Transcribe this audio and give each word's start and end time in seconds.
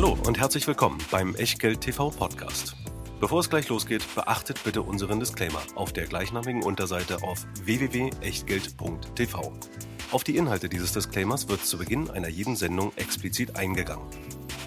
Hallo 0.00 0.16
und 0.26 0.38
herzlich 0.38 0.64
willkommen 0.68 0.98
beim 1.10 1.34
Echtgeld 1.34 1.80
TV 1.80 2.10
Podcast. 2.10 2.76
Bevor 3.18 3.40
es 3.40 3.50
gleich 3.50 3.68
losgeht, 3.68 4.04
beachtet 4.14 4.62
bitte 4.62 4.82
unseren 4.82 5.18
Disclaimer 5.18 5.60
auf 5.74 5.92
der 5.92 6.06
gleichnamigen 6.06 6.62
Unterseite 6.62 7.20
auf 7.24 7.44
www.echtgeld.tv. 7.64 9.52
Auf 10.12 10.22
die 10.22 10.36
Inhalte 10.36 10.68
dieses 10.68 10.92
Disclaimers 10.92 11.48
wird 11.48 11.66
zu 11.66 11.78
Beginn 11.78 12.10
einer 12.10 12.28
jeden 12.28 12.54
Sendung 12.54 12.92
explizit 12.94 13.56
eingegangen. 13.56 14.06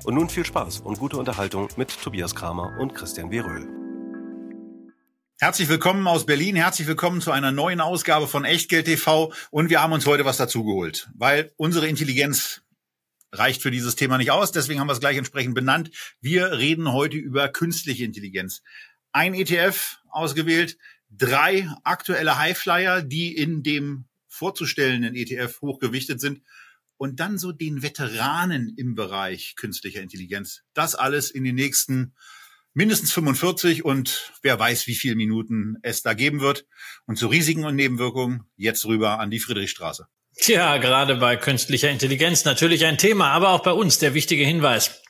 Und 0.03 0.15
nun 0.15 0.27
viel 0.27 0.45
Spaß 0.45 0.81
und 0.81 0.99
gute 0.99 1.15
Unterhaltung 1.15 1.69
mit 1.77 1.97
Tobias 2.01 2.35
Kramer 2.35 2.77
und 2.81 2.93
Christian 2.93 3.31
Weröhl. 3.31 3.69
Herzlich 5.39 5.69
willkommen 5.69 6.05
aus 6.07 6.25
Berlin, 6.25 6.57
herzlich 6.57 6.89
willkommen 6.89 7.21
zu 7.21 7.31
einer 7.31 7.53
neuen 7.53 7.79
Ausgabe 7.79 8.27
von 8.27 8.43
Echtgeld 8.43 8.83
TV 8.83 9.31
und 9.49 9.69
wir 9.69 9.81
haben 9.81 9.93
uns 9.93 10.05
heute 10.05 10.25
was 10.25 10.35
dazugeholt, 10.35 11.09
weil 11.15 11.53
unsere 11.55 11.87
Intelligenz 11.87 12.63
reicht 13.31 13.61
für 13.61 13.71
dieses 13.71 13.95
Thema 13.95 14.17
nicht 14.17 14.31
aus. 14.31 14.51
Deswegen 14.51 14.79
haben 14.79 14.87
wir 14.87 14.93
es 14.93 14.99
gleich 14.99 15.17
entsprechend 15.17 15.55
benannt. 15.55 15.91
Wir 16.21 16.51
reden 16.53 16.91
heute 16.91 17.17
über 17.17 17.47
künstliche 17.49 18.03
Intelligenz. 18.03 18.61
Ein 19.11 19.33
ETF 19.33 19.97
ausgewählt, 20.09 20.77
drei 21.09 21.69
aktuelle 21.83 22.37
Highflyer, 22.37 23.01
die 23.01 23.35
in 23.35 23.63
dem 23.63 24.05
vorzustellenden 24.27 25.15
ETF 25.15 25.61
hochgewichtet 25.61 26.21
sind 26.21 26.41
und 26.97 27.19
dann 27.19 27.37
so 27.37 27.51
den 27.51 27.81
Veteranen 27.81 28.73
im 28.77 28.95
Bereich 28.95 29.55
künstlicher 29.55 30.01
Intelligenz. 30.01 30.61
Das 30.73 30.95
alles 30.95 31.31
in 31.31 31.43
den 31.43 31.55
nächsten 31.55 32.13
mindestens 32.73 33.11
45 33.11 33.83
und 33.83 34.31
wer 34.41 34.57
weiß, 34.57 34.87
wie 34.87 34.95
viele 34.95 35.15
Minuten 35.15 35.77
es 35.81 36.01
da 36.01 36.13
geben 36.13 36.39
wird. 36.41 36.65
Und 37.05 37.17
zu 37.17 37.27
Risiken 37.27 37.65
und 37.65 37.75
Nebenwirkungen 37.75 38.43
jetzt 38.55 38.85
rüber 38.85 39.19
an 39.19 39.31
die 39.31 39.39
Friedrichstraße. 39.39 40.07
Tja, 40.41 40.77
gerade 40.77 41.17
bei 41.17 41.35
künstlicher 41.35 41.91
Intelligenz 41.91 42.45
natürlich 42.45 42.83
ein 42.85 42.97
Thema, 42.97 43.29
aber 43.29 43.49
auch 43.49 43.61
bei 43.61 43.73
uns 43.73 43.99
der 43.99 44.15
wichtige 44.15 44.43
Hinweis. 44.43 45.03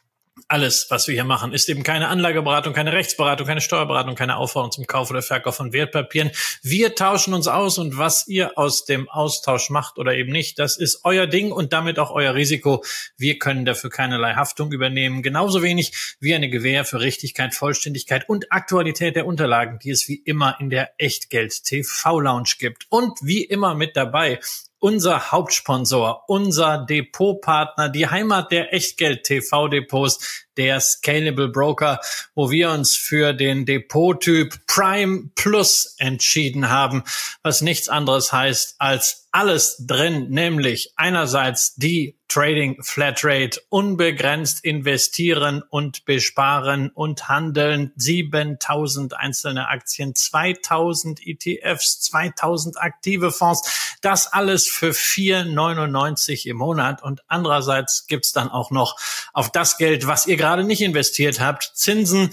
Alles, 0.50 0.88
was 0.90 1.08
wir 1.08 1.14
hier 1.14 1.24
machen, 1.24 1.54
ist 1.54 1.70
eben 1.70 1.84
keine 1.84 2.10
Anlageberatung, 2.10 2.74
keine 2.74 2.92
Rechtsberatung, 2.92 3.48
keine 3.48 3.62
Steuerberatung, 3.62 4.16
keine 4.16 4.36
Aufforderung 4.36 4.74
zum 4.74 4.88
Kauf 4.88 5.10
oder 5.10 5.22
Verkauf 5.22 5.56
von 5.56 5.72
Wertpapieren. 5.72 6.32
Wir 6.64 6.96
tauschen 6.96 7.34
uns 7.34 7.48
aus 7.48 7.78
und 7.78 7.98
was 7.98 8.28
ihr 8.28 8.58
aus 8.58 8.84
dem 8.84 9.08
Austausch 9.08 9.70
macht 9.70 10.00
oder 10.00 10.14
eben 10.16 10.34
nicht, 10.34 10.60
das 10.60 10.76
ist 10.76 11.06
euer 11.06 11.28
Ding 11.28 11.54
und 11.54 11.72
damit 11.72 11.98
auch 11.98 12.12
euer 12.12 12.36
Risiko. 12.36 12.84
Wir 13.16 13.40
können 13.40 13.64
dafür 13.64 13.90
keinerlei 13.90 14.34
Haftung 14.34 14.74
übernehmen. 14.74 15.24
Genauso 15.24 15.64
wenig 15.64 15.94
wie 16.20 16.36
eine 16.36 16.50
Gewähr 16.50 16.84
für 16.84 17.00
Richtigkeit, 17.00 17.56
Vollständigkeit 17.56 18.28
und 18.28 18.52
Aktualität 18.52 19.16
der 19.16 19.26
Unterlagen, 19.26 19.80
die 19.80 19.92
es 19.92 20.10
wie 20.10 20.22
immer 20.26 20.58
in 20.60 20.70
der 20.70 20.92
Echtgeld 20.98 21.64
TV 21.64 22.20
Lounge 22.20 22.56
gibt. 22.60 22.88
Und 22.90 23.18
wie 23.22 23.46
immer 23.46 23.76
mit 23.76 23.96
dabei 23.96 24.42
unser 24.82 25.32
Hauptsponsor, 25.32 26.24
unser 26.28 26.80
Depotpartner, 26.80 27.88
die 27.88 28.08
Heimat 28.08 28.52
der 28.52 28.74
Echtgeld-TV-Depots, 28.74 30.48
der 30.62 30.80
Scalable 30.80 31.48
Broker, 31.48 32.00
wo 32.36 32.52
wir 32.52 32.70
uns 32.70 32.96
für 32.96 33.34
den 33.34 33.66
Depottyp 33.66 34.68
Prime 34.68 35.32
Plus 35.34 35.96
entschieden 35.98 36.70
haben, 36.70 37.04
was 37.42 37.62
nichts 37.62 37.90
anderes 37.90 38.32
heißt 38.32 38.76
als 38.78 39.28
alles 39.32 39.78
drin, 39.80 40.30
nämlich 40.30 40.94
einerseits 40.98 41.74
die 41.76 42.18
Trading 42.28 42.82
Flatrate, 42.82 43.62
unbegrenzt 43.70 44.64
investieren 44.64 45.64
und 45.70 46.06
besparen 46.06 46.90
und 46.90 47.28
handeln, 47.28 47.92
7000 47.96 49.18
einzelne 49.18 49.68
Aktien, 49.68 50.16
2000 50.16 51.20
ETFs, 51.26 52.00
2000 52.02 52.82
aktive 52.82 53.32
Fonds, 53.32 53.98
das 54.02 54.32
alles 54.32 54.68
für 54.68 54.92
4,99 54.92 56.48
im 56.48 56.58
Monat. 56.58 57.04
Und 57.04 57.22
andererseits 57.28 58.08
gibt's 58.08 58.32
dann 58.32 58.50
auch 58.50 58.72
noch 58.72 58.98
auf 59.34 59.52
das 59.52 59.78
Geld, 59.78 60.08
was 60.08 60.26
ihr 60.26 60.38
gerade 60.38 60.51
nicht 60.58 60.82
investiert 60.82 61.40
habt, 61.40 61.72
Zinsen, 61.76 62.32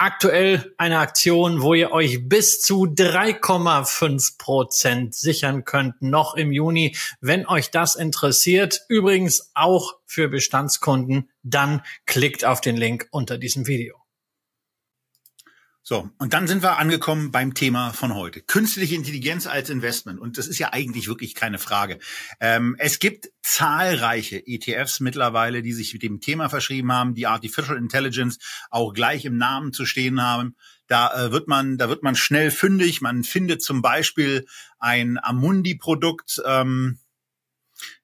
aktuell 0.00 0.74
eine 0.78 0.98
Aktion, 0.98 1.60
wo 1.60 1.74
ihr 1.74 1.92
euch 1.92 2.26
bis 2.26 2.60
zu 2.60 2.84
3,5 2.84 4.38
Prozent 4.38 5.14
sichern 5.14 5.64
könnt, 5.64 6.00
noch 6.00 6.34
im 6.34 6.52
Juni. 6.52 6.96
Wenn 7.20 7.46
euch 7.46 7.70
das 7.70 7.96
interessiert, 7.96 8.80
übrigens 8.88 9.50
auch 9.54 9.96
für 10.06 10.28
Bestandskunden, 10.28 11.30
dann 11.42 11.82
klickt 12.06 12.46
auf 12.46 12.62
den 12.62 12.76
Link 12.76 13.08
unter 13.10 13.36
diesem 13.36 13.66
Video. 13.66 13.96
So, 15.82 16.10
und 16.18 16.34
dann 16.34 16.46
sind 16.46 16.62
wir 16.62 16.78
angekommen 16.78 17.32
beim 17.32 17.54
Thema 17.54 17.92
von 17.92 18.14
heute. 18.14 18.42
Künstliche 18.42 18.94
Intelligenz 18.94 19.46
als 19.46 19.70
Investment. 19.70 20.20
Und 20.20 20.36
das 20.36 20.46
ist 20.46 20.58
ja 20.58 20.72
eigentlich 20.72 21.08
wirklich 21.08 21.34
keine 21.34 21.58
Frage. 21.58 21.98
Ähm, 22.38 22.76
es 22.78 22.98
gibt 22.98 23.30
zahlreiche 23.42 24.46
ETFs 24.46 25.00
mittlerweile, 25.00 25.62
die 25.62 25.72
sich 25.72 25.92
mit 25.94 26.02
dem 26.02 26.20
Thema 26.20 26.50
verschrieben 26.50 26.92
haben, 26.92 27.14
die 27.14 27.26
Artificial 27.26 27.78
Intelligence 27.78 28.38
auch 28.70 28.92
gleich 28.92 29.24
im 29.24 29.38
Namen 29.38 29.72
zu 29.72 29.86
stehen 29.86 30.22
haben. 30.22 30.54
Da 30.86 31.12
äh, 31.14 31.32
wird 31.32 31.48
man, 31.48 31.78
da 31.78 31.88
wird 31.88 32.02
man 32.02 32.14
schnell 32.14 32.50
fündig. 32.50 33.00
Man 33.00 33.24
findet 33.24 33.62
zum 33.62 33.80
Beispiel 33.80 34.46
ein 34.78 35.18
Amundi-Produkt. 35.18 36.42
Ähm, 36.44 36.98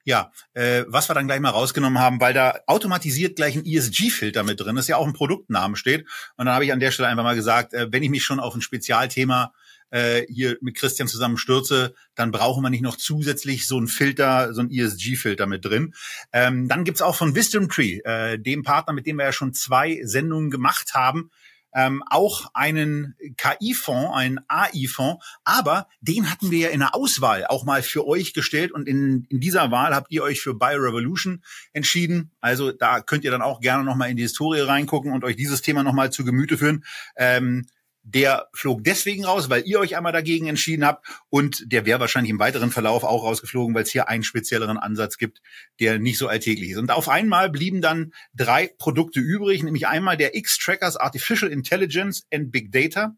ja, 0.06 0.30
äh, 0.54 0.84
was 0.86 1.10
wir 1.10 1.14
dann 1.14 1.26
gleich 1.26 1.40
mal 1.40 1.50
rausgenommen 1.50 1.98
haben, 1.98 2.20
weil 2.20 2.32
da 2.32 2.60
automatisiert 2.66 3.34
gleich 3.34 3.56
ein 3.56 3.66
ESG-Filter 3.66 4.44
mit 4.44 4.60
drin 4.60 4.76
ist, 4.76 4.86
ja 4.88 4.96
auch 4.96 5.06
ein 5.06 5.12
Produktnamen 5.12 5.76
steht. 5.76 6.06
Und 6.36 6.46
dann 6.46 6.54
habe 6.54 6.64
ich 6.64 6.72
an 6.72 6.78
der 6.78 6.92
Stelle 6.92 7.08
einfach 7.08 7.24
mal 7.24 7.34
gesagt, 7.34 7.74
äh, 7.74 7.88
wenn 7.90 8.04
ich 8.04 8.10
mich 8.10 8.22
schon 8.24 8.38
auf 8.38 8.54
ein 8.54 8.62
Spezialthema 8.62 9.52
äh, 9.90 10.22
hier 10.28 10.58
mit 10.60 10.76
Christian 10.76 11.08
zusammen 11.08 11.38
stürze, 11.38 11.92
dann 12.14 12.30
brauchen 12.30 12.62
wir 12.62 12.70
nicht 12.70 12.82
noch 12.82 12.96
zusätzlich 12.96 13.66
so 13.66 13.80
ein 13.80 13.88
Filter, 13.88 14.54
so 14.54 14.60
ein 14.60 14.70
ESG-Filter 14.70 15.46
mit 15.46 15.64
drin. 15.64 15.92
Ähm, 16.32 16.68
dann 16.68 16.84
gibt's 16.84 17.02
auch 17.02 17.16
von 17.16 17.34
Wisdom 17.34 17.68
Tree, 17.68 17.98
äh, 18.04 18.38
dem 18.38 18.62
Partner, 18.62 18.92
mit 18.92 19.06
dem 19.06 19.16
wir 19.16 19.24
ja 19.24 19.32
schon 19.32 19.54
zwei 19.54 20.00
Sendungen 20.04 20.50
gemacht 20.50 20.94
haben, 20.94 21.30
ähm, 21.76 22.02
auch 22.08 22.46
einen 22.54 23.14
KI-Fonds, 23.36 24.16
einen 24.16 24.40
AI-Fonds, 24.48 25.24
aber 25.44 25.88
den 26.00 26.30
hatten 26.30 26.50
wir 26.50 26.58
ja 26.58 26.68
in 26.70 26.80
der 26.80 26.94
Auswahl 26.94 27.46
auch 27.46 27.64
mal 27.64 27.82
für 27.82 28.06
euch 28.06 28.32
gestellt 28.32 28.72
und 28.72 28.88
in, 28.88 29.26
in 29.28 29.40
dieser 29.40 29.70
Wahl 29.70 29.94
habt 29.94 30.10
ihr 30.10 30.22
euch 30.22 30.40
für 30.40 30.54
BioRevolution 30.54 31.44
entschieden. 31.74 32.32
Also 32.40 32.72
da 32.72 33.00
könnt 33.00 33.24
ihr 33.24 33.30
dann 33.30 33.42
auch 33.42 33.60
gerne 33.60 33.84
nochmal 33.84 34.08
in 34.10 34.16
die 34.16 34.22
Historie 34.22 34.60
reingucken 34.60 35.12
und 35.12 35.22
euch 35.22 35.36
dieses 35.36 35.60
Thema 35.60 35.82
nochmal 35.82 36.10
zu 36.10 36.24
Gemüte 36.24 36.56
führen. 36.56 36.82
Ähm, 37.14 37.66
der 38.08 38.48
flog 38.52 38.84
deswegen 38.84 39.24
raus, 39.24 39.50
weil 39.50 39.66
ihr 39.66 39.80
euch 39.80 39.96
einmal 39.96 40.12
dagegen 40.12 40.46
entschieden 40.46 40.86
habt 40.86 41.04
und 41.28 41.72
der 41.72 41.86
wäre 41.86 41.98
wahrscheinlich 41.98 42.30
im 42.30 42.38
weiteren 42.38 42.70
Verlauf 42.70 43.02
auch 43.02 43.24
rausgeflogen, 43.24 43.74
weil 43.74 43.82
es 43.82 43.90
hier 43.90 44.08
einen 44.08 44.22
spezielleren 44.22 44.78
Ansatz 44.78 45.18
gibt, 45.18 45.42
der 45.80 45.98
nicht 45.98 46.16
so 46.16 46.28
alltäglich 46.28 46.70
ist. 46.70 46.78
Und 46.78 46.92
auf 46.92 47.08
einmal 47.08 47.50
blieben 47.50 47.80
dann 47.80 48.12
drei 48.32 48.70
Produkte 48.78 49.18
übrig, 49.18 49.64
nämlich 49.64 49.88
einmal 49.88 50.16
der 50.16 50.36
X-Trackers 50.36 50.96
Artificial 50.96 51.50
Intelligence 51.50 52.24
and 52.32 52.52
Big 52.52 52.70
Data 52.70 53.16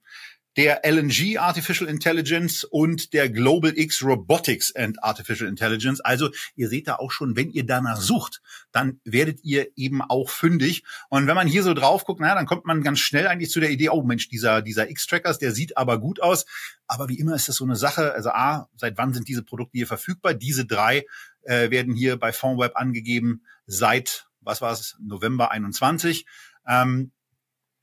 der 0.58 0.80
LNG 0.84 1.38
Artificial 1.38 1.88
Intelligence 1.88 2.64
und 2.64 3.12
der 3.12 3.30
Global 3.30 3.72
X 3.78 4.02
Robotics 4.02 4.74
and 4.74 5.00
Artificial 5.04 5.48
Intelligence. 5.48 6.00
Also 6.00 6.30
ihr 6.56 6.68
seht 6.68 6.88
da 6.88 6.96
auch 6.96 7.12
schon, 7.12 7.36
wenn 7.36 7.52
ihr 7.52 7.64
danach 7.64 8.00
sucht, 8.00 8.42
dann 8.72 9.00
werdet 9.04 9.38
ihr 9.44 9.68
eben 9.76 10.02
auch 10.02 10.30
fündig. 10.30 10.82
Und 11.10 11.28
wenn 11.28 11.36
man 11.36 11.46
hier 11.46 11.62
so 11.62 11.74
drauf 11.74 12.04
guckt, 12.04 12.20
naja, 12.20 12.34
dann 12.34 12.46
kommt 12.46 12.64
man 12.64 12.82
ganz 12.82 12.98
schnell 12.98 13.28
eigentlich 13.28 13.52
zu 13.52 13.60
der 13.60 13.70
Idee, 13.70 13.90
oh 13.90 14.02
Mensch, 14.02 14.28
dieser, 14.30 14.60
dieser 14.60 14.90
X-Trackers, 14.90 15.38
der 15.38 15.52
sieht 15.52 15.76
aber 15.76 16.00
gut 16.00 16.20
aus. 16.20 16.44
Aber 16.88 17.08
wie 17.08 17.20
immer 17.20 17.36
ist 17.36 17.48
das 17.48 17.54
so 17.54 17.64
eine 17.64 17.76
Sache. 17.76 18.12
Also 18.14 18.30
A, 18.30 18.68
seit 18.74 18.98
wann 18.98 19.14
sind 19.14 19.28
diese 19.28 19.44
Produkte 19.44 19.78
hier 19.78 19.86
verfügbar? 19.86 20.34
Diese 20.34 20.66
drei 20.66 21.06
äh, 21.42 21.70
werden 21.70 21.94
hier 21.94 22.16
bei 22.16 22.32
Fondweb 22.32 22.72
angegeben 22.74 23.44
seit, 23.68 24.26
was 24.40 24.60
war 24.60 24.72
es, 24.72 24.96
November 25.00 25.52
21. 25.52 26.26
Ähm, 26.66 27.12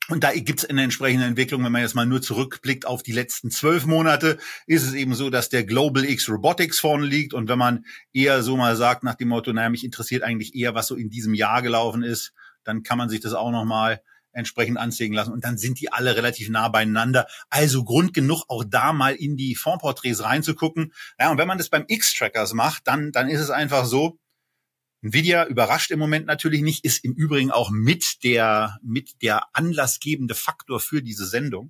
und 0.09 0.23
da 0.23 0.31
gibt's 0.33 0.65
eine 0.65 0.83
entsprechende 0.83 1.25
Entwicklung, 1.25 1.63
wenn 1.63 1.71
man 1.71 1.81
jetzt 1.81 1.95
mal 1.95 2.05
nur 2.05 2.21
zurückblickt 2.21 2.85
auf 2.85 3.01
die 3.01 3.11
letzten 3.11 3.49
zwölf 3.49 3.85
Monate, 3.85 4.37
ist 4.67 4.83
es 4.83 4.93
eben 4.93 5.15
so, 5.15 5.31
dass 5.31 5.49
der 5.49 5.63
Global 5.63 6.05
X 6.05 6.29
Robotics 6.29 6.79
vorne 6.79 7.05
liegt. 7.05 7.33
Und 7.33 7.49
wenn 7.49 7.57
man 7.57 7.85
eher 8.13 8.43
so 8.43 8.55
mal 8.55 8.75
sagt, 8.75 9.03
nach 9.03 9.15
dem 9.15 9.29
Motto, 9.29 9.51
naja, 9.51 9.69
mich 9.69 9.83
interessiert 9.83 10.21
eigentlich 10.21 10.53
eher, 10.53 10.75
was 10.75 10.87
so 10.87 10.95
in 10.95 11.09
diesem 11.09 11.33
Jahr 11.33 11.63
gelaufen 11.63 12.03
ist, 12.03 12.33
dann 12.63 12.83
kann 12.83 12.99
man 12.99 13.09
sich 13.09 13.19
das 13.19 13.33
auch 13.33 13.51
nochmal 13.51 14.01
entsprechend 14.31 14.77
anzeigen 14.77 15.15
lassen. 15.15 15.31
Und 15.31 15.43
dann 15.43 15.57
sind 15.57 15.79
die 15.79 15.91
alle 15.91 16.15
relativ 16.15 16.49
nah 16.49 16.67
beieinander. 16.67 17.25
Also 17.49 17.83
Grund 17.83 18.13
genug, 18.13 18.43
auch 18.47 18.63
da 18.67 18.93
mal 18.93 19.15
in 19.15 19.37
die 19.37 19.55
Fondsporträts 19.55 20.23
reinzugucken. 20.23 20.93
Ja, 21.19 21.31
und 21.31 21.37
wenn 21.37 21.47
man 21.47 21.57
das 21.57 21.69
beim 21.69 21.85
X-Trackers 21.87 22.53
macht, 22.53 22.87
dann, 22.87 23.11
dann 23.11 23.29
ist 23.29 23.39
es 23.39 23.49
einfach 23.49 23.85
so, 23.85 24.19
Nvidia 25.05 25.45
überrascht 25.45 25.91
im 25.91 25.99
Moment 25.99 26.25
natürlich 26.25 26.63
nicht, 26.63 26.83
ist 26.83 27.03
im 27.03 27.13
Übrigen 27.13 27.51
auch 27.51 27.69
mit 27.69 28.23
der, 28.23 28.79
mit 28.81 29.21
der 29.21 29.43
anlassgebende 29.53 30.33
Faktor 30.33 30.79
für 30.79 31.03
diese 31.03 31.27
Sendung. 31.27 31.69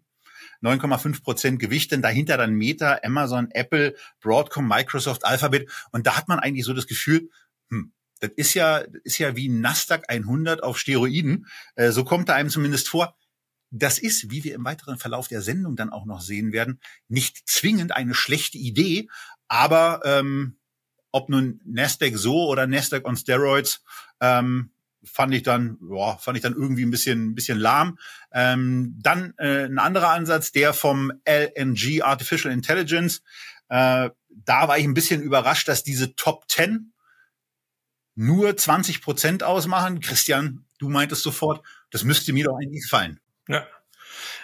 9,5 0.63 1.21
Prozent 1.21 1.59
Gewicht, 1.59 1.91
denn 1.91 2.01
dahinter 2.01 2.37
dann 2.37 2.53
Meta, 2.53 2.99
Amazon, 3.03 3.51
Apple, 3.51 3.93
Broadcom, 4.21 4.65
Microsoft, 4.65 5.25
Alphabet. 5.25 5.69
Und 5.91 6.07
da 6.07 6.15
hat 6.15 6.29
man 6.29 6.39
eigentlich 6.39 6.63
so 6.63 6.73
das 6.73 6.87
Gefühl, 6.87 7.29
hm, 7.69 7.91
das 8.21 8.31
ist 8.37 8.53
ja, 8.53 8.77
ist 9.03 9.17
ja 9.17 9.35
wie 9.35 9.49
Nasdaq 9.49 10.05
100 10.07 10.63
auf 10.63 10.79
Steroiden. 10.79 11.47
Äh, 11.75 11.91
so 11.91 12.05
kommt 12.05 12.29
da 12.29 12.35
einem 12.35 12.49
zumindest 12.49 12.87
vor. 12.87 13.17
Das 13.69 13.99
ist, 13.99 14.31
wie 14.31 14.45
wir 14.45 14.55
im 14.55 14.63
weiteren 14.63 14.97
Verlauf 14.97 15.27
der 15.27 15.41
Sendung 15.41 15.75
dann 15.75 15.89
auch 15.89 16.05
noch 16.05 16.21
sehen 16.21 16.53
werden, 16.53 16.79
nicht 17.09 17.49
zwingend 17.49 17.93
eine 17.93 18.13
schlechte 18.13 18.57
Idee, 18.57 19.09
aber 19.49 19.99
ähm, 20.05 20.57
ob 21.15 21.29
nun 21.29 21.61
Nasdaq 21.63 22.17
so 22.17 22.45
oder 22.49 22.67
Nasdaq 22.67 23.07
on 23.07 23.15
Steroids, 23.15 23.81
ähm, 24.19 24.71
fand 25.01 25.33
ich 25.33 25.43
dann, 25.43 25.77
ja, 25.89 26.17
fand 26.17 26.35
ich 26.35 26.43
dann 26.43 26.55
irgendwie 26.55 26.83
ein 26.83 26.91
bisschen, 26.91 27.29
ein 27.29 27.35
bisschen 27.35 27.57
lahm. 27.57 27.97
Ähm, 28.33 28.99
dann 29.01 29.33
äh, 29.37 29.63
ein 29.63 29.79
anderer 29.79 30.09
Ansatz, 30.09 30.51
der 30.51 30.73
vom 30.73 31.13
LNG 31.25 32.01
Artificial 32.01 32.53
Intelligence. 32.53 33.21
Äh, 33.69 34.09
da 34.29 34.67
war 34.67 34.77
ich 34.77 34.83
ein 34.83 34.93
bisschen 34.93 35.21
überrascht, 35.21 35.69
dass 35.69 35.83
diese 35.83 36.17
Top 36.17 36.49
10 36.49 36.91
nur 38.15 38.57
20 38.57 39.01
Prozent 39.01 39.41
ausmachen. 39.41 40.01
Christian, 40.01 40.65
du 40.79 40.89
meintest 40.89 41.23
sofort, 41.23 41.65
das 41.91 42.03
müsste 42.03 42.33
mir 42.33 42.43
doch 42.43 42.57
eigentlich 42.57 42.83
gefallen. 42.83 43.21
Ja. 43.47 43.65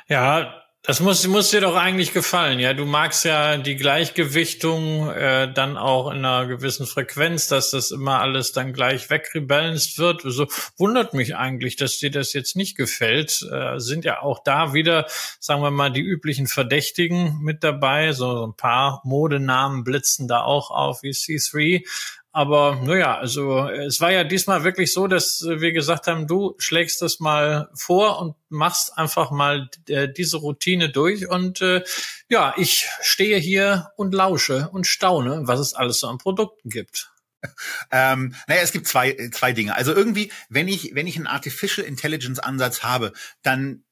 Ja, 0.08 0.61
das 0.84 1.00
muss, 1.00 1.28
muss 1.28 1.52
dir 1.52 1.62
doch 1.62 1.76
eigentlich 1.76 2.12
gefallen, 2.12 2.58
ja. 2.58 2.74
Du 2.74 2.86
magst 2.86 3.24
ja 3.24 3.58
die 3.58 3.76
Gleichgewichtung 3.76 5.12
äh, 5.12 5.54
dann 5.54 5.78
auch 5.78 6.10
in 6.10 6.26
einer 6.26 6.48
gewissen 6.48 6.88
Frequenz, 6.88 7.48
dass 7.48 7.70
das 7.70 7.92
immer 7.92 8.20
alles 8.20 8.52
dann 8.52 8.74
gleich 8.74 9.12
wegrebalanced 9.12 10.00
wird. 10.00 10.26
Also 10.26 10.48
wundert 10.78 11.14
mich 11.14 11.36
eigentlich, 11.36 11.76
dass 11.76 12.00
dir 12.00 12.10
das 12.10 12.34
jetzt 12.34 12.56
nicht 12.56 12.76
gefällt. 12.76 13.48
Äh, 13.52 13.80
sind 13.80 14.06
ja 14.06 14.24
auch 14.24 14.40
da 14.44 14.74
wieder, 14.74 15.06
sagen 15.40 15.62
wir 15.62 15.70
mal, 15.70 15.92
die 15.92 16.02
üblichen 16.02 16.48
Verdächtigen 16.48 17.38
mit 17.42 17.64
dabei. 17.64 18.14
So, 18.14 18.36
so 18.36 18.48
ein 18.48 18.56
paar 18.56 19.02
Modenamen 19.04 19.84
blitzen 19.84 20.28
da 20.28 20.42
auch 20.42 20.72
auf 20.72 21.04
wie 21.04 21.12
C3. 21.12 21.86
Aber 22.34 22.80
naja, 22.82 23.18
also 23.18 23.68
es 23.68 24.00
war 24.00 24.12
ja 24.12 24.24
diesmal 24.24 24.64
wirklich 24.64 24.94
so, 24.94 25.08
dass 25.08 25.44
wir 25.46 25.74
gesagt 25.74 26.08
haben, 26.08 26.28
du 26.28 26.56
schlägst 26.60 27.02
das 27.02 27.20
mal 27.20 27.70
vor 27.74 28.22
und 28.22 28.36
machst 28.48 28.98
einfach 28.98 29.32
mal 29.32 29.70
äh, 29.88 30.08
diese 30.08 30.38
Routine 30.38 30.90
durch. 30.90 31.28
Und 31.30 31.62
äh, 31.62 31.84
ja, 32.30 32.54
ich 32.56 32.88
stehe 33.02 33.38
hier 33.38 33.92
und 33.98 34.14
lausche 34.14 34.70
und 34.72 34.88
staune, 34.88 35.42
was 35.44 35.60
es 35.60 35.74
alles 35.74 36.00
so 36.00 36.08
an 36.08 36.18
Produkten 36.18 36.70
gibt. 36.70 37.12
Ähm, 37.90 38.36
naja, 38.48 38.62
es 38.62 38.72
gibt 38.72 38.88
zwei, 38.88 39.30
zwei 39.32 39.52
Dinge. 39.52 39.76
Also 39.76 39.94
irgendwie, 39.96 40.32
wenn 40.50 40.68
ich, 40.68 40.94
wenn 40.94 41.08
ich 41.08 41.18
einen 41.18 41.26
Artificial 41.26 41.86
Intelligence 41.88 42.38
Ansatz 42.38 42.84
habe, 42.84 43.14
dann 43.42 43.72
äh, 43.74 43.91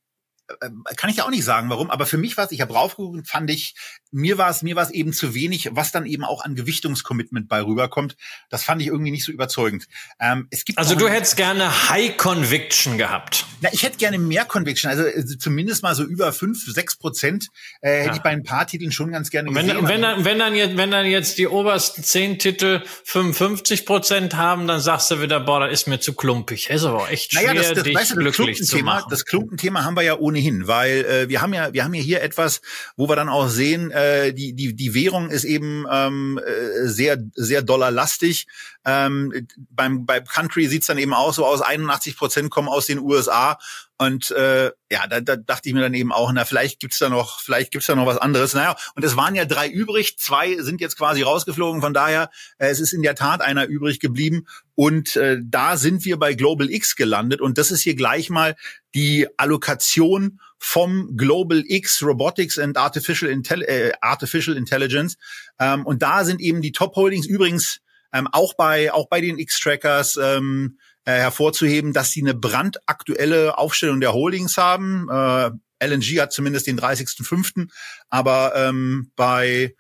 kann 0.96 1.10
ich 1.10 1.18
ja 1.18 1.26
auch 1.26 1.30
nicht 1.30 1.44
sagen, 1.44 1.70
warum, 1.70 1.90
aber 1.90 2.06
für 2.06 2.18
mich 2.18 2.38
war 2.38 2.46
es, 2.46 2.52
ich 2.52 2.62
habe 2.62 2.74
raufgeguckt, 2.74 3.28
fand 3.28 3.50
ich, 3.50 3.76
mir 4.12 4.38
war 4.38 4.50
es, 4.50 4.62
mir 4.62 4.76
war 4.76 4.84
es 4.84 4.92
eben 4.92 5.14
zu 5.14 5.34
wenig, 5.36 5.70
was 5.72 5.92
dann 5.92 6.06
eben 6.06 6.24
auch 6.24 6.44
an 6.44 6.56
Gewichtungscommitment 6.56 7.48
bei 7.48 7.62
rüberkommt. 7.62 8.16
Das 8.50 8.64
fand 8.64 8.82
ich 8.82 8.88
irgendwie 8.88 9.12
nicht 9.12 9.24
so 9.24 9.32
überzeugend. 9.32 9.88
Ähm, 10.20 10.48
es 10.50 10.66
gibt 10.66 10.80
also 10.80 10.96
du 10.96 11.08
hättest 11.08 11.38
gerne 11.38 11.90
High 11.90 12.18
Conviction 12.18 12.98
gehabt. 12.98 13.46
Na, 13.62 13.70
ich 13.72 13.84
hätte 13.84 13.98
gerne 13.98 14.18
mehr 14.18 14.46
Conviction, 14.46 14.90
also, 14.90 15.04
also 15.04 15.36
zumindest 15.36 15.84
mal 15.84 15.94
so 15.94 16.04
über 16.04 16.34
fünf, 16.34 16.66
sechs 16.66 16.98
Prozent 16.98 17.50
äh, 17.82 18.00
hätte 18.00 18.08
ja. 18.08 18.16
ich 18.16 18.22
bei 18.22 18.30
ein 18.30 18.44
paar 18.44 18.66
Titeln 18.66 18.92
schon 18.92 19.12
ganz 19.12 19.30
gerne 19.30 19.52
gesehen. 19.52 19.68
Wenn, 19.78 19.88
wenn, 19.88 20.02
dann, 20.02 20.26
wenn, 20.26 20.40
dann 20.40 20.56
jetzt, 20.56 20.78
wenn 20.78 20.92
dann 20.92 21.06
jetzt 21.06 21.38
die 21.38 21.48
obersten 21.48 22.04
zehn 22.04 22.40
Titel 22.40 22.82
55 23.04 23.86
Prozent 23.86 24.36
haben, 24.36 24.68
dann 24.68 24.80
sagst 24.80 25.12
du 25.12 25.22
wieder, 25.22 25.40
boah, 25.40 25.62
das 25.62 25.82
ist 25.82 25.88
mir 25.88 26.00
zu 26.00 26.14
klumpig. 26.14 26.68
Das 26.68 26.78
ist 26.78 26.86
aber 26.86 27.10
echt 27.10 27.34
schwer, 27.34 27.54
naja, 27.54 27.62
das, 27.62 27.74
das, 27.74 27.84
dich 27.84 27.96
weißt 27.96 28.12
du, 28.16 28.24
das 28.24 28.36
Klumpenthema, 28.36 29.06
das 29.10 29.26
Klumpenthema 29.26 29.84
haben 29.84 29.96
wir 29.96 30.04
ja 30.04 30.14
ohnehin, 30.40 30.68
weil 30.68 31.06
äh, 31.06 31.30
wir 31.30 31.42
haben 31.42 31.54
ja, 31.54 31.74
wir 31.74 31.84
haben 31.84 31.94
ja 31.94 32.02
hier 32.02 32.22
etwas, 32.22 32.62
wo 32.96 33.08
wir 33.10 33.16
dann 33.16 33.30
auch 33.30 33.48
sehen, 33.48 33.92
äh, 33.92 34.34
die, 34.34 34.54
die, 34.54 34.76
die 34.76 34.94
Währung 34.94 35.30
ist 35.30 35.44
eben 35.44 35.86
ähm, 35.92 36.40
äh, 36.44 36.88
sehr, 36.88 37.18
sehr 37.36 37.62
dollarlastig. 37.62 38.48
Ähm, 38.86 39.48
beim, 39.70 40.06
beim 40.06 40.26
Country 40.26 40.68
sieht's 40.68 40.88
dann 40.88 40.98
eben 40.98 41.14
auch 41.14 41.34
so 41.34 41.46
aus, 41.46 41.62
81 41.62 42.18
Prozent 42.18 42.50
kommen 42.50 42.70
aus 42.70 42.86
den 42.86 43.00
USA. 43.00 43.60
Und 44.02 44.32
äh, 44.32 44.72
ja, 44.90 45.08
da, 45.08 45.20
da 45.20 45.36
dachte 45.36 45.68
ich 45.68 45.76
mir 45.76 45.82
dann 45.82 45.94
eben 45.94 46.14
auch, 46.14 46.32
na, 46.32 46.46
vielleicht 46.46 46.80
gibt's 46.80 47.00
da 47.00 47.10
noch, 47.10 47.42
vielleicht 47.42 47.72
gibt's 47.72 47.88
da 47.88 47.96
noch 47.96 48.06
was 48.06 48.18
anderes. 48.18 48.54
Naja, 48.54 48.78
und 48.96 49.04
es 49.04 49.18
waren 49.18 49.36
ja 49.36 49.44
drei 49.44 49.68
übrig, 49.68 50.18
zwei 50.18 50.56
sind 50.62 50.80
jetzt 50.80 50.98
quasi 50.98 51.22
rausgeflogen. 51.22 51.82
Von 51.82 51.94
daher, 51.94 52.30
äh, 52.60 52.70
es 52.70 52.80
ist 52.80 52.94
in 52.94 53.02
der 53.02 53.16
Tat 53.16 53.42
einer 53.42 53.66
übrig 53.66 54.00
geblieben. 54.00 54.48
Und 54.74 55.18
äh, 55.18 55.40
da 55.44 55.76
sind 55.76 56.06
wir 56.06 56.18
bei 56.18 56.34
Global 56.34 56.72
X 56.72 56.96
gelandet. 56.96 57.42
Und 57.42 57.58
das 57.58 57.72
ist 57.72 57.82
hier 57.82 57.96
gleich 57.96 58.30
mal 58.30 58.56
die 58.96 59.28
Allokation 59.36 60.40
vom 60.58 61.18
Global 61.18 61.62
X 61.68 62.02
Robotics 62.02 62.58
and 62.58 62.78
Artificial, 62.78 63.30
Intelli 63.30 63.66
äh, 63.66 63.92
Artificial 64.00 64.56
Intelligence. 64.56 65.18
Ähm, 65.60 65.86
und 65.86 66.02
da 66.02 66.24
sind 66.24 66.40
eben 66.40 66.62
die 66.62 66.72
Top 66.72 66.96
Holdings 66.96 67.26
übrigens 67.26 67.82
ähm, 68.14 68.30
auch 68.32 68.54
bei 68.54 68.94
auch 68.94 69.10
bei 69.10 69.20
den 69.20 69.38
X-Trackers 69.38 70.18
ähm, 70.22 70.80
äh, 71.10 71.20
hervorzuheben, 71.20 71.94
dass 71.94 72.12
sie 72.12 72.22
eine 72.22 72.36
brandaktuelle 72.36 73.58
Aufstellung 73.58 74.00
der 74.00 74.14
Holdings 74.14 74.58
haben. 74.58 75.08
Äh, 75.10 75.52
LNG 75.86 76.20
hat 76.20 76.32
zumindest 76.32 76.68
den 76.68 76.80
30.05., 76.80 77.70
aber 78.10 78.54
ähm, 78.56 79.12
bei 79.16 79.76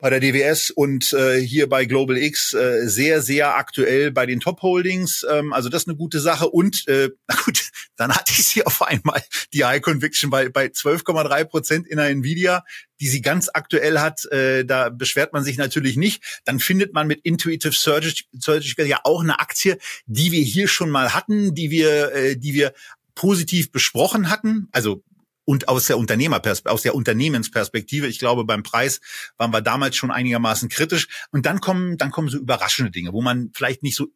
bei 0.00 0.10
der 0.10 0.20
DWS 0.20 0.70
und 0.70 1.12
äh, 1.12 1.40
hier 1.40 1.68
bei 1.68 1.84
Global 1.84 2.16
X 2.16 2.54
äh, 2.54 2.86
sehr, 2.86 3.20
sehr 3.20 3.56
aktuell 3.56 4.12
bei 4.12 4.26
den 4.26 4.38
Top 4.38 4.62
Holdings. 4.62 5.26
Ähm, 5.28 5.52
also 5.52 5.68
das 5.68 5.82
ist 5.82 5.88
eine 5.88 5.96
gute 5.96 6.20
Sache. 6.20 6.48
Und 6.48 6.86
äh, 6.86 7.10
na 7.26 7.34
gut, 7.44 7.70
dann 7.96 8.14
hatte 8.14 8.32
ich 8.32 8.46
sie 8.46 8.64
auf 8.64 8.80
einmal, 8.80 9.20
die 9.52 9.64
High 9.64 9.82
Conviction 9.82 10.30
bei, 10.30 10.48
bei 10.50 10.66
12,3 10.66 11.44
Prozent 11.46 11.88
in 11.88 11.96
der 11.96 12.10
Nvidia, 12.10 12.64
die 13.00 13.08
sie 13.08 13.22
ganz 13.22 13.48
aktuell 13.52 13.98
hat. 13.98 14.24
Äh, 14.26 14.64
da 14.64 14.88
beschwert 14.88 15.32
man 15.32 15.44
sich 15.44 15.56
natürlich 15.56 15.96
nicht. 15.96 16.40
Dann 16.44 16.60
findet 16.60 16.92
man 16.92 17.06
mit 17.06 17.20
Intuitive 17.22 17.72
Surgical 17.72 18.86
ja 18.86 19.00
auch 19.04 19.22
eine 19.22 19.40
Aktie, 19.40 19.78
die 20.06 20.32
wir 20.32 20.42
hier 20.42 20.68
schon 20.68 20.90
mal 20.90 21.14
hatten, 21.14 21.54
die 21.54 21.70
wir, 21.70 22.12
äh, 22.14 22.36
die 22.36 22.54
wir 22.54 22.72
positiv 23.14 23.72
besprochen 23.72 24.30
hatten. 24.30 24.68
Also 24.72 25.02
und 25.44 25.66
aus 25.66 25.86
der 25.86 25.96
Unternehmerperspektive, 25.96 26.74
aus 26.74 26.82
der 26.82 26.94
Unternehmensperspektive. 26.94 28.06
Ich 28.06 28.18
glaube, 28.18 28.44
beim 28.44 28.62
Preis 28.62 29.00
waren 29.38 29.50
wir 29.50 29.62
damals 29.62 29.96
schon 29.96 30.10
einigermaßen 30.10 30.68
kritisch. 30.68 31.08
Und 31.30 31.46
dann 31.46 31.60
kommen, 31.60 31.96
dann 31.96 32.10
kommen 32.10 32.28
so 32.28 32.36
überraschende 32.36 32.90
Dinge, 32.90 33.14
wo 33.14 33.22
man 33.22 33.50
vielleicht 33.54 33.82
nicht 33.82 33.96
so 33.96 34.08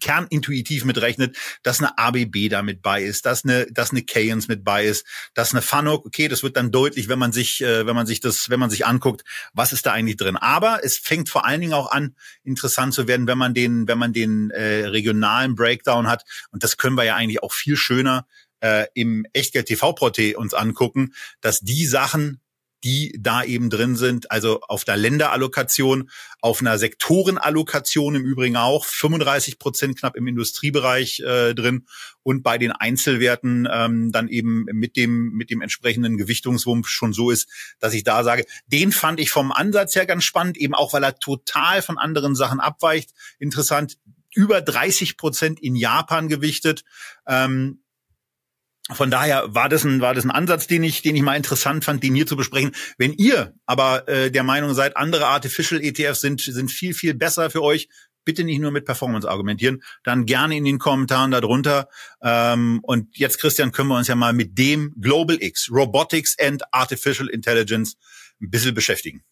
kernintuitiv 0.00 0.84
mitrechnet, 0.84 1.36
dass 1.62 1.80
eine 1.80 1.96
ABB 1.98 2.48
da 2.50 2.62
mit 2.62 2.82
bei 2.82 3.02
ist, 3.02 3.26
dass 3.26 3.44
eine, 3.44 3.66
dass 3.70 3.90
eine 3.90 4.02
Keyens 4.02 4.48
mit 4.48 4.64
bei 4.64 4.84
ist, 4.84 5.06
dass 5.34 5.52
eine 5.52 5.62
Fanuc, 5.62 6.06
okay, 6.06 6.28
das 6.28 6.42
wird 6.42 6.56
dann 6.56 6.70
deutlich, 6.70 7.08
wenn 7.08 7.18
man 7.18 7.32
sich, 7.32 7.60
äh, 7.62 7.86
wenn 7.86 7.96
man 7.96 8.06
sich 8.06 8.20
das, 8.20 8.50
wenn 8.50 8.60
man 8.60 8.70
sich 8.70 8.86
anguckt, 8.86 9.24
was 9.52 9.72
ist 9.72 9.86
da 9.86 9.92
eigentlich 9.92 10.16
drin. 10.16 10.36
Aber 10.36 10.80
es 10.82 10.98
fängt 10.98 11.28
vor 11.28 11.44
allen 11.44 11.60
Dingen 11.60 11.74
auch 11.74 11.90
an, 11.90 12.16
interessant 12.42 12.94
zu 12.94 13.08
werden, 13.08 13.26
wenn 13.26 13.38
man 13.38 13.54
den, 13.54 13.88
wenn 13.88 13.98
man 13.98 14.12
den 14.12 14.50
äh, 14.50 14.86
regionalen 14.86 15.54
Breakdown 15.54 16.08
hat. 16.08 16.24
Und 16.50 16.64
das 16.64 16.76
können 16.76 16.96
wir 16.96 17.04
ja 17.04 17.16
eigentlich 17.16 17.42
auch 17.42 17.52
viel 17.52 17.76
schöner 17.76 18.26
äh, 18.60 18.86
im 18.94 19.26
Echtgeld 19.32 19.68
TV-Porté 19.68 20.36
uns 20.36 20.54
angucken, 20.54 21.12
dass 21.40 21.60
die 21.60 21.86
Sachen, 21.86 22.40
die 22.84 23.16
da 23.18 23.42
eben 23.42 23.70
drin 23.70 23.96
sind, 23.96 24.30
also 24.30 24.60
auf 24.60 24.84
der 24.84 24.98
Länderallokation, 24.98 26.10
auf 26.40 26.60
einer 26.60 26.78
Sektorenallokation 26.78 28.14
im 28.14 28.24
Übrigen 28.24 28.56
auch, 28.56 28.84
35 28.84 29.58
Prozent 29.58 29.98
knapp 29.98 30.16
im 30.16 30.26
Industriebereich 30.26 31.20
äh, 31.20 31.54
drin 31.54 31.86
und 32.22 32.42
bei 32.42 32.58
den 32.58 32.72
Einzelwerten 32.72 33.66
ähm, 33.70 34.12
dann 34.12 34.28
eben 34.28 34.64
mit 34.66 34.96
dem, 34.96 35.30
mit 35.32 35.50
dem 35.50 35.62
entsprechenden 35.62 36.18
Gewichtungswumms 36.18 36.88
schon 36.88 37.14
so 37.14 37.30
ist, 37.30 37.48
dass 37.80 37.94
ich 37.94 38.04
da 38.04 38.22
sage, 38.22 38.44
den 38.66 38.92
fand 38.92 39.18
ich 39.18 39.30
vom 39.30 39.50
Ansatz 39.50 39.96
her 39.96 40.04
ganz 40.04 40.24
spannend, 40.24 40.58
eben 40.58 40.74
auch 40.74 40.92
weil 40.92 41.04
er 41.04 41.18
total 41.18 41.80
von 41.80 41.96
anderen 41.96 42.34
Sachen 42.34 42.60
abweicht. 42.60 43.10
Interessant, 43.38 43.96
über 44.34 44.60
30 44.60 45.16
Prozent 45.16 45.60
in 45.60 45.76
Japan 45.76 46.28
gewichtet. 46.28 46.84
Ähm, 47.26 47.83
von 48.92 49.10
daher 49.10 49.54
war 49.54 49.68
das 49.68 49.84
ein 49.84 50.00
war 50.00 50.14
das 50.14 50.24
ein 50.24 50.30
Ansatz, 50.30 50.66
den 50.66 50.84
ich 50.84 51.00
den 51.00 51.16
ich 51.16 51.22
mal 51.22 51.36
interessant 51.36 51.84
fand, 51.84 52.02
den 52.02 52.14
hier 52.14 52.26
zu 52.26 52.36
besprechen. 52.36 52.72
Wenn 52.98 53.14
ihr 53.14 53.54
aber 53.64 54.06
äh, 54.08 54.30
der 54.30 54.42
Meinung 54.42 54.74
seid, 54.74 54.96
andere 54.96 55.26
Artificial 55.26 55.82
ETFs 55.82 56.20
sind 56.20 56.40
sind 56.40 56.70
viel 56.70 56.92
viel 56.92 57.14
besser 57.14 57.48
für 57.48 57.62
euch, 57.62 57.88
bitte 58.24 58.44
nicht 58.44 58.60
nur 58.60 58.72
mit 58.72 58.84
Performance 58.84 59.28
argumentieren, 59.28 59.82
dann 60.02 60.26
gerne 60.26 60.56
in 60.56 60.64
den 60.64 60.78
Kommentaren 60.78 61.30
darunter. 61.30 61.88
Ähm, 62.22 62.80
und 62.82 63.16
jetzt 63.16 63.38
Christian 63.38 63.72
können 63.72 63.88
wir 63.88 63.96
uns 63.96 64.08
ja 64.08 64.16
mal 64.16 64.32
mit 64.32 64.58
dem 64.58 64.94
Global 65.00 65.38
X 65.40 65.70
Robotics 65.70 66.36
and 66.38 66.62
Artificial 66.72 67.28
Intelligence 67.28 67.96
ein 68.40 68.50
bisschen 68.50 68.74
beschäftigen. 68.74 69.22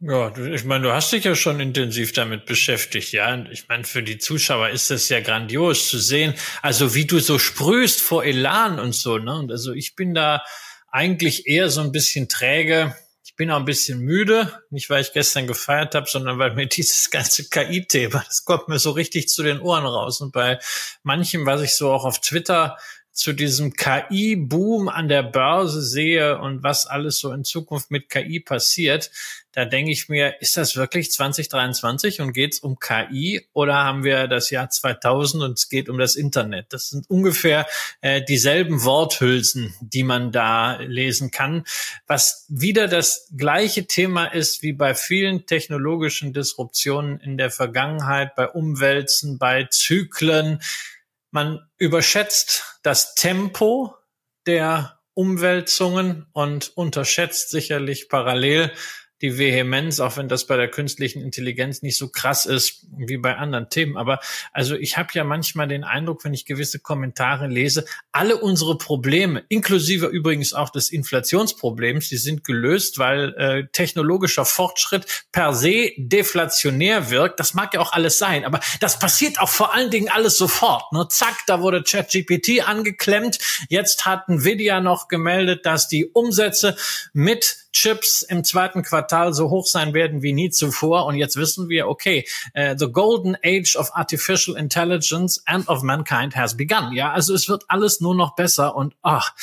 Ja, 0.00 0.36
ich 0.36 0.64
meine, 0.64 0.84
du 0.84 0.92
hast 0.92 1.12
dich 1.12 1.24
ja 1.24 1.34
schon 1.34 1.60
intensiv 1.60 2.12
damit 2.12 2.46
beschäftigt, 2.46 3.12
ja. 3.12 3.42
Ich 3.50 3.68
meine, 3.68 3.84
für 3.84 4.02
die 4.02 4.18
Zuschauer 4.18 4.68
ist 4.68 4.90
das 4.90 5.08
ja 5.08 5.20
grandios 5.20 5.88
zu 5.88 5.98
sehen, 5.98 6.34
also 6.62 6.94
wie 6.94 7.06
du 7.06 7.20
so 7.20 7.38
sprühst 7.38 8.00
vor 8.00 8.24
Elan 8.24 8.78
und 8.78 8.94
so, 8.94 9.18
ne? 9.18 9.34
Und 9.38 9.50
also 9.50 9.72
ich 9.72 9.94
bin 9.94 10.12
da 10.12 10.42
eigentlich 10.88 11.46
eher 11.46 11.70
so 11.70 11.80
ein 11.80 11.92
bisschen 11.92 12.28
träge. 12.28 12.94
Ich 13.24 13.34
bin 13.36 13.50
auch 13.50 13.56
ein 13.58 13.64
bisschen 13.64 14.00
müde, 14.00 14.52
nicht 14.70 14.90
weil 14.90 15.00
ich 15.00 15.12
gestern 15.12 15.46
gefeiert 15.46 15.94
habe, 15.94 16.06
sondern 16.08 16.38
weil 16.38 16.54
mir 16.54 16.66
dieses 16.68 17.10
ganze 17.10 17.48
KI-Thema, 17.48 18.22
das 18.26 18.44
kommt 18.44 18.68
mir 18.68 18.78
so 18.78 18.90
richtig 18.90 19.28
zu 19.28 19.42
den 19.42 19.60
Ohren 19.60 19.86
raus. 19.86 20.20
Und 20.20 20.32
bei 20.32 20.58
manchem, 21.02 21.46
was 21.46 21.62
ich 21.62 21.74
so 21.74 21.90
auch 21.90 22.04
auf 22.04 22.20
Twitter 22.20 22.76
zu 23.14 23.32
diesem 23.32 23.72
KI-Boom 23.74 24.88
an 24.88 25.08
der 25.08 25.22
Börse 25.22 25.82
sehe 25.82 26.38
und 26.40 26.62
was 26.64 26.86
alles 26.86 27.18
so 27.18 27.32
in 27.32 27.44
Zukunft 27.44 27.90
mit 27.90 28.10
KI 28.10 28.40
passiert, 28.40 29.10
da 29.52 29.64
denke 29.64 29.92
ich 29.92 30.08
mir, 30.08 30.40
ist 30.40 30.56
das 30.56 30.74
wirklich 30.74 31.12
2023 31.12 32.20
und 32.20 32.32
geht 32.32 32.54
es 32.54 32.58
um 32.58 32.80
KI 32.80 33.46
oder 33.52 33.76
haben 33.76 34.02
wir 34.02 34.26
das 34.26 34.50
Jahr 34.50 34.68
2000 34.68 35.44
und 35.44 35.58
es 35.58 35.68
geht 35.68 35.88
um 35.88 35.96
das 35.96 36.16
Internet? 36.16 36.72
Das 36.72 36.88
sind 36.88 37.08
ungefähr 37.08 37.68
äh, 38.00 38.20
dieselben 38.20 38.82
Worthülsen, 38.82 39.72
die 39.80 40.02
man 40.02 40.32
da 40.32 40.78
lesen 40.78 41.30
kann, 41.30 41.64
was 42.08 42.46
wieder 42.48 42.88
das 42.88 43.28
gleiche 43.36 43.86
Thema 43.86 44.26
ist 44.26 44.62
wie 44.62 44.72
bei 44.72 44.96
vielen 44.96 45.46
technologischen 45.46 46.32
Disruptionen 46.32 47.20
in 47.20 47.38
der 47.38 47.52
Vergangenheit, 47.52 48.34
bei 48.34 48.48
Umwälzen, 48.48 49.38
bei 49.38 49.68
Zyklen 49.70 50.58
man 51.34 51.68
überschätzt 51.78 52.78
das 52.84 53.16
Tempo 53.16 53.96
der 54.46 55.00
Umwälzungen 55.14 56.26
und 56.32 56.76
unterschätzt 56.76 57.50
sicherlich 57.50 58.08
parallel 58.08 58.72
die 59.24 59.38
Vehemenz, 59.38 60.00
auch 60.00 60.18
wenn 60.18 60.28
das 60.28 60.46
bei 60.46 60.58
der 60.58 60.68
künstlichen 60.68 61.22
Intelligenz 61.22 61.80
nicht 61.80 61.96
so 61.96 62.10
krass 62.10 62.44
ist 62.44 62.86
wie 62.94 63.16
bei 63.16 63.36
anderen 63.36 63.70
Themen. 63.70 63.96
Aber 63.96 64.20
also 64.52 64.74
ich 64.76 64.98
habe 64.98 65.08
ja 65.14 65.24
manchmal 65.24 65.66
den 65.66 65.82
Eindruck, 65.82 66.26
wenn 66.26 66.34
ich 66.34 66.44
gewisse 66.44 66.78
Kommentare 66.78 67.46
lese, 67.46 67.86
alle 68.12 68.36
unsere 68.36 68.76
Probleme, 68.76 69.42
inklusive 69.48 70.08
übrigens 70.08 70.52
auch 70.52 70.68
des 70.68 70.90
Inflationsproblems, 70.90 72.10
die 72.10 72.18
sind 72.18 72.44
gelöst, 72.44 72.98
weil 72.98 73.32
äh, 73.38 73.66
technologischer 73.72 74.44
Fortschritt 74.44 75.06
per 75.32 75.54
se 75.54 75.92
deflationär 75.96 77.08
wirkt. 77.08 77.40
Das 77.40 77.54
mag 77.54 77.72
ja 77.72 77.80
auch 77.80 77.94
alles 77.94 78.18
sein, 78.18 78.44
aber 78.44 78.60
das 78.80 78.98
passiert 78.98 79.40
auch 79.40 79.48
vor 79.48 79.72
allen 79.72 79.90
Dingen 79.90 80.10
alles 80.10 80.36
sofort. 80.36 80.92
Ne? 80.92 81.06
Zack, 81.08 81.46
da 81.46 81.62
wurde 81.62 81.82
ChatGPT 81.82 82.68
angeklemmt. 82.68 83.38
Jetzt 83.70 84.04
hat 84.04 84.28
Nvidia 84.28 84.82
noch 84.82 85.08
gemeldet, 85.08 85.64
dass 85.64 85.88
die 85.88 86.04
Umsätze 86.04 86.76
mit 87.14 87.63
Chips 87.74 88.22
im 88.22 88.44
zweiten 88.44 88.82
Quartal 88.82 89.34
so 89.34 89.50
hoch 89.50 89.66
sein 89.66 89.92
werden 89.92 90.22
wie 90.22 90.32
nie 90.32 90.50
zuvor. 90.50 91.06
Und 91.06 91.16
jetzt 91.16 91.36
wissen 91.36 91.68
wir, 91.68 91.88
okay, 91.88 92.24
uh, 92.56 92.74
the 92.78 92.90
golden 92.90 93.36
age 93.44 93.76
of 93.76 93.90
artificial 93.94 94.56
intelligence 94.56 95.42
and 95.44 95.68
of 95.68 95.82
mankind 95.82 96.36
has 96.36 96.56
begun. 96.56 96.92
Ja, 96.92 97.12
also 97.12 97.34
es 97.34 97.48
wird 97.48 97.64
alles 97.68 98.00
nur 98.00 98.14
noch 98.14 98.36
besser 98.36 98.76
und 98.76 98.94
ach, 99.02 99.34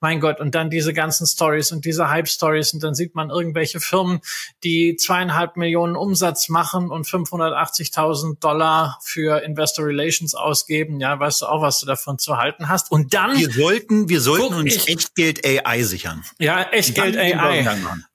mein 0.00 0.20
Gott, 0.20 0.40
und 0.40 0.54
dann 0.54 0.70
diese 0.70 0.92
ganzen 0.92 1.26
Stories 1.26 1.72
und 1.72 1.84
diese 1.84 2.08
Hype-Stories 2.10 2.74
und 2.74 2.82
dann 2.82 2.94
sieht 2.94 3.14
man 3.14 3.30
irgendwelche 3.30 3.80
Firmen, 3.80 4.20
die 4.64 4.96
zweieinhalb 4.96 5.56
Millionen 5.56 5.96
Umsatz 5.96 6.48
machen 6.48 6.90
und 6.90 7.06
580.000 7.06 8.38
Dollar 8.40 8.98
für 9.02 9.42
Investor 9.42 9.86
Relations 9.86 10.34
ausgeben. 10.34 11.00
Ja, 11.00 11.18
weißt 11.18 11.42
du 11.42 11.46
auch, 11.46 11.62
was 11.62 11.80
du 11.80 11.86
davon 11.86 12.18
zu 12.18 12.36
halten 12.36 12.68
hast. 12.68 12.90
Und 12.90 13.14
dann. 13.14 13.36
Wir 13.36 13.50
sollten, 13.50 14.08
wir 14.08 14.20
sollten 14.20 14.54
uns 14.54 14.76
ich, 14.76 14.88
Echtgeld 14.88 15.44
AI 15.44 15.82
sichern. 15.82 16.24
Ja, 16.38 16.62
Echtgeld 16.62 17.16
AI. 17.16 17.66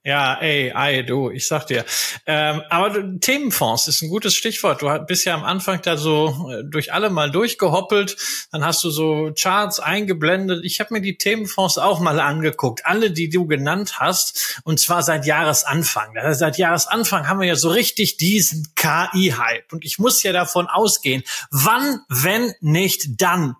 Ja, 0.06 0.38
AI, 0.42 1.04
du, 1.04 1.30
ich 1.30 1.48
sag 1.48 1.66
dir. 1.68 1.86
Ähm, 2.25 2.62
aber 2.70 3.20
Themenfonds 3.22 3.88
ist 3.88 4.02
ein 4.02 4.10
gutes 4.10 4.36
Stichwort. 4.36 4.82
Du 4.82 4.90
bist 5.06 5.24
ja 5.24 5.34
am 5.34 5.46
Anfang 5.46 5.82
da 5.82 5.96
so 5.96 6.52
äh, 6.52 6.63
durch 6.66 6.92
alle 6.92 7.10
mal 7.10 7.32
durchgehoppelt. 7.32 8.18
Dann 8.52 8.66
hast 8.66 8.84
du 8.84 8.90
so 8.90 9.32
Charts 9.34 9.80
eingeblendet. 9.80 10.66
Ich 10.66 10.82
habe 10.82 10.94
mir 10.94 11.02
die 11.02 11.18
Themenfonds 11.18 11.73
auch 11.77 12.00
mal 12.00 12.20
angeguckt. 12.20 12.86
Alle, 12.86 13.12
die 13.12 13.30
du 13.30 13.48
genannt 13.48 14.00
hast. 14.00 14.62
Und 14.63 14.80
zwar 14.80 15.03
seit 15.03 15.25
Jahresanfang. 15.25 16.13
Seit 16.32 16.58
Jahresanfang 16.58 17.27
haben 17.27 17.39
wir 17.39 17.48
ja 17.48 17.56
so 17.56 17.70
richtig 17.70 18.18
diesen 18.18 18.74
KI-Hype. 18.75 19.72
Und 19.72 19.86
ich 19.86 20.00
muss 20.00 20.24
ja 20.24 20.34
davon 20.34 20.68
ausgehen, 20.68 21.24
wann, 21.51 22.00
wenn 22.10 22.53
nicht 22.62 23.22
dann, 23.22 23.56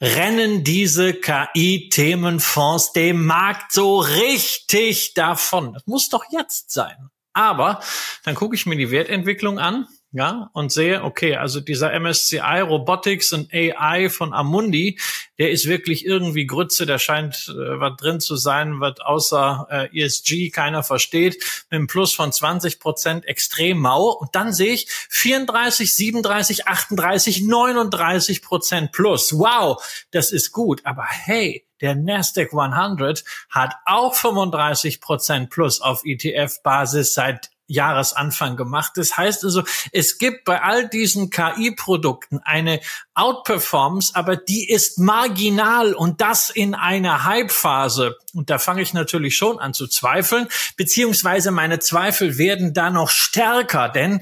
rennen 0.00 0.64
diese 0.64 1.12
KI-Themenfonds 1.12 2.92
dem 2.92 3.26
Markt 3.26 3.72
so 3.72 3.98
richtig 3.98 5.14
davon. 5.14 5.74
Das 5.74 5.86
muss 5.86 6.08
doch 6.08 6.24
jetzt 6.30 6.70
sein. 6.70 7.10
Aber 7.32 7.80
dann 8.24 8.34
gucke 8.34 8.56
ich 8.56 8.66
mir 8.66 8.76
die 8.76 8.90
Wertentwicklung 8.90 9.58
an 9.58 9.86
ja, 10.12 10.50
und 10.54 10.72
sehe, 10.72 11.04
okay, 11.04 11.36
also 11.36 11.60
dieser 11.60 11.98
MSCI 11.98 12.60
Robotics 12.62 13.32
und 13.32 13.52
AI 13.54 14.10
von 14.10 14.32
Amundi, 14.32 14.98
der 15.38 15.52
ist 15.52 15.68
wirklich 15.68 16.04
irgendwie 16.04 16.46
Grütze, 16.46 16.84
da 16.84 16.98
scheint 16.98 17.48
äh, 17.48 17.78
was 17.78 17.96
drin 17.96 18.18
zu 18.18 18.34
sein, 18.34 18.80
was 18.80 18.98
außer 18.98 19.68
äh, 19.70 20.02
ESG 20.02 20.50
keiner 20.50 20.82
versteht, 20.82 21.34
mit 21.70 21.78
einem 21.78 21.86
Plus 21.86 22.12
von 22.12 22.32
20 22.32 22.80
Prozent 22.80 23.24
extrem 23.26 23.78
mau. 23.78 24.10
Und 24.10 24.34
dann 24.34 24.52
sehe 24.52 24.72
ich 24.72 24.88
34, 24.88 25.94
37, 25.94 26.66
38, 26.66 27.42
39 27.42 28.42
Prozent 28.42 28.92
plus. 28.92 29.32
Wow, 29.32 29.80
das 30.10 30.32
ist 30.32 30.50
gut. 30.50 30.80
Aber 30.84 31.04
hey, 31.04 31.64
der 31.80 31.94
Nasdaq 31.94 32.52
100 32.52 33.24
hat 33.48 33.74
auch 33.86 34.14
35 34.14 35.00
Prozent 35.00 35.50
plus 35.50 35.80
auf 35.80 36.04
ETF-Basis 36.04 37.14
seit 37.14 37.49
Jahresanfang 37.70 38.56
gemacht. 38.56 38.92
Das 38.96 39.16
heißt 39.16 39.44
also, 39.44 39.62
es 39.92 40.18
gibt 40.18 40.44
bei 40.44 40.60
all 40.60 40.88
diesen 40.88 41.30
KI-Produkten 41.30 42.40
eine 42.44 42.80
Outperformance, 43.14 44.14
aber 44.14 44.36
die 44.36 44.68
ist 44.68 44.98
marginal 44.98 45.94
und 45.94 46.20
das 46.20 46.50
in 46.50 46.74
einer 46.74 47.24
Hype-Phase. 47.24 48.16
Und 48.34 48.50
da 48.50 48.58
fange 48.58 48.82
ich 48.82 48.92
natürlich 48.92 49.36
schon 49.36 49.58
an 49.58 49.74
zu 49.74 49.86
zweifeln, 49.86 50.48
beziehungsweise 50.76 51.50
meine 51.50 51.78
Zweifel 51.78 52.38
werden 52.38 52.74
da 52.74 52.90
noch 52.90 53.10
stärker, 53.10 53.88
denn 53.88 54.20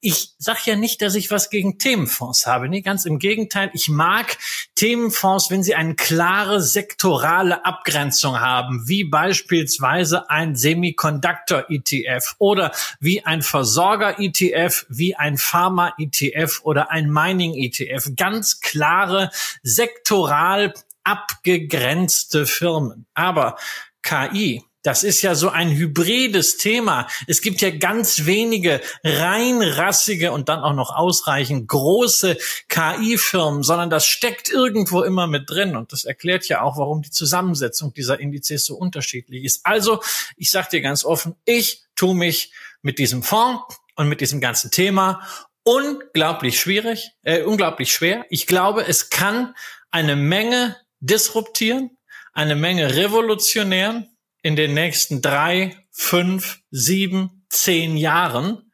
ich 0.00 0.30
sage 0.38 0.60
ja 0.64 0.76
nicht, 0.76 1.02
dass 1.02 1.14
ich 1.14 1.30
was 1.30 1.50
gegen 1.50 1.78
Themenfonds 1.78 2.46
habe. 2.46 2.68
Nee, 2.68 2.80
ganz 2.80 3.04
im 3.04 3.18
Gegenteil. 3.18 3.70
Ich 3.74 3.88
mag 3.88 4.38
Themenfonds, 4.74 5.50
wenn 5.50 5.62
sie 5.62 5.74
eine 5.74 5.94
klare 5.94 6.62
sektorale 6.62 7.64
Abgrenzung 7.66 8.40
haben, 8.40 8.88
wie 8.88 9.04
beispielsweise 9.04 10.30
ein 10.30 10.56
Semiconductor-ETF 10.56 12.36
oder 12.38 12.72
wie 12.98 13.24
ein 13.24 13.42
Versorger-ETF, 13.42 14.86
wie 14.88 15.16
ein 15.16 15.36
Pharma-ETF 15.36 16.60
oder 16.62 16.90
ein 16.90 17.10
Mining-ETF. 17.10 18.12
Ganz 18.16 18.60
klare 18.60 19.30
sektoral 19.62 20.72
abgegrenzte 21.04 22.46
Firmen. 22.46 23.06
Aber 23.14 23.56
KI 24.02 24.64
das 24.82 25.02
ist 25.02 25.20
ja 25.22 25.34
so 25.34 25.50
ein 25.50 25.70
hybrides 25.70 26.56
Thema. 26.56 27.06
Es 27.26 27.42
gibt 27.42 27.60
ja 27.60 27.70
ganz 27.70 28.24
wenige 28.24 28.80
reinrassige 29.04 30.32
und 30.32 30.48
dann 30.48 30.60
auch 30.60 30.72
noch 30.72 30.94
ausreichend 30.94 31.68
große 31.68 32.38
KI-Firmen, 32.68 33.62
sondern 33.62 33.90
das 33.90 34.06
steckt 34.06 34.48
irgendwo 34.48 35.02
immer 35.02 35.26
mit 35.26 35.50
drin. 35.50 35.76
Und 35.76 35.92
das 35.92 36.04
erklärt 36.04 36.48
ja 36.48 36.62
auch, 36.62 36.78
warum 36.78 37.02
die 37.02 37.10
Zusammensetzung 37.10 37.92
dieser 37.92 38.20
Indizes 38.20 38.64
so 38.64 38.76
unterschiedlich 38.76 39.44
ist. 39.44 39.60
Also, 39.64 40.00
ich 40.36 40.50
sage 40.50 40.68
dir 40.72 40.80
ganz 40.80 41.04
offen, 41.04 41.34
ich 41.44 41.82
tue 41.94 42.14
mich 42.14 42.52
mit 42.82 42.98
diesem 42.98 43.22
Fonds 43.22 43.62
und 43.96 44.08
mit 44.08 44.20
diesem 44.20 44.40
ganzen 44.40 44.70
Thema 44.70 45.20
unglaublich 45.62 46.58
schwierig, 46.58 47.12
äh, 47.22 47.42
unglaublich 47.42 47.92
schwer. 47.92 48.24
Ich 48.30 48.46
glaube, 48.46 48.86
es 48.86 49.10
kann 49.10 49.54
eine 49.90 50.16
Menge 50.16 50.76
disruptieren, 51.00 51.90
eine 52.32 52.56
Menge 52.56 52.94
revolutionären 52.94 54.09
in 54.42 54.56
den 54.56 54.74
nächsten 54.74 55.22
drei, 55.22 55.76
fünf, 55.90 56.60
sieben, 56.70 57.44
zehn 57.48 57.96
Jahren. 57.96 58.72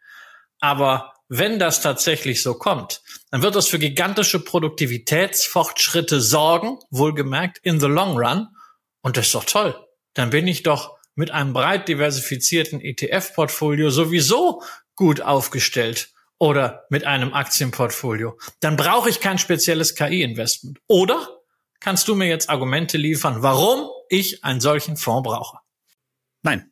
Aber 0.60 1.14
wenn 1.28 1.58
das 1.58 1.80
tatsächlich 1.80 2.42
so 2.42 2.54
kommt, 2.54 3.02
dann 3.30 3.42
wird 3.42 3.56
das 3.56 3.68
für 3.68 3.78
gigantische 3.78 4.38
Produktivitätsfortschritte 4.38 6.20
sorgen, 6.20 6.78
wohlgemerkt 6.90 7.58
in 7.62 7.80
the 7.80 7.86
long 7.86 8.16
run. 8.16 8.48
Und 9.02 9.16
das 9.16 9.26
ist 9.26 9.34
doch 9.34 9.44
toll. 9.44 9.74
Dann 10.14 10.30
bin 10.30 10.46
ich 10.46 10.62
doch 10.62 10.96
mit 11.14 11.30
einem 11.30 11.52
breit 11.52 11.88
diversifizierten 11.88 12.80
ETF-Portfolio 12.80 13.90
sowieso 13.90 14.62
gut 14.94 15.20
aufgestellt 15.20 16.10
oder 16.38 16.84
mit 16.90 17.04
einem 17.04 17.34
Aktienportfolio. 17.34 18.38
Dann 18.60 18.76
brauche 18.76 19.10
ich 19.10 19.20
kein 19.20 19.38
spezielles 19.38 19.94
KI-Investment. 19.94 20.78
Oder 20.86 21.40
kannst 21.80 22.08
du 22.08 22.14
mir 22.14 22.28
jetzt 22.28 22.50
Argumente 22.50 22.98
liefern, 22.98 23.42
warum 23.42 23.88
ich 24.08 24.44
einen 24.44 24.60
solchen 24.60 24.96
Fonds 24.96 25.28
brauche? 25.28 25.58
Nein, 26.42 26.70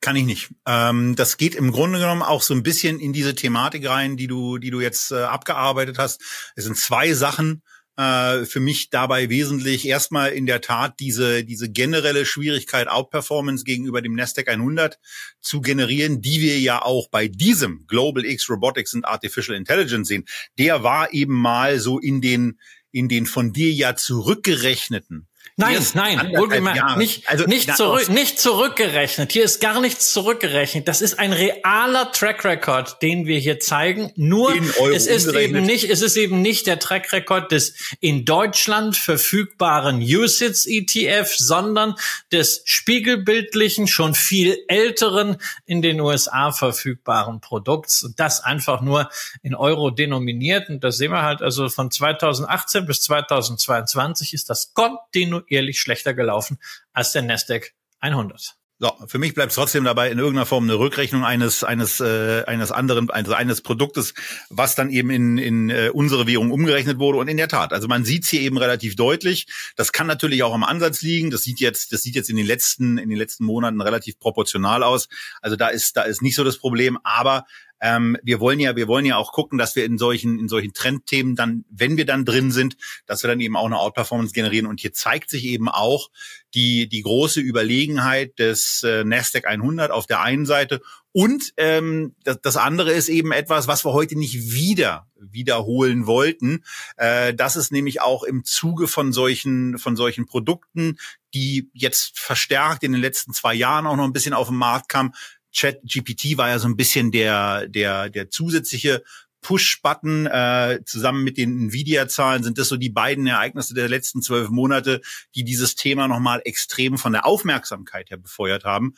kann 0.00 0.16
ich 0.16 0.24
nicht. 0.24 0.50
Ähm, 0.66 1.14
das 1.16 1.36
geht 1.36 1.54
im 1.54 1.70
Grunde 1.70 2.00
genommen 2.00 2.22
auch 2.22 2.42
so 2.42 2.54
ein 2.54 2.62
bisschen 2.62 2.98
in 3.00 3.12
diese 3.12 3.34
Thematik 3.34 3.88
rein, 3.88 4.16
die 4.16 4.26
du, 4.26 4.58
die 4.58 4.70
du 4.70 4.80
jetzt 4.80 5.12
äh, 5.12 5.22
abgearbeitet 5.22 5.98
hast. 5.98 6.20
Es 6.56 6.64
sind 6.64 6.76
zwei 6.76 7.12
Sachen 7.14 7.62
äh, 7.96 8.44
für 8.44 8.60
mich 8.60 8.90
dabei 8.90 9.28
wesentlich. 9.28 9.86
Erstmal 9.86 10.32
in 10.32 10.46
der 10.46 10.60
Tat 10.60 10.98
diese, 10.98 11.44
diese 11.44 11.70
generelle 11.70 12.26
Schwierigkeit, 12.26 12.88
Outperformance 12.88 13.64
gegenüber 13.64 14.02
dem 14.02 14.14
Nasdaq 14.14 14.48
100 14.48 14.98
zu 15.40 15.60
generieren, 15.60 16.20
die 16.20 16.40
wir 16.40 16.58
ja 16.58 16.82
auch 16.82 17.08
bei 17.10 17.28
diesem 17.28 17.86
Global 17.86 18.24
X 18.24 18.48
Robotics 18.50 18.94
and 18.94 19.06
Artificial 19.06 19.56
Intelligence 19.56 20.08
sehen. 20.08 20.24
Der 20.58 20.82
war 20.82 21.12
eben 21.12 21.34
mal 21.34 21.78
so 21.78 21.98
in 21.98 22.20
den, 22.20 22.58
in 22.90 23.08
den 23.08 23.26
von 23.26 23.52
dir 23.52 23.72
ja 23.72 23.94
zurückgerechneten 23.94 25.28
Nein, 25.56 25.86
nein, 25.94 26.32
wohlgemerkt, 26.34 26.96
nicht, 26.96 27.28
also, 27.28 27.44
nicht, 27.44 27.76
zurück, 27.76 28.08
nicht 28.08 28.40
zurückgerechnet. 28.40 29.32
Hier 29.32 29.44
ist 29.44 29.60
gar 29.60 29.82
nichts 29.82 30.10
zurückgerechnet. 30.10 30.88
Das 30.88 31.02
ist 31.02 31.18
ein 31.18 31.34
realer 31.34 32.10
Track 32.10 32.46
Record, 32.46 33.02
den 33.02 33.26
wir 33.26 33.38
hier 33.38 33.60
zeigen. 33.60 34.12
Nur 34.16 34.54
es 34.94 35.06
ist 35.06 35.30
eben 35.34 35.62
nicht, 35.66 35.90
es 35.90 36.00
ist 36.00 36.16
eben 36.16 36.40
nicht 36.40 36.66
der 36.66 36.78
Track 36.78 37.12
Record 37.12 37.52
des 37.52 37.74
in 38.00 38.24
Deutschland 38.24 38.96
verfügbaren 38.96 40.00
USITS 40.00 40.64
ETF, 40.66 41.34
sondern 41.36 41.96
des 42.32 42.62
spiegelbildlichen, 42.64 43.88
schon 43.88 44.14
viel 44.14 44.56
älteren 44.68 45.36
in 45.66 45.82
den 45.82 46.00
USA 46.00 46.52
verfügbaren 46.52 47.42
Produkts. 47.42 48.02
Und 48.04 48.18
das 48.18 48.42
einfach 48.42 48.80
nur 48.80 49.10
in 49.42 49.54
Euro 49.54 49.90
denominiert. 49.90 50.70
Und 50.70 50.82
da 50.82 50.90
sehen 50.90 51.12
wir 51.12 51.22
halt 51.22 51.42
also 51.42 51.68
von 51.68 51.90
2018 51.90 52.86
bis 52.86 53.02
2022 53.02 54.32
ist 54.32 54.48
das 54.48 54.72
kontinuierlich 54.72 55.31
kontinuierlich 55.32 55.80
schlechter 55.80 56.14
gelaufen 56.14 56.58
als 56.92 57.12
der 57.12 57.22
Nasdaq 57.22 57.72
100. 58.00 58.56
So, 58.78 58.92
für 59.06 59.18
mich 59.18 59.32
bleibt 59.32 59.54
trotzdem 59.54 59.84
dabei 59.84 60.10
in 60.10 60.18
irgendeiner 60.18 60.44
Form 60.44 60.64
eine 60.64 60.76
Rückrechnung 60.76 61.24
eines 61.24 61.62
eines 61.62 62.00
äh, 62.00 62.42
eines 62.48 62.72
anderen 62.72 63.10
also 63.10 63.32
eines 63.32 63.60
Produktes, 63.60 64.12
was 64.50 64.74
dann 64.74 64.90
eben 64.90 65.10
in 65.10 65.38
in 65.38 65.70
äh, 65.70 65.90
unsere 65.92 66.26
Währung 66.26 66.50
umgerechnet 66.50 66.98
wurde 66.98 67.18
und 67.18 67.28
in 67.28 67.36
der 67.36 67.46
Tat, 67.46 67.72
also 67.72 67.86
man 67.86 68.04
sieht 68.04 68.24
es 68.24 68.30
hier 68.30 68.40
eben 68.40 68.58
relativ 68.58 68.96
deutlich. 68.96 69.46
Das 69.76 69.92
kann 69.92 70.08
natürlich 70.08 70.42
auch 70.42 70.52
am 70.52 70.64
Ansatz 70.64 71.00
liegen. 71.00 71.30
Das 71.30 71.44
sieht 71.44 71.60
jetzt 71.60 71.92
das 71.92 72.02
sieht 72.02 72.16
jetzt 72.16 72.28
in 72.28 72.36
den 72.36 72.46
letzten 72.46 72.98
in 72.98 73.08
den 73.08 73.18
letzten 73.18 73.44
Monaten 73.44 73.80
relativ 73.80 74.18
proportional 74.18 74.82
aus. 74.82 75.08
Also 75.40 75.54
da 75.54 75.68
ist 75.68 75.96
da 75.96 76.02
ist 76.02 76.20
nicht 76.20 76.34
so 76.34 76.42
das 76.42 76.58
Problem, 76.58 76.98
aber 77.04 77.44
ähm, 77.82 78.16
wir 78.22 78.40
wollen 78.40 78.60
ja, 78.60 78.76
wir 78.76 78.88
wollen 78.88 79.04
ja 79.04 79.16
auch 79.16 79.32
gucken, 79.32 79.58
dass 79.58 79.76
wir 79.76 79.84
in 79.84 79.98
solchen, 79.98 80.38
in 80.38 80.48
solchen 80.48 80.72
Trendthemen 80.72 81.36
dann, 81.36 81.64
wenn 81.68 81.98
wir 81.98 82.06
dann 82.06 82.24
drin 82.24 82.50
sind, 82.50 82.76
dass 83.06 83.22
wir 83.22 83.28
dann 83.28 83.40
eben 83.40 83.56
auch 83.56 83.66
eine 83.66 83.78
Outperformance 83.78 84.32
generieren. 84.32 84.66
Und 84.66 84.80
hier 84.80 84.92
zeigt 84.92 85.28
sich 85.28 85.44
eben 85.44 85.68
auch 85.68 86.08
die, 86.54 86.88
die 86.88 87.02
große 87.02 87.40
Überlegenheit 87.40 88.38
des 88.38 88.82
äh, 88.84 89.04
Nasdaq 89.04 89.46
100 89.46 89.90
auf 89.90 90.06
der 90.06 90.20
einen 90.20 90.46
Seite 90.46 90.80
und 91.12 91.52
ähm, 91.58 92.14
das, 92.24 92.40
das 92.40 92.56
andere 92.56 92.90
ist 92.90 93.10
eben 93.10 93.32
etwas, 93.32 93.68
was 93.68 93.84
wir 93.84 93.92
heute 93.92 94.18
nicht 94.18 94.52
wieder 94.52 95.06
wiederholen 95.16 96.06
wollten. 96.06 96.64
Äh, 96.96 97.34
das 97.34 97.56
ist 97.56 97.70
nämlich 97.70 98.00
auch 98.00 98.22
im 98.22 98.44
Zuge 98.44 98.88
von 98.88 99.12
solchen 99.12 99.78
von 99.78 99.94
solchen 99.94 100.24
Produkten, 100.24 100.98
die 101.34 101.70
jetzt 101.74 102.18
verstärkt 102.18 102.82
in 102.82 102.92
den 102.92 103.00
letzten 103.02 103.34
zwei 103.34 103.52
Jahren 103.54 103.86
auch 103.86 103.96
noch 103.96 104.04
ein 104.04 104.14
bisschen 104.14 104.32
auf 104.32 104.48
den 104.48 104.56
Markt 104.56 104.88
kamen, 104.88 105.12
Chat 105.52 105.80
GPT 105.82 106.36
war 106.36 106.48
ja 106.48 106.58
so 106.58 106.68
ein 106.68 106.76
bisschen 106.76 107.10
der, 107.10 107.68
der, 107.68 108.10
der 108.10 108.30
zusätzliche 108.30 109.02
Push-Button 109.42 110.26
äh, 110.26 110.80
zusammen 110.86 111.24
mit 111.24 111.36
den 111.36 111.66
Nvidia-Zahlen 111.66 112.44
sind 112.44 112.58
das 112.58 112.68
so 112.68 112.76
die 112.76 112.90
beiden 112.90 113.26
Ereignisse 113.26 113.74
der 113.74 113.88
letzten 113.88 114.22
zwölf 114.22 114.48
Monate, 114.50 115.00
die 115.34 115.44
dieses 115.44 115.74
Thema 115.74 116.08
nochmal 116.08 116.40
extrem 116.44 116.96
von 116.96 117.12
der 117.12 117.26
Aufmerksamkeit 117.26 118.10
her 118.10 118.18
befeuert 118.18 118.64
haben. 118.64 118.94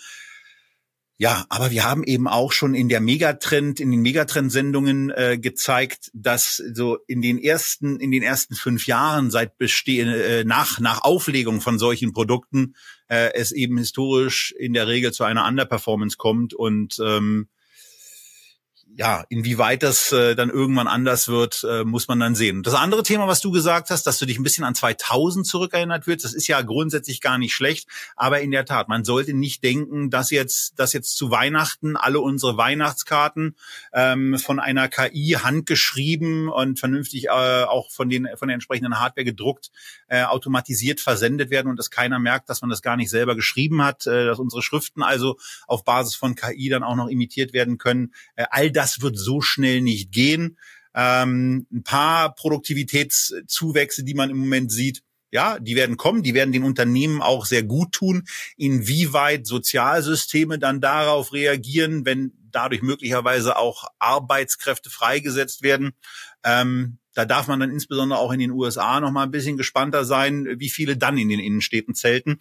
Ja, 1.24 1.46
aber 1.48 1.70
wir 1.70 1.84
haben 1.84 2.04
eben 2.04 2.28
auch 2.28 2.52
schon 2.52 2.74
in 2.74 2.90
der 2.90 3.00
Megatrend, 3.00 3.80
in 3.80 3.90
den 3.90 4.02
Megatrend-Sendungen 4.02 5.08
äh, 5.08 5.38
gezeigt, 5.38 6.10
dass 6.12 6.56
so 6.56 6.98
in 7.06 7.22
den 7.22 7.38
ersten, 7.38 7.98
in 7.98 8.10
den 8.10 8.22
ersten 8.22 8.54
fünf 8.54 8.86
Jahren 8.86 9.30
seit 9.30 9.56
Bestehen, 9.56 10.06
äh, 10.06 10.44
nach, 10.44 10.80
nach 10.80 11.00
Auflegung 11.00 11.62
von 11.62 11.78
solchen 11.78 12.12
Produkten 12.12 12.74
äh, 13.08 13.32
es 13.32 13.52
eben 13.52 13.78
historisch 13.78 14.54
in 14.58 14.74
der 14.74 14.86
Regel 14.86 15.14
zu 15.14 15.24
einer 15.24 15.48
Underperformance 15.48 16.18
kommt 16.18 16.52
und 16.52 17.00
ähm, 17.02 17.48
ja, 18.96 19.24
inwieweit 19.28 19.82
das 19.82 20.12
äh, 20.12 20.36
dann 20.36 20.50
irgendwann 20.50 20.86
anders 20.86 21.26
wird, 21.26 21.66
äh, 21.68 21.84
muss 21.84 22.06
man 22.06 22.20
dann 22.20 22.36
sehen. 22.36 22.62
Das 22.62 22.74
andere 22.74 23.02
Thema, 23.02 23.26
was 23.26 23.40
du 23.40 23.50
gesagt 23.50 23.90
hast, 23.90 24.04
dass 24.04 24.18
du 24.18 24.26
dich 24.26 24.38
ein 24.38 24.44
bisschen 24.44 24.62
an 24.62 24.76
2000 24.76 25.46
zurückerinnert 25.46 26.06
wirst, 26.06 26.24
das 26.24 26.32
ist 26.32 26.46
ja 26.46 26.62
grundsätzlich 26.62 27.20
gar 27.20 27.36
nicht 27.36 27.54
schlecht, 27.54 27.88
aber 28.14 28.40
in 28.40 28.52
der 28.52 28.64
Tat, 28.64 28.88
man 28.88 29.04
sollte 29.04 29.34
nicht 29.34 29.64
denken, 29.64 30.10
dass 30.10 30.30
jetzt, 30.30 30.78
dass 30.78 30.92
jetzt 30.92 31.16
zu 31.16 31.32
Weihnachten 31.32 31.96
alle 31.96 32.20
unsere 32.20 32.56
Weihnachtskarten 32.56 33.56
ähm, 33.92 34.38
von 34.38 34.60
einer 34.60 34.88
KI 34.88 35.38
handgeschrieben 35.42 36.48
und 36.48 36.78
vernünftig 36.78 37.26
äh, 37.26 37.64
auch 37.64 37.90
von 37.90 38.08
den 38.08 38.28
von 38.36 38.46
der 38.46 38.54
entsprechenden 38.54 39.00
Hardware 39.00 39.24
gedruckt 39.24 39.72
äh, 40.06 40.22
automatisiert 40.22 41.00
versendet 41.00 41.50
werden 41.50 41.68
und 41.68 41.78
dass 41.78 41.90
keiner 41.90 42.20
merkt, 42.20 42.48
dass 42.48 42.60
man 42.60 42.70
das 42.70 42.82
gar 42.82 42.96
nicht 42.96 43.10
selber 43.10 43.34
geschrieben 43.34 43.82
hat, 43.82 44.06
äh, 44.06 44.24
dass 44.26 44.38
unsere 44.38 44.62
Schriften 44.62 45.02
also 45.02 45.36
auf 45.66 45.84
Basis 45.84 46.14
von 46.14 46.36
KI 46.36 46.68
dann 46.68 46.84
auch 46.84 46.96
noch 46.96 47.08
imitiert 47.08 47.52
werden 47.52 47.78
können. 47.78 48.12
Äh, 48.36 48.44
all 48.50 48.70
das 48.70 48.83
das 48.84 49.00
wird 49.00 49.18
so 49.18 49.40
schnell 49.40 49.80
nicht 49.80 50.12
gehen. 50.12 50.58
Ähm, 50.94 51.66
ein 51.72 51.82
paar 51.84 52.34
Produktivitätszuwächse, 52.34 54.04
die 54.04 54.12
man 54.12 54.28
im 54.28 54.38
Moment 54.38 54.70
sieht, 54.70 55.02
ja, 55.30 55.58
die 55.58 55.74
werden 55.74 55.96
kommen, 55.96 56.22
die 56.22 56.34
werden 56.34 56.52
den 56.52 56.64
Unternehmen 56.64 57.22
auch 57.22 57.46
sehr 57.46 57.62
gut 57.62 57.92
tun. 57.92 58.24
Inwieweit 58.58 59.46
Sozialsysteme 59.46 60.58
dann 60.58 60.82
darauf 60.82 61.32
reagieren, 61.32 62.04
wenn 62.04 62.32
dadurch 62.52 62.82
möglicherweise 62.82 63.56
auch 63.56 63.88
Arbeitskräfte 63.98 64.90
freigesetzt 64.90 65.62
werden. 65.62 65.92
Ähm, 66.44 66.98
da 67.14 67.24
darf 67.24 67.48
man 67.48 67.60
dann 67.60 67.70
insbesondere 67.70 68.18
auch 68.18 68.32
in 68.32 68.38
den 68.38 68.50
USA 68.50 69.00
noch 69.00 69.10
mal 69.10 69.22
ein 69.22 69.30
bisschen 69.30 69.56
gespannter 69.56 70.04
sein, 70.04 70.46
wie 70.58 70.68
viele 70.68 70.98
dann 70.98 71.16
in 71.16 71.30
den 71.30 71.40
Innenstädten 71.40 71.94
zelten. 71.94 72.38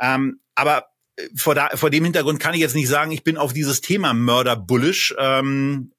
Ähm, 0.00 0.40
aber 0.54 0.86
vor, 1.34 1.54
da, 1.54 1.70
vor 1.74 1.90
dem 1.90 2.04
Hintergrund 2.04 2.40
kann 2.40 2.54
ich 2.54 2.60
jetzt 2.60 2.74
nicht 2.74 2.88
sagen, 2.88 3.12
ich 3.12 3.24
bin 3.24 3.36
auf 3.36 3.52
dieses 3.52 3.80
Thema 3.80 4.14
Mörder 4.14 4.56
bullish, 4.56 5.14
ähm, 5.18 5.92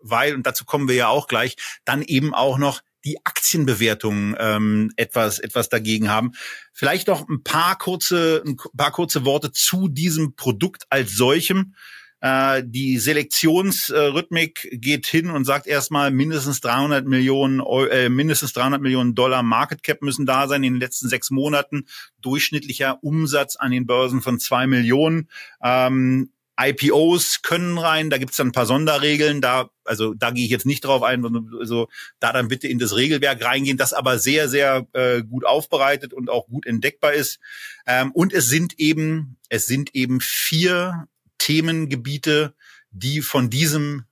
weil, 0.00 0.34
und 0.34 0.46
dazu 0.46 0.64
kommen 0.64 0.88
wir 0.88 0.94
ja 0.94 1.08
auch 1.08 1.28
gleich, 1.28 1.56
dann 1.84 2.02
eben 2.02 2.34
auch 2.34 2.58
noch 2.58 2.82
die 3.04 3.24
Aktienbewertungen 3.24 4.34
ähm, 4.38 4.90
etwas 4.96 5.38
etwas 5.38 5.68
dagegen 5.68 6.08
haben. 6.08 6.32
Vielleicht 6.72 7.08
noch 7.08 7.28
ein 7.28 7.42
paar 7.42 7.76
kurze 7.76 8.42
ein 8.46 8.56
paar 8.76 8.92
kurze 8.92 9.24
Worte 9.24 9.52
zu 9.52 9.88
diesem 9.88 10.36
Produkt 10.36 10.84
als 10.88 11.12
solchem. 11.12 11.74
Äh, 12.20 12.62
die 12.64 12.98
Selektionsrhythmik 12.98 14.68
geht 14.72 15.06
hin 15.06 15.30
und 15.30 15.44
sagt 15.44 15.66
erstmal 15.66 16.10
mindestens 16.10 16.60
300 16.60 17.06
Millionen, 17.06 17.60
äh, 17.90 18.08
mindestens 18.08 18.52
300 18.52 18.80
Millionen 18.80 19.14
Dollar 19.14 19.42
Market 19.42 19.82
Cap 19.82 20.02
müssen 20.02 20.26
da 20.26 20.48
sein 20.48 20.64
in 20.64 20.74
den 20.74 20.80
letzten 20.80 21.08
sechs 21.08 21.30
Monaten. 21.30 21.86
Durchschnittlicher 22.22 23.02
Umsatz 23.02 23.56
an 23.56 23.70
den 23.70 23.86
Börsen 23.86 24.22
von 24.22 24.38
zwei 24.38 24.66
Millionen. 24.66 25.28
Ähm, 25.62 26.30
IPOs 26.60 27.42
können 27.42 27.78
rein, 27.78 28.10
da 28.10 28.18
gibt's 28.18 28.36
dann 28.36 28.48
ein 28.48 28.52
paar 28.52 28.66
Sonderregeln, 28.66 29.40
da, 29.40 29.70
also 29.84 30.14
da 30.14 30.30
gehe 30.30 30.44
ich 30.44 30.50
jetzt 30.50 30.66
nicht 30.66 30.84
drauf 30.84 31.02
ein, 31.02 31.24
also 31.58 31.88
da 32.20 32.32
dann 32.32 32.48
bitte 32.48 32.68
in 32.68 32.78
das 32.78 32.94
Regelwerk 32.94 33.44
reingehen, 33.44 33.76
das 33.76 33.92
aber 33.92 34.18
sehr, 34.18 34.48
sehr 34.48 34.86
äh, 34.92 35.22
gut 35.22 35.44
aufbereitet 35.44 36.12
und 36.12 36.30
auch 36.30 36.46
gut 36.46 36.64
entdeckbar 36.66 37.12
ist. 37.12 37.40
Ähm, 37.86 38.12
und 38.12 38.32
es 38.32 38.46
sind 38.46 38.78
eben, 38.78 39.36
es 39.48 39.66
sind 39.66 39.94
eben 39.94 40.20
vier 40.20 41.08
Themengebiete, 41.38 42.54
die 42.90 43.20
von 43.20 43.50
diesem 43.50 44.04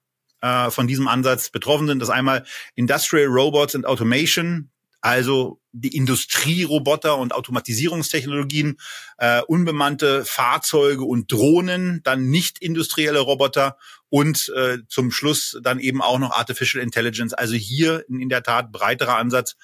äh, 0.42 0.70
von 0.70 0.86
diesem 0.86 1.08
Ansatz 1.08 1.50
betroffen 1.50 1.86
sind. 1.86 2.00
Das 2.00 2.10
einmal 2.10 2.44
Industrial 2.74 3.26
Robots 3.26 3.74
and 3.74 3.86
Automation, 3.86 4.70
also 5.00 5.60
die 5.72 5.96
Industrieroboter 5.96 7.16
und 7.16 7.34
Automatisierungstechnologien, 7.34 8.78
äh, 9.18 9.40
unbemannte 9.42 10.24
Fahrzeuge 10.24 11.04
und 11.04 11.32
Drohnen, 11.32 12.02
dann 12.02 12.28
nicht 12.28 12.58
industrielle 12.58 13.20
Roboter 13.20 13.78
und 14.10 14.52
äh, 14.54 14.78
zum 14.88 15.10
Schluss 15.10 15.58
dann 15.62 15.80
eben 15.80 16.02
auch 16.02 16.18
noch 16.18 16.32
Artificial 16.32 16.82
Intelligence. 16.82 17.32
Also 17.32 17.54
hier 17.54 18.04
in 18.08 18.28
der 18.28 18.42
Tat 18.42 18.70
breiterer 18.70 19.16
Ansatz, 19.16 19.56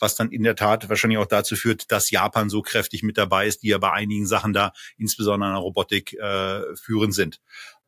was 0.00 0.14
dann 0.14 0.30
in 0.30 0.42
der 0.42 0.56
Tat 0.56 0.88
wahrscheinlich 0.88 1.18
auch 1.18 1.26
dazu 1.26 1.56
führt, 1.56 1.90
dass 1.92 2.10
Japan 2.10 2.50
so 2.50 2.62
kräftig 2.62 3.02
mit 3.02 3.18
dabei 3.18 3.46
ist, 3.46 3.62
die 3.62 3.68
ja 3.68 3.78
bei 3.78 3.92
einigen 3.92 4.26
Sachen 4.26 4.52
da, 4.52 4.72
insbesondere 4.98 5.50
in 5.50 5.54
der 5.54 5.62
Robotik, 5.62 6.14
äh, 6.14 6.62
führend 6.74 7.14
sind. 7.14 7.40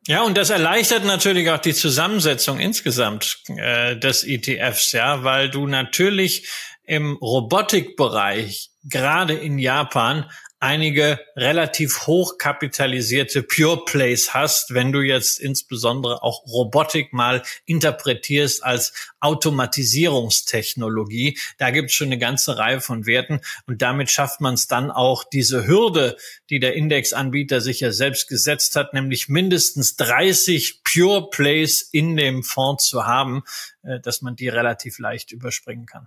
Ja, 0.08 0.22
und 0.22 0.36
das 0.36 0.50
erleichtert 0.50 1.04
natürlich 1.04 1.48
auch 1.50 1.58
die 1.58 1.74
Zusammensetzung 1.74 2.58
insgesamt 2.58 3.38
äh, 3.48 3.96
des 3.96 4.24
ETFs, 4.24 4.92
ja, 4.92 5.22
weil 5.22 5.48
du 5.48 5.68
natürlich 5.68 6.48
im 6.84 7.16
Robotikbereich, 7.16 8.70
gerade 8.82 9.34
in 9.34 9.58
Japan, 9.58 10.28
einige 10.62 11.20
relativ 11.36 12.06
hochkapitalisierte 12.06 13.42
Pure 13.42 13.84
Plays 13.84 14.32
hast, 14.32 14.72
wenn 14.72 14.92
du 14.92 15.00
jetzt 15.00 15.40
insbesondere 15.40 16.22
auch 16.22 16.46
Robotik 16.46 17.12
mal 17.12 17.42
interpretierst 17.66 18.62
als 18.62 18.92
Automatisierungstechnologie. 19.18 21.36
Da 21.58 21.70
gibt 21.70 21.90
es 21.90 21.96
schon 21.96 22.06
eine 22.08 22.18
ganze 22.18 22.58
Reihe 22.58 22.80
von 22.80 23.06
Werten 23.06 23.40
und 23.66 23.82
damit 23.82 24.08
schafft 24.10 24.40
man 24.40 24.54
es 24.54 24.68
dann 24.68 24.92
auch, 24.92 25.24
diese 25.24 25.66
Hürde, 25.66 26.16
die 26.48 26.60
der 26.60 26.74
Indexanbieter 26.74 27.60
sich 27.60 27.80
ja 27.80 27.90
selbst 27.90 28.28
gesetzt 28.28 28.76
hat, 28.76 28.94
nämlich 28.94 29.28
mindestens 29.28 29.96
30 29.96 30.84
Pure 30.84 31.28
Plays 31.30 31.82
in 31.82 32.16
dem 32.16 32.44
Fonds 32.44 32.86
zu 32.86 33.04
haben, 33.04 33.42
äh, 33.82 33.98
dass 33.98 34.22
man 34.22 34.36
die 34.36 34.48
relativ 34.48 35.00
leicht 35.00 35.32
überspringen 35.32 35.86
kann. 35.86 36.06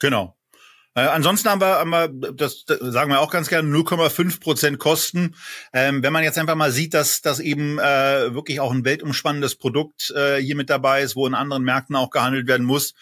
Genau. 0.00 0.38
Äh, 0.94 1.00
ansonsten 1.00 1.48
haben 1.48 1.60
wir, 1.60 1.78
haben 1.78 1.90
wir 1.90 2.08
das, 2.32 2.64
das 2.64 2.78
sagen 2.80 3.10
wir 3.10 3.20
auch 3.20 3.30
ganz 3.30 3.48
gerne, 3.48 3.68
0,5 3.68 4.40
Prozent 4.40 4.78
Kosten. 4.78 5.34
Ähm, 5.72 6.02
wenn 6.02 6.12
man 6.12 6.24
jetzt 6.24 6.38
einfach 6.38 6.54
mal 6.54 6.72
sieht, 6.72 6.94
dass 6.94 7.20
das 7.20 7.40
eben 7.40 7.78
äh, 7.78 8.34
wirklich 8.34 8.60
auch 8.60 8.72
ein 8.72 8.84
weltumspannendes 8.84 9.56
Produkt 9.56 10.10
äh, 10.16 10.36
hier 10.38 10.56
mit 10.56 10.70
dabei 10.70 11.02
ist, 11.02 11.16
wo 11.16 11.26
in 11.26 11.34
anderen 11.34 11.62
Märkten 11.62 11.96
auch 11.96 12.10
gehandelt 12.10 12.48
werden 12.48 12.66
muss. 12.66 12.94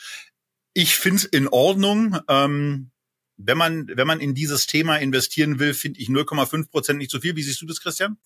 Ich 0.75 0.97
finde 0.97 1.17
es 1.19 1.25
in 1.25 1.49
Ordnung. 1.49 2.19
Ähm, 2.29 2.91
wenn 3.39 3.59
man, 3.59 3.87
wenn 3.89 4.07
man 4.07 4.21
in 4.21 4.35
dieses 4.35 4.67
Thema 4.67 4.97
investieren 4.97 5.59
will, 5.59 5.75
finde 5.75 6.01
ich 6.01 6.09
0,5 6.09 6.71
Prozent 6.71 6.99
nicht 6.99 7.11
so 7.11 7.21
viel. 7.21 7.37
Wie 7.37 7.43
siehst 7.43 7.61
du 7.61 7.67
das, 7.67 7.81
Christian? 7.81 8.17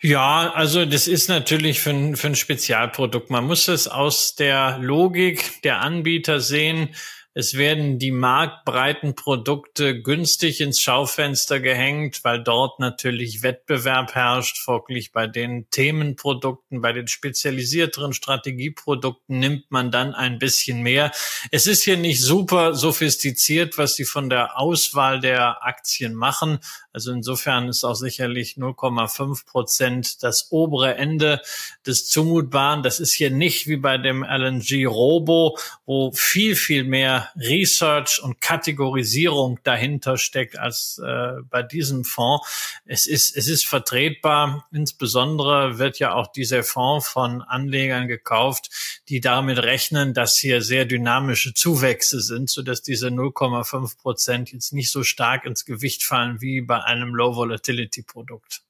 Ja, 0.00 0.52
also 0.52 0.86
das 0.86 1.08
ist 1.08 1.28
natürlich 1.28 1.80
für 1.80 1.90
ein, 1.90 2.16
für 2.16 2.28
ein 2.28 2.36
Spezialprodukt. 2.36 3.30
Man 3.30 3.44
muss 3.44 3.68
es 3.68 3.86
aus 3.86 4.34
der 4.34 4.78
Logik 4.78 5.62
der 5.62 5.80
Anbieter 5.82 6.40
sehen. 6.40 6.90
Es 7.38 7.58
werden 7.58 7.98
die 7.98 8.12
marktbreiten 8.12 9.14
Produkte 9.14 10.00
günstig 10.00 10.62
ins 10.62 10.80
Schaufenster 10.80 11.60
gehängt, 11.60 12.24
weil 12.24 12.42
dort 12.42 12.80
natürlich 12.80 13.42
Wettbewerb 13.42 14.14
herrscht. 14.14 14.56
Folglich 14.56 15.12
bei 15.12 15.26
den 15.26 15.68
Themenprodukten, 15.68 16.80
bei 16.80 16.94
den 16.94 17.08
spezialisierteren 17.08 18.14
Strategieprodukten 18.14 19.38
nimmt 19.38 19.70
man 19.70 19.90
dann 19.90 20.14
ein 20.14 20.38
bisschen 20.38 20.80
mehr. 20.80 21.12
Es 21.50 21.66
ist 21.66 21.82
hier 21.82 21.98
nicht 21.98 22.22
super 22.22 22.72
sophistiziert, 22.72 23.76
was 23.76 23.96
sie 23.96 24.06
von 24.06 24.30
der 24.30 24.58
Auswahl 24.58 25.20
der 25.20 25.62
Aktien 25.62 26.14
machen. 26.14 26.60
Also 26.96 27.12
insofern 27.12 27.68
ist 27.68 27.84
auch 27.84 27.94
sicherlich 27.94 28.54
0,5 28.56 29.44
Prozent 29.44 30.22
das 30.22 30.50
obere 30.50 30.94
Ende 30.94 31.42
des 31.86 32.08
Zumutbaren. 32.08 32.82
Das 32.82 33.00
ist 33.00 33.12
hier 33.12 33.30
nicht 33.30 33.66
wie 33.66 33.76
bei 33.76 33.98
dem 33.98 34.24
LNG 34.24 34.86
Robo, 34.86 35.58
wo 35.84 36.10
viel, 36.12 36.56
viel 36.56 36.84
mehr 36.84 37.28
Research 37.36 38.22
und 38.22 38.40
Kategorisierung 38.40 39.60
dahinter 39.62 40.16
steckt 40.16 40.58
als 40.58 40.98
äh, 41.04 41.42
bei 41.50 41.62
diesem 41.62 42.06
Fonds. 42.06 42.80
Es 42.86 43.06
ist, 43.06 43.36
es 43.36 43.46
ist 43.46 43.66
vertretbar. 43.66 44.66
Insbesondere 44.72 45.76
wird 45.76 45.98
ja 45.98 46.14
auch 46.14 46.28
dieser 46.28 46.64
Fonds 46.64 47.06
von 47.06 47.42
Anlegern 47.42 48.08
gekauft, 48.08 48.70
die 49.10 49.20
damit 49.20 49.58
rechnen, 49.58 50.14
dass 50.14 50.38
hier 50.38 50.62
sehr 50.62 50.86
dynamische 50.86 51.52
Zuwächse 51.52 52.22
sind, 52.22 52.48
sodass 52.48 52.80
diese 52.80 53.08
0,5 53.08 53.98
Prozent 53.98 54.50
jetzt 54.50 54.72
nicht 54.72 54.90
so 54.90 55.02
stark 55.02 55.44
ins 55.44 55.66
Gewicht 55.66 56.02
fallen 56.02 56.40
wie 56.40 56.62
bei 56.62 56.85
einem 56.86 57.14
Low-Volatility-Produkt. 57.14 58.62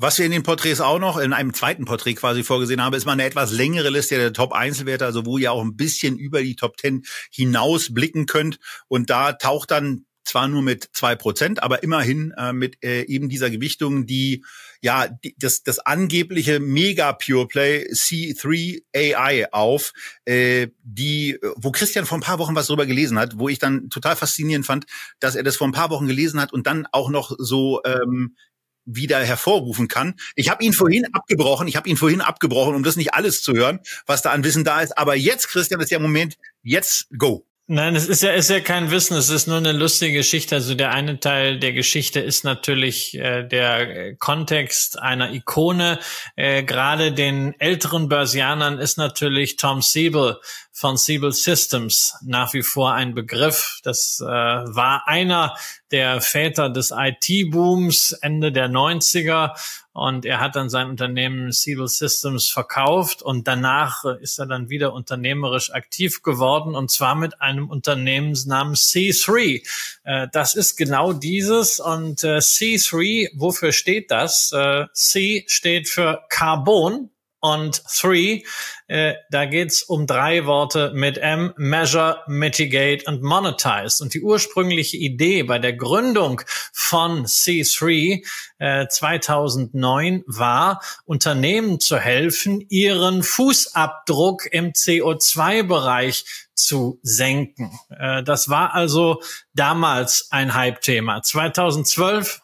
Was 0.00 0.16
wir 0.18 0.26
in 0.26 0.30
den 0.30 0.44
Porträts 0.44 0.80
auch 0.80 1.00
noch 1.00 1.16
in 1.16 1.32
einem 1.32 1.52
zweiten 1.54 1.84
Porträt 1.84 2.14
quasi 2.14 2.44
vorgesehen 2.44 2.82
haben, 2.82 2.94
ist 2.94 3.04
mal 3.04 3.14
eine 3.14 3.24
etwas 3.24 3.50
längere 3.50 3.90
Liste 3.90 4.16
der 4.16 4.32
Top-Einzelwerte, 4.32 5.04
also 5.04 5.26
wo 5.26 5.38
ihr 5.38 5.50
auch 5.50 5.60
ein 5.60 5.76
bisschen 5.76 6.16
über 6.16 6.40
die 6.40 6.54
Top 6.54 6.78
10 6.78 7.04
hinaus 7.32 7.92
blicken 7.92 8.26
könnt. 8.26 8.60
Und 8.86 9.10
da 9.10 9.32
taucht 9.32 9.72
dann 9.72 10.06
zwar 10.24 10.46
nur 10.46 10.62
mit 10.62 10.88
zwei 10.92 11.16
Prozent, 11.16 11.62
aber 11.64 11.82
immerhin 11.82 12.32
äh, 12.36 12.52
mit 12.52 12.82
äh, 12.84 13.02
eben 13.06 13.28
dieser 13.28 13.50
Gewichtung, 13.50 14.06
die 14.06 14.44
ja 14.82 15.08
die, 15.08 15.34
das, 15.38 15.62
das 15.62 15.78
angebliche 15.78 16.60
Mega 16.60 17.12
Pure 17.12 17.48
Play 17.48 17.86
C3 17.90 18.82
AI 18.94 19.52
auf, 19.52 19.92
äh, 20.24 20.68
die, 20.82 21.38
wo 21.56 21.70
Christian 21.70 22.06
vor 22.06 22.18
ein 22.18 22.22
paar 22.22 22.38
Wochen 22.38 22.54
was 22.54 22.66
drüber 22.66 22.86
gelesen 22.86 23.18
hat, 23.18 23.38
wo 23.38 23.48
ich 23.48 23.58
dann 23.58 23.90
total 23.90 24.16
faszinierend 24.16 24.66
fand, 24.66 24.86
dass 25.20 25.34
er 25.34 25.42
das 25.42 25.56
vor 25.56 25.66
ein 25.66 25.72
paar 25.72 25.90
Wochen 25.90 26.06
gelesen 26.06 26.40
hat 26.40 26.52
und 26.52 26.66
dann 26.66 26.86
auch 26.92 27.10
noch 27.10 27.34
so 27.38 27.80
ähm, 27.84 28.36
wieder 28.88 29.18
hervorrufen 29.18 29.86
kann. 29.86 30.14
Ich 30.34 30.48
habe 30.48 30.64
ihn 30.64 30.72
vorhin 30.72 31.06
abgebrochen, 31.12 31.68
ich 31.68 31.76
habe 31.76 31.88
ihn 31.88 31.96
vorhin 31.96 32.20
abgebrochen, 32.20 32.74
um 32.74 32.82
das 32.82 32.96
nicht 32.96 33.14
alles 33.14 33.42
zu 33.42 33.52
hören, 33.52 33.80
was 34.06 34.22
da 34.22 34.30
an 34.30 34.44
Wissen 34.44 34.64
da 34.64 34.80
ist. 34.80 34.96
Aber 34.96 35.14
jetzt, 35.14 35.48
Christian, 35.48 35.80
ist 35.80 35.90
der 35.90 36.00
Moment, 36.00 36.38
jetzt 36.62 37.08
go. 37.16 37.47
Nein, 37.70 37.96
es 37.96 38.08
ist 38.08 38.22
ja, 38.22 38.30
ist 38.30 38.48
ja 38.48 38.60
kein 38.60 38.90
Wissen, 38.90 39.14
es 39.18 39.28
ist 39.28 39.46
nur 39.46 39.58
eine 39.58 39.72
lustige 39.72 40.16
Geschichte. 40.16 40.54
Also 40.54 40.74
der 40.74 40.92
eine 40.92 41.20
Teil 41.20 41.58
der 41.58 41.74
Geschichte 41.74 42.18
ist 42.18 42.42
natürlich 42.42 43.14
äh, 43.14 43.42
der 43.46 44.16
Kontext 44.16 44.98
einer 44.98 45.34
Ikone. 45.34 45.98
Äh, 46.34 46.62
Gerade 46.62 47.12
den 47.12 47.54
älteren 47.60 48.08
Börsianern 48.08 48.78
ist 48.78 48.96
natürlich 48.96 49.56
Tom 49.56 49.82
Siebel 49.82 50.38
von 50.78 50.96
Siebel 50.96 51.32
Systems 51.32 52.14
nach 52.22 52.54
wie 52.54 52.62
vor 52.62 52.92
ein 52.92 53.12
Begriff. 53.12 53.80
Das 53.82 54.20
äh, 54.20 54.26
war 54.26 55.08
einer 55.08 55.56
der 55.90 56.20
Väter 56.20 56.70
des 56.70 56.94
IT-Booms 56.96 58.12
Ende 58.12 58.52
der 58.52 58.68
90er 58.68 59.58
und 59.92 60.24
er 60.24 60.38
hat 60.38 60.54
dann 60.54 60.70
sein 60.70 60.88
Unternehmen 60.88 61.50
Siebel 61.50 61.88
Systems 61.88 62.48
verkauft 62.48 63.22
und 63.22 63.48
danach 63.48 64.04
ist 64.04 64.38
er 64.38 64.46
dann 64.46 64.68
wieder 64.68 64.92
unternehmerisch 64.92 65.72
aktiv 65.72 66.22
geworden 66.22 66.76
und 66.76 66.92
zwar 66.92 67.16
mit 67.16 67.40
einem 67.40 67.68
Unternehmensnamen 67.68 68.76
C3. 68.76 69.66
Äh, 70.04 70.28
das 70.30 70.54
ist 70.54 70.76
genau 70.76 71.12
dieses 71.12 71.80
und 71.80 72.22
äh, 72.22 72.36
C3, 72.36 73.30
wofür 73.34 73.72
steht 73.72 74.12
das? 74.12 74.52
Äh, 74.52 74.86
C 74.92 75.44
steht 75.48 75.88
für 75.88 76.22
Carbon, 76.28 77.10
und 77.40 77.82
Three, 77.84 78.42
äh, 78.88 79.14
da 79.30 79.44
geht's 79.44 79.82
um 79.82 80.06
drei 80.06 80.46
Worte 80.46 80.92
mit 80.94 81.18
M, 81.18 81.52
Measure, 81.56 82.22
Mitigate 82.26 83.04
und 83.06 83.22
Monetize. 83.22 84.02
Und 84.02 84.14
die 84.14 84.22
ursprüngliche 84.22 84.96
Idee 84.96 85.42
bei 85.42 85.58
der 85.58 85.74
Gründung 85.74 86.40
von 86.72 87.26
C3 87.26 88.24
äh, 88.58 88.88
2009 88.88 90.24
war, 90.26 90.82
Unternehmen 91.04 91.80
zu 91.80 91.98
helfen, 91.98 92.64
ihren 92.68 93.22
Fußabdruck 93.22 94.46
im 94.52 94.72
CO2-Bereich 94.72 96.24
zu 96.54 96.98
senken. 97.02 97.78
Äh, 97.90 98.22
das 98.24 98.48
war 98.48 98.74
also 98.74 99.22
damals 99.54 100.28
ein 100.30 100.54
Hype-Thema. 100.54 101.22
2012 101.22 102.40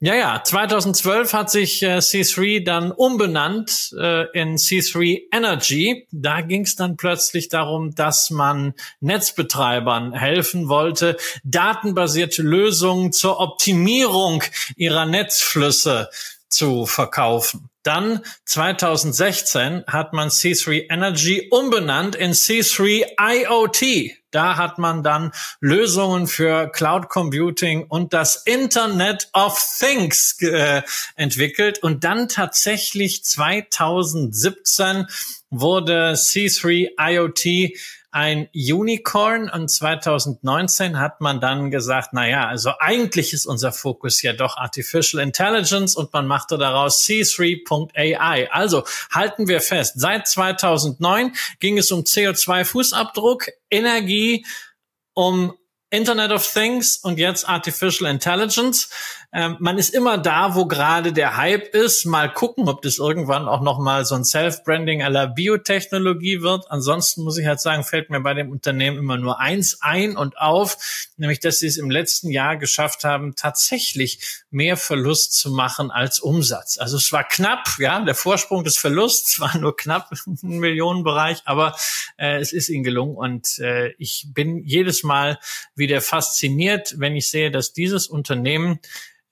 ja, 0.00 0.14
ja, 0.14 0.42
2012 0.44 1.32
hat 1.32 1.50
sich 1.50 1.82
äh, 1.82 1.98
C3 1.98 2.64
dann 2.64 2.90
umbenannt 2.90 3.94
äh, 3.98 4.26
in 4.38 4.56
C3 4.56 5.22
Energy. 5.32 6.06
Da 6.10 6.40
ging 6.40 6.62
es 6.62 6.76
dann 6.76 6.96
plötzlich 6.96 7.48
darum, 7.48 7.94
dass 7.94 8.30
man 8.30 8.74
Netzbetreibern 9.00 10.12
helfen 10.12 10.68
wollte, 10.68 11.16
datenbasierte 11.44 12.42
Lösungen 12.42 13.12
zur 13.12 13.40
Optimierung 13.40 14.42
ihrer 14.76 15.06
Netzflüsse 15.06 16.10
zu 16.48 16.86
verkaufen. 16.86 17.70
Dann 17.82 18.20
2016 18.46 19.84
hat 19.86 20.12
man 20.12 20.28
C3 20.28 20.90
Energy 20.90 21.48
umbenannt 21.50 22.16
in 22.16 22.32
C3 22.32 23.04
IoT. 23.20 24.16
Da 24.34 24.56
hat 24.56 24.78
man 24.78 25.02
dann 25.02 25.30
Lösungen 25.60 26.26
für 26.26 26.68
Cloud 26.68 27.08
Computing 27.08 27.86
und 27.88 28.12
das 28.12 28.36
Internet 28.44 29.28
of 29.32 29.62
Things 29.78 30.36
äh, 30.40 30.82
entwickelt. 31.14 31.78
Und 31.82 32.04
dann 32.04 32.28
tatsächlich 32.28 33.24
2017 33.24 35.06
wurde 35.50 36.14
C3 36.14 36.90
IoT 36.98 37.78
ein 38.14 38.48
Unicorn 38.54 39.50
und 39.50 39.68
2019 39.68 41.00
hat 41.00 41.20
man 41.20 41.40
dann 41.40 41.72
gesagt, 41.72 42.10
na 42.12 42.28
ja, 42.28 42.46
also 42.46 42.70
eigentlich 42.78 43.32
ist 43.32 43.44
unser 43.44 43.72
Fokus 43.72 44.22
ja 44.22 44.32
doch 44.32 44.56
Artificial 44.56 45.20
Intelligence 45.20 45.96
und 45.96 46.12
man 46.12 46.28
machte 46.28 46.56
daraus 46.56 47.02
C3.ai. 47.04 48.52
Also 48.52 48.84
halten 49.10 49.48
wir 49.48 49.60
fest, 49.60 49.94
seit 49.96 50.28
2009 50.28 51.32
ging 51.58 51.76
es 51.76 51.90
um 51.90 52.02
CO2-Fußabdruck, 52.02 53.48
Energie, 53.68 54.46
um 55.14 55.54
Internet 55.94 56.32
of 56.32 56.44
Things 56.52 56.96
und 56.96 57.20
jetzt 57.20 57.48
Artificial 57.48 58.10
Intelligence. 58.10 58.88
Ähm, 59.32 59.56
man 59.60 59.78
ist 59.78 59.94
immer 59.94 60.18
da, 60.18 60.54
wo 60.54 60.66
gerade 60.66 61.12
der 61.12 61.36
Hype 61.36 61.74
ist. 61.74 62.04
Mal 62.04 62.32
gucken, 62.32 62.68
ob 62.68 62.82
das 62.82 62.98
irgendwann 62.98 63.48
auch 63.48 63.62
noch 63.62 63.78
mal 63.78 64.04
so 64.04 64.14
ein 64.16 64.24
Self-Branding 64.24 65.02
aller 65.02 65.28
Biotechnologie 65.28 66.42
wird. 66.42 66.70
Ansonsten 66.70 67.22
muss 67.22 67.38
ich 67.38 67.46
halt 67.46 67.60
sagen, 67.60 67.84
fällt 67.84 68.10
mir 68.10 68.20
bei 68.20 68.34
dem 68.34 68.50
Unternehmen 68.50 68.98
immer 68.98 69.16
nur 69.16 69.40
eins 69.40 69.82
ein 69.82 70.16
und 70.16 70.38
auf, 70.38 70.78
nämlich, 71.16 71.38
dass 71.38 71.60
sie 71.60 71.68
es 71.68 71.76
im 71.76 71.90
letzten 71.90 72.30
Jahr 72.30 72.56
geschafft 72.56 73.04
haben, 73.04 73.36
tatsächlich 73.36 74.42
mehr 74.50 74.76
Verlust 74.76 75.34
zu 75.34 75.50
machen 75.50 75.90
als 75.90 76.18
Umsatz. 76.20 76.78
Also 76.78 76.96
es 76.96 77.12
war 77.12 77.24
knapp, 77.24 77.68
ja, 77.78 78.00
der 78.00 78.14
Vorsprung 78.14 78.64
des 78.64 78.78
Verlusts 78.78 79.38
war 79.44 79.56
nur 79.58 79.76
knapp 79.76 80.10
im 80.42 80.58
Millionenbereich, 80.58 81.42
aber 81.44 81.76
äh, 82.16 82.40
es 82.40 82.52
ist 82.52 82.68
ihnen 82.68 82.84
gelungen 82.84 83.16
und 83.16 83.58
äh, 83.58 83.94
ich 83.98 84.26
bin 84.32 84.58
jedes 84.64 85.02
Mal 85.02 85.38
wieder 85.74 85.83
fasziniert, 86.00 86.94
wenn 86.98 87.16
ich 87.16 87.30
sehe, 87.30 87.50
dass 87.50 87.72
dieses 87.72 88.06
Unternehmen 88.06 88.80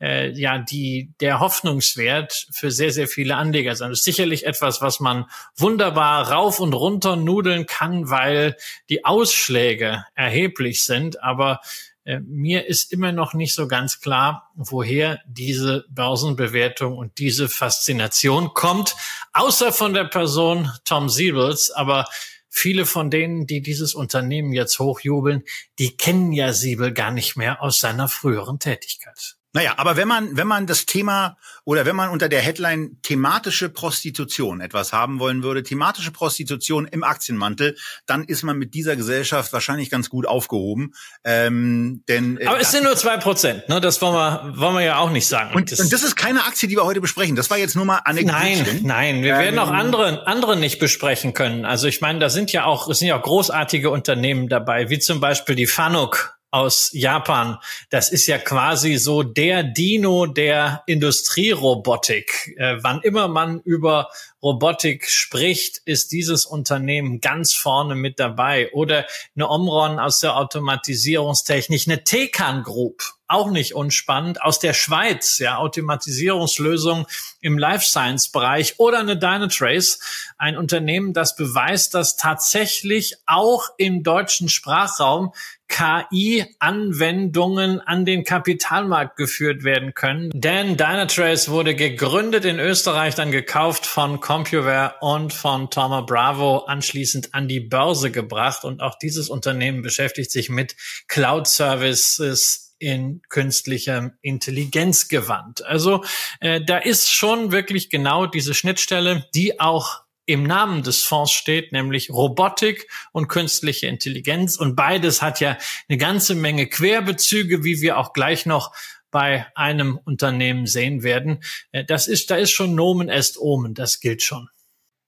äh, 0.01 0.31
ja 0.33 0.59
die 0.59 1.13
der 1.21 1.41
Hoffnungswert 1.41 2.49
für 2.51 2.71
sehr 2.71 2.91
sehr 2.91 3.09
viele 3.09 3.37
Anleger 3.37 3.77
sein. 3.77 3.91
Das 3.91 4.01
ist 4.01 4.05
sicherlich 4.05 4.45
etwas, 4.45 4.83
was 4.83 5.01
man 5.01 5.27
wunderbar 5.57 6.31
rauf 6.31 6.61
und 6.61 6.75
runter 6.75 7.17
nudeln 7.17 7.67
kann, 7.67 8.11
weil 8.11 8.57
die 8.89 9.05
Ausschläge 9.05 10.05
erheblich 10.15 10.85
sind. 10.85 11.23
Aber 11.23 11.61
äh, 12.05 12.19
mir 12.19 12.67
ist 12.67 12.93
immer 12.93 13.13
noch 13.13 13.33
nicht 13.33 13.55
so 13.55 13.69
ganz 13.69 14.01
klar, 14.01 14.51
woher 14.55 15.21
diese 15.27 15.85
Börsenbewertung 15.89 16.99
und 16.99 17.19
diese 17.19 17.49
Faszination 17.49 18.55
kommt, 18.55 18.97
außer 19.33 19.73
von 19.73 19.95
der 19.95 20.05
Person 20.05 20.71
Tom 20.85 21.09
Siebels. 21.09 21.71
Aber 21.71 22.09
viele 22.55 22.85
von 22.85 23.11
denen, 23.11 23.47
die 23.47 23.63
dieses 23.63 23.95
Unternehmen 23.95 24.53
jetzt 24.53 24.79
hochjubeln, 24.79 25.43
die 25.79 25.97
kennen 25.97 26.33
ja 26.33 26.53
Siebel 26.53 26.93
gar 26.93 27.11
nicht 27.11 27.35
mehr 27.35 27.63
aus 27.63 27.79
seiner 27.79 28.09
früheren 28.09 28.59
Tätigkeit. 28.59 29.37
Naja, 29.55 29.75
aber 29.77 29.97
wenn 29.97 30.09
man, 30.09 30.35
wenn 30.37 30.47
man 30.47 30.67
das 30.67 30.87
Thema 30.87 31.37
oder 31.65 31.85
wenn 31.85 31.95
man 31.95 32.09
unter 32.09 32.31
der 32.31 32.41
Headline 32.41 32.99
thematische 33.03 33.69
Prostitution 33.69 34.63
etwas 34.63 34.95
haben 34.95 35.19
wollen 35.19 35.43
würde, 35.43 35.63
thematische 35.63 36.11
Prostitution 36.11 36.87
im 36.87 37.05
Aktienmantel, 37.05 37.77
dann 38.07 38.25
ist 38.25 38.43
man 38.45 38.57
mit 38.57 38.73
dieser 38.73 38.97
Gesellschaft 38.97 39.53
wahrscheinlich 39.53 39.91
ganz 39.91 40.09
gut 40.09 40.27
aufgehoben. 40.27 40.95
Ähm, 41.25 42.03
denn, 42.09 42.39
äh, 42.39 42.47
aber 42.47 42.61
es 42.61 42.73
sind 42.73 42.85
nur 42.85 42.97
zwei 42.97 43.19
Prozent, 43.19 43.69
ne? 43.69 43.81
Das 43.81 44.01
wollen 44.01 44.15
wir, 44.15 44.55
wollen 44.57 44.75
wir 44.75 44.83
ja 44.83 44.97
auch 44.99 45.11
nicht 45.11 45.27
sagen. 45.27 45.55
Und 45.55 45.71
das, 45.71 45.81
und 45.81 45.93
das 45.93 46.03
ist 46.03 46.17
keine 46.17 46.45
Aktie, 46.45 46.69
die 46.69 46.77
wir 46.77 46.85
heute 46.85 47.03
besprechen. 47.03 47.37
Das 47.37 47.51
war 47.51 47.59
jetzt 47.59 47.77
nur 47.77 47.85
mal 47.85 48.01
anekdotisch. 48.05 48.59
Nein, 48.73 48.81
nein, 48.83 49.23
wir 49.23 49.35
ähm, 49.35 49.41
werden 49.41 49.59
auch 49.59 49.71
andere, 49.71 50.27
andere 50.27 50.57
nicht 50.57 50.79
besprechen 50.79 51.35
können. 51.35 51.67
Also 51.67 51.89
ich 51.89 52.01
meine, 52.01 52.21
da 52.21 52.31
sind 52.31 52.53
ja 52.53 52.65
auch, 52.65 52.89
es 52.89 53.01
sind 53.01 53.09
ja 53.09 53.19
auch 53.19 53.23
großartige 53.23 53.91
Unternehmen 53.91 54.49
dabei, 54.49 54.89
wie 54.89 54.99
zum 54.99 55.21
Beispiel 55.21 55.57
die 55.57 55.67
Fanuc 55.67 56.39
aus 56.53 56.91
Japan. 56.93 57.59
Das 57.91 58.13
ist 58.13 58.27
ja 58.27 58.39
quasi 58.39 58.97
so 58.99 59.23
der 59.23 59.63
Dino 59.65 60.27
der 60.27 60.83
Industrierobotik. 60.87 62.55
Äh, 62.59 62.77
wann 62.83 63.01
immer 63.01 63.27
man 63.27 63.61
über 63.61 64.11
Robotik 64.43 65.09
spricht, 65.09 65.79
ist 65.87 66.13
dieses 66.13 66.45
Unternehmen 66.45 67.21
ganz 67.21 67.55
vorne 67.55 67.95
mit 67.95 68.21
dabei. 68.21 68.71
Oder 68.73 69.07
eine 69.35 69.49
Omron 69.49 69.99
aus 69.99 70.21
der 70.21 70.37
Automatisierungstechnik, 70.37 71.85
eine 71.87 72.05
Tekan 72.05 72.65
Group, 72.65 73.03
auch 73.29 73.51
nicht 73.51 73.75
unspannend, 73.75 74.43
aus 74.43 74.59
der 74.59 74.75
Schweiz, 74.75 75.39
ja, 75.39 75.57
Automatisierungslösung 75.57 77.07
im 77.41 77.57
Life 77.57 77.87
Science 77.87 78.31
Bereich 78.31 78.79
oder 78.79 78.99
eine 78.99 79.17
Dynatrace, 79.17 80.01
ein 80.37 80.59
Unternehmen, 80.59 81.15
das 81.15 81.35
beweist, 81.37 81.95
dass 81.95 82.17
tatsächlich 82.17 83.17
auch 83.27 83.71
im 83.79 84.03
deutschen 84.03 84.49
Sprachraum 84.49 85.33
KI-Anwendungen 85.73 87.81
an 87.81 88.05
den 88.05 88.23
Kapitalmarkt 88.25 89.17
geführt 89.17 89.65
werden 89.65 89.95
können. 89.95 90.31
Denn 90.35 90.77
Dynatrace 90.77 91.49
wurde 91.49 91.75
gegründet 91.75 92.45
in 92.45 92.59
Österreich, 92.59 93.15
dann 93.15 93.31
gekauft 93.33 93.87
von 93.87 94.21
CompuWare 94.21 94.97
und 95.01 95.33
von 95.33 95.71
Thomas 95.71 96.05
Bravo, 96.07 96.59
anschließend 96.59 97.33
an 97.35 97.49
die 97.49 97.61
Börse 97.61 98.11
gebracht. 98.11 98.65
Und 98.65 98.83
auch 98.83 98.99
dieses 98.99 99.31
Unternehmen 99.31 99.81
beschäftigt 99.81 100.31
sich 100.31 100.51
mit 100.51 100.77
Cloud 101.09 101.49
Services 101.49 102.75
in 102.79 103.23
künstlicher 103.31 104.11
Intelligenz 104.21 105.09
gewandt. 105.09 105.65
Also 105.65 106.05
äh, 106.41 106.61
da 106.63 106.77
ist 106.79 107.11
schon 107.11 107.51
wirklich 107.51 107.89
genau 107.89 108.27
diese 108.27 108.53
Schnittstelle, 108.53 109.25
die 109.35 109.59
auch 109.59 110.03
im 110.33 110.45
Namen 110.45 110.83
des 110.83 111.05
Fonds 111.05 111.31
steht, 111.31 111.73
nämlich 111.73 112.09
Robotik 112.09 112.89
und 113.13 113.29
künstliche 113.29 113.87
Intelligenz. 113.87 114.57
Und 114.57 114.77
beides 114.77 115.21
hat 115.21 115.41
ja 115.41 115.59
eine 115.91 115.99
ganze 115.99 116.35
Menge 116.35 116.67
Querbezüge, 116.67 117.65
wie 117.65 117.83
wir 117.83 117.99
auch 117.99 118.15
gleich 118.15 118.47
noch 118.47 118.75
bei 119.11 119.47
einem 119.55 119.99
Unternehmen 119.99 120.67
sehen 120.67 121.03
werden. 121.03 121.45
Äh, 121.71 121.85
das 121.85 122.09
ist, 122.09 122.31
da 122.31 122.37
ist 122.37 122.51
schon 122.51 122.75
Nomen 122.75 123.11
est 123.11 123.39
Omen, 123.39 123.75
das 123.75 124.01
gilt 124.01 124.23
schon. 124.23 124.49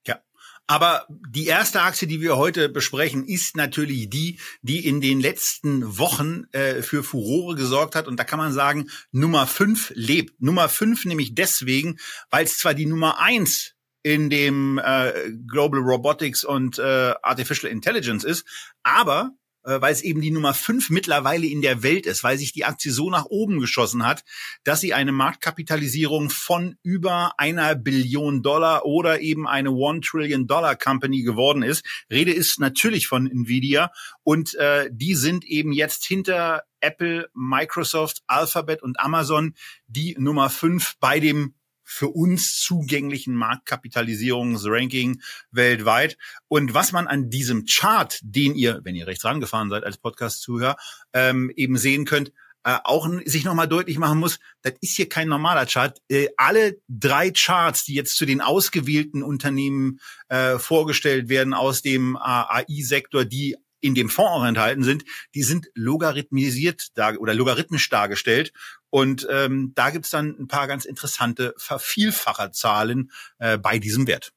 Ja. 0.05 0.21
Aber 0.67 1.07
die 1.09 1.47
erste 1.47 1.81
Aktie, 1.81 2.07
die 2.07 2.21
wir 2.21 2.37
heute 2.37 2.69
besprechen, 2.69 3.25
ist 3.25 3.55
natürlich 3.55 4.07
die, 4.11 4.39
die 4.61 4.85
in 4.85 5.01
den 5.01 5.19
letzten 5.19 5.97
Wochen 5.97 6.43
äh, 6.51 6.83
für 6.83 7.03
Furore 7.03 7.55
gesorgt 7.55 7.95
hat. 7.95 8.07
Und 8.07 8.19
da 8.19 8.23
kann 8.25 8.37
man 8.37 8.53
sagen, 8.53 8.91
Nummer 9.11 9.47
fünf 9.47 9.91
lebt. 9.95 10.39
Nummer 10.39 10.69
fünf 10.69 11.03
nämlich 11.05 11.33
deswegen, 11.33 11.97
weil 12.29 12.45
es 12.45 12.59
zwar 12.59 12.75
die 12.75 12.85
Nummer 12.85 13.19
eins 13.19 13.74
in 14.05 14.29
dem 14.29 14.77
äh, 14.77 15.31
Global 15.47 15.79
Robotics 15.79 16.43
und 16.43 16.77
äh, 16.77 17.15
Artificial 17.23 17.71
Intelligence 17.71 18.23
ist, 18.23 18.45
aber 18.83 19.31
äh, 19.63 19.81
weil 19.81 19.93
es 19.93 20.03
eben 20.03 20.21
die 20.21 20.29
Nummer 20.29 20.53
fünf 20.53 20.91
mittlerweile 20.91 21.47
in 21.47 21.63
der 21.63 21.81
Welt 21.81 22.05
ist, 22.05 22.23
weil 22.23 22.37
sich 22.37 22.53
die 22.53 22.65
Aktie 22.65 22.91
so 22.91 23.09
nach 23.09 23.25
oben 23.25 23.59
geschossen 23.59 24.05
hat, 24.05 24.23
dass 24.63 24.79
sie 24.79 24.93
eine 24.93 25.11
Marktkapitalisierung 25.11 26.29
von 26.29 26.77
über 26.83 27.33
einer 27.39 27.73
Billion 27.73 28.43
Dollar 28.43 28.85
oder 28.85 29.21
eben 29.21 29.47
eine 29.47 29.71
One 29.71 30.01
Trillion 30.01 30.45
Dollar 30.45 30.75
Company 30.75 31.23
geworden 31.23 31.63
ist. 31.63 31.83
Rede 32.11 32.31
ist 32.31 32.59
natürlich 32.59 33.07
von 33.07 33.25
Nvidia 33.25 33.91
und 34.21 34.53
äh, 34.53 34.87
die 34.91 35.15
sind 35.15 35.45
eben 35.45 35.71
jetzt 35.71 36.05
hinter 36.05 36.61
Apple, 36.79 37.27
Microsoft, 37.33 38.21
Alphabet 38.27 38.83
und 38.83 38.99
Amazon 38.99 39.55
die 39.87 40.15
Nummer 40.19 40.51
fünf 40.51 40.93
bei 40.99 41.19
dem 41.19 41.55
für 41.85 42.09
uns 42.09 42.59
zugänglichen 42.59 43.35
Marktkapitalisierungsranking 43.35 45.21
weltweit. 45.51 46.17
Und 46.47 46.73
was 46.73 46.91
man 46.91 47.07
an 47.07 47.29
diesem 47.29 47.65
Chart, 47.65 48.19
den 48.23 48.55
ihr, 48.55 48.81
wenn 48.83 48.95
ihr 48.95 49.07
rechts 49.07 49.23
rangefahren 49.23 49.69
seid 49.69 49.83
als 49.83 49.97
Podcast-Zuhörer, 49.97 50.75
ähm, 51.13 51.51
eben 51.55 51.77
sehen 51.77 52.05
könnt, 52.05 52.31
äh, 52.65 52.79
auch 52.83 53.07
sich 53.25 53.45
nochmal 53.45 53.67
deutlich 53.67 53.99
machen 53.99 54.19
muss, 54.19 54.39
das 54.63 54.73
ist 54.81 54.95
hier 54.95 55.07
kein 55.07 55.27
normaler 55.27 55.67
Chart. 55.67 56.01
Äh, 56.09 56.29
alle 56.35 56.77
drei 56.89 57.29
Charts, 57.29 57.85
die 57.85 57.93
jetzt 57.93 58.17
zu 58.17 58.25
den 58.25 58.41
ausgewählten 58.41 59.21
Unternehmen 59.21 59.99
äh, 60.29 60.57
vorgestellt 60.57 61.29
werden 61.29 61.53
aus 61.53 61.83
dem 61.83 62.15
äh, 62.15 62.19
AI-Sektor, 62.19 63.23
die 63.23 63.55
in 63.81 63.93
dem 63.93 64.09
Fonds 64.09 64.31
auch 64.31 64.45
enthalten 64.45 64.83
sind, 64.83 65.05
die 65.35 65.43
sind 65.43 65.67
logarithmisiert 65.75 66.87
oder 67.19 67.35
logarithmisch 67.35 67.87
dargestellt. 67.89 68.51
Und 68.95 69.27
ähm, 69.29 69.73
da 69.75 69.89
gibt's 69.89 70.09
dann 70.09 70.37
ein 70.39 70.47
paar 70.47 70.67
ganz 70.67 70.85
interessante 70.85 71.53
Vervielfacherzahlen 71.57 73.11
äh, 73.39 73.57
bei 73.57 73.77
diesem 73.77 74.07
Wert. 74.07 74.31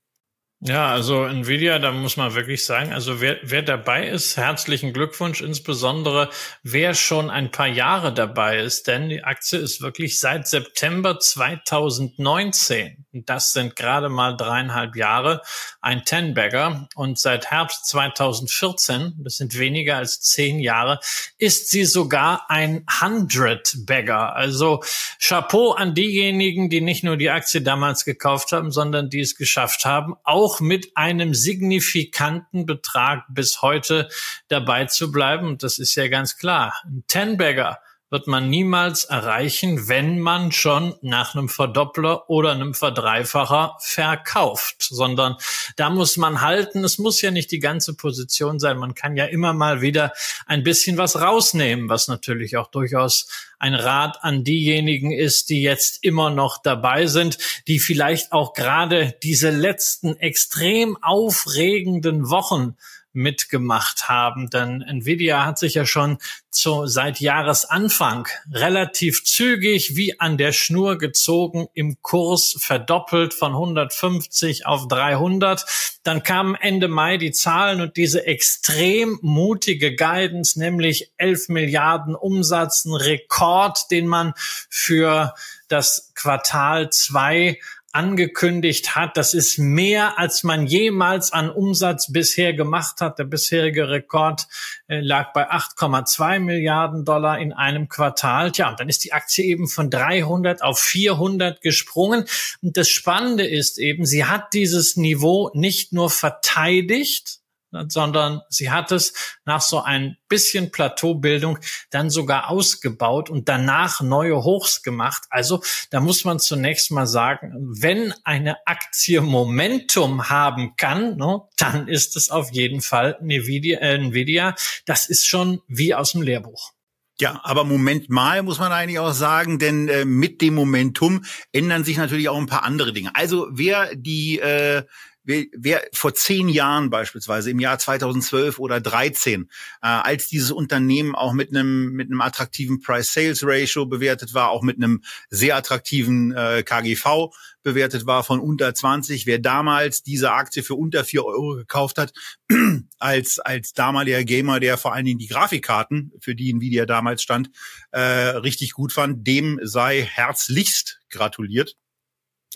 Ja, 0.60 0.88
also 0.88 1.24
Nvidia, 1.24 1.78
da 1.78 1.92
muss 1.92 2.16
man 2.16 2.34
wirklich 2.34 2.64
sagen, 2.64 2.92
also 2.92 3.20
wer, 3.20 3.38
wer 3.44 3.62
dabei 3.62 4.08
ist, 4.08 4.36
herzlichen 4.36 4.92
Glückwunsch, 4.92 5.40
insbesondere 5.40 6.30
wer 6.64 6.94
schon 6.94 7.30
ein 7.30 7.52
paar 7.52 7.68
Jahre 7.68 8.12
dabei 8.12 8.58
ist, 8.58 8.88
denn 8.88 9.08
die 9.08 9.22
Aktie 9.22 9.60
ist 9.60 9.80
wirklich 9.82 10.18
seit 10.18 10.48
September 10.48 11.20
2019, 11.20 13.06
das 13.12 13.52
sind 13.52 13.76
gerade 13.76 14.08
mal 14.08 14.36
dreieinhalb 14.36 14.96
Jahre, 14.96 15.42
ein 15.80 16.04
Ten-Bagger. 16.04 16.88
Und 16.94 17.18
seit 17.18 17.50
Herbst 17.50 17.86
2014, 17.86 19.14
das 19.18 19.36
sind 19.36 19.58
weniger 19.58 19.96
als 19.96 20.20
zehn 20.20 20.60
Jahre, 20.60 21.00
ist 21.38 21.70
sie 21.70 21.84
sogar 21.84 22.50
ein 22.50 22.84
Hundred-Bagger. 23.00 24.34
Also 24.34 24.82
Chapeau 25.20 25.72
an 25.72 25.94
diejenigen, 25.94 26.68
die 26.68 26.80
nicht 26.80 27.04
nur 27.04 27.16
die 27.16 27.30
Aktie 27.30 27.62
damals 27.62 28.04
gekauft 28.04 28.52
haben, 28.52 28.70
sondern 28.70 29.10
die 29.10 29.20
es 29.20 29.36
geschafft 29.36 29.84
haben, 29.84 30.14
auch 30.24 30.47
auch 30.48 30.60
mit 30.60 30.96
einem 30.96 31.34
signifikanten 31.34 32.64
Betrag 32.64 33.24
bis 33.28 33.60
heute 33.60 34.08
dabei 34.48 34.86
zu 34.86 35.12
bleiben. 35.12 35.58
Das 35.58 35.78
ist 35.78 35.94
ja 35.94 36.08
ganz 36.08 36.38
klar. 36.38 36.74
Ein 36.86 37.04
Ten-Bagger 37.06 37.80
wird 38.10 38.26
man 38.26 38.48
niemals 38.48 39.04
erreichen, 39.04 39.88
wenn 39.88 40.18
man 40.18 40.50
schon 40.50 40.94
nach 41.02 41.34
einem 41.34 41.48
Verdoppler 41.48 42.28
oder 42.30 42.52
einem 42.52 42.72
Verdreifacher 42.74 43.76
verkauft, 43.80 44.76
sondern 44.80 45.36
da 45.76 45.90
muss 45.90 46.16
man 46.16 46.40
halten. 46.40 46.84
Es 46.84 46.98
muss 46.98 47.20
ja 47.20 47.30
nicht 47.30 47.50
die 47.50 47.58
ganze 47.58 47.94
Position 47.94 48.58
sein. 48.58 48.78
Man 48.78 48.94
kann 48.94 49.16
ja 49.16 49.26
immer 49.26 49.52
mal 49.52 49.82
wieder 49.82 50.12
ein 50.46 50.62
bisschen 50.62 50.96
was 50.96 51.20
rausnehmen, 51.20 51.88
was 51.88 52.08
natürlich 52.08 52.56
auch 52.56 52.68
durchaus 52.68 53.28
ein 53.58 53.74
Rat 53.74 54.18
an 54.22 54.44
diejenigen 54.44 55.10
ist, 55.10 55.50
die 55.50 55.62
jetzt 55.62 56.02
immer 56.02 56.30
noch 56.30 56.62
dabei 56.62 57.06
sind, 57.06 57.38
die 57.66 57.78
vielleicht 57.78 58.32
auch 58.32 58.54
gerade 58.54 59.14
diese 59.22 59.50
letzten 59.50 60.16
extrem 60.16 60.96
aufregenden 61.02 62.30
Wochen 62.30 62.76
mitgemacht 63.12 64.08
haben. 64.08 64.50
Denn 64.50 64.82
Nvidia 64.82 65.44
hat 65.44 65.58
sich 65.58 65.74
ja 65.74 65.86
schon 65.86 66.18
zu, 66.50 66.86
seit 66.86 67.20
Jahresanfang 67.20 68.28
relativ 68.52 69.24
zügig 69.24 69.96
wie 69.96 70.18
an 70.20 70.38
der 70.38 70.52
Schnur 70.52 70.98
gezogen 70.98 71.68
im 71.74 72.02
Kurs 72.02 72.56
verdoppelt 72.58 73.34
von 73.34 73.52
150 73.52 74.66
auf 74.66 74.88
300. 74.88 75.64
Dann 76.02 76.22
kamen 76.22 76.54
Ende 76.54 76.88
Mai 76.88 77.16
die 77.16 77.32
Zahlen 77.32 77.80
und 77.80 77.96
diese 77.96 78.26
extrem 78.26 79.18
mutige 79.22 79.94
Guidance, 79.94 80.58
nämlich 80.58 81.12
11 81.16 81.48
Milliarden 81.48 82.14
Umsatz, 82.14 82.84
ein 82.84 82.94
Rekord, 82.94 83.90
den 83.90 84.06
man 84.06 84.32
für 84.36 85.34
das 85.68 86.12
Quartal 86.14 86.90
zwei 86.90 87.58
angekündigt 87.92 88.94
hat. 88.96 89.16
Das 89.16 89.34
ist 89.34 89.58
mehr, 89.58 90.18
als 90.18 90.44
man 90.44 90.66
jemals 90.66 91.32
an 91.32 91.50
Umsatz 91.50 92.12
bisher 92.12 92.52
gemacht 92.52 93.00
hat. 93.00 93.18
Der 93.18 93.24
bisherige 93.24 93.88
Rekord 93.88 94.46
äh, 94.88 95.00
lag 95.00 95.32
bei 95.32 95.50
8,2 95.50 96.38
Milliarden 96.38 97.04
Dollar 97.04 97.38
in 97.38 97.52
einem 97.52 97.88
Quartal. 97.88 98.52
Tja, 98.52 98.68
und 98.68 98.78
dann 98.78 98.88
ist 98.88 99.04
die 99.04 99.12
Aktie 99.12 99.44
eben 99.44 99.68
von 99.68 99.90
300 99.90 100.62
auf 100.62 100.78
400 100.78 101.60
gesprungen. 101.60 102.26
Und 102.62 102.76
das 102.76 102.88
Spannende 102.88 103.46
ist 103.46 103.78
eben, 103.78 104.04
sie 104.04 104.26
hat 104.26 104.52
dieses 104.52 104.96
Niveau 104.96 105.50
nicht 105.54 105.92
nur 105.92 106.10
verteidigt, 106.10 107.40
sondern 107.88 108.40
sie 108.48 108.70
hat 108.70 108.92
es 108.92 109.36
nach 109.44 109.60
so 109.60 109.82
ein 109.82 110.16
bisschen 110.28 110.70
Plateaubildung 110.70 111.58
dann 111.90 112.10
sogar 112.10 112.50
ausgebaut 112.50 113.30
und 113.30 113.48
danach 113.48 114.00
neue 114.00 114.42
Hochs 114.42 114.82
gemacht. 114.82 115.24
Also 115.30 115.62
da 115.90 116.00
muss 116.00 116.24
man 116.24 116.38
zunächst 116.38 116.90
mal 116.90 117.06
sagen, 117.06 117.52
wenn 117.58 118.14
eine 118.24 118.56
Aktie 118.66 119.20
Momentum 119.20 120.28
haben 120.28 120.74
kann, 120.76 121.16
ne, 121.16 121.42
dann 121.56 121.88
ist 121.88 122.16
es 122.16 122.30
auf 122.30 122.52
jeden 122.52 122.80
Fall 122.80 123.18
Nvidia, 123.20 124.50
äh. 124.50 124.54
Das 124.86 125.08
ist 125.08 125.26
schon 125.26 125.60
wie 125.66 125.94
aus 125.94 126.12
dem 126.12 126.22
Lehrbuch. 126.22 126.72
Ja, 127.20 127.40
aber 127.42 127.64
Moment 127.64 128.10
mal 128.10 128.42
muss 128.44 128.60
man 128.60 128.70
eigentlich 128.70 129.00
auch 129.00 129.12
sagen, 129.12 129.58
denn 129.58 129.88
äh, 129.88 130.04
mit 130.04 130.40
dem 130.40 130.54
Momentum 130.54 131.24
ändern 131.50 131.82
sich 131.82 131.96
natürlich 131.96 132.28
auch 132.28 132.38
ein 132.38 132.46
paar 132.46 132.62
andere 132.62 132.92
Dinge. 132.92 133.10
Also 133.14 133.48
wer 133.50 133.94
die 133.96 134.38
äh, 134.38 134.84
wer, 135.28 135.44
wer 135.56 135.82
vor 135.92 136.14
zehn 136.14 136.48
Jahren 136.48 136.90
beispielsweise 136.90 137.50
im 137.50 137.60
Jahr 137.60 137.78
2012 137.78 138.58
oder 138.58 138.80
13, 138.80 139.42
äh, 139.42 139.86
als 139.86 140.26
dieses 140.26 140.50
Unternehmen 140.50 141.14
auch 141.14 141.34
mit 141.34 141.50
einem 141.50 141.92
mit 141.92 142.08
einem 142.08 142.20
attraktiven 142.20 142.80
Price-Sales-Ratio 142.80 143.86
bewertet 143.86 144.34
war, 144.34 144.50
auch 144.50 144.62
mit 144.62 144.78
einem 144.78 145.02
sehr 145.28 145.56
attraktiven 145.56 146.32
äh, 146.32 146.62
KGV 146.64 147.28
bewertet 147.62 148.06
war 148.06 148.24
von 148.24 148.40
unter 148.40 148.74
20, 148.74 149.26
wer 149.26 149.38
damals 149.38 150.02
diese 150.02 150.32
Aktie 150.32 150.62
für 150.62 150.74
unter 150.74 151.04
vier 151.04 151.24
Euro 151.24 151.56
gekauft 151.56 151.98
hat, 151.98 152.12
als 152.98 153.38
als 153.38 153.74
damaliger 153.74 154.24
Gamer, 154.24 154.60
der 154.60 154.78
vor 154.78 154.94
allen 154.94 155.04
Dingen 155.04 155.18
die 155.18 155.28
Grafikkarten, 155.28 156.12
für 156.20 156.34
die 156.34 156.50
Nvidia 156.50 156.86
damals 156.86 157.22
stand, 157.22 157.50
äh, 157.90 158.00
richtig 158.00 158.72
gut 158.72 158.92
fand, 158.92 159.26
dem 159.26 159.60
sei 159.62 160.02
herzlichst 160.02 161.00
gratuliert. 161.10 161.76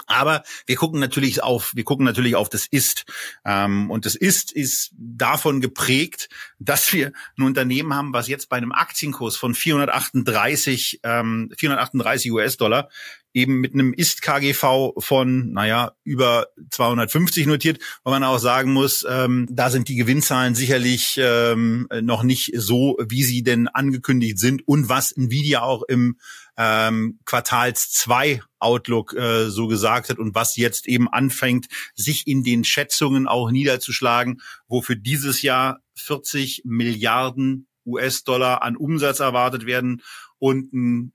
Aber 0.06 0.42
wir 0.66 0.76
gucken 0.76 1.00
natürlich 1.00 1.42
auf, 1.42 1.72
wir 1.74 1.84
gucken 1.84 2.04
natürlich 2.04 2.36
auf 2.36 2.48
das 2.48 2.66
Ist. 2.66 3.04
Ähm, 3.44 3.90
und 3.90 4.06
das 4.06 4.14
Ist 4.14 4.52
ist 4.52 4.92
davon 4.96 5.60
geprägt, 5.60 6.28
dass 6.58 6.92
wir 6.92 7.12
ein 7.36 7.44
Unternehmen 7.44 7.94
haben, 7.94 8.12
was 8.12 8.28
jetzt 8.28 8.48
bei 8.48 8.56
einem 8.56 8.72
Aktienkurs 8.72 9.36
von 9.36 9.54
438, 9.54 11.00
ähm, 11.02 11.50
438 11.56 12.32
US-Dollar 12.32 12.88
eben 13.34 13.60
mit 13.60 13.74
einem 13.74 13.92
Ist-KGV 13.92 14.92
von, 14.98 15.52
naja, 15.52 15.92
über 16.04 16.48
250 16.70 17.46
notiert, 17.46 17.78
wo 18.04 18.10
man 18.10 18.24
auch 18.24 18.38
sagen 18.38 18.72
muss, 18.72 19.06
ähm, 19.08 19.48
da 19.50 19.70
sind 19.70 19.88
die 19.88 19.96
Gewinnzahlen 19.96 20.54
sicherlich 20.54 21.18
ähm, 21.18 21.88
noch 22.02 22.22
nicht 22.22 22.52
so, 22.54 22.98
wie 23.00 23.22
sie 23.22 23.42
denn 23.42 23.68
angekündigt 23.68 24.38
sind 24.38 24.66
und 24.68 24.88
was 24.88 25.12
Nvidia 25.12 25.62
auch 25.62 25.82
im 25.82 26.18
ähm, 26.56 27.20
Quartals 27.24 27.90
2 27.92 28.42
Outlook 28.58 29.14
äh, 29.14 29.48
so 29.48 29.66
gesagt 29.66 30.10
hat 30.10 30.18
und 30.18 30.34
was 30.34 30.56
jetzt 30.56 30.86
eben 30.86 31.08
anfängt, 31.08 31.66
sich 31.94 32.26
in 32.26 32.44
den 32.44 32.64
Schätzungen 32.64 33.26
auch 33.26 33.50
niederzuschlagen, 33.50 34.40
wo 34.68 34.82
für 34.82 34.96
dieses 34.96 35.42
Jahr 35.42 35.80
40 35.94 36.62
Milliarden 36.64 37.66
US-Dollar 37.86 38.62
an 38.62 38.76
Umsatz 38.76 39.20
erwartet 39.20 39.66
werden 39.66 40.02
und 40.38 40.72
ein 40.72 41.12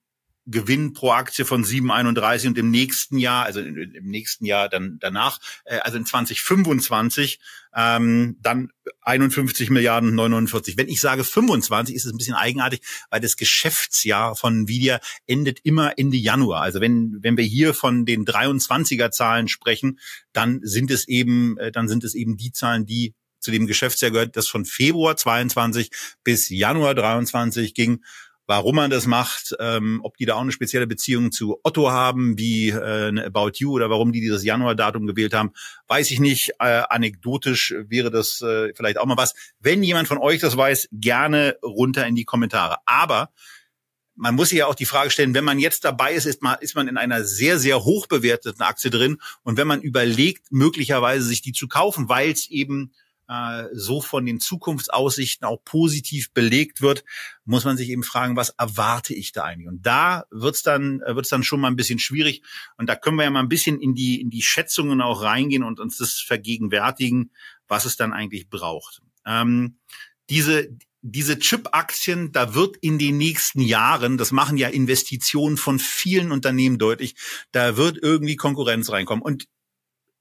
Gewinn 0.47 0.93
pro 0.93 1.12
Aktie 1.12 1.45
von 1.45 1.63
7,31 1.63 2.47
und 2.47 2.57
im 2.57 2.71
nächsten 2.71 3.17
Jahr, 3.17 3.45
also 3.45 3.60
im 3.60 4.05
nächsten 4.05 4.45
Jahr 4.45 4.69
dann 4.69 4.97
danach, 4.99 5.39
äh, 5.65 5.79
also 5.79 5.97
in 5.97 6.05
2025 6.05 7.39
ähm, 7.75 8.38
dann 8.41 8.69
51 9.01 9.69
Milliarden 9.69 10.15
49. 10.15 10.77
Wenn 10.77 10.88
ich 10.88 11.01
sage 11.01 11.23
25, 11.23 11.95
ist 11.95 12.05
es 12.05 12.13
ein 12.13 12.17
bisschen 12.17 12.33
eigenartig, 12.33 12.81
weil 13.10 13.19
das 13.19 13.36
Geschäftsjahr 13.36 14.36
von 14.36 14.62
Nvidia 14.62 14.99
endet 15.27 15.60
immer 15.63 15.97
Ende 15.97 16.17
Januar. 16.17 16.62
Also 16.62 16.81
wenn 16.81 17.17
wenn 17.21 17.38
wir 17.38 17.45
hier 17.45 17.73
von 17.73 18.05
den 18.05 18.25
23er 18.25 19.12
Zahlen 19.12 19.47
sprechen, 19.47 19.99
dann 20.33 20.62
sind 20.63 20.91
es 20.91 21.07
eben 21.07 21.57
äh, 21.57 21.71
dann 21.71 21.88
sind 21.88 22.03
es 22.03 22.15
eben 22.15 22.38
die 22.38 22.51
Zahlen, 22.51 22.86
die 22.86 23.13
zu 23.39 23.51
dem 23.51 23.67
Geschäftsjahr 23.67 24.12
gehört, 24.12 24.36
das 24.36 24.47
von 24.47 24.65
Februar 24.65 25.15
22 25.15 25.91
bis 26.23 26.49
Januar 26.49 26.95
23 26.95 27.73
ging 27.73 28.03
warum 28.47 28.77
man 28.77 28.89
das 28.89 29.05
macht, 29.05 29.55
ähm, 29.60 29.99
ob 30.03 30.17
die 30.17 30.25
da 30.25 30.36
auch 30.36 30.41
eine 30.41 30.51
spezielle 30.51 30.88
Beziehung 30.88 31.31
zu 31.31 31.60
Otto 31.63 31.91
haben, 31.91 32.38
wie 32.38 32.69
äh, 32.69 33.07
eine 33.07 33.25
About 33.25 33.51
You 33.55 33.73
oder 33.73 33.89
warum 33.89 34.12
die 34.13 34.21
dieses 34.21 34.43
Januardatum 34.43 35.05
gewählt 35.05 35.33
haben, 35.33 35.51
weiß 35.88 36.10
ich 36.12 36.19
nicht. 36.19 36.51
Äh, 36.60 36.83
anekdotisch 36.89 37.75
wäre 37.88 38.10
das 38.10 38.41
äh, 38.41 38.73
vielleicht 38.73 38.97
auch 38.97 39.05
mal 39.05 39.17
was. 39.17 39.36
Wenn 39.60 39.83
jemand 39.83 40.07
von 40.07 40.17
euch 40.17 40.39
das 40.39 40.55
weiß, 40.57 40.88
gerne 40.93 41.57
runter 41.62 42.07
in 42.07 42.15
die 42.15 42.25
Kommentare. 42.25 42.77
Aber 42.86 43.29
man 44.15 44.33
muss 44.33 44.49
sich 44.49 44.60
ja 44.60 44.65
auch 44.65 44.75
die 44.75 44.86
Frage 44.86 45.12
stellen, 45.12 45.36
wenn 45.36 45.43
man 45.43 45.60
jetzt 45.60 45.86
dabei 45.86 46.13
ist, 46.13 46.25
ist 46.25 46.41
man, 46.41 46.57
ist 46.60 46.75
man 46.75 46.88
in 46.88 46.97
einer 46.97 47.23
sehr, 47.23 47.60
sehr 47.60 47.83
hoch 47.83 48.07
bewerteten 48.07 48.63
Aktie 48.63 48.89
drin. 48.89 49.17
Und 49.43 49.57
wenn 49.57 49.67
man 49.67 49.81
überlegt, 49.81 50.51
möglicherweise 50.51 51.25
sich 51.25 51.41
die 51.41 51.53
zu 51.53 51.67
kaufen, 51.67 52.10
weil 52.10 52.31
es 52.31 52.49
eben 52.49 52.93
äh, 53.27 53.65
so 53.73 54.01
von 54.01 54.25
den 54.25 54.39
Zukunftsaussichten 54.39 55.47
auch 55.47 55.63
positiv 55.63 56.31
belegt 56.33 56.81
wird, 56.81 57.03
muss 57.45 57.65
man 57.65 57.77
sich 57.77 57.89
eben 57.89 58.03
fragen, 58.03 58.35
was 58.35 58.49
erwarte 58.57 59.13
ich 59.13 59.31
da 59.31 59.43
eigentlich? 59.43 59.67
Und 59.67 59.85
da 59.85 60.25
wird's 60.31 60.63
dann 60.63 61.01
äh, 61.01 61.15
wird's 61.15 61.29
dann 61.29 61.43
schon 61.43 61.59
mal 61.59 61.67
ein 61.67 61.75
bisschen 61.75 61.99
schwierig. 61.99 62.41
Und 62.77 62.87
da 62.89 62.95
können 62.95 63.17
wir 63.17 63.23
ja 63.23 63.29
mal 63.29 63.41
ein 63.41 63.49
bisschen 63.49 63.79
in 63.79 63.95
die 63.95 64.21
in 64.21 64.29
die 64.29 64.41
Schätzungen 64.41 65.01
auch 65.01 65.21
reingehen 65.21 65.63
und 65.63 65.79
uns 65.79 65.97
das 65.97 66.19
vergegenwärtigen, 66.19 67.31
was 67.67 67.85
es 67.85 67.97
dann 67.97 68.13
eigentlich 68.13 68.49
braucht. 68.49 69.01
Ähm, 69.25 69.77
diese 70.29 70.69
diese 71.01 71.39
Chip-Aktien, 71.39 72.31
da 72.31 72.53
wird 72.53 72.75
in 72.77 72.97
den 72.97 73.17
nächsten 73.17 73.61
Jahren, 73.61 74.17
das 74.17 74.31
machen 74.31 74.57
ja 74.57 74.67
Investitionen 74.67 75.55
von 75.55 75.79
vielen 75.79 76.31
Unternehmen 76.31 76.79
deutlich, 76.79 77.15
da 77.51 77.77
wird 77.77 77.97
irgendwie 78.01 78.35
Konkurrenz 78.35 78.91
reinkommen. 78.91 79.23
Und 79.23 79.47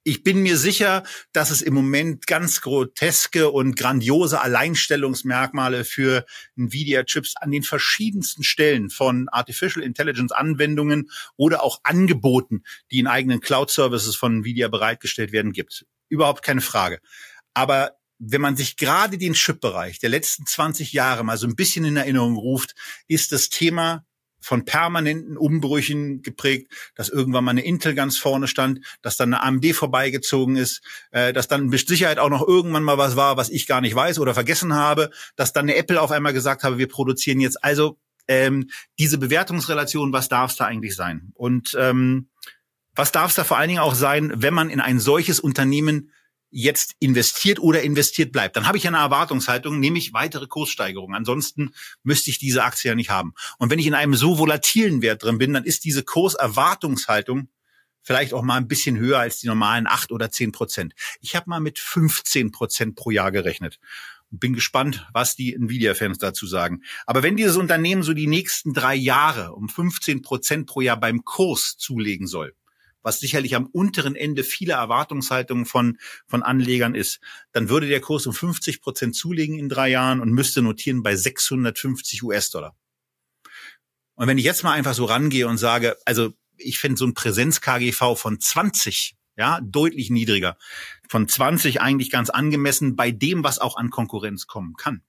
ich 0.06 0.22
bin 0.22 0.40
mir 0.40 0.56
sicher, 0.56 1.02
dass 1.32 1.50
es 1.50 1.62
im 1.62 1.74
Moment 1.74 2.28
ganz 2.28 2.60
groteske 2.60 3.50
und 3.50 3.74
grandiose 3.74 4.40
Alleinstellungsmerkmale 4.40 5.84
für 5.84 6.24
Nvidia-Chips 6.56 7.34
an 7.38 7.50
den 7.50 7.64
verschiedensten 7.64 8.44
Stellen 8.44 8.88
von 8.88 9.28
Artificial 9.28 9.84
Intelligence-Anwendungen 9.84 11.10
oder 11.36 11.64
auch 11.64 11.80
Angeboten, 11.82 12.62
die 12.92 13.00
in 13.00 13.08
eigenen 13.08 13.40
Cloud-Services 13.40 14.14
von 14.14 14.38
Nvidia 14.38 14.68
bereitgestellt 14.68 15.32
werden, 15.32 15.52
gibt. 15.52 15.84
Überhaupt 16.08 16.44
keine 16.44 16.60
Frage. 16.60 17.00
Aber 17.52 17.96
wenn 18.20 18.40
man 18.40 18.56
sich 18.56 18.76
gerade 18.76 19.18
den 19.18 19.32
Chip-Bereich 19.32 19.98
der 19.98 20.10
letzten 20.10 20.46
20 20.46 20.92
Jahre 20.92 21.24
mal 21.24 21.36
so 21.36 21.48
ein 21.48 21.56
bisschen 21.56 21.84
in 21.84 21.96
Erinnerung 21.96 22.36
ruft, 22.36 22.76
ist 23.08 23.32
das 23.32 23.48
Thema 23.48 24.06
von 24.46 24.64
permanenten 24.64 25.36
Umbrüchen 25.36 26.22
geprägt, 26.22 26.72
dass 26.94 27.08
irgendwann 27.08 27.42
mal 27.42 27.50
eine 27.50 27.64
Intel 27.64 27.94
ganz 27.94 28.16
vorne 28.16 28.46
stand, 28.46 28.78
dass 29.02 29.16
dann 29.16 29.34
eine 29.34 29.42
AMD 29.42 29.74
vorbeigezogen 29.74 30.54
ist, 30.54 30.82
äh, 31.10 31.32
dass 31.32 31.48
dann 31.48 31.66
mit 31.66 31.88
Sicherheit 31.88 32.20
auch 32.20 32.30
noch 32.30 32.46
irgendwann 32.46 32.84
mal 32.84 32.96
was 32.96 33.16
war, 33.16 33.36
was 33.36 33.48
ich 33.48 33.66
gar 33.66 33.80
nicht 33.80 33.96
weiß 33.96 34.20
oder 34.20 34.34
vergessen 34.34 34.72
habe, 34.72 35.10
dass 35.34 35.52
dann 35.52 35.64
eine 35.64 35.74
Apple 35.74 36.00
auf 36.00 36.12
einmal 36.12 36.32
gesagt 36.32 36.62
habe, 36.62 36.78
wir 36.78 36.86
produzieren 36.86 37.40
jetzt. 37.40 37.64
Also 37.64 37.98
ähm, 38.28 38.70
diese 39.00 39.18
Bewertungsrelation, 39.18 40.12
was 40.12 40.28
darf 40.28 40.52
es 40.52 40.56
da 40.56 40.66
eigentlich 40.66 40.94
sein? 40.94 41.32
Und 41.34 41.76
ähm, 41.76 42.28
was 42.94 43.10
darf 43.10 43.30
es 43.30 43.34
da 43.34 43.42
vor 43.42 43.58
allen 43.58 43.68
Dingen 43.68 43.80
auch 43.80 43.96
sein, 43.96 44.32
wenn 44.36 44.54
man 44.54 44.70
in 44.70 44.80
ein 44.80 45.00
solches 45.00 45.40
Unternehmen 45.40 46.12
jetzt 46.58 46.94
investiert 47.00 47.60
oder 47.60 47.82
investiert 47.82 48.32
bleibt, 48.32 48.56
dann 48.56 48.66
habe 48.66 48.78
ich 48.78 48.86
eine 48.86 48.96
Erwartungshaltung, 48.96 49.78
nämlich 49.78 50.14
weitere 50.14 50.46
Kurssteigerungen. 50.46 51.14
Ansonsten 51.14 51.74
müsste 52.02 52.30
ich 52.30 52.38
diese 52.38 52.64
Aktie 52.64 52.88
ja 52.88 52.94
nicht 52.94 53.10
haben. 53.10 53.34
Und 53.58 53.70
wenn 53.70 53.78
ich 53.78 53.86
in 53.86 53.92
einem 53.92 54.14
so 54.14 54.38
volatilen 54.38 55.02
Wert 55.02 55.22
drin 55.22 55.36
bin, 55.36 55.52
dann 55.52 55.64
ist 55.64 55.84
diese 55.84 56.02
Kurserwartungshaltung 56.02 57.50
vielleicht 58.00 58.32
auch 58.32 58.42
mal 58.42 58.56
ein 58.56 58.68
bisschen 58.68 58.96
höher 58.96 59.18
als 59.18 59.40
die 59.40 59.48
normalen 59.48 59.86
acht 59.86 60.12
oder 60.12 60.30
zehn 60.30 60.50
Prozent. 60.50 60.94
Ich 61.20 61.36
habe 61.36 61.50
mal 61.50 61.60
mit 61.60 61.78
15 61.78 62.52
Prozent 62.52 62.96
pro 62.96 63.10
Jahr 63.10 63.32
gerechnet. 63.32 63.78
Bin 64.30 64.54
gespannt, 64.54 65.06
was 65.12 65.36
die 65.36 65.54
Nvidia-Fans 65.54 66.16
dazu 66.16 66.46
sagen. 66.46 66.82
Aber 67.04 67.22
wenn 67.22 67.36
dieses 67.36 67.56
Unternehmen 67.56 68.02
so 68.02 68.14
die 68.14 68.28
nächsten 68.28 68.72
drei 68.72 68.94
Jahre 68.94 69.52
um 69.52 69.68
15 69.68 70.22
Prozent 70.22 70.66
pro 70.66 70.80
Jahr 70.80 70.98
beim 70.98 71.22
Kurs 71.22 71.76
zulegen 71.76 72.26
soll, 72.26 72.54
was 73.06 73.20
sicherlich 73.20 73.54
am 73.54 73.66
unteren 73.66 74.16
Ende 74.16 74.42
viele 74.42 74.72
Erwartungshaltungen 74.72 75.64
von, 75.64 75.96
von 76.26 76.42
Anlegern 76.42 76.96
ist, 76.96 77.20
dann 77.52 77.68
würde 77.68 77.86
der 77.86 78.00
Kurs 78.00 78.26
um 78.26 78.34
50 78.34 78.80
Prozent 78.80 79.14
zulegen 79.14 79.60
in 79.60 79.68
drei 79.68 79.90
Jahren 79.90 80.20
und 80.20 80.32
müsste 80.32 80.60
notieren 80.60 81.04
bei 81.04 81.14
650 81.14 82.24
US-Dollar. 82.24 82.76
Und 84.16 84.26
wenn 84.26 84.38
ich 84.38 84.44
jetzt 84.44 84.64
mal 84.64 84.72
einfach 84.72 84.94
so 84.94 85.04
rangehe 85.04 85.46
und 85.46 85.56
sage, 85.56 85.96
also 86.04 86.32
ich 86.56 86.80
finde 86.80 86.96
so 86.96 87.06
ein 87.06 87.14
Präsenz-KGV 87.14 88.16
von 88.16 88.40
20, 88.40 89.14
ja, 89.36 89.60
deutlich 89.62 90.10
niedriger, 90.10 90.58
von 91.08 91.28
20 91.28 91.80
eigentlich 91.80 92.10
ganz 92.10 92.28
angemessen 92.28 92.96
bei 92.96 93.12
dem, 93.12 93.44
was 93.44 93.60
auch 93.60 93.76
an 93.76 93.90
Konkurrenz 93.90 94.48
kommen 94.48 94.74
kann, 94.74 95.02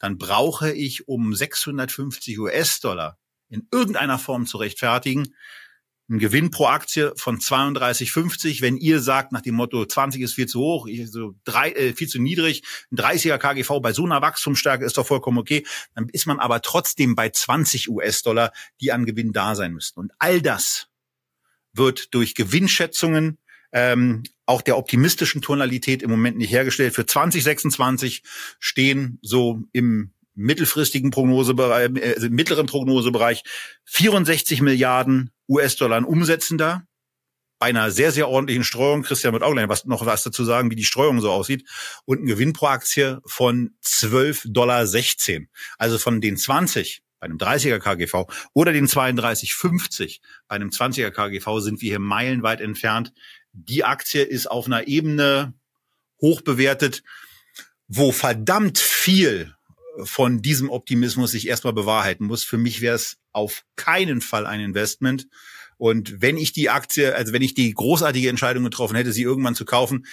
dann 0.00 0.18
brauche 0.18 0.72
ich, 0.72 1.06
um 1.06 1.32
650 1.36 2.40
US-Dollar 2.40 3.16
in 3.48 3.68
irgendeiner 3.70 4.18
Form 4.18 4.44
zu 4.44 4.56
rechtfertigen, 4.56 5.36
ein 6.12 6.18
Gewinn 6.18 6.50
pro 6.50 6.66
Aktie 6.66 7.12
von 7.16 7.38
32,50. 7.38 8.60
Wenn 8.60 8.76
ihr 8.76 9.00
sagt, 9.00 9.32
nach 9.32 9.40
dem 9.40 9.54
Motto 9.54 9.84
20 9.84 10.20
ist 10.20 10.34
viel 10.34 10.46
zu 10.46 10.60
hoch, 10.60 10.86
so 11.06 11.34
drei, 11.44 11.72
äh, 11.72 11.94
viel 11.94 12.06
zu 12.06 12.20
niedrig, 12.20 12.62
ein 12.92 12.98
30er 12.98 13.38
KGV 13.38 13.80
bei 13.80 13.92
so 13.92 14.04
einer 14.04 14.20
Wachstumsstärke 14.20 14.84
ist 14.84 14.98
doch 14.98 15.06
vollkommen 15.06 15.38
okay, 15.38 15.64
dann 15.94 16.08
ist 16.10 16.26
man 16.26 16.38
aber 16.38 16.60
trotzdem 16.60 17.14
bei 17.14 17.30
20 17.30 17.88
US-Dollar, 17.88 18.52
die 18.80 18.92
an 18.92 19.06
Gewinn 19.06 19.32
da 19.32 19.54
sein 19.54 19.72
müssten. 19.72 20.00
Und 20.00 20.12
all 20.18 20.42
das 20.42 20.88
wird 21.72 22.14
durch 22.14 22.34
Gewinnschätzungen 22.34 23.38
ähm, 23.72 24.22
auch 24.44 24.60
der 24.60 24.76
optimistischen 24.76 25.40
Tonalität 25.40 26.02
im 26.02 26.10
Moment 26.10 26.36
nicht 26.36 26.52
hergestellt. 26.52 26.94
Für 26.94 27.06
2026 27.06 28.22
stehen 28.58 29.18
so 29.22 29.62
im 29.72 30.11
mittelfristigen 30.34 31.10
Prognosebereich, 31.10 31.90
äh, 31.96 32.28
mittleren 32.30 32.66
Prognosebereich 32.66 33.42
64 33.84 34.60
Milliarden 34.60 35.30
US-Dollar 35.48 35.96
an 35.96 36.04
Umsätzen 36.04 36.58
da. 36.58 36.84
Bei 37.58 37.68
einer 37.68 37.92
sehr, 37.92 38.10
sehr 38.10 38.28
ordentlichen 38.28 38.64
Streuung. 38.64 39.02
Christian 39.02 39.32
wird 39.32 39.44
auch 39.44 39.52
gleich 39.52 39.68
was, 39.68 39.84
noch 39.84 40.04
was 40.04 40.24
dazu 40.24 40.44
sagen, 40.44 40.70
wie 40.70 40.76
die 40.76 40.84
Streuung 40.84 41.20
so 41.20 41.30
aussieht. 41.30 41.68
Und 42.04 42.22
ein 42.22 42.26
Gewinn 42.26 42.52
pro 42.52 42.66
Aktie 42.66 43.20
von 43.24 43.76
12,16 43.84 44.52
Dollar. 44.52 44.84
Also 45.78 45.98
von 45.98 46.20
den 46.20 46.36
20 46.36 47.02
bei 47.20 47.26
einem 47.26 47.38
30er 47.38 47.78
KGV 47.78 48.26
oder 48.52 48.72
den 48.72 48.88
32,50 48.88 50.18
bei 50.48 50.56
einem 50.56 50.70
20er 50.70 51.12
KGV 51.12 51.60
sind 51.60 51.80
wir 51.80 51.90
hier 51.90 52.00
meilenweit 52.00 52.60
entfernt. 52.60 53.12
die 53.52 53.84
Aktie 53.84 54.22
ist 54.22 54.50
auf 54.50 54.66
einer 54.66 54.88
Ebene 54.88 55.54
hoch 56.20 56.40
bewertet, 56.40 57.04
wo 57.86 58.10
verdammt 58.10 58.78
viel 58.78 59.54
von 60.04 60.42
diesem 60.42 60.70
Optimismus 60.70 61.32
sich 61.32 61.48
erstmal 61.48 61.72
bewahrheiten 61.72 62.26
muss. 62.26 62.44
Für 62.44 62.58
mich 62.58 62.80
wäre 62.80 62.96
es 62.96 63.18
auf 63.32 63.64
keinen 63.76 64.20
Fall 64.20 64.46
ein 64.46 64.60
Investment. 64.60 65.28
Und 65.76 66.20
wenn 66.20 66.36
ich 66.36 66.52
die 66.52 66.70
Aktie, 66.70 67.14
also 67.14 67.32
wenn 67.32 67.42
ich 67.42 67.54
die 67.54 67.72
großartige 67.72 68.28
Entscheidung 68.28 68.64
getroffen 68.64 68.96
hätte, 68.96 69.12
sie 69.12 69.22
irgendwann 69.22 69.54
zu 69.54 69.64
kaufen, 69.64 70.06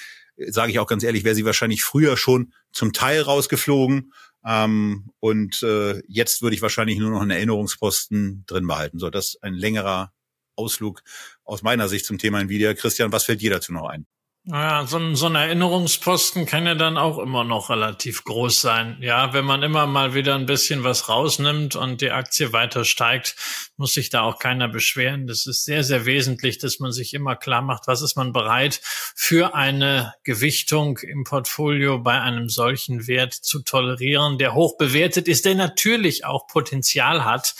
sage 0.48 0.72
ich 0.72 0.80
auch 0.80 0.88
ganz 0.88 1.04
ehrlich, 1.04 1.24
wäre 1.24 1.36
sie 1.36 1.46
wahrscheinlich 1.46 1.84
früher 1.84 2.18
schon 2.18 2.54
zum 2.72 2.94
Teil 2.94 3.22
rausgeflogen. 3.22 4.14
Ähm, 4.46 5.12
und 5.20 5.62
äh, 5.64 6.02
jetzt 6.08 6.42
würde 6.42 6.56
ich 6.56 6.62
wahrscheinlich 6.62 6.98
nur 6.98 7.12
noch 7.12 7.22
einen 7.22 7.32
Erinnerungsposten 7.32 8.46
drin 8.48 8.68
behalten. 8.68 9.00
So, 9.00 9.10
das 9.10 9.36
ist 9.36 9.44
ein 9.44 9.54
längerer 9.54 10.14
Ausflug 10.56 11.04
aus 11.44 11.62
meiner 11.62 11.90
Sicht 11.90 12.06
zum 12.06 12.18
Thema 12.18 12.40
Nvidia. 12.40 12.74
Christian, 12.74 13.12
was 13.12 13.26
fällt 13.26 13.42
dir 13.42 13.52
dazu 13.52 13.74
noch 13.74 13.88
ein? 13.88 14.06
Naja, 14.52 14.88
so 14.88 14.98
ein, 14.98 15.16
so 15.16 15.28
ein 15.28 15.36
Erinnerungsposten 15.36 16.48
kann 16.48 16.66
ja 16.66 16.74
dann 16.74 16.98
auch 16.98 17.20
immer 17.20 17.44
noch 17.44 17.70
relativ 17.70 18.24
groß 18.24 18.60
sein. 18.60 18.98
Ja, 19.00 19.32
wenn 19.32 19.46
man 19.46 19.62
immer 19.62 19.86
mal 19.86 20.16
wieder 20.16 20.34
ein 20.34 20.48
bisschen 20.48 20.84
was 20.84 21.08
rausnimmt 21.08 21.76
und 21.76 22.02
die 22.02 22.10
Aktie 22.10 22.52
weiter 22.52 22.84
steigt, 22.84 23.36
muss 23.78 23.94
sich 23.94 24.10
da 24.10 24.22
auch 24.24 24.40
keiner 24.40 24.68
beschweren. 24.68 25.28
Das 25.28 25.46
ist 25.46 25.66
sehr, 25.66 25.84
sehr 25.84 26.08
wesentlich, 26.08 26.58
dass 26.58 26.80
man 26.80 26.92
sich 26.92 27.14
immer 27.14 27.36
klar 27.36 27.62
macht, 27.62 27.86
was 27.86 28.02
ist 28.02 28.16
man 28.16 28.34
bereit 28.34 28.82
für 28.84 29.54
eine 29.54 30.16
Gewichtung 30.24 30.98
im 30.98 31.26
Portfolio 31.26 32.00
bei 32.00 32.20
einem 32.20 32.50
solchen 32.50 33.06
Wert 33.06 33.36
zu 33.36 33.62
tolerieren, 33.62 34.40
der 34.40 34.56
hoch 34.56 34.78
bewertet 34.80 35.28
ist, 35.28 35.46
der 35.46 35.54
natürlich 35.54 36.26
auch 36.26 36.48
Potenzial 36.48 37.24
hat. 37.24 37.54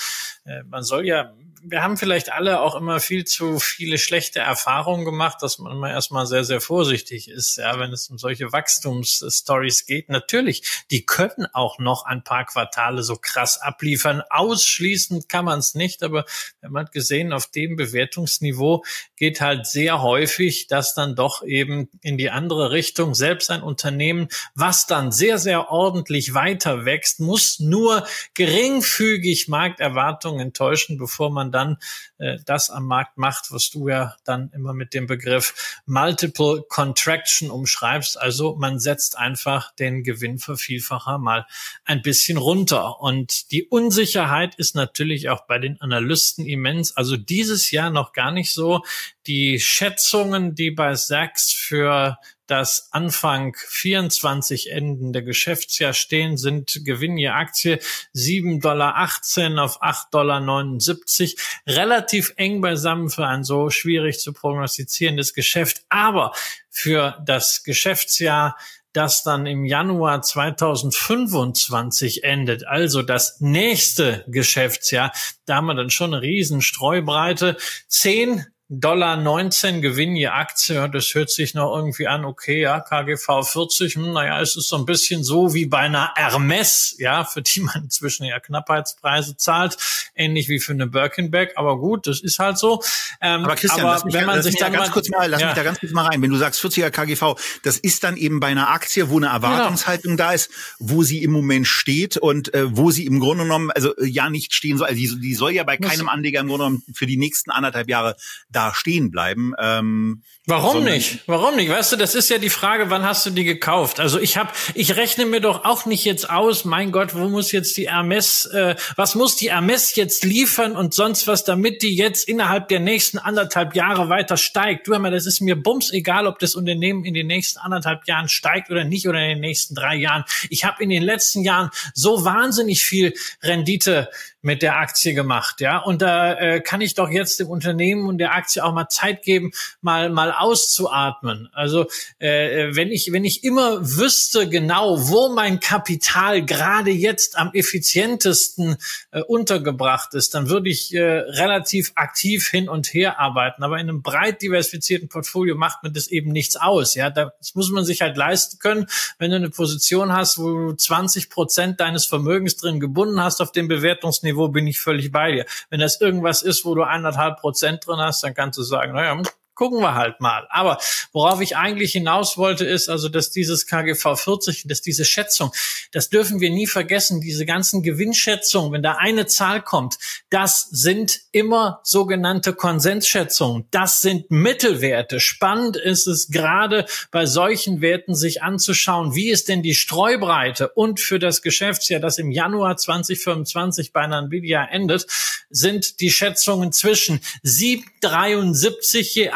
Äh, 0.44 0.64
man 0.64 0.82
soll 0.82 1.06
ja 1.06 1.36
wir 1.64 1.84
haben 1.84 1.98
vielleicht 1.98 2.32
alle 2.32 2.62
auch 2.62 2.76
immer 2.76 3.00
viel 3.00 3.26
zu 3.26 3.60
viele 3.60 3.98
schlechte 3.98 4.40
Erfahrungen 4.40 5.06
gemacht, 5.06 5.38
dass 5.42 5.60
man 5.60 5.72
immer 5.72 5.90
erstmal 5.90 6.26
sehr, 6.26 6.44
sehr 6.44 6.62
vorsichtig 6.62 7.30
ist, 7.30 7.58
ja, 7.58 7.80
wenn 7.80 7.92
es 7.92 8.10
um 8.10 8.18
solche 8.18 8.52
Wachstumsstories 8.52 9.86
geht. 9.86 10.10
Natürlich, 10.10 10.86
die 10.92 11.06
können 11.06 11.48
auch 11.54 11.80
noch 11.80 12.06
ein 12.06 12.24
paar 12.24 12.46
Quartale 12.46 13.04
so 13.04 13.16
krass 13.16 13.60
abliefern. 13.60 14.22
Ausschließend 14.30 15.30
kann 15.30 15.46
man 15.46 15.60
es 15.60 15.76
nicht, 15.76 16.04
aber 16.04 16.26
man 16.62 16.86
hat 16.86 16.92
gesehen, 16.92 17.34
auf 17.34 17.48
dem 17.48 17.76
Bewertungsniveau 17.76 18.84
geht 19.16 19.42
halt 19.42 19.68
sehr 19.68 20.02
häufig 20.02 20.68
das 20.68 20.94
dann 20.94 21.16
doch 21.16 21.44
eben 21.44 21.90
in 22.02 22.18
die 22.18 22.30
andere 22.30 22.72
Richtung. 22.72 23.14
Selbst 23.14 23.52
ein 23.52 23.62
Unternehmen, 23.62 24.30
was 24.56 24.88
dann 24.88 25.12
sehr, 25.12 25.38
sehr 25.38 25.70
ordentlich 25.72 26.34
weiter 26.34 26.86
wächst, 26.86 27.20
muss 27.20 27.60
nur 27.60 28.06
geringfügig 28.34 29.48
Markterwartungen 29.48 30.40
enttäuschen, 30.40 30.98
bevor 30.98 31.30
man 31.30 31.49
dann 31.52 31.78
äh, 32.18 32.38
das 32.46 32.70
am 32.70 32.86
Markt 32.86 33.18
macht, 33.18 33.52
was 33.52 33.70
du 33.70 33.90
ja 33.90 34.16
dann 34.26 34.52
immer 34.54 34.74
mit 34.74 34.94
dem 34.94 35.08
Begriff 35.08 35.82
Multiple 35.86 36.64
Contraction 36.68 37.50
umschreibst. 37.50 38.20
Also 38.20 38.56
man 38.56 38.80
setzt 38.80 39.18
einfach 39.18 39.74
den 39.76 40.04
Gewinnvervielfacher 40.04 41.18
mal 41.18 41.46
ein 41.86 42.02
bisschen 42.02 42.38
runter. 42.38 43.00
Und 43.02 43.52
die 43.52 43.66
Unsicherheit 43.66 44.56
ist 44.56 44.76
natürlich 44.76 45.30
auch 45.30 45.46
bei 45.46 45.60
den 45.60 45.80
Analysten 45.82 46.46
immens. 46.46 46.96
Also 46.96 47.18
dieses 47.18 47.72
Jahr 47.72 47.90
noch 47.90 48.14
gar 48.14 48.32
nicht 48.32 48.54
so. 48.54 48.84
Die 49.28 49.60
Schätzungen, 49.60 50.56
die 50.56 50.72
bei 50.72 50.96
Sachs 50.96 51.52
für 51.52 52.18
das 52.50 52.90
Anfang 52.92 53.56
24 53.68 54.72
endende 54.72 55.24
Geschäftsjahr 55.24 55.94
stehen, 55.94 56.36
sind 56.36 56.82
Gewinn 56.84 57.18
je 57.18 57.30
Aktie 57.30 57.80
7,18 58.16 58.62
Dollar 58.62 59.64
auf 59.64 59.82
8,79 59.82 61.36
Dollar. 61.36 61.80
Relativ 61.80 62.34
eng 62.38 62.62
beisammen 62.62 63.10
für 63.10 63.28
ein 63.28 63.44
so 63.44 63.70
schwierig 63.70 64.20
zu 64.20 64.34
prognostizierendes 64.34 65.34
Geschäft. 65.34 65.84
Aber 65.90 66.34
für 66.70 67.22
das 67.26 67.64
Geschäftsjahr 67.64 68.56
das 68.94 69.24
dann 69.24 69.46
im 69.46 69.66
Januar 69.66 70.24
2025 70.24 72.24
endet, 72.24 72.66
also 72.66 73.04
das 73.04 73.40
nächste 73.40 74.26
Geschäftsjahr, 74.28 75.12
da 75.46 75.58
haben 75.58 75.68
wir 75.68 75.76
dann 75.76 75.92
schon 75.92 76.14
eine 76.14 76.24
riesen 76.24 76.62
Streubreite. 76.62 77.58
Zehn 77.88 78.46
Dollar 78.72 79.18
19 79.18 79.82
Gewinn 79.82 80.16
je 80.16 80.28
Aktie. 80.28 80.88
Das 80.90 81.16
hört 81.16 81.32
sich 81.32 81.56
noch 81.56 81.76
irgendwie 81.76 82.08
an, 82.08 82.24
okay, 82.24 82.62
ja, 82.62 82.80
KGV 82.80 83.42
40, 83.44 83.96
hm, 83.96 84.14
naja, 84.14 84.40
es 84.42 84.56
ist 84.56 84.68
so 84.68 84.78
ein 84.78 84.86
bisschen 84.86 85.24
so 85.24 85.56
wie 85.56 85.66
bei 85.66 85.80
einer 85.80 86.12
Hermes, 86.16 86.96
ja, 87.00 87.24
für 87.24 87.42
die 87.42 87.62
man 87.62 87.76
inzwischen 87.86 88.26
ja 88.26 88.40
Knappheitspreise 88.40 89.38
zahlt, 89.38 89.76
ähnlich 90.14 90.50
wie 90.50 90.60
für 90.60 90.74
eine 90.74 90.86
Birkenbeck, 90.86 91.54
aber 91.56 91.80
gut, 91.80 92.06
das 92.06 92.20
ist 92.22 92.38
halt 92.38 92.60
so. 92.60 92.84
Ähm, 93.22 93.44
aber 93.44 93.56
Christian, 93.56 93.88
aber 93.88 94.06
mich, 94.06 94.14
wenn 94.14 94.28
man 94.28 94.44
sich 94.44 94.56
dann 94.58 94.72
da 94.72 94.78
ganz 94.78 94.90
mal, 94.90 94.94
kurz 94.94 95.10
mal, 95.10 95.28
lass 95.28 95.42
ja. 95.42 95.48
mich 95.48 95.56
da 95.56 95.64
ganz 95.64 95.80
kurz 95.80 95.92
mal 95.92 96.06
rein. 96.06 96.22
Wenn 96.22 96.30
du 96.30 96.38
sagst 96.38 96.64
40er 96.64 96.92
KGV, 96.92 97.40
das 97.64 97.80
ist 97.80 98.04
dann 98.04 98.18
eben 98.18 98.40
bei 98.40 98.48
einer 98.48 98.70
Aktie, 98.70 99.10
wo 99.10 99.18
eine 99.18 99.28
Erwartungshaltung 99.30 100.16
genau. 100.16 100.30
da 100.30 100.34
ist, 100.34 100.52
wo 100.78 101.02
sie 101.02 101.24
im 101.24 101.32
Moment 101.32 101.68
steht 101.68 102.18
und 102.18 102.54
äh, 102.54 102.78
wo 102.78 102.92
sie 102.92 103.08
im 103.08 103.20
Grunde 103.20 103.46
genommen, 103.46 103.72
also 103.72 103.98
äh, 103.98 104.06
ja 104.06 104.30
nicht 104.30 104.54
stehen 104.54 104.78
soll, 104.78 104.90
also 104.90 105.00
die, 105.00 105.22
die 105.22 105.34
soll 105.34 105.54
ja 105.54 105.64
bei 105.64 105.78
keinem 105.78 106.08
Anleger 106.08 106.42
im 106.42 106.50
Grunde 106.50 106.66
genommen 106.66 106.84
für 106.94 107.08
die 107.08 107.18
nächsten 107.18 107.50
anderthalb 107.50 107.90
Jahre 107.90 108.16
da 108.52 108.59
da 108.60 108.74
stehen 108.74 109.10
bleiben. 109.10 109.54
Ähm, 109.58 110.24
Warum 110.46 110.84
nicht? 110.84 111.20
Warum 111.28 111.56
nicht? 111.56 111.70
Weißt 111.70 111.94
du, 111.94 111.96
das 111.96 112.16
ist 112.16 112.30
ja 112.30 112.40
die 112.40 112.50
Frage, 112.50 112.90
wann 112.90 113.04
hast 113.04 113.26
du 113.26 113.30
die 113.30 113.46
gekauft? 113.46 114.00
Also 114.00 114.20
ich 114.20 114.36
habe, 114.36 114.50
ich 114.74 114.98
rechne 114.98 115.26
mir 115.26 115.40
doch 115.40 115.64
auch 115.64 115.86
nicht 115.86 116.04
jetzt 116.04 116.30
aus, 116.30 116.66
mein 116.66 116.92
Gott, 116.92 117.16
wo 117.16 117.30
muss 117.30 117.52
jetzt 117.52 117.78
die 117.78 117.90
Hermes, 117.90 118.46
äh, 118.48 118.76
was 118.96 119.16
muss 119.16 119.38
die 119.38 119.52
Hermes 119.52 119.96
jetzt 119.96 120.26
liefern 120.26 120.76
und 120.76 120.94
sonst 120.94 121.28
was, 121.28 121.46
damit 121.46 121.84
die 121.84 121.96
jetzt 121.96 122.28
innerhalb 122.28 122.68
der 122.68 122.80
nächsten 122.82 123.18
anderthalb 123.18 123.76
Jahre 123.76 124.10
weiter 124.10 124.36
steigt? 124.36 124.88
Du 124.88 124.92
hör 124.92 125.00
mal, 125.00 125.12
das 125.12 125.26
ist 125.26 125.40
mir 125.40 125.56
bums 125.56 125.94
egal, 125.94 126.28
ob 126.28 126.40
das 126.40 126.56
Unternehmen 126.56 127.06
in 127.06 127.14
den 127.14 127.28
nächsten 127.28 127.60
anderthalb 127.60 128.08
Jahren 128.08 128.28
steigt 128.28 128.72
oder 128.72 128.84
nicht 128.84 129.08
oder 129.08 129.22
in 129.22 129.30
den 129.30 129.40
nächsten 129.40 129.76
drei 129.76 129.96
Jahren. 129.96 130.26
Ich 130.50 130.66
habe 130.66 130.84
in 130.84 130.90
den 130.90 131.04
letzten 131.04 131.44
Jahren 131.44 131.70
so 131.94 132.26
wahnsinnig 132.26 132.84
viel 132.84 133.14
Rendite 133.42 134.10
mit 134.42 134.62
der 134.62 134.78
Aktie 134.78 135.14
gemacht, 135.14 135.60
ja. 135.60 135.78
Und 135.78 136.02
da 136.02 136.34
äh, 136.34 136.62
kann 136.62 136.82
ich 136.82 136.94
doch 136.94 137.10
jetzt 137.10 137.40
dem 137.40 137.50
Unternehmen 137.50 138.08
und 138.08 138.20
der 138.20 138.34
Aktie 138.34 138.49
auch 138.58 138.74
mal 138.74 138.90
Zeit 138.90 139.22
geben, 139.22 139.52
mal 139.82 140.10
mal 140.10 140.32
auszuatmen. 140.32 141.50
Also 141.54 141.88
äh, 142.18 142.76
wenn 142.76 142.92
ich 142.92 143.12
wenn 143.12 143.26
ich 143.26 143.44
immer 143.44 143.80
wüsste 143.82 144.50
genau, 144.50 145.10
wo 145.10 145.30
mein 145.30 145.60
Kapital 145.60 146.44
gerade 146.44 146.92
jetzt 146.92 147.38
am 147.38 147.52
effizientesten 147.54 148.78
äh, 149.12 149.22
untergebracht 149.22 150.14
ist, 150.14 150.34
dann 150.34 150.50
würde 150.50 150.70
ich 150.70 150.94
äh, 150.94 151.02
relativ 151.02 151.92
aktiv 151.96 152.48
hin 152.48 152.70
und 152.70 152.88
her 152.94 153.20
arbeiten. 153.20 153.64
Aber 153.64 153.76
in 153.76 153.90
einem 153.90 154.02
breit 154.02 154.42
diversifizierten 154.42 155.10
Portfolio 155.10 155.56
macht 155.56 155.84
mir 155.84 155.92
das 155.92 156.08
eben 156.08 156.32
nichts 156.32 156.56
aus, 156.56 156.96
ja. 156.96 157.10
Das 157.10 157.54
muss 157.54 157.70
man 157.70 157.86
sich 157.86 158.02
halt 158.02 158.18
leisten 158.18 158.58
können, 158.60 158.88
wenn 159.18 159.32
du 159.32 159.38
eine 159.38 159.50
Position 159.50 160.14
hast, 160.14 160.40
wo 160.40 160.50
du 160.50 160.74
20 160.74 161.30
Prozent 161.30 161.80
deines 161.80 162.06
Vermögens 162.06 162.56
drin 162.56 162.80
gebunden 162.80 163.22
hast 163.22 163.42
auf 163.42 163.52
dem 163.52 163.68
Bewertungsniveau 163.68 164.30
Niveau 164.30 164.48
bin 164.48 164.68
ich 164.68 164.80
völlig 164.80 165.12
bei 165.12 165.32
dir. 165.32 165.46
Wenn 165.70 165.80
das 165.80 166.00
irgendwas 166.00 166.42
ist, 166.42 166.64
wo 166.64 166.76
du 166.76 166.84
eineinhalb 166.84 167.40
Prozent 167.40 167.86
drin 167.86 168.00
hast, 168.00 168.24
dann 168.24 168.34
kannst 168.40 168.58
du 168.58 168.64
sagen, 168.64 168.94
naja, 168.94 169.22
gucken 169.60 169.82
wir 169.82 169.94
halt 169.94 170.22
mal. 170.22 170.48
Aber 170.50 170.78
worauf 171.12 171.42
ich 171.42 171.58
eigentlich 171.58 171.92
hinaus 171.92 172.38
wollte, 172.38 172.64
ist 172.64 172.88
also, 172.88 173.10
dass 173.10 173.30
dieses 173.30 173.68
KGV 173.68 174.16
40, 174.16 174.64
dass 174.70 174.82
diese 174.82 175.04
Schätzung, 175.04 175.52
das 175.92 176.08
dürfen 176.08 176.40
wir 176.40 176.50
nie 176.50 176.66
vergessen, 176.66 177.20
diese 177.20 177.46
ganzen 177.46 177.84
Gewinnschätzungen, 177.84 178.72
wenn 178.72 178.84
da 178.84 178.94
eine 178.94 179.26
Zahl 179.26 179.62
kommt, 179.62 179.98
das 180.30 180.70
sind 180.72 181.20
immer 181.34 181.82
sogenannte 181.84 182.54
Konsensschätzungen. 182.54 183.66
Das 183.70 184.00
sind 184.00 184.32
Mittelwerte. 184.32 185.20
Spannend 185.20 185.76
ist 185.76 186.08
es 186.08 186.30
gerade 186.30 186.86
bei 187.12 187.26
solchen 187.26 187.82
Werten 187.82 188.16
sich 188.16 188.42
anzuschauen, 188.42 189.14
wie 189.14 189.30
ist 189.30 189.50
denn 189.50 189.62
die 189.62 189.76
Streubreite 189.76 190.70
und 190.70 191.02
für 191.02 191.20
das 191.20 191.42
Geschäftsjahr, 191.42 192.00
das 192.00 192.18
im 192.18 192.32
Januar 192.32 192.78
2025 192.78 193.92
bei 193.92 194.06
Nvidia 194.06 194.64
endet, 194.72 195.06
sind 195.50 196.00
die 196.00 196.12
Schätzungen 196.12 196.72
zwischen 196.72 197.20
773 197.44 199.16
je 199.16 199.30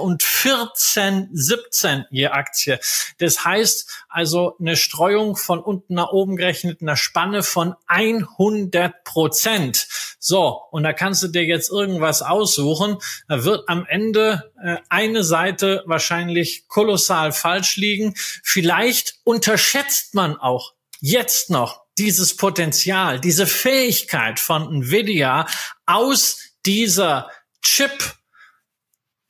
und 0.00 0.22
14, 0.22 1.28
17 1.32 2.06
je 2.10 2.28
Aktie. 2.28 2.78
Das 3.18 3.44
heißt 3.44 3.88
also 4.08 4.56
eine 4.58 4.76
Streuung 4.76 5.36
von 5.36 5.60
unten 5.60 5.94
nach 5.94 6.10
oben 6.10 6.36
gerechnet, 6.36 6.80
eine 6.80 6.96
Spanne 6.96 7.42
von 7.42 7.74
100 7.86 9.04
Prozent. 9.04 9.88
So, 10.18 10.60
und 10.70 10.82
da 10.82 10.92
kannst 10.92 11.22
du 11.22 11.28
dir 11.28 11.44
jetzt 11.44 11.70
irgendwas 11.70 12.22
aussuchen. 12.22 12.98
Da 13.28 13.44
wird 13.44 13.68
am 13.68 13.86
Ende 13.86 14.52
äh, 14.62 14.76
eine 14.88 15.24
Seite 15.24 15.82
wahrscheinlich 15.86 16.68
kolossal 16.68 17.32
falsch 17.32 17.76
liegen. 17.76 18.14
Vielleicht 18.42 19.20
unterschätzt 19.24 20.14
man 20.14 20.36
auch 20.36 20.74
jetzt 21.00 21.50
noch 21.50 21.82
dieses 21.98 22.36
Potenzial, 22.36 23.20
diese 23.20 23.46
Fähigkeit 23.46 24.40
von 24.40 24.74
Nvidia 24.74 25.46
aus 25.86 26.38
dieser 26.64 27.30
Chip 27.62 28.14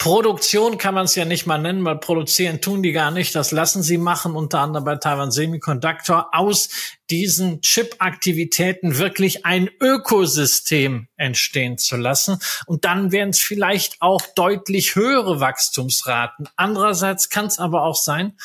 Produktion 0.01 0.79
kann 0.79 0.95
man 0.95 1.05
es 1.05 1.15
ja 1.15 1.27
nicht 1.27 1.45
mal 1.45 1.59
nennen, 1.59 1.85
weil 1.85 1.99
produzieren 1.99 2.63
tun 2.63 2.83
die 2.83 2.93
gar 2.93 3.11
nicht. 3.11 3.35
Das 3.35 3.51
lassen 3.51 3.83
sie 3.83 3.99
machen, 3.99 4.35
unter 4.35 4.61
anderem 4.61 4.87
bei 4.87 4.97
Taiwan 4.97 5.31
Semiconductor, 5.31 6.31
aus 6.33 6.71
diesen 7.11 7.61
Chip-Aktivitäten 7.61 8.97
wirklich 8.97 9.45
ein 9.45 9.69
Ökosystem 9.79 11.09
entstehen 11.17 11.77
zu 11.77 11.99
lassen. 11.99 12.39
Und 12.65 12.87
dann 12.87 13.13
wären 13.13 13.29
es 13.29 13.43
vielleicht 13.43 14.01
auch 14.01 14.23
deutlich 14.35 14.95
höhere 14.95 15.39
Wachstumsraten. 15.39 16.49
Andererseits 16.57 17.29
kann 17.29 17.45
es 17.45 17.59
aber 17.59 17.83
auch 17.83 17.95
sein, 17.95 18.39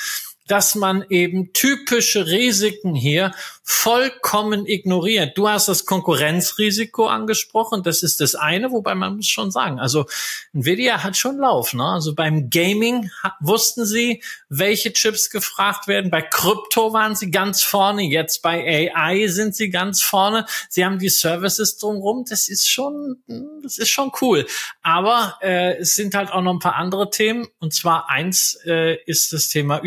dass 0.47 0.75
man 0.75 1.05
eben 1.09 1.53
typische 1.53 2.27
Risiken 2.27 2.93
hier 2.95 3.31
vollkommen 3.67 4.67
ignoriert. 4.67 5.35
Du 5.35 5.49
hast 5.49 5.67
das 5.67 5.87
Konkurrenzrisiko 5.87 7.07
angesprochen, 7.07 7.81
das 7.81 8.03
ist 8.03 8.21
das 8.21 8.35
eine, 8.35 8.71
wobei 8.71 8.93
man 8.93 9.15
muss 9.15 9.27
schon 9.27 9.49
sagen, 9.49 9.79
also 9.79 10.05
Nvidia 10.53 11.03
hat 11.03 11.17
schon 11.17 11.39
Lauf. 11.39 11.73
Ne? 11.73 11.83
Also 11.83 12.13
beim 12.13 12.51
Gaming 12.51 13.09
wussten 13.39 13.85
sie, 13.85 14.21
welche 14.49 14.93
Chips 14.93 15.31
gefragt 15.31 15.87
werden. 15.87 16.11
Bei 16.11 16.21
Krypto 16.21 16.93
waren 16.93 17.15
sie 17.15 17.31
ganz 17.31 17.63
vorne, 17.63 18.03
jetzt 18.03 18.43
bei 18.43 18.91
AI 18.93 19.27
sind 19.27 19.55
sie 19.55 19.71
ganz 19.71 20.03
vorne. 20.03 20.45
Sie 20.69 20.85
haben 20.85 20.99
die 20.99 21.09
Services 21.09 21.79
drumherum, 21.79 22.25
das 22.29 22.47
ist 22.47 22.69
schon, 22.69 23.17
das 23.63 23.79
ist 23.79 23.89
schon 23.89 24.11
cool. 24.21 24.45
Aber 24.83 25.39
äh, 25.41 25.77
es 25.77 25.95
sind 25.95 26.13
halt 26.13 26.31
auch 26.31 26.41
noch 26.41 26.53
ein 26.53 26.59
paar 26.59 26.75
andere 26.75 27.09
Themen. 27.09 27.47
Und 27.59 27.73
zwar 27.73 28.09
eins 28.09 28.59
äh, 28.65 29.01
ist 29.05 29.33
das 29.33 29.49
Thema 29.49 29.79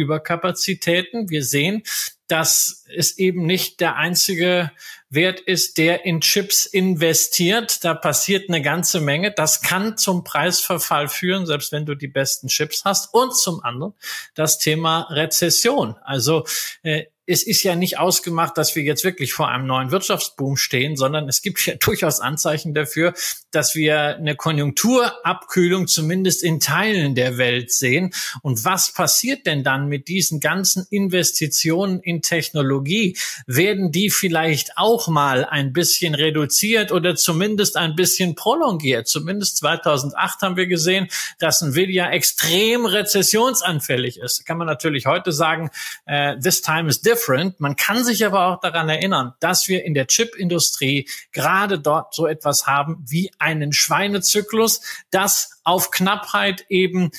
Überkapazitäten. 0.48 1.30
Wir 1.30 1.44
sehen, 1.44 1.82
dass 2.26 2.84
es 2.94 3.18
eben 3.18 3.46
nicht 3.46 3.80
der 3.80 3.96
einzige 3.96 4.70
Wert 5.10 5.40
ist, 5.40 5.78
der 5.78 6.04
in 6.04 6.20
Chips 6.20 6.66
investiert. 6.66 7.84
Da 7.84 7.94
passiert 7.94 8.48
eine 8.48 8.60
ganze 8.60 9.00
Menge. 9.00 9.32
Das 9.32 9.62
kann 9.62 9.96
zum 9.96 10.24
Preisverfall 10.24 11.08
führen, 11.08 11.46
selbst 11.46 11.72
wenn 11.72 11.86
du 11.86 11.94
die 11.94 12.08
besten 12.08 12.48
Chips 12.48 12.84
hast. 12.84 13.14
Und 13.14 13.34
zum 13.34 13.62
anderen 13.62 13.94
das 14.34 14.58
Thema 14.58 15.06
Rezession. 15.10 15.96
Also 16.04 16.44
äh, 16.82 17.04
es 17.28 17.42
ist 17.42 17.62
ja 17.62 17.76
nicht 17.76 17.98
ausgemacht, 17.98 18.56
dass 18.56 18.74
wir 18.74 18.82
jetzt 18.82 19.04
wirklich 19.04 19.34
vor 19.34 19.48
einem 19.48 19.66
neuen 19.66 19.90
Wirtschaftsboom 19.90 20.56
stehen, 20.56 20.96
sondern 20.96 21.28
es 21.28 21.42
gibt 21.42 21.64
ja 21.66 21.74
durchaus 21.80 22.20
Anzeichen 22.20 22.72
dafür, 22.72 23.12
dass 23.50 23.74
wir 23.74 24.16
eine 24.16 24.34
Konjunkturabkühlung 24.34 25.88
zumindest 25.88 26.42
in 26.42 26.58
Teilen 26.58 27.14
der 27.14 27.36
Welt 27.36 27.70
sehen. 27.70 28.14
Und 28.42 28.64
was 28.64 28.94
passiert 28.94 29.46
denn 29.46 29.62
dann 29.62 29.88
mit 29.88 30.08
diesen 30.08 30.40
ganzen 30.40 30.86
Investitionen 30.88 32.00
in 32.00 32.22
Technologie? 32.22 33.16
Werden 33.46 33.92
die 33.92 34.08
vielleicht 34.08 34.78
auch 34.78 35.08
mal 35.08 35.44
ein 35.44 35.74
bisschen 35.74 36.14
reduziert 36.14 36.92
oder 36.92 37.14
zumindest 37.14 37.76
ein 37.76 37.94
bisschen 37.94 38.36
prolongiert? 38.36 39.06
Zumindest 39.06 39.58
2008 39.58 40.40
haben 40.40 40.56
wir 40.56 40.66
gesehen, 40.66 41.08
dass 41.38 41.60
Nvidia 41.60 42.10
extrem 42.10 42.86
rezessionsanfällig 42.86 44.18
ist. 44.18 44.46
Kann 44.46 44.56
man 44.56 44.66
natürlich 44.66 45.04
heute 45.04 45.32
sagen, 45.32 45.70
uh, 46.08 46.34
this 46.40 46.62
time 46.62 46.88
is 46.88 47.02
different 47.02 47.17
different. 47.18 47.60
Man 47.60 47.76
kann 47.76 48.04
sich 48.04 48.24
aber 48.24 48.46
auch 48.46 48.60
daran 48.60 48.88
erinnern, 48.88 49.34
dass 49.40 49.68
wir 49.68 49.84
in 49.84 49.94
der 49.94 50.06
Chipindustrie 50.06 51.08
gerade 51.32 51.78
dort 51.78 52.14
so 52.14 52.26
etwas 52.26 52.66
haben 52.66 53.04
wie 53.06 53.30
einen 53.38 53.72
Schweinezyklus, 53.72 54.80
das 55.10 55.60
auf 55.64 55.90
Knappheit 55.90 56.64
eben 56.68 57.10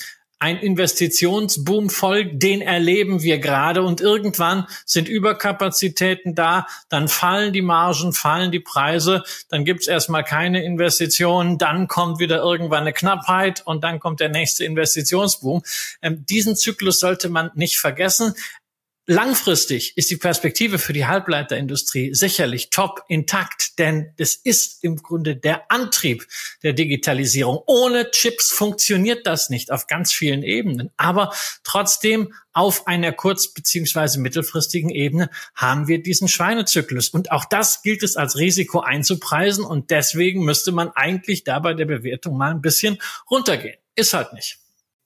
ein 0.42 0.56
Investitionsboom 0.56 1.90
folgt, 1.90 2.42
den 2.42 2.62
erleben 2.62 3.22
wir 3.22 3.38
gerade 3.38 3.82
und 3.82 4.00
irgendwann 4.00 4.66
sind 4.86 5.06
Überkapazitäten 5.06 6.34
da, 6.34 6.66
dann 6.88 7.08
fallen 7.08 7.52
die 7.52 7.60
Margen, 7.60 8.14
fallen 8.14 8.50
die 8.50 8.60
Preise, 8.60 9.22
dann 9.50 9.66
gibt's 9.66 9.86
erstmal 9.86 10.24
keine 10.24 10.64
Investitionen, 10.64 11.58
dann 11.58 11.88
kommt 11.88 12.20
wieder 12.20 12.38
irgendwann 12.38 12.80
eine 12.80 12.94
Knappheit 12.94 13.66
und 13.66 13.84
dann 13.84 14.00
kommt 14.00 14.20
der 14.20 14.30
nächste 14.30 14.64
Investitionsboom. 14.64 15.62
Ähm, 16.00 16.24
diesen 16.24 16.56
Zyklus 16.56 17.00
sollte 17.00 17.28
man 17.28 17.50
nicht 17.54 17.78
vergessen. 17.78 18.34
Langfristig 19.12 19.96
ist 19.96 20.08
die 20.12 20.18
Perspektive 20.18 20.78
für 20.78 20.92
die 20.92 21.04
Halbleiterindustrie 21.04 22.14
sicherlich 22.14 22.70
top 22.70 23.02
intakt, 23.08 23.76
denn 23.80 24.12
es 24.18 24.36
ist 24.36 24.84
im 24.84 25.02
Grunde 25.02 25.34
der 25.34 25.68
Antrieb 25.68 26.28
der 26.62 26.74
Digitalisierung. 26.74 27.60
Ohne 27.66 28.12
Chips 28.12 28.52
funktioniert 28.52 29.26
das 29.26 29.50
nicht 29.50 29.72
auf 29.72 29.88
ganz 29.88 30.12
vielen 30.12 30.44
Ebenen. 30.44 30.92
Aber 30.96 31.34
trotzdem 31.64 32.34
auf 32.52 32.86
einer 32.86 33.10
kurz- 33.10 33.52
beziehungsweise 33.52 34.20
mittelfristigen 34.20 34.90
Ebene 34.90 35.28
haben 35.56 35.88
wir 35.88 36.00
diesen 36.00 36.28
Schweinezyklus. 36.28 37.08
Und 37.08 37.32
auch 37.32 37.44
das 37.46 37.82
gilt 37.82 38.04
es 38.04 38.14
als 38.14 38.36
Risiko 38.36 38.78
einzupreisen. 38.78 39.64
Und 39.64 39.90
deswegen 39.90 40.44
müsste 40.44 40.70
man 40.70 40.90
eigentlich 40.90 41.42
da 41.42 41.58
bei 41.58 41.74
der 41.74 41.86
Bewertung 41.86 42.36
mal 42.36 42.52
ein 42.52 42.62
bisschen 42.62 42.98
runtergehen. 43.28 43.78
Ist 43.96 44.14
halt 44.14 44.32
nicht. 44.34 44.59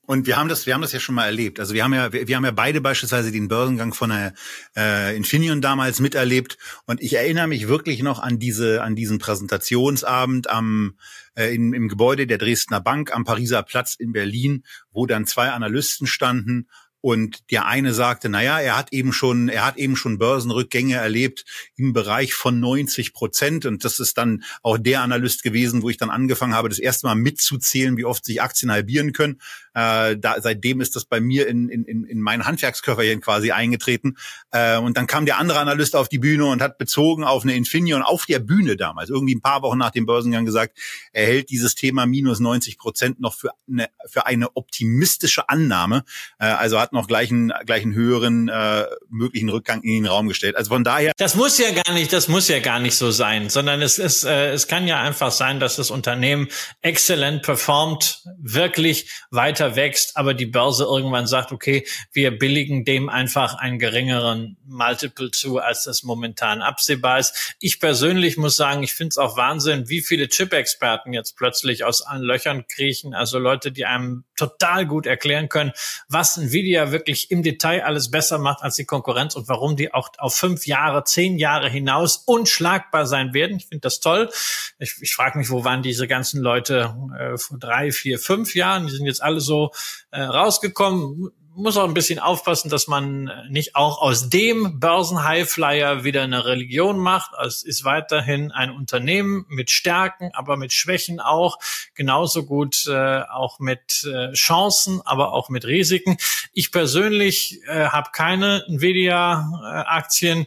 Und 0.06 0.26
wir 0.26 0.36
haben 0.36 0.48
das, 0.48 0.66
wir 0.66 0.74
haben 0.74 0.82
das 0.82 0.92
ja 0.92 1.00
schon 1.00 1.14
mal 1.14 1.26
erlebt. 1.26 1.60
Also 1.60 1.74
wir 1.74 1.84
haben 1.84 1.94
ja, 1.94 2.12
wir, 2.12 2.28
wir 2.28 2.36
haben 2.36 2.44
ja 2.44 2.50
beide 2.50 2.80
beispielsweise 2.80 3.32
den 3.32 3.48
Börsengang 3.48 3.94
von 3.94 4.10
der 4.10 4.34
äh, 4.76 5.16
Infineon 5.16 5.60
damals 5.60 6.00
miterlebt. 6.00 6.58
Und 6.86 7.00
ich 7.00 7.14
erinnere 7.14 7.46
mich 7.46 7.68
wirklich 7.68 8.02
noch 8.02 8.18
an 8.18 8.38
diese, 8.38 8.82
an 8.82 8.96
diesen 8.96 9.18
Präsentationsabend 9.18 10.50
am 10.50 10.98
äh, 11.34 11.54
in, 11.54 11.72
im 11.72 11.88
Gebäude 11.88 12.26
der 12.26 12.38
Dresdner 12.38 12.80
Bank 12.80 13.14
am 13.14 13.24
Pariser 13.24 13.62
Platz 13.62 13.94
in 13.94 14.12
Berlin, 14.12 14.64
wo 14.92 15.06
dann 15.06 15.26
zwei 15.26 15.50
Analysten 15.50 16.06
standen 16.06 16.68
und 17.04 17.50
der 17.50 17.66
eine 17.66 17.92
sagte, 17.92 18.30
naja, 18.30 18.58
er 18.60 18.78
hat 18.78 18.94
eben 18.94 19.12
schon, 19.12 19.50
er 19.50 19.66
hat 19.66 19.76
eben 19.76 19.94
schon 19.94 20.16
Börsenrückgänge 20.16 20.94
erlebt 20.94 21.44
im 21.76 21.92
Bereich 21.92 22.32
von 22.32 22.60
90 22.60 23.12
Prozent. 23.12 23.66
Und 23.66 23.84
das 23.84 23.98
ist 23.98 24.16
dann 24.16 24.42
auch 24.62 24.78
der 24.78 25.02
Analyst 25.02 25.42
gewesen, 25.42 25.82
wo 25.82 25.90
ich 25.90 25.98
dann 25.98 26.08
angefangen 26.08 26.54
habe, 26.54 26.70
das 26.70 26.78
erste 26.78 27.06
Mal 27.06 27.14
mitzuzählen, 27.14 27.98
wie 27.98 28.06
oft 28.06 28.24
sich 28.24 28.40
Aktien 28.40 28.72
halbieren 28.72 29.12
können. 29.12 29.38
Äh, 29.74 30.16
da, 30.16 30.36
seitdem 30.40 30.80
ist 30.80 30.96
das 30.96 31.04
bei 31.04 31.20
mir 31.20 31.46
in, 31.48 31.68
in, 31.68 32.04
in 32.04 32.20
mein 32.20 32.46
Handwerkskörperchen 32.46 33.20
quasi 33.20 33.50
eingetreten. 33.50 34.16
Äh, 34.50 34.78
und 34.78 34.96
dann 34.96 35.06
kam 35.06 35.26
der 35.26 35.38
andere 35.38 35.58
Analyst 35.58 35.96
auf 35.96 36.08
die 36.08 36.18
Bühne 36.18 36.46
und 36.46 36.62
hat 36.62 36.78
bezogen 36.78 37.24
auf 37.24 37.42
eine 37.42 37.54
Infineon 37.54 38.02
auf 38.02 38.26
der 38.26 38.38
Bühne 38.38 38.76
damals, 38.76 39.10
irgendwie 39.10 39.34
ein 39.34 39.40
paar 39.40 39.62
Wochen 39.62 39.78
nach 39.78 39.90
dem 39.90 40.06
Börsengang 40.06 40.44
gesagt, 40.44 40.78
er 41.12 41.26
hält 41.26 41.50
dieses 41.50 41.74
Thema 41.74 42.06
minus 42.06 42.40
90 42.40 42.78
Prozent 42.78 43.20
noch 43.20 43.34
für 43.34 43.50
eine, 43.68 43.88
für 44.06 44.26
eine 44.26 44.56
optimistische 44.56 45.48
Annahme. 45.48 46.04
Äh, 46.38 46.46
also 46.46 46.78
hat 46.78 46.92
noch 46.92 47.06
gleich 47.06 47.30
einen, 47.30 47.52
gleich 47.66 47.82
einen 47.82 47.94
höheren 47.94 48.48
äh, 48.48 48.84
möglichen 49.08 49.48
Rückgang 49.48 49.82
in 49.82 50.02
den 50.02 50.06
Raum 50.06 50.28
gestellt. 50.28 50.56
Also 50.56 50.68
von 50.68 50.84
daher. 50.84 51.12
Das 51.16 51.34
muss 51.34 51.58
ja 51.58 51.70
gar 51.72 51.94
nicht, 51.94 52.12
das 52.12 52.28
muss 52.28 52.48
ja 52.48 52.60
gar 52.60 52.78
nicht 52.78 52.96
so 52.96 53.10
sein, 53.10 53.50
sondern 53.50 53.82
es 53.82 53.98
ist, 53.98 54.24
äh, 54.24 54.52
es 54.52 54.68
kann 54.68 54.86
ja 54.86 55.00
einfach 55.00 55.30
sein, 55.30 55.60
dass 55.60 55.76
das 55.76 55.90
Unternehmen 55.90 56.48
exzellent 56.82 57.42
performt, 57.42 58.22
wirklich 58.38 59.10
weiter 59.30 59.63
weiter 59.64 59.76
wächst, 59.76 60.16
aber 60.16 60.34
die 60.34 60.46
Börse 60.46 60.84
irgendwann 60.84 61.26
sagt, 61.26 61.52
okay, 61.52 61.86
wir 62.12 62.38
billigen 62.38 62.84
dem 62.84 63.08
einfach 63.08 63.54
einen 63.54 63.78
geringeren 63.78 64.56
Multiple 64.66 65.30
zu, 65.30 65.58
als 65.58 65.84
das 65.84 66.02
momentan 66.02 66.62
absehbar 66.62 67.18
ist. 67.18 67.56
Ich 67.60 67.80
persönlich 67.80 68.36
muss 68.36 68.56
sagen, 68.56 68.82
ich 68.82 68.94
finde 68.94 69.10
es 69.10 69.18
auch 69.18 69.36
Wahnsinn, 69.36 69.88
wie 69.88 70.02
viele 70.02 70.28
Chip-Experten 70.28 71.12
jetzt 71.12 71.36
plötzlich 71.36 71.84
aus 71.84 72.02
allen 72.02 72.22
Löchern 72.22 72.66
kriechen, 72.66 73.14
also 73.14 73.38
Leute, 73.38 73.72
die 73.72 73.84
einem 73.84 74.24
total 74.36 74.86
gut 74.86 75.06
erklären 75.06 75.48
können, 75.48 75.72
was 76.08 76.36
Nvidia 76.36 76.92
wirklich 76.92 77.30
im 77.30 77.42
Detail 77.42 77.82
alles 77.84 78.10
besser 78.10 78.38
macht 78.38 78.62
als 78.62 78.76
die 78.76 78.84
Konkurrenz 78.84 79.34
und 79.34 79.48
warum 79.48 79.76
die 79.76 79.92
auch 79.92 80.08
auf 80.18 80.34
fünf 80.34 80.66
Jahre, 80.66 81.04
zehn 81.04 81.38
Jahre 81.38 81.68
hinaus 81.68 82.16
unschlagbar 82.26 83.06
sein 83.06 83.34
werden. 83.34 83.56
Ich 83.56 83.66
finde 83.66 83.82
das 83.82 84.00
toll. 84.00 84.30
Ich, 84.78 84.96
ich 85.00 85.14
frage 85.14 85.38
mich, 85.38 85.50
wo 85.50 85.64
waren 85.64 85.82
diese 85.82 86.08
ganzen 86.08 86.40
Leute 86.40 86.94
äh, 87.18 87.36
vor 87.36 87.58
drei, 87.58 87.92
vier, 87.92 88.18
fünf 88.18 88.54
Jahren? 88.54 88.86
Die 88.86 88.92
sind 88.92 89.06
jetzt 89.06 89.22
alle 89.22 89.40
so 89.40 89.72
äh, 90.10 90.22
rausgekommen. 90.22 91.30
Muss 91.56 91.76
auch 91.76 91.84
ein 91.86 91.94
bisschen 91.94 92.18
aufpassen, 92.18 92.68
dass 92.68 92.88
man 92.88 93.30
nicht 93.48 93.76
auch 93.76 94.02
aus 94.02 94.28
dem 94.28 94.80
Börsenhighflyer 94.80 96.02
wieder 96.02 96.22
eine 96.22 96.44
Religion 96.44 96.98
macht. 96.98 97.30
Es 97.46 97.62
ist 97.62 97.84
weiterhin 97.84 98.50
ein 98.50 98.72
Unternehmen 98.72 99.46
mit 99.48 99.70
Stärken, 99.70 100.32
aber 100.34 100.56
mit 100.56 100.72
Schwächen 100.72 101.20
auch. 101.20 101.58
Genauso 101.94 102.44
gut 102.44 102.88
äh, 102.88 103.20
auch 103.20 103.60
mit 103.60 104.02
äh, 104.04 104.32
Chancen, 104.32 105.00
aber 105.04 105.32
auch 105.32 105.48
mit 105.48 105.64
Risiken. 105.64 106.16
Ich 106.52 106.72
persönlich 106.72 107.60
äh, 107.68 107.86
habe 107.86 108.10
keine 108.12 108.64
Nvidia-Aktien, 108.66 110.46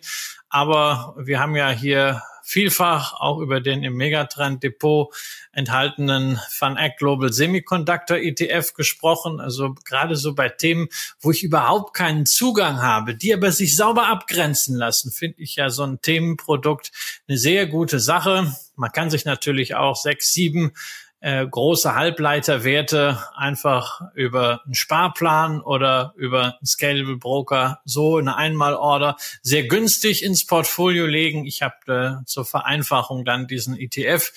aber 0.49 1.15
wir 1.17 1.39
haben 1.39 1.55
ja 1.55 1.69
hier 1.69 2.21
vielfach 2.47 3.13
auch 3.19 3.39
über 3.39 3.59
den 3.59 3.83
im 3.83 3.95
Megatrend 3.95 4.63
Depot 4.63 5.13
enthaltenen 5.51 6.39
Eck 6.77 6.97
Global 6.97 7.33
Semiconductor 7.33 8.17
ETF 8.17 8.73
gesprochen. 8.73 9.41
Also 9.41 9.75
gerade 9.83 10.15
so 10.15 10.33
bei 10.33 10.47
Themen, 10.47 10.87
wo 11.19 11.31
ich 11.31 11.43
überhaupt 11.43 11.93
keinen 11.93 12.25
Zugang 12.25 12.81
habe, 12.81 13.15
die 13.15 13.33
aber 13.33 13.51
sich 13.51 13.75
sauber 13.75 14.07
abgrenzen 14.07 14.77
lassen, 14.77 15.11
finde 15.11 15.41
ich 15.41 15.57
ja 15.57 15.69
so 15.69 15.83
ein 15.83 16.01
Themenprodukt 16.01 16.91
eine 17.27 17.37
sehr 17.37 17.67
gute 17.67 17.99
Sache. 17.99 18.55
Man 18.77 18.91
kann 18.93 19.09
sich 19.09 19.25
natürlich 19.25 19.75
auch 19.75 19.97
sechs, 19.97 20.31
sieben 20.31 20.71
äh, 21.19 21.45
große 21.47 21.95
Halbleiterwerte 21.95 23.23
einfach 23.35 24.01
über 24.13 24.61
einen 24.65 24.75
Sparplan 24.75 25.61
oder 25.61 26.13
über 26.15 26.43
einen 26.43 26.65
Scalable 26.65 27.17
Broker 27.17 27.79
so 27.85 28.17
eine 28.17 28.35
Einmalorder 28.35 29.17
sehr 29.41 29.67
günstig 29.67 30.23
ins 30.23 30.45
Portfolio 30.45 31.05
legen. 31.05 31.45
Ich 31.45 31.61
habe 31.61 32.21
äh, 32.21 32.25
zur 32.25 32.45
Vereinfachung 32.45 33.25
dann 33.25 33.47
diesen 33.47 33.77
ETF 33.77 34.31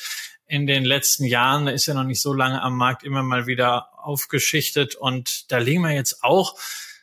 in 0.46 0.66
den 0.66 0.84
letzten 0.84 1.24
Jahren, 1.24 1.66
da 1.66 1.72
ist 1.72 1.86
ja 1.86 1.94
noch 1.94 2.04
nicht 2.04 2.20
so 2.20 2.32
lange 2.32 2.60
am 2.60 2.76
Markt, 2.76 3.04
immer 3.04 3.22
mal 3.22 3.46
wieder 3.46 3.90
aufgeschichtet 3.96 4.96
und 4.96 5.52
da 5.52 5.58
liegen 5.58 5.82
wir 5.82 5.92
jetzt 5.92 6.24
auch 6.24 6.56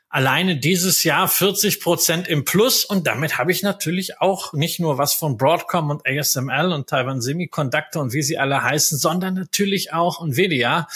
alleine 0.10 0.58
dieses 0.58 1.04
Jahr 1.04 1.28
40 1.28 1.82
Prozent 1.82 2.28
im 2.28 2.46
Plus 2.46 2.86
und 2.86 3.08
damit 3.08 3.38
habe 3.38 3.52
ich 3.52 3.62
natürlich 3.62 4.22
auch 4.22 4.54
nicht 4.54 4.80
nur 4.80 4.98
was 4.98 5.14
von 5.14 5.38
Broadcom 5.38 5.90
und 5.90 6.08
ASML 6.08 6.72
und 6.72 6.88
Taiwan 6.88 7.22
Semiconductor 7.22 8.02
und 8.02 8.14
wie 8.14 8.22
sie 8.22 8.38
alle 8.38 8.64
heißen, 8.64 8.98
sondern 8.98 9.34
natürlich 9.34 9.94
auch 9.94 10.26
Nvidia. 10.26 10.88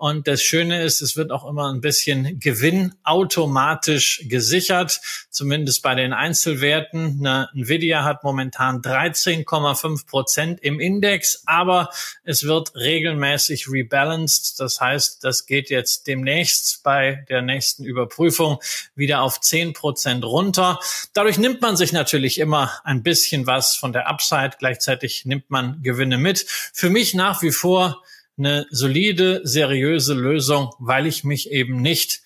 Und 0.00 0.26
das 0.28 0.40
Schöne 0.40 0.82
ist, 0.82 1.02
es 1.02 1.14
wird 1.18 1.30
auch 1.30 1.46
immer 1.46 1.70
ein 1.70 1.82
bisschen 1.82 2.40
Gewinn 2.40 2.94
automatisch 3.04 4.24
gesichert, 4.30 4.98
zumindest 5.28 5.82
bei 5.82 5.94
den 5.94 6.14
Einzelwerten. 6.14 7.18
Eine 7.20 7.50
Nvidia 7.54 8.02
hat 8.02 8.24
momentan 8.24 8.80
13,5 8.80 10.06
Prozent 10.06 10.60
im 10.62 10.80
Index, 10.80 11.42
aber 11.44 11.90
es 12.24 12.44
wird 12.44 12.74
regelmäßig 12.76 13.68
rebalanced. 13.68 14.58
Das 14.58 14.80
heißt, 14.80 15.22
das 15.22 15.44
geht 15.44 15.68
jetzt 15.68 16.06
demnächst 16.06 16.82
bei 16.82 17.26
der 17.28 17.42
nächsten 17.42 17.84
Überprüfung 17.84 18.58
wieder 18.94 19.20
auf 19.20 19.38
10 19.38 19.74
Prozent 19.74 20.24
runter. 20.24 20.80
Dadurch 21.12 21.36
nimmt 21.36 21.60
man 21.60 21.76
sich 21.76 21.92
natürlich 21.92 22.38
immer 22.38 22.72
ein 22.84 23.02
bisschen 23.02 23.46
was 23.46 23.76
von 23.76 23.92
der 23.92 24.08
Upside. 24.08 24.52
Gleichzeitig 24.58 25.26
nimmt 25.26 25.50
man 25.50 25.82
Gewinne 25.82 26.16
mit. 26.16 26.46
Für 26.48 26.88
mich 26.88 27.12
nach 27.12 27.42
wie 27.42 27.52
vor 27.52 28.02
eine 28.40 28.66
solide, 28.70 29.40
seriöse 29.44 30.14
Lösung, 30.14 30.72
weil 30.78 31.06
ich 31.06 31.22
mich 31.22 31.50
eben 31.50 31.80
nicht 31.80 32.22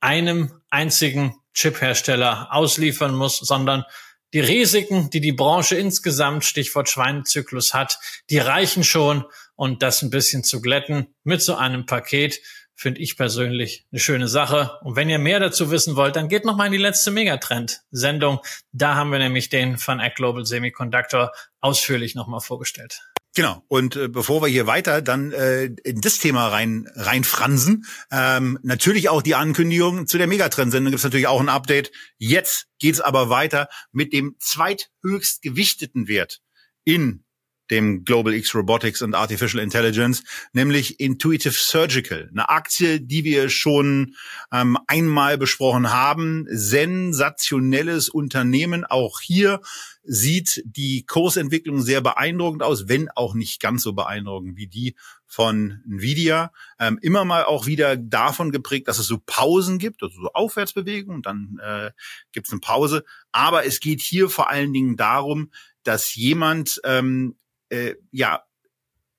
einem 0.00 0.62
einzigen 0.70 1.34
Chiphersteller 1.52 2.48
ausliefern 2.50 3.14
muss, 3.14 3.38
sondern 3.38 3.84
die 4.32 4.40
Risiken, 4.40 5.10
die 5.10 5.20
die 5.20 5.32
Branche 5.32 5.76
insgesamt, 5.76 6.44
Stichwort 6.44 6.88
Schweinezyklus 6.88 7.74
hat, 7.74 7.98
die 8.30 8.38
reichen 8.38 8.84
schon 8.84 9.24
und 9.56 9.82
das 9.82 10.02
ein 10.02 10.10
bisschen 10.10 10.44
zu 10.44 10.60
glätten 10.60 11.14
mit 11.24 11.42
so 11.42 11.56
einem 11.56 11.86
Paket 11.86 12.40
finde 12.78 13.00
ich 13.00 13.16
persönlich 13.16 13.86
eine 13.90 13.98
schöne 13.98 14.28
Sache. 14.28 14.78
Und 14.82 14.94
wenn 14.94 15.10
ihr 15.10 15.18
mehr 15.18 15.40
dazu 15.40 15.72
wissen 15.72 15.96
wollt, 15.96 16.14
dann 16.14 16.28
geht 16.28 16.44
noch 16.44 16.56
mal 16.56 16.66
in 16.66 16.72
die 16.72 16.78
letzte 16.78 17.10
Megatrend-Sendung. 17.10 18.38
Da 18.70 18.94
haben 18.94 19.10
wir 19.10 19.18
nämlich 19.18 19.48
den 19.48 19.78
von 19.78 19.98
Act 19.98 20.16
Global 20.16 20.46
Semiconductor 20.46 21.32
ausführlich 21.60 22.14
noch 22.14 22.28
mal 22.28 22.38
vorgestellt. 22.38 23.02
Genau. 23.38 23.62
Und 23.68 23.94
äh, 23.94 24.08
bevor 24.08 24.42
wir 24.42 24.48
hier 24.48 24.66
weiter 24.66 25.00
dann 25.00 25.30
äh, 25.30 25.66
in 25.84 26.00
das 26.00 26.18
Thema 26.18 26.48
rein 26.48 26.88
reinfransen, 26.96 27.86
ähm, 28.10 28.58
natürlich 28.64 29.10
auch 29.10 29.22
die 29.22 29.36
Ankündigung 29.36 30.08
zu 30.08 30.18
der 30.18 30.26
Megatrend-Sendung 30.26 30.90
gibt 30.90 30.98
es 30.98 31.04
natürlich 31.04 31.28
auch 31.28 31.38
ein 31.38 31.48
Update. 31.48 31.92
Jetzt 32.16 32.66
geht's 32.80 33.00
aber 33.00 33.30
weiter 33.30 33.68
mit 33.92 34.12
dem 34.12 34.34
zweithöchst 34.40 35.40
gewichteten 35.40 36.08
Wert 36.08 36.40
in 36.82 37.22
dem 37.70 38.04
Global 38.04 38.34
X 38.34 38.54
Robotics 38.54 39.02
und 39.02 39.14
Artificial 39.14 39.62
Intelligence, 39.62 40.22
nämlich 40.52 41.00
Intuitive 41.00 41.54
Surgical, 41.54 42.28
eine 42.30 42.48
Aktie, 42.48 43.00
die 43.00 43.24
wir 43.24 43.48
schon 43.48 44.14
ähm, 44.52 44.78
einmal 44.86 45.38
besprochen 45.38 45.92
haben. 45.92 46.46
Sensationelles 46.50 48.08
Unternehmen. 48.08 48.84
Auch 48.84 49.20
hier 49.20 49.60
sieht 50.02 50.62
die 50.64 51.04
Kursentwicklung 51.04 51.82
sehr 51.82 52.00
beeindruckend 52.00 52.62
aus, 52.62 52.88
wenn 52.88 53.10
auch 53.10 53.34
nicht 53.34 53.60
ganz 53.60 53.82
so 53.82 53.92
beeindruckend 53.92 54.56
wie 54.56 54.66
die 54.66 54.96
von 55.26 55.82
Nvidia. 55.86 56.50
Ähm, 56.80 56.98
immer 57.02 57.26
mal 57.26 57.44
auch 57.44 57.66
wieder 57.66 57.96
davon 57.96 58.50
geprägt, 58.50 58.88
dass 58.88 58.98
es 58.98 59.06
so 59.06 59.18
Pausen 59.24 59.78
gibt, 59.78 60.02
also 60.02 60.22
so 60.22 60.32
Aufwärtsbewegungen, 60.32 61.20
dann 61.20 61.60
äh, 61.62 61.90
gibt 62.32 62.46
es 62.46 62.52
eine 62.52 62.60
Pause. 62.60 63.04
Aber 63.32 63.66
es 63.66 63.80
geht 63.80 64.00
hier 64.00 64.30
vor 64.30 64.48
allen 64.48 64.72
Dingen 64.72 64.96
darum, 64.96 65.52
dass 65.82 66.14
jemand 66.14 66.80
ähm, 66.84 67.36
äh, 67.70 67.94
ja 68.10 68.42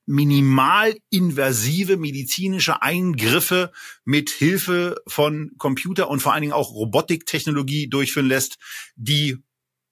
minimal 0.05 0.97
invasive 1.11 1.97
medizinische 1.97 2.81
Eingriffe 2.81 3.71
mit 4.05 4.31
Hilfe 4.31 4.95
von 5.05 5.51
Computer 5.59 6.09
und 6.09 6.19
vor 6.19 6.33
allen 6.33 6.41
Dingen 6.41 6.53
auch 6.53 6.73
Robotiktechnologie 6.73 7.89
durchführen 7.89 8.25
lässt, 8.25 8.57
die 8.95 9.37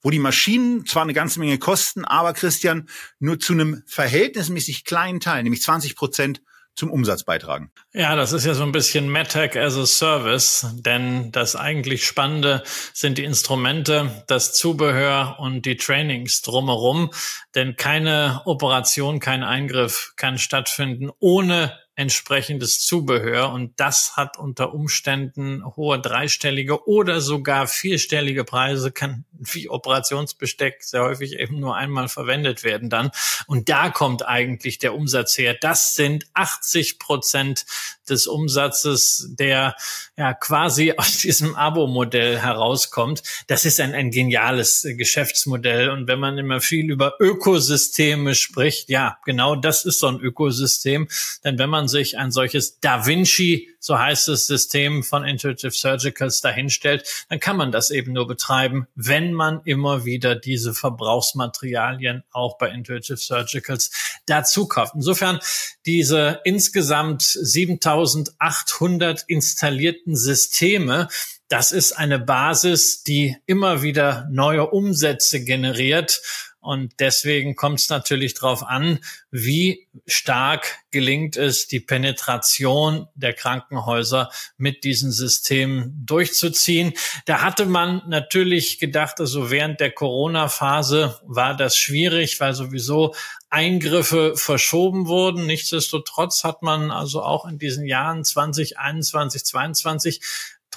wo 0.02 0.10
die 0.10 0.20
Maschinen 0.20 0.86
zwar 0.86 1.04
eine 1.04 1.14
ganze 1.14 1.40
Menge 1.40 1.58
kosten, 1.58 2.06
aber 2.06 2.34
Christian 2.34 2.88
nur 3.20 3.40
zu 3.40 3.54
einem 3.54 3.84
verhältnismäßig 3.88 4.86
kleinen 4.86 5.20
Teil, 5.20 5.44
nämlich 5.44 5.62
20 5.62 5.96
Prozent 5.96 6.42
zum 6.78 6.92
Umsatz 6.92 7.24
beitragen. 7.24 7.72
Ja, 7.92 8.16
das 8.16 8.32
ist 8.32 8.46
ja 8.46 8.54
so 8.54 8.64
ein 8.64 8.72
bisschen 8.72 9.10
MedTech 9.10 9.58
as 9.58 9.76
a 9.76 9.86
Service, 9.86 10.68
denn 10.76 11.32
das 11.32 11.56
eigentlich 11.56 12.06
Spannende 12.06 12.64
sind 12.94 13.18
die 13.18 13.24
Instrumente, 13.24 14.24
das 14.28 14.54
Zubehör 14.54 15.38
und 15.40 15.66
die 15.66 15.76
Trainings 15.76 16.44
drumherum, 16.44 17.10
denn 17.56 17.76
keine 17.76 18.44
Operation, 18.46 19.20
kein 19.20 19.44
Eingriff 19.44 20.14
kann 20.16 20.38
stattfinden 20.38 21.10
ohne 21.20 21.78
entsprechendes 21.98 22.80
Zubehör 22.86 23.52
und 23.52 23.80
das 23.80 24.16
hat 24.16 24.38
unter 24.38 24.72
Umständen 24.72 25.66
hohe 25.76 26.00
dreistellige 26.00 26.88
oder 26.88 27.22
sogar 27.22 27.68
vierstellige 27.68 28.44
Preise, 28.44 28.92
kann 28.92 29.26
wie 29.32 29.68
Operationsbesteck 29.68 30.84
sehr 30.84 31.02
häufig 31.02 31.34
eben 31.40 31.60
nur 31.60 31.76
einmal 31.76 32.08
verwendet 32.08 32.64
werden 32.64 32.92
dann. 32.92 33.10
Und 33.48 33.68
da 33.70 33.90
kommt 33.90 34.26
eigentlich 34.28 34.78
der 34.78 34.94
Umsatz 34.94 35.40
her. 35.40 35.56
Das 35.60 35.96
sind 35.96 36.28
80 36.36 37.00
Prozent 37.00 37.66
des 38.10 38.28
Umsatzes, 38.28 39.30
der 39.32 39.76
ja 40.18 40.34
quasi 40.34 40.94
aus 40.98 41.18
diesem 41.18 41.56
Abo-Modell 41.56 42.40
herauskommt. 42.40 43.24
Das 43.48 43.66
ist 43.66 43.80
ein, 43.80 43.94
ein 43.94 44.12
geniales 44.12 44.88
Geschäftsmodell. 44.88 45.90
Und 45.90 46.08
wenn 46.08 46.20
man 46.20 46.38
immer 46.38 46.62
viel 46.62 46.92
über 46.92 47.16
Ökosysteme 47.20 48.36
spricht, 48.36 48.90
ja, 48.90 49.18
genau 49.26 49.56
das 49.56 49.86
ist 49.86 50.00
so 50.00 50.08
ein 50.08 50.20
Ökosystem. 50.20 51.08
Denn 51.44 51.58
wenn 51.58 51.70
man 51.70 51.87
sich 51.88 52.18
ein 52.18 52.32
solches 52.32 52.80
Da 52.80 53.06
Vinci, 53.06 53.70
so 53.80 53.98
heißt 53.98 54.30
es, 54.30 54.48
System 54.48 55.04
von 55.04 55.24
Intuitive 55.24 55.72
Surgicals 55.72 56.42
dahinstellt, 56.42 57.26
dann 57.30 57.40
kann 57.40 57.58
man 57.58 57.72
das 57.72 57.90
eben 57.90 58.14
nur 58.14 58.28
betreiben, 58.28 58.88
wenn 58.96 59.34
man 59.34 59.62
immer 59.66 60.06
wieder 60.06 60.36
diese 60.36 60.74
Verbrauchsmaterialien 60.74 62.24
auch 62.32 62.58
bei 62.58 62.70
Intuitive 62.70 63.18
Surgicals 63.18 63.92
dazu 64.26 64.68
kauft. 64.68 64.94
Insofern 64.96 65.40
diese 65.86 66.42
insgesamt 66.44 67.22
7800 67.22 69.24
installierten 69.28 70.16
Systeme, 70.16 71.08
das 71.50 71.72
ist 71.72 71.94
eine 71.94 72.20
Basis, 72.20 73.04
die 73.04 73.38
immer 73.46 73.82
wieder 73.82 74.28
neue 74.30 74.70
Umsätze 74.70 75.44
generiert 75.44 76.22
und 76.60 76.94
deswegen 77.00 77.56
kommt 77.56 77.80
es 77.80 77.90
natürlich 77.90 78.34
darauf 78.34 78.64
an, 78.64 79.00
wie 79.32 79.88
stark 80.06 80.80
gelingt 80.92 81.38
es, 81.38 81.68
die 81.68 81.80
Penetration 81.80 83.08
der 83.16 83.34
Krankenhäuser 83.34 84.32
mit 84.58 84.84
diesen 84.84 85.12
Systemen 85.12 86.04
durchzuziehen. 86.06 86.94
Da 87.26 87.42
hatte 87.42 87.66
man 87.66 88.02
natürlich 88.08 88.80
gedacht, 88.80 89.20
also 89.20 89.52
während 89.52 89.80
der 89.80 89.92
Corona-Phase 89.92 91.20
war 91.24 91.56
das 91.56 91.78
schwierig, 91.78 92.40
weil 92.40 92.54
sowieso 92.54 93.14
Eingriffe 93.50 94.36
verschoben 94.36 95.08
wurden. 95.08 95.46
Nichtsdestotrotz 95.46 96.44
hat 96.44 96.64
man 96.64 96.92
also 96.92 97.22
auch 97.22 97.46
in 97.46 97.60
diesen 97.60 97.86
Jahren 97.86 98.26
2021, 98.26 99.46
2022 99.46 100.22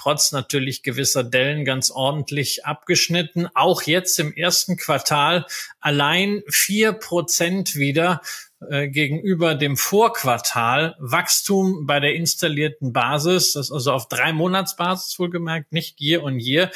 trotz 0.01 0.31
natürlich 0.31 0.81
gewisser 0.81 1.23
Dellen 1.23 1.63
ganz 1.63 1.91
ordentlich 1.91 2.65
abgeschnitten. 2.65 3.47
Auch 3.53 3.83
jetzt 3.83 4.19
im 4.19 4.33
ersten 4.33 4.75
Quartal 4.75 5.45
allein 5.79 6.41
vier 6.47 6.93
Prozent 6.93 7.75
wieder 7.75 8.21
äh, 8.67 8.87
gegenüber 8.87 9.53
dem 9.53 9.77
Vorquartal 9.77 10.95
Wachstum 10.99 11.85
bei 11.85 11.99
der 11.99 12.15
installierten 12.15 12.93
Basis, 12.93 13.53
das 13.53 13.67
ist 13.67 13.71
also 13.71 13.91
auf 13.91 14.09
drei 14.09 14.33
Monatsbasis 14.33 15.19
wohlgemerkt, 15.19 15.71
nicht 15.71 16.01
year 16.01 16.23
on 16.23 16.39
year. 16.39 16.71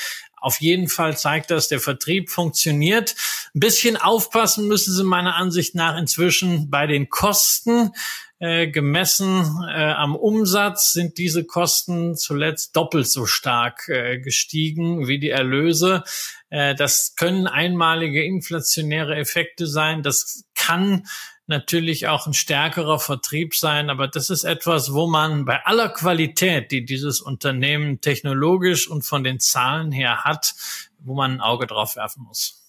Auf 0.46 0.62
jeden 0.62 0.89
Fall 0.89 1.18
zeigt 1.18 1.50
das, 1.50 1.70
der 1.70 1.80
Vertrieb 1.80 2.30
funktioniert. 2.30 3.16
Ein 3.56 3.62
bisschen 3.62 3.98
aufpassen 3.98 4.68
müssen 4.68 4.93
Sie 4.93 5.04
meiner 5.04 5.38
Ansicht 5.38 5.74
nach 5.74 5.98
inzwischen 5.98 6.70
bei 6.70 6.86
den 6.86 7.10
Kosten. 7.10 7.89
Äh, 8.38 8.68
gemessen 8.68 9.43
äh, 9.68 9.93
am 9.93 10.16
Umsatz 10.16 10.91
sind 10.91 11.18
diese 11.18 11.46
Kosten 11.46 12.16
zuletzt 12.16 12.76
doppelt 12.76 13.08
so 13.08 13.26
stark 13.26 13.89
äh, 13.89 14.20
gestiegen 14.20 15.08
wie 15.08 15.18
die 15.18 15.32
Erlöse. 15.32 16.04
Äh, 16.52 16.76
das 16.76 17.16
können 17.16 17.48
einmalige 17.48 18.24
inflationäre 18.24 19.16
Effekte 19.16 19.66
sein. 19.66 20.04
Das 20.04 20.43
kann 20.54 21.08
natürlich 21.48 22.08
auch 22.08 22.28
ein 22.28 22.34
stärkerer 22.34 23.00
Vertrieb 23.00 23.56
sein, 23.56 23.89
aber 23.89 24.08
das 24.08 24.30
ist 24.30 24.43
etwas, 24.43 24.93
wo 24.93 25.08
man 25.08 25.46
bei 25.46 25.66
aller 25.66 25.89
Qualität, 25.89 26.72
die 26.72 26.86
dieses 26.86 27.22
Unternehmen 27.22 28.02
technologisch 28.02 28.89
und 28.89 29.04
von 29.04 29.24
den 29.24 29.39
Zahlen 29.39 29.91
her 29.91 30.24
hat, 30.24 30.56
wo 31.00 31.16
man 31.16 31.34
ein 31.34 31.41
Auge 31.41 31.68
drauf 31.68 31.96
werfen 31.96 32.24
muss. 32.24 32.64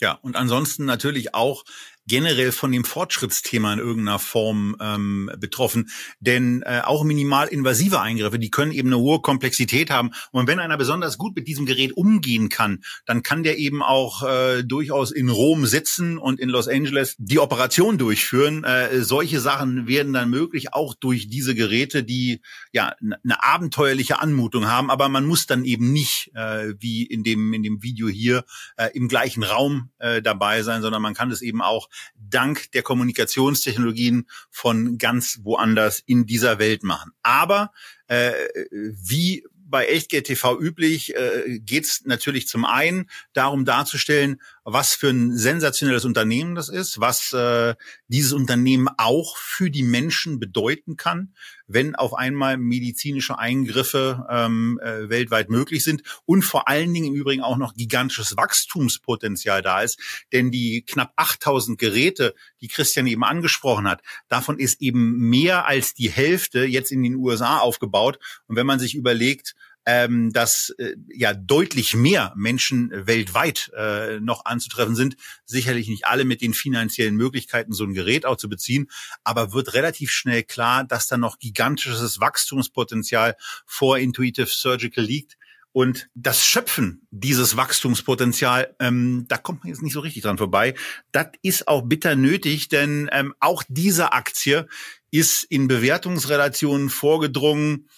Ja, 0.00 0.18
und 0.22 0.34
ansonsten 0.34 0.84
natürlich 0.84 1.34
auch 1.34 1.64
generell 2.06 2.52
von 2.52 2.72
dem 2.72 2.84
Fortschrittsthema 2.84 3.72
in 3.74 3.78
irgendeiner 3.78 4.18
Form 4.18 4.76
ähm, 4.80 5.30
betroffen. 5.38 5.90
Denn 6.20 6.62
äh, 6.62 6.80
auch 6.84 7.04
minimal 7.04 7.48
invasive 7.48 8.00
Eingriffe, 8.00 8.38
die 8.38 8.50
können 8.50 8.72
eben 8.72 8.88
eine 8.88 8.98
hohe 8.98 9.20
Komplexität 9.20 9.90
haben. 9.90 10.10
Und 10.30 10.46
wenn 10.46 10.58
einer 10.58 10.76
besonders 10.76 11.18
gut 11.18 11.36
mit 11.36 11.46
diesem 11.46 11.66
Gerät 11.66 11.92
umgehen 11.92 12.48
kann, 12.48 12.82
dann 13.06 13.22
kann 13.22 13.42
der 13.42 13.58
eben 13.58 13.82
auch 13.82 14.22
äh, 14.22 14.62
durchaus 14.62 15.12
in 15.12 15.28
Rom 15.28 15.66
sitzen 15.66 16.18
und 16.18 16.40
in 16.40 16.48
Los 16.48 16.68
Angeles 16.68 17.14
die 17.18 17.38
Operation 17.38 17.98
durchführen. 17.98 18.64
Äh, 18.64 19.02
solche 19.02 19.40
Sachen 19.40 19.86
werden 19.86 20.12
dann 20.12 20.30
möglich, 20.30 20.74
auch 20.74 20.94
durch 20.94 21.28
diese 21.28 21.54
Geräte, 21.54 22.02
die 22.02 22.40
ja 22.72 22.94
eine 23.00 23.42
abenteuerliche 23.42 24.20
Anmutung 24.20 24.66
haben, 24.66 24.90
aber 24.90 25.08
man 25.08 25.26
muss 25.26 25.46
dann 25.46 25.64
eben 25.64 25.92
nicht 25.92 26.30
äh, 26.34 26.74
wie 26.78 27.04
in 27.04 27.22
dem 27.22 27.52
in 27.52 27.62
dem 27.62 27.82
Video 27.82 28.08
hier 28.08 28.44
äh, 28.76 28.88
im 28.94 29.08
gleichen 29.08 29.42
Raum 29.42 29.90
äh, 29.98 30.22
dabei 30.22 30.62
sein, 30.62 30.82
sondern 30.82 31.02
man 31.02 31.14
kann 31.14 31.30
es 31.30 31.42
eben 31.42 31.62
auch 31.62 31.88
dank 32.16 32.70
der 32.72 32.82
Kommunikationstechnologien 32.82 34.26
von 34.50 34.98
ganz 34.98 35.40
woanders 35.42 36.00
in 36.00 36.26
dieser 36.26 36.58
Welt 36.58 36.82
machen. 36.82 37.12
Aber 37.22 37.72
äh, 38.06 38.32
wie 38.70 39.44
bei 39.72 39.86
Echtgeld 39.86 40.26
TV 40.26 40.60
üblich 40.60 41.16
äh, 41.16 41.58
geht 41.58 41.84
es 41.84 42.04
natürlich 42.04 42.46
zum 42.46 42.64
einen 42.64 43.08
darum 43.32 43.64
darzustellen, 43.64 44.40
was 44.64 44.94
für 44.94 45.10
ein 45.10 45.36
sensationelles 45.36 46.04
Unternehmen 46.04 46.54
das 46.54 46.68
ist, 46.68 47.00
was 47.00 47.32
äh, 47.32 47.74
dieses 48.08 48.32
Unternehmen 48.32 48.88
auch 48.96 49.36
für 49.36 49.70
die 49.70 49.82
Menschen 49.82 50.38
bedeuten 50.38 50.96
kann, 50.96 51.34
wenn 51.66 51.94
auf 51.94 52.14
einmal 52.14 52.58
medizinische 52.58 53.38
Eingriffe 53.38 54.26
ähm, 54.30 54.78
äh, 54.82 55.08
weltweit 55.08 55.50
möglich 55.50 55.82
sind 55.82 56.02
und 56.26 56.42
vor 56.42 56.68
allen 56.68 56.94
Dingen 56.94 57.08
im 57.08 57.14
Übrigen 57.14 57.42
auch 57.42 57.56
noch 57.56 57.74
gigantisches 57.74 58.36
Wachstumspotenzial 58.36 59.62
da 59.62 59.82
ist, 59.82 59.98
denn 60.32 60.50
die 60.50 60.82
knapp 60.82 61.12
8000 61.16 61.78
Geräte, 61.78 62.34
die 62.60 62.68
Christian 62.68 63.06
eben 63.06 63.24
angesprochen 63.24 63.88
hat, 63.88 64.02
davon 64.28 64.58
ist 64.58 64.80
eben 64.80 65.28
mehr 65.28 65.66
als 65.66 65.94
die 65.94 66.10
Hälfte 66.10 66.64
jetzt 66.64 66.92
in 66.92 67.02
den 67.02 67.16
USA 67.16 67.58
aufgebaut. 67.58 68.18
Und 68.46 68.56
wenn 68.56 68.66
man 68.66 68.78
sich 68.78 68.94
überlegt, 68.94 69.54
ähm, 69.86 70.32
dass 70.32 70.70
äh, 70.78 70.94
ja 71.08 71.34
deutlich 71.34 71.94
mehr 71.94 72.32
Menschen 72.36 72.90
weltweit 72.92 73.70
äh, 73.76 74.20
noch 74.20 74.44
anzutreffen 74.44 74.94
sind. 74.94 75.16
Sicherlich 75.44 75.88
nicht 75.88 76.06
alle 76.06 76.24
mit 76.24 76.40
den 76.40 76.54
finanziellen 76.54 77.16
Möglichkeiten, 77.16 77.72
so 77.72 77.84
ein 77.84 77.94
Gerät 77.94 78.24
auch 78.26 78.36
zu 78.36 78.48
beziehen, 78.48 78.88
aber 79.24 79.52
wird 79.52 79.74
relativ 79.74 80.10
schnell 80.10 80.42
klar, 80.42 80.84
dass 80.84 81.08
da 81.08 81.16
noch 81.16 81.38
gigantisches 81.38 82.20
Wachstumspotenzial 82.20 83.36
vor 83.66 83.98
Intuitive 83.98 84.46
Surgical 84.46 85.04
liegt. 85.04 85.36
Und 85.72 86.10
das 86.14 86.44
Schöpfen 86.44 87.06
dieses 87.10 87.56
Wachstumspotenzial, 87.56 88.76
ähm, 88.78 89.24
da 89.28 89.38
kommt 89.38 89.60
man 89.60 89.70
jetzt 89.70 89.82
nicht 89.82 89.94
so 89.94 90.00
richtig 90.00 90.22
dran 90.22 90.36
vorbei. 90.36 90.74
Das 91.12 91.28
ist 91.40 91.66
auch 91.66 91.82
bitter 91.82 92.14
nötig, 92.14 92.68
denn 92.68 93.08
ähm, 93.10 93.34
auch 93.40 93.62
diese 93.68 94.12
Aktie 94.12 94.68
ist 95.10 95.44
in 95.44 95.68
Bewertungsrelationen 95.68 96.90
vorgedrungen, 96.90 97.88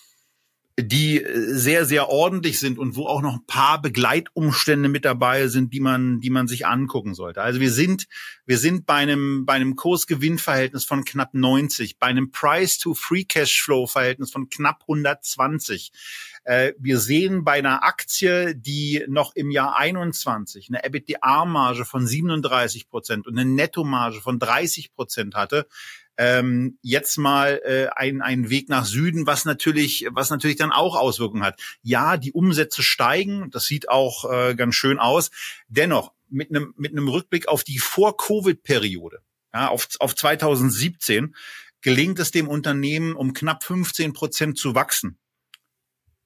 die 0.78 1.22
äh, 1.22 1.54
sehr, 1.54 1.84
sehr 1.84 2.08
ordentlich 2.08 2.58
sind 2.58 2.78
und 2.78 2.96
wo 2.96 3.06
auch 3.06 3.22
noch 3.22 3.34
ein 3.34 3.46
paar 3.46 3.80
Begleitumstände 3.80 4.88
mit 4.88 5.04
dabei 5.04 5.46
sind, 5.48 5.72
die 5.72 5.80
man, 5.80 6.20
die 6.20 6.30
man 6.30 6.48
sich 6.48 6.66
angucken 6.66 7.14
sollte. 7.14 7.42
Also 7.42 7.60
wir 7.60 7.70
sind, 7.70 8.08
wir 8.44 8.58
sind 8.58 8.86
bei 8.86 8.94
einem, 8.94 9.46
bei 9.46 9.52
einem 9.52 9.76
Kursgewinnverhältnis 9.76 10.84
von 10.84 11.04
knapp 11.04 11.32
90, 11.32 11.98
bei 11.98 12.08
einem 12.08 12.32
Price-to-Free-Cash-Flow-Verhältnis 12.32 14.32
von 14.32 14.48
knapp 14.48 14.80
120. 14.82 15.92
Äh, 16.42 16.72
wir 16.78 16.98
sehen 16.98 17.44
bei 17.44 17.52
einer 17.52 17.84
Aktie, 17.84 18.56
die 18.56 19.04
noch 19.08 19.36
im 19.36 19.52
Jahr 19.52 19.76
21 19.76 20.68
eine 20.68 20.84
EBITDA-Marge 20.84 21.84
von 21.84 22.06
37 22.06 22.88
Prozent 22.88 23.28
und 23.28 23.38
eine 23.38 23.48
Nettomarge 23.48 24.20
von 24.20 24.40
30 24.40 24.92
Prozent 24.92 25.36
hatte, 25.36 25.68
ähm, 26.16 26.78
jetzt 26.82 27.18
mal 27.18 27.60
äh, 27.64 27.88
ein, 27.94 28.22
ein 28.22 28.50
Weg 28.50 28.68
nach 28.68 28.84
Süden, 28.84 29.26
was 29.26 29.44
natürlich, 29.44 30.06
was 30.10 30.30
natürlich 30.30 30.56
dann 30.56 30.72
auch 30.72 30.96
Auswirkungen 30.96 31.44
hat. 31.44 31.60
Ja, 31.82 32.16
die 32.16 32.32
Umsätze 32.32 32.82
steigen, 32.82 33.50
das 33.50 33.66
sieht 33.66 33.88
auch 33.88 34.30
äh, 34.30 34.54
ganz 34.54 34.74
schön 34.74 34.98
aus. 34.98 35.30
Dennoch, 35.68 36.12
mit 36.28 36.50
einem 36.50 36.74
mit 36.76 36.92
einem 36.92 37.08
Rückblick 37.08 37.48
auf 37.48 37.64
die 37.64 37.78
Vor-Covid-Periode, 37.78 39.20
ja, 39.52 39.68
auf, 39.68 39.88
auf 40.00 40.14
2017, 40.14 41.34
gelingt 41.80 42.18
es 42.18 42.30
dem 42.30 42.48
Unternehmen, 42.48 43.14
um 43.14 43.34
knapp 43.34 43.62
15 43.62 44.12
Prozent 44.12 44.58
zu 44.58 44.74
wachsen. 44.74 45.18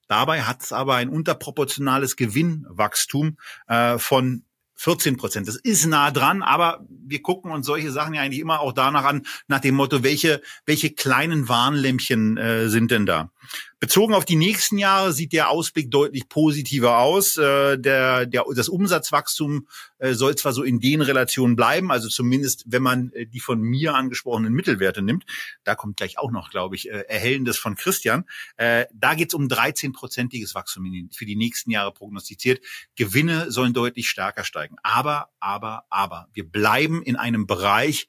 Dabei 0.07 0.41
hat 0.41 0.63
es 0.63 0.71
aber 0.71 0.95
ein 0.95 1.09
unterproportionales 1.09 2.15
Gewinnwachstum 2.15 3.37
äh, 3.67 3.99
von 3.99 4.43
14 4.79 5.17
Prozent. 5.17 5.45
Das 5.49 5.57
ist 5.57 5.85
nah 5.87 6.09
dran, 6.09 6.41
aber 6.41 6.85
wir 6.89 7.21
gucken 7.21 7.51
uns 7.51 7.65
solche 7.65 7.91
Sachen 7.91 8.13
ja 8.13 8.21
eigentlich 8.21 8.39
immer 8.39 8.61
auch 8.61 8.71
danach 8.71 9.03
an, 9.03 9.23
nach 9.49 9.59
dem 9.59 9.75
Motto, 9.75 10.03
welche, 10.03 10.41
welche 10.65 10.91
kleinen 10.91 11.49
Warnlämpchen 11.49 12.37
äh, 12.37 12.69
sind 12.69 12.89
denn 12.89 13.05
da? 13.05 13.29
Bezogen 13.79 14.13
auf 14.13 14.25
die 14.25 14.35
nächsten 14.35 14.77
Jahre 14.77 15.13
sieht 15.13 15.31
der 15.31 15.49
Ausblick 15.49 15.89
deutlich 15.89 16.27
positiver 16.27 16.97
aus. 16.97 17.37
Äh, 17.37 17.77
der, 17.77 18.25
der, 18.25 18.43
das 18.53 18.67
Umsatzwachstum 18.67 19.67
äh, 19.99 20.13
soll 20.13 20.35
zwar 20.35 20.51
so 20.51 20.63
in 20.63 20.81
den 20.81 21.01
Relationen 21.01 21.55
bleiben, 21.55 21.89
also 21.89 22.09
zumindest 22.09 22.65
wenn 22.67 22.83
man 22.83 23.11
äh, 23.13 23.25
die 23.25 23.39
von 23.39 23.61
mir 23.61 23.95
angesprochenen 23.95 24.51
Mittelwerte 24.51 25.01
nimmt. 25.01 25.23
Da 25.63 25.75
kommt 25.75 25.95
gleich 25.95 26.17
auch 26.17 26.31
noch, 26.31 26.49
glaube 26.49 26.75
ich, 26.75 26.89
Erhellendes 26.89 27.57
von 27.57 27.75
Christian. 27.75 28.25
Da 28.57 29.13
geht 29.15 29.29
es 29.29 29.33
um 29.33 29.47
13-prozentiges 29.47 30.55
Wachstum 30.55 31.09
für 31.13 31.25
die 31.25 31.35
nächsten 31.35 31.71
Jahre 31.71 31.93
prognostiziert. 31.93 32.63
Gewinne 32.95 33.51
sollen 33.51 33.73
deutlich 33.73 34.09
stärker 34.09 34.43
steigen. 34.43 34.75
Aber, 34.83 35.29
aber, 35.39 35.85
aber, 35.89 36.27
wir 36.33 36.49
bleiben 36.49 37.03
in 37.03 37.15
einem 37.15 37.47
Bereich, 37.47 38.07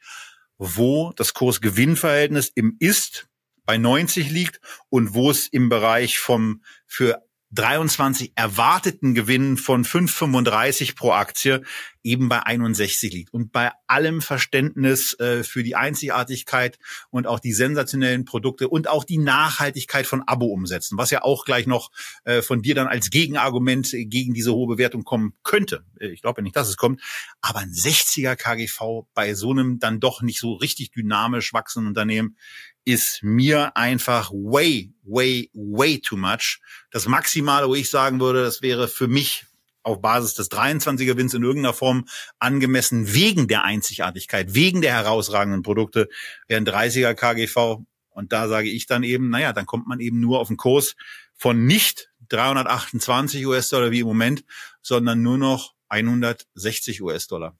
wo 0.58 1.12
das 1.16 1.34
Kurs-Gewinn-Verhältnis 1.34 2.50
im 2.54 2.76
Ist 2.78 3.29
bei 3.64 3.78
90 3.78 4.30
liegt 4.30 4.60
und 4.88 5.14
wo 5.14 5.30
es 5.30 5.48
im 5.48 5.68
Bereich 5.68 6.18
vom 6.18 6.62
für 6.86 7.22
23 7.52 8.32
erwarteten 8.36 9.14
Gewinn 9.14 9.56
von 9.56 9.84
5,35 9.84 10.94
pro 10.94 11.12
Aktie 11.12 11.62
eben 12.02 12.28
bei 12.28 12.40
61 12.40 13.12
liegt. 13.12 13.32
Und 13.32 13.52
bei 13.52 13.72
allem 13.86 14.22
Verständnis 14.22 15.18
äh, 15.18 15.44
für 15.44 15.62
die 15.62 15.76
Einzigartigkeit 15.76 16.78
und 17.10 17.26
auch 17.26 17.40
die 17.40 17.52
sensationellen 17.52 18.24
Produkte 18.24 18.68
und 18.68 18.88
auch 18.88 19.04
die 19.04 19.18
Nachhaltigkeit 19.18 20.06
von 20.06 20.22
Abo-Umsätzen, 20.22 20.98
was 20.98 21.10
ja 21.10 21.22
auch 21.22 21.44
gleich 21.44 21.66
noch 21.66 21.90
äh, 22.24 22.42
von 22.42 22.62
dir 22.62 22.74
dann 22.74 22.86
als 22.86 23.10
Gegenargument 23.10 23.90
gegen 23.92 24.34
diese 24.34 24.52
hohe 24.52 24.68
Bewertung 24.68 25.04
kommen 25.04 25.34
könnte. 25.42 25.84
Äh, 26.00 26.08
ich 26.08 26.22
glaube 26.22 26.42
nicht, 26.42 26.56
dass 26.56 26.68
es 26.68 26.76
kommt. 26.76 27.00
Aber 27.40 27.60
ein 27.60 27.72
60er 27.72 28.36
KGV 28.36 29.06
bei 29.14 29.34
so 29.34 29.50
einem 29.50 29.78
dann 29.78 30.00
doch 30.00 30.22
nicht 30.22 30.40
so 30.40 30.54
richtig 30.54 30.90
dynamisch 30.92 31.52
wachsenden 31.52 31.88
Unternehmen 31.88 32.36
ist 32.84 33.22
mir 33.22 33.76
einfach 33.76 34.30
way, 34.30 34.92
way, 35.02 35.50
way 35.52 36.00
too 36.00 36.16
much. 36.16 36.60
Das 36.90 37.06
Maximale, 37.06 37.68
wo 37.68 37.74
ich 37.74 37.90
sagen 37.90 38.20
würde, 38.20 38.42
das 38.42 38.62
wäre 38.62 38.88
für 38.88 39.06
mich 39.06 39.46
auf 39.82 40.00
Basis 40.00 40.34
des 40.34 40.50
23er 40.50 41.16
Wins 41.16 41.34
in 41.34 41.42
irgendeiner 41.42 41.74
Form 41.74 42.06
angemessen 42.38 43.14
wegen 43.14 43.48
der 43.48 43.64
Einzigartigkeit, 43.64 44.54
wegen 44.54 44.82
der 44.82 44.92
herausragenden 44.92 45.62
Produkte, 45.62 46.08
wäre 46.48 46.60
ein 46.60 46.66
30er 46.66 47.14
KGV. 47.14 47.82
Und 48.10 48.32
da 48.32 48.48
sage 48.48 48.68
ich 48.68 48.86
dann 48.86 49.02
eben, 49.02 49.30
naja, 49.30 49.52
dann 49.52 49.66
kommt 49.66 49.86
man 49.86 50.00
eben 50.00 50.20
nur 50.20 50.40
auf 50.40 50.48
einen 50.48 50.56
Kurs 50.56 50.96
von 51.34 51.66
nicht 51.66 52.10
328 52.28 53.46
US-Dollar 53.46 53.90
wie 53.90 54.00
im 54.00 54.06
Moment, 54.06 54.44
sondern 54.82 55.22
nur 55.22 55.38
noch 55.38 55.74
160 55.88 57.02
US-Dollar. 57.02 57.56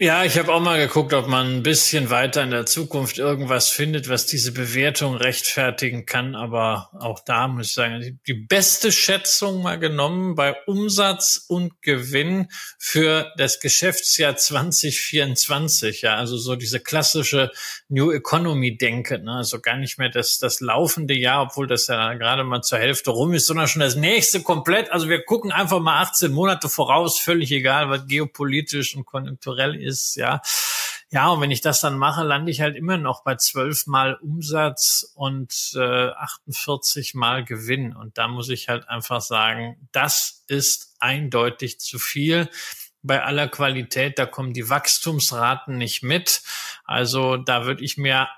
Ja, 0.00 0.24
ich 0.24 0.38
habe 0.38 0.54
auch 0.54 0.60
mal 0.60 0.78
geguckt, 0.78 1.12
ob 1.12 1.26
man 1.26 1.56
ein 1.56 1.62
bisschen 1.64 2.08
weiter 2.08 2.44
in 2.44 2.52
der 2.52 2.66
Zukunft 2.66 3.18
irgendwas 3.18 3.68
findet, 3.68 4.08
was 4.08 4.26
diese 4.26 4.52
Bewertung 4.52 5.16
rechtfertigen 5.16 6.06
kann. 6.06 6.36
Aber 6.36 6.90
auch 7.00 7.18
da 7.18 7.48
muss 7.48 7.66
ich 7.66 7.72
sagen, 7.72 8.20
die 8.28 8.34
beste 8.34 8.92
Schätzung 8.92 9.60
mal 9.60 9.76
genommen 9.76 10.36
bei 10.36 10.54
Umsatz 10.66 11.44
und 11.48 11.82
Gewinn 11.82 12.46
für 12.78 13.32
das 13.38 13.58
Geschäftsjahr 13.58 14.36
2024. 14.36 16.02
Ja, 16.02 16.14
also 16.14 16.36
so 16.36 16.54
diese 16.54 16.78
klassische 16.78 17.50
New 17.88 18.12
Economy 18.12 18.78
Denke. 18.78 19.18
Ne? 19.18 19.32
Also 19.32 19.58
gar 19.58 19.78
nicht 19.78 19.98
mehr 19.98 20.10
das, 20.10 20.38
das 20.38 20.60
laufende 20.60 21.18
Jahr, 21.18 21.42
obwohl 21.42 21.66
das 21.66 21.88
ja 21.88 22.14
gerade 22.14 22.44
mal 22.44 22.62
zur 22.62 22.78
Hälfte 22.78 23.10
rum 23.10 23.34
ist, 23.34 23.46
sondern 23.46 23.66
schon 23.66 23.80
das 23.80 23.96
nächste 23.96 24.42
komplett. 24.42 24.92
Also 24.92 25.08
wir 25.08 25.24
gucken 25.24 25.50
einfach 25.50 25.80
mal 25.80 26.02
18 26.02 26.30
Monate 26.30 26.68
voraus, 26.68 27.18
völlig 27.18 27.50
egal, 27.50 27.90
was 27.90 28.06
geopolitisch 28.06 28.94
und 28.94 29.04
konjunkturell 29.04 29.74
ist 29.74 29.87
ist, 29.88 30.16
ja. 30.16 30.40
Ja, 31.10 31.28
und 31.28 31.40
wenn 31.40 31.50
ich 31.50 31.62
das 31.62 31.80
dann 31.80 31.96
mache, 31.96 32.22
lande 32.22 32.50
ich 32.50 32.60
halt 32.60 32.76
immer 32.76 32.98
noch 32.98 33.24
bei 33.24 33.36
zwölf 33.36 33.86
Mal 33.86 34.14
Umsatz 34.16 35.10
und 35.14 35.72
äh, 35.74 36.10
48 36.10 37.14
Mal 37.14 37.46
Gewinn. 37.46 37.96
Und 37.96 38.18
da 38.18 38.28
muss 38.28 38.50
ich 38.50 38.68
halt 38.68 38.86
einfach 38.90 39.22
sagen, 39.22 39.88
das 39.92 40.44
ist 40.48 40.94
eindeutig 41.00 41.80
zu 41.80 41.98
viel 41.98 42.50
bei 43.02 43.22
aller 43.22 43.48
Qualität, 43.48 44.18
da 44.18 44.26
kommen 44.26 44.52
die 44.52 44.68
Wachstumsraten 44.68 45.78
nicht 45.78 46.02
mit. 46.02 46.42
Also 46.84 47.36
da 47.36 47.64
würde 47.64 47.84
ich 47.84 47.96
mir 47.96 48.28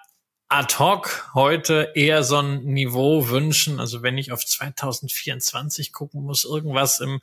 ad 0.52 0.80
hoc 0.80 1.30
heute 1.32 1.92
eher 1.94 2.24
so 2.24 2.38
ein 2.38 2.64
Niveau 2.64 3.28
wünschen. 3.28 3.78
Also 3.78 4.02
wenn 4.02 4.18
ich 4.18 4.32
auf 4.32 4.44
2024 4.44 5.92
gucken 5.92 6.24
muss, 6.24 6.44
irgendwas 6.44 6.98
im 6.98 7.20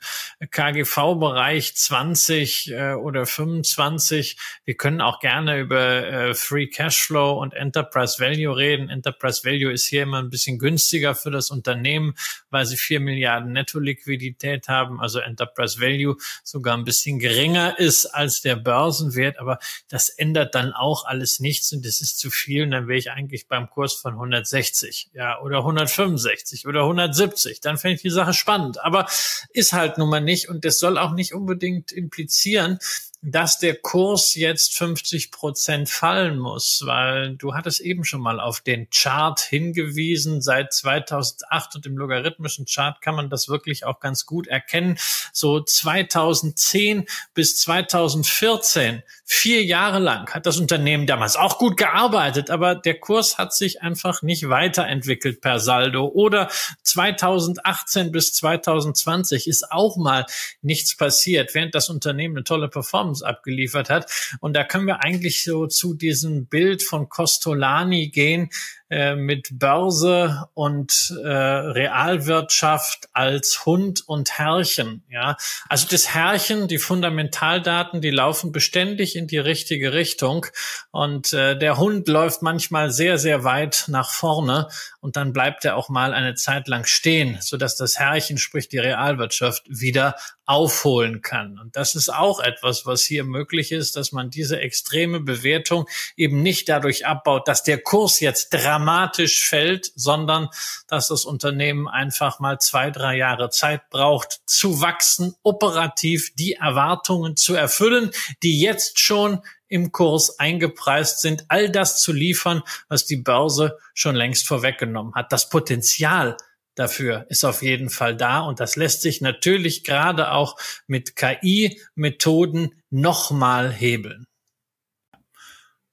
KGV-Bereich 0.50 1.76
20 1.76 2.72
äh, 2.72 2.92
oder 2.94 3.26
25. 3.26 4.38
Wir 4.64 4.74
können 4.78 5.02
auch 5.02 5.20
gerne 5.20 5.58
über 5.58 6.06
äh, 6.06 6.34
Free 6.34 6.68
Cashflow 6.68 7.38
und 7.38 7.52
Enterprise 7.52 8.18
Value 8.18 8.56
reden. 8.56 8.88
Enterprise 8.88 9.44
Value 9.44 9.72
ist 9.72 9.84
hier 9.84 10.04
immer 10.04 10.20
ein 10.20 10.30
bisschen 10.30 10.58
günstiger 10.58 11.14
für 11.14 11.30
das 11.30 11.50
Unternehmen, 11.50 12.14
weil 12.48 12.64
sie 12.64 12.78
vier 12.78 12.98
Milliarden 12.98 13.52
Netto-Liquidität 13.52 14.68
haben. 14.68 15.02
Also 15.02 15.18
Enterprise 15.18 15.78
Value 15.78 16.16
sogar 16.44 16.78
ein 16.78 16.84
bisschen 16.84 17.18
geringer 17.18 17.78
ist 17.78 18.06
als 18.06 18.40
der 18.40 18.56
Börsenwert. 18.56 19.38
Aber 19.38 19.58
das 19.88 20.08
ändert 20.08 20.54
dann 20.54 20.72
auch 20.72 21.04
alles 21.04 21.40
nichts 21.40 21.70
und 21.74 21.84
das 21.84 22.00
ist 22.00 22.18
zu 22.18 22.30
viel. 22.30 22.62
Und 22.62 22.70
dann 22.70 22.88
wäre 22.88 22.98
ich 22.98 23.17
eigentlich 23.18 23.48
beim 23.48 23.68
Kurs 23.68 23.94
von 23.94 24.14
160, 24.14 25.10
ja, 25.12 25.40
oder 25.40 25.58
165 25.58 26.66
oder 26.66 26.82
170. 26.82 27.60
Dann 27.60 27.76
fände 27.76 27.96
ich 27.96 28.02
die 28.02 28.10
Sache 28.10 28.32
spannend. 28.32 28.82
Aber 28.84 29.06
ist 29.52 29.72
halt 29.72 29.98
nun 29.98 30.08
mal 30.08 30.20
nicht 30.20 30.48
und 30.48 30.64
das 30.64 30.78
soll 30.78 30.96
auch 30.98 31.12
nicht 31.12 31.34
unbedingt 31.34 31.90
implizieren, 31.90 32.78
dass 33.20 33.58
der 33.58 33.74
Kurs 33.74 34.36
jetzt 34.36 34.76
50 34.78 35.32
Prozent 35.32 35.88
fallen 35.88 36.38
muss, 36.38 36.82
weil 36.84 37.34
du 37.34 37.54
hattest 37.54 37.80
eben 37.80 38.04
schon 38.04 38.20
mal 38.20 38.38
auf 38.38 38.60
den 38.60 38.88
Chart 38.90 39.40
hingewiesen. 39.40 40.40
Seit 40.40 40.72
2008 40.72 41.74
und 41.76 41.86
im 41.86 41.98
logarithmischen 41.98 42.66
Chart 42.66 43.00
kann 43.02 43.16
man 43.16 43.28
das 43.28 43.48
wirklich 43.48 43.84
auch 43.84 43.98
ganz 43.98 44.24
gut 44.24 44.46
erkennen. 44.46 44.98
So 45.32 45.60
2010 45.60 47.06
bis 47.34 47.58
2014, 47.58 49.02
vier 49.24 49.64
Jahre 49.64 49.98
lang 49.98 50.32
hat 50.32 50.46
das 50.46 50.58
Unternehmen 50.58 51.06
damals 51.08 51.34
auch 51.34 51.58
gut 51.58 51.76
gearbeitet, 51.76 52.50
aber 52.50 52.76
der 52.76 53.00
Kurs 53.00 53.36
hat 53.36 53.52
sich 53.52 53.82
einfach 53.82 54.22
nicht 54.22 54.48
weiterentwickelt 54.48 55.40
per 55.40 55.58
Saldo. 55.58 56.06
Oder 56.06 56.50
2018 56.84 58.12
bis 58.12 58.32
2020 58.34 59.48
ist 59.48 59.72
auch 59.72 59.96
mal 59.96 60.24
nichts 60.62 60.96
passiert, 60.96 61.54
während 61.54 61.74
das 61.74 61.88
Unternehmen 61.90 62.36
eine 62.36 62.44
tolle 62.44 62.68
Performance 62.68 63.07
Performance 63.08 63.24
abgeliefert 63.26 63.90
hat. 63.90 64.10
Und 64.40 64.54
da 64.54 64.64
können 64.64 64.86
wir 64.86 65.02
eigentlich 65.02 65.44
so 65.44 65.66
zu 65.66 65.94
diesem 65.94 66.46
Bild 66.46 66.82
von 66.82 67.08
Costolani 67.08 68.08
gehen, 68.08 68.50
äh, 68.90 69.16
mit 69.16 69.58
Börse 69.58 70.48
und 70.54 71.14
äh, 71.22 71.28
Realwirtschaft 71.28 73.08
als 73.12 73.66
Hund 73.66 74.08
und 74.08 74.38
Herrchen. 74.38 75.04
Ja, 75.10 75.36
also 75.68 75.86
das 75.90 76.14
Herrchen, 76.14 76.68
die 76.68 76.78
Fundamentaldaten, 76.78 78.00
die 78.00 78.10
laufen 78.10 78.50
beständig 78.50 79.14
in 79.14 79.26
die 79.26 79.38
richtige 79.38 79.92
Richtung 79.92 80.46
und 80.90 81.32
äh, 81.32 81.58
der 81.58 81.76
Hund 81.76 82.08
läuft 82.08 82.42
manchmal 82.42 82.90
sehr 82.90 83.18
sehr 83.18 83.44
weit 83.44 83.84
nach 83.88 84.10
vorne 84.10 84.68
und 85.00 85.16
dann 85.16 85.32
bleibt 85.32 85.64
er 85.64 85.76
auch 85.76 85.88
mal 85.88 86.14
eine 86.14 86.34
Zeit 86.34 86.66
lang 86.66 86.84
stehen, 86.84 87.38
so 87.40 87.56
dass 87.56 87.76
das 87.76 87.98
Herrchen, 87.98 88.38
sprich 88.38 88.68
die 88.68 88.78
Realwirtschaft, 88.78 89.64
wieder 89.68 90.16
aufholen 90.46 91.20
kann. 91.20 91.58
Und 91.58 91.76
das 91.76 91.94
ist 91.94 92.08
auch 92.08 92.40
etwas, 92.40 92.86
was 92.86 93.02
hier 93.02 93.22
möglich 93.22 93.70
ist, 93.70 93.96
dass 93.96 94.12
man 94.12 94.30
diese 94.30 94.58
extreme 94.60 95.20
Bewertung 95.20 95.86
eben 96.16 96.42
nicht 96.42 96.70
dadurch 96.70 97.04
abbaut, 97.04 97.46
dass 97.48 97.62
der 97.62 97.78
Kurs 97.78 98.20
jetzt 98.20 98.54
dramatisch 98.54 98.77
dramatisch 98.78 99.44
fällt, 99.44 99.90
sondern 99.96 100.48
dass 100.86 101.08
das 101.08 101.24
Unternehmen 101.24 101.88
einfach 101.88 102.38
mal 102.38 102.58
zwei, 102.60 102.90
drei 102.90 103.16
Jahre 103.16 103.50
Zeit 103.50 103.90
braucht, 103.90 104.40
zu 104.46 104.80
wachsen, 104.80 105.34
operativ 105.42 106.32
die 106.36 106.54
Erwartungen 106.54 107.36
zu 107.36 107.54
erfüllen, 107.54 108.12
die 108.42 108.60
jetzt 108.60 109.00
schon 109.00 109.42
im 109.66 109.90
Kurs 109.92 110.38
eingepreist 110.38 111.20
sind, 111.20 111.44
all 111.48 111.70
das 111.70 112.00
zu 112.00 112.12
liefern, 112.12 112.62
was 112.88 113.04
die 113.04 113.16
Börse 113.16 113.76
schon 113.94 114.14
längst 114.14 114.46
vorweggenommen 114.46 115.14
hat. 115.14 115.32
Das 115.32 115.48
Potenzial 115.48 116.36
dafür 116.76 117.26
ist 117.28 117.44
auf 117.44 117.62
jeden 117.62 117.90
Fall 117.90 118.16
da 118.16 118.40
und 118.40 118.60
das 118.60 118.76
lässt 118.76 119.02
sich 119.02 119.20
natürlich 119.20 119.82
gerade 119.82 120.30
auch 120.30 120.56
mit 120.86 121.16
KI-Methoden 121.16 122.80
nochmal 122.90 123.72
hebeln. 123.72 124.27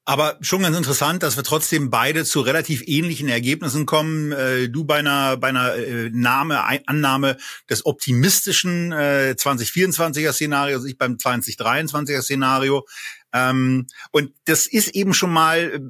Aber 0.07 0.37
schon 0.41 0.61
ganz 0.61 0.77
interessant, 0.77 1.23
dass 1.23 1.35
wir 1.35 1.43
trotzdem 1.43 1.89
beide 1.89 2.25
zu 2.25 2.41
relativ 2.41 2.83
ähnlichen 2.85 3.27
Ergebnissen 3.27 3.87
kommen. 3.87 4.31
Äh, 4.31 4.69
du 4.69 4.85
bei 4.85 4.99
einer, 4.99 5.35
bei 5.37 5.47
einer 5.47 5.73
äh, 5.73 6.11
Name, 6.11 6.63
Annahme 6.85 7.37
des 7.71 7.87
optimistischen 7.87 8.91
äh, 8.91 9.33
2024er 9.35 10.31
Szenarios, 10.31 10.85
ich 10.85 10.99
beim 10.99 11.15
2023er 11.15 12.21
Szenario. 12.21 12.85
Ähm, 13.33 13.87
und 14.11 14.31
das 14.45 14.67
ist 14.67 14.89
eben 14.89 15.15
schon 15.15 15.33
mal, 15.33 15.81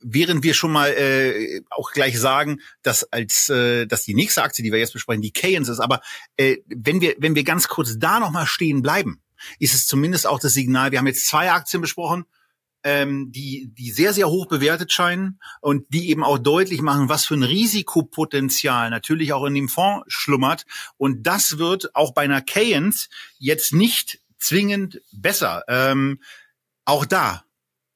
während 0.00 0.42
wir 0.44 0.54
schon 0.54 0.72
mal 0.72 0.88
äh, 0.88 1.60
auch 1.68 1.92
gleich 1.92 2.18
sagen, 2.18 2.62
dass 2.80 3.04
als 3.12 3.50
äh, 3.50 3.86
dass 3.86 4.02
die 4.02 4.14
nächste 4.14 4.44
Aktie, 4.44 4.64
die 4.64 4.72
wir 4.72 4.78
jetzt 4.78 4.94
besprechen, 4.94 5.20
die 5.20 5.30
Keynes 5.30 5.68
ist. 5.68 5.80
Aber 5.80 6.00
äh, 6.38 6.56
wenn 6.68 7.02
wir 7.02 7.16
wenn 7.18 7.34
wir 7.34 7.44
ganz 7.44 7.68
kurz 7.68 7.98
da 7.98 8.18
noch 8.18 8.30
mal 8.30 8.46
stehen 8.46 8.80
bleiben, 8.80 9.20
ist 9.58 9.74
es 9.74 9.86
zumindest 9.86 10.26
auch 10.26 10.40
das 10.40 10.54
Signal. 10.54 10.90
Wir 10.90 11.00
haben 11.00 11.06
jetzt 11.06 11.26
zwei 11.26 11.52
Aktien 11.52 11.82
besprochen 11.82 12.24
ähm, 12.88 13.30
die, 13.30 13.70
die 13.76 13.90
sehr, 13.90 14.14
sehr 14.14 14.30
hoch 14.30 14.46
bewertet 14.46 14.90
scheinen 14.92 15.38
und 15.60 15.84
die 15.92 16.08
eben 16.08 16.24
auch 16.24 16.38
deutlich 16.38 16.80
machen, 16.80 17.10
was 17.10 17.26
für 17.26 17.34
ein 17.34 17.42
Risikopotenzial 17.42 18.88
natürlich 18.88 19.34
auch 19.34 19.44
in 19.44 19.54
dem 19.54 19.68
Fonds 19.68 20.06
schlummert. 20.08 20.64
Und 20.96 21.26
das 21.26 21.58
wird 21.58 21.94
auch 21.94 22.14
bei 22.14 22.22
einer 22.22 22.40
Keyence 22.40 23.10
jetzt 23.38 23.74
nicht 23.74 24.20
zwingend 24.38 25.02
besser. 25.12 25.64
Ähm, 25.68 26.22
auch 26.86 27.04
da 27.04 27.44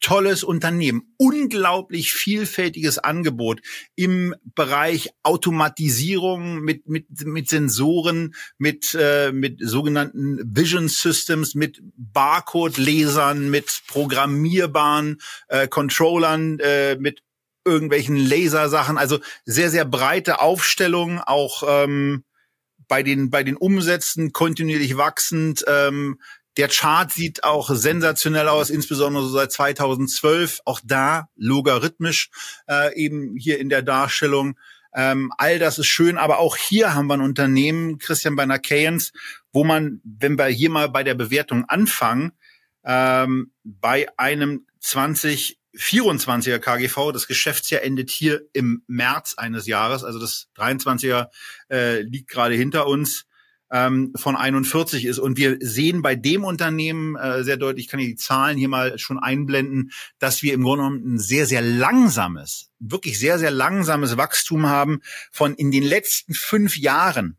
tolles 0.03 0.45
Unternehmen, 0.45 1.15
unglaublich 1.17 2.13
vielfältiges 2.13 2.99
Angebot 2.99 3.63
im 3.95 4.35
Bereich 4.55 5.11
Automatisierung 5.23 6.61
mit 6.61 6.89
mit 6.89 7.07
mit 7.25 7.49
Sensoren, 7.49 8.35
mit 8.59 8.95
äh, 8.99 9.33
mit 9.33 9.61
sogenannten 9.61 10.41
Vision 10.45 10.89
Systems, 10.89 11.55
mit 11.55 11.81
Barcode-Lesern, 11.97 13.49
mit 13.49 13.83
programmierbaren 13.87 15.21
äh, 15.49 15.69
Controllern, 15.69 16.59
äh, 16.59 16.97
mit 16.97 17.23
irgendwelchen 17.65 18.17
Lasersachen, 18.17 18.99
also 18.99 19.21
sehr 19.45 19.71
sehr 19.71 19.85
breite 19.85 20.41
Aufstellung, 20.41 21.21
auch 21.21 21.63
ähm, 21.67 22.25
bei 22.89 23.05
den 23.05 23.31
bei 23.31 23.45
den 23.45 23.57
Umsätzen 23.57 24.33
kontinuierlich 24.33 24.97
wachsend. 24.97 25.65
Ähm, 25.69 26.19
der 26.57 26.69
Chart 26.69 27.11
sieht 27.11 27.45
auch 27.45 27.71
sensationell 27.71 28.49
aus, 28.49 28.71
insbesondere 28.71 29.25
so 29.25 29.31
seit 29.31 29.53
2012. 29.53 30.61
Auch 30.65 30.81
da 30.85 31.29
logarithmisch 31.37 32.31
äh, 32.69 32.95
eben 32.95 33.37
hier 33.37 33.59
in 33.59 33.69
der 33.69 33.83
Darstellung. 33.83 34.59
Ähm, 34.95 35.33
all 35.39 35.59
das 35.59 35.79
ist 35.79 35.87
schön, 35.87 36.19
aber 36.19 36.39
auch 36.39 36.57
hier 36.57 36.95
haben 36.95 37.07
wir 37.07 37.15
ein 37.15 37.23
Unternehmen, 37.23 37.99
Christian 37.99 38.37
bei 38.37 38.47
Keynes, 38.59 39.13
wo 39.53 39.65
man, 39.65 40.03
wenn 40.05 40.37
wir 40.37 40.47
hier 40.47 40.69
mal 40.69 40.89
bei 40.91 41.03
der 41.03 41.15
Bewertung 41.15 41.65
anfangen, 41.67 42.33
ähm, 42.85 43.53
bei 43.65 44.09
einem 44.19 44.67
2024er 44.83 46.59
KGV, 46.59 47.13
das 47.13 47.27
Geschäftsjahr 47.27 47.83
endet 47.83 48.11
hier 48.11 48.43
im 48.53 48.83
März 48.87 49.35
eines 49.39 49.67
Jahres, 49.67 50.05
also 50.05 50.19
das 50.19 50.49
23er 50.57 51.29
äh, 51.71 52.03
liegt 52.03 52.29
gerade 52.29 52.55
hinter 52.55 52.87
uns, 52.87 53.25
ähm, 53.73 54.13
von 54.15 54.37
41 54.37 55.07
ist. 55.07 55.19
Und 55.19 55.39
wir 55.39 55.57
sehen 55.61 56.03
bei 56.03 56.15
dem 56.15 56.45
Unternehmen 56.45 57.17
äh, 57.17 57.43
sehr 57.43 57.57
deutlich, 57.57 57.87
ich 57.87 57.91
kann 57.91 58.01
die 58.01 58.15
Zahlen 58.17 58.59
hier 58.59 58.69
mal 58.69 58.99
schon 58.99 59.19
einblenden, 59.19 59.91
dass 60.19 60.43
wir 60.43 60.53
im 60.53 60.63
Grunde 60.63 60.85
genommen 60.85 61.15
ein 61.15 61.19
sehr, 61.19 61.47
sehr 61.47 61.63
langsames, 61.63 62.71
wirklich 62.79 63.19
sehr, 63.19 63.39
sehr 63.39 63.51
langsames 63.51 64.17
Wachstum 64.17 64.67
haben 64.67 65.01
von 65.33 65.55
in 65.55 65.71
den 65.71 65.83
letzten 65.83 66.35
fünf 66.35 66.77
Jahren 66.77 67.39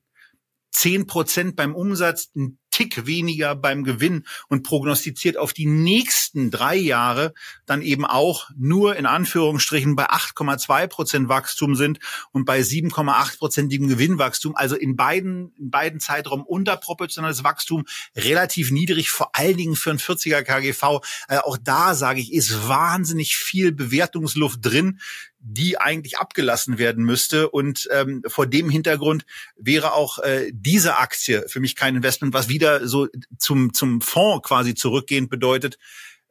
zehn 0.71 1.05
Prozent 1.05 1.55
beim 1.55 1.75
Umsatz, 1.75 2.31
ein 2.35 2.57
Tick 2.73 3.05
weniger 3.05 3.55
beim 3.55 3.83
Gewinn 3.83 4.25
und 4.49 4.63
prognostiziert 4.63 5.37
auf 5.37 5.53
die 5.53 5.67
nächsten 5.67 6.49
drei 6.49 6.75
Jahre 6.75 7.35
dann 7.67 7.83
eben 7.83 8.03
auch 8.03 8.49
nur 8.57 8.95
in 8.95 9.05
Anführungsstrichen 9.05 9.95
bei 9.95 10.09
8,2 10.09 10.87
Prozent 10.87 11.29
Wachstum 11.29 11.75
sind 11.75 11.99
und 12.31 12.45
bei 12.45 12.61
7,8 12.61 13.37
prozentigem 13.37 13.87
Gewinnwachstum. 13.87 14.55
Also 14.55 14.75
in 14.75 14.95
beiden, 14.95 15.53
in 15.59 15.69
beiden 15.69 15.99
Zeitraum 15.99 16.41
unterproportionales 16.41 17.43
Wachstum, 17.43 17.85
relativ 18.15 18.71
niedrig, 18.71 19.11
vor 19.11 19.35
allen 19.35 19.57
Dingen 19.57 19.75
für 19.75 19.91
ein 19.91 19.99
40er 19.99 20.41
KGV. 20.41 21.05
Also 21.27 21.43
auch 21.43 21.57
da 21.63 21.93
sage 21.93 22.21
ich, 22.21 22.33
ist 22.33 22.67
wahnsinnig 22.67 23.37
viel 23.37 23.71
Bewertungsluft 23.71 24.65
drin 24.65 24.99
die 25.45 25.77
eigentlich 25.77 26.17
abgelassen 26.17 26.77
werden 26.77 27.03
müsste. 27.03 27.49
Und 27.49 27.89
ähm, 27.91 28.23
vor 28.27 28.47
dem 28.47 28.69
Hintergrund 28.69 29.25
wäre 29.57 29.93
auch 29.93 30.19
äh, 30.19 30.51
diese 30.53 30.97
Aktie 30.97 31.43
für 31.49 31.59
mich 31.59 31.75
kein 31.75 31.97
Investment, 31.97 32.33
was 32.33 32.47
wieder 32.47 32.62
so 32.85 33.07
zum, 33.37 33.73
zum 33.73 34.01
Fonds 34.01 34.47
quasi 34.47 34.75
zurückgehend 34.75 35.29
bedeutet, 35.29 35.77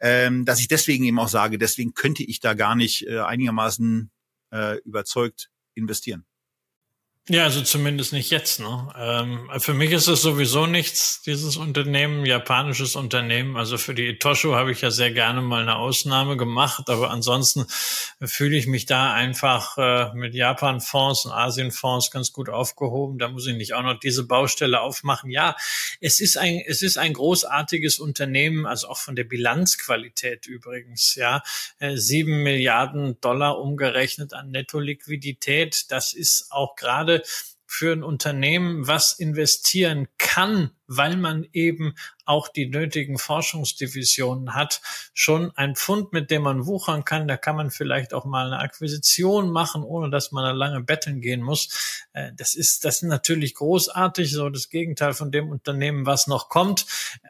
ähm, 0.01 0.45
dass 0.45 0.61
ich 0.61 0.69
deswegen 0.69 1.05
eben 1.05 1.19
auch 1.19 1.29
sage, 1.29 1.59
deswegen 1.59 1.95
könnte 1.95 2.25
ich 2.25 2.41
da 2.41 2.55
gar 2.55 2.75
nicht 2.75 3.07
äh, 3.07 3.21
einigermaßen 3.21 4.11
äh, 4.53 4.79
überzeugt 4.81 5.51
investieren. 5.75 6.25
Ja, 7.29 7.45
also 7.45 7.63
zumindest 7.63 8.13
nicht 8.13 8.31
jetzt. 8.31 8.59
Ne? 8.59 8.93
Ähm, 8.99 9.49
für 9.59 9.75
mich 9.75 9.93
ist 9.93 10.09
es 10.09 10.23
sowieso 10.23 10.67
nichts, 10.67 11.23
dieses 11.23 11.57
Unternehmen, 11.57 12.27
japanisches 12.27 12.97
Unternehmen. 12.97 13.57
Also 13.57 13.79
für 13.79 13.95
die 13.95 14.09
Itosho 14.09 14.57
habe 14.57 14.73
ich 14.73 14.81
ja 14.81 14.91
sehr 14.91 15.13
gerne 15.13 15.41
mal 15.41 15.63
eine 15.63 15.77
Ausnahme 15.77 16.37
gemacht, 16.37 16.91
aber 16.91 17.11
ansonsten 17.11 17.65
fühle 18.21 18.57
ich 18.57 18.67
mich 18.67 18.87
da 18.87 19.13
einfach 19.13 19.79
äh, 19.79 20.13
mit 20.15 20.35
Japan-Fonds 20.35 21.27
und 21.27 21.31
Asien-Fonds 21.31 22.11
ganz 22.11 22.33
gut 22.33 22.49
aufgehoben. 22.49 23.21
Da 23.21 23.29
muss 23.29 23.47
ich 23.47 23.55
nicht 23.55 23.75
auch 23.75 23.85
noch 23.85 24.01
diese 24.01 24.27
Baustelle 24.27 24.81
aufmachen. 24.81 25.31
Ja, 25.31 25.55
es 26.01 26.19
ist 26.19 26.37
ein, 26.37 26.61
es 26.67 26.83
ist 26.83 26.99
ein 26.99 27.13
großartiges 27.13 28.01
Unternehmen, 28.01 28.67
also 28.67 28.89
auch 28.89 28.99
von 28.99 29.15
der 29.15 29.25
Bilanzqualität 29.25 30.49
übrigens. 30.49 31.15
Ja, 31.15 31.45
äh, 31.79 31.97
sieben 31.97 32.43
Milliarden 32.43 33.21
Dollar 33.21 33.61
umgerechnet 33.61 34.35
an 34.35 34.51
Netto-Liquidität. 34.51 35.85
Das 35.93 36.15
ist 36.15 36.51
auch 36.51 36.75
gerade 36.75 37.12
gerade 37.13 37.23
für 37.65 37.93
ein 37.93 38.03
Unternehmen, 38.03 38.87
was 38.87 39.15
investieren 39.15 40.07
kann, 40.19 40.73
weil 40.87 41.17
man 41.17 41.47
eben 41.55 41.95
auch 42.27 42.49
die 42.49 42.67
nötigen 42.67 43.17
Forschungsdivisionen 43.17 44.55
hat, 44.55 44.83
schon 45.15 45.57
ein 45.57 45.75
Pfund, 45.75 46.13
mit 46.13 46.31
dem 46.31 46.43
man 46.43 46.67
wuchern 46.67 47.07
kann. 47.07 47.27
Da 47.27 47.39
kann 47.39 47.57
man 47.57 47.71
vielleicht 47.71 48.13
auch 48.13 48.27
mal 48.27 48.49
eine 48.49 48.59
Akquisition 48.59 49.51
machen, 49.51 49.85
ohne 49.85 50.11
dass 50.11 50.33
man 50.33 50.45
da 50.45 50.51
lange 50.51 50.83
betteln 50.83 51.23
gehen 51.23 51.41
muss. 51.41 52.05
Äh, 52.13 52.33
das 52.37 52.55
ist, 52.55 52.85
das 52.85 52.97
ist 52.97 53.09
natürlich 53.09 53.55
großartig, 53.55 54.31
so 54.31 54.51
das 54.51 54.69
Gegenteil 54.69 55.15
von 55.15 55.33
dem 55.33 55.49
Unternehmen, 55.49 56.05
was 56.05 56.27
noch 56.27 56.51
kommt. 56.51 56.85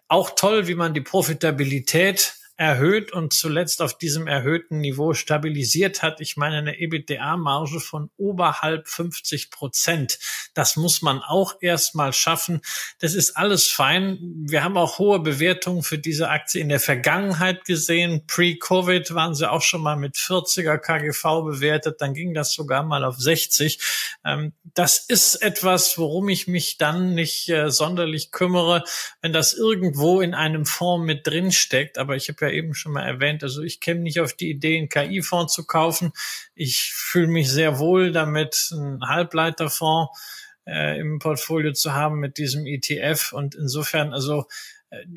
Auch 0.08 0.30
toll, 0.34 0.66
wie 0.66 0.74
man 0.74 0.92
die 0.92 1.02
Profitabilität 1.02 2.34
erhöht 2.56 3.12
und 3.12 3.32
zuletzt 3.32 3.80
auf 3.80 3.96
diesem 3.96 4.26
erhöhten 4.26 4.80
Niveau 4.80 5.14
stabilisiert 5.14 6.02
hat. 6.02 6.20
Ich 6.20 6.36
meine, 6.36 6.58
eine 6.58 6.78
EBITDA-Marge 6.78 7.80
von 7.80 8.10
oberhalb 8.16 8.88
50 8.88 9.50
Prozent. 9.50 10.18
Das 10.54 10.76
muss 10.76 11.02
man 11.02 11.20
auch 11.20 11.54
erstmal 11.60 12.12
schaffen. 12.12 12.60
Das 13.00 13.14
ist 13.14 13.36
alles 13.36 13.68
fein. 13.68 14.18
Wir 14.46 14.62
haben 14.62 14.76
auch 14.76 14.98
hohe 14.98 15.20
Bewertungen 15.20 15.82
für 15.82 15.98
diese 15.98 16.28
Aktie 16.28 16.60
in 16.60 16.68
der 16.68 16.80
Vergangenheit 16.80 17.64
gesehen. 17.64 18.26
Pre-Covid 18.26 19.14
waren 19.14 19.34
sie 19.34 19.50
auch 19.50 19.62
schon 19.62 19.80
mal 19.80 19.96
mit 19.96 20.16
40er 20.16 20.78
KGV 20.78 21.44
bewertet. 21.44 22.00
Dann 22.00 22.12
ging 22.12 22.34
das 22.34 22.52
sogar 22.52 22.82
mal 22.82 23.04
auf 23.04 23.16
60. 23.18 23.80
Ähm, 24.24 24.52
das 24.74 24.98
ist 24.98 25.36
etwas, 25.36 25.96
worum 25.96 26.28
ich 26.28 26.48
mich 26.48 26.76
dann 26.76 27.14
nicht 27.14 27.48
äh, 27.48 27.70
sonderlich 27.70 28.30
kümmere, 28.30 28.84
wenn 29.22 29.32
das 29.32 29.54
irgendwo 29.54 30.20
in 30.20 30.34
einem 30.34 30.66
Fonds 30.66 31.06
mit 31.06 31.26
drin 31.26 31.50
steckt. 31.50 31.98
Aber 31.98 32.14
ich 32.14 32.28
habe 32.28 32.41
ja 32.42 32.50
eben 32.50 32.74
schon 32.74 32.92
mal 32.92 33.06
erwähnt. 33.06 33.42
Also 33.42 33.62
ich 33.62 33.80
käme 33.80 34.00
nicht 34.00 34.20
auf 34.20 34.34
die 34.34 34.50
Idee, 34.50 34.78
einen 34.78 34.88
KI-Fonds 34.88 35.52
zu 35.52 35.66
kaufen. 35.66 36.12
Ich 36.54 36.92
fühle 36.94 37.28
mich 37.28 37.50
sehr 37.50 37.78
wohl 37.78 38.12
damit, 38.12 38.70
einen 38.72 39.06
Halbleiterfonds 39.08 40.10
äh, 40.66 40.98
im 40.98 41.18
Portfolio 41.18 41.72
zu 41.72 41.94
haben 41.94 42.18
mit 42.18 42.38
diesem 42.38 42.66
ETF. 42.66 43.32
Und 43.32 43.54
insofern, 43.54 44.12
also 44.12 44.46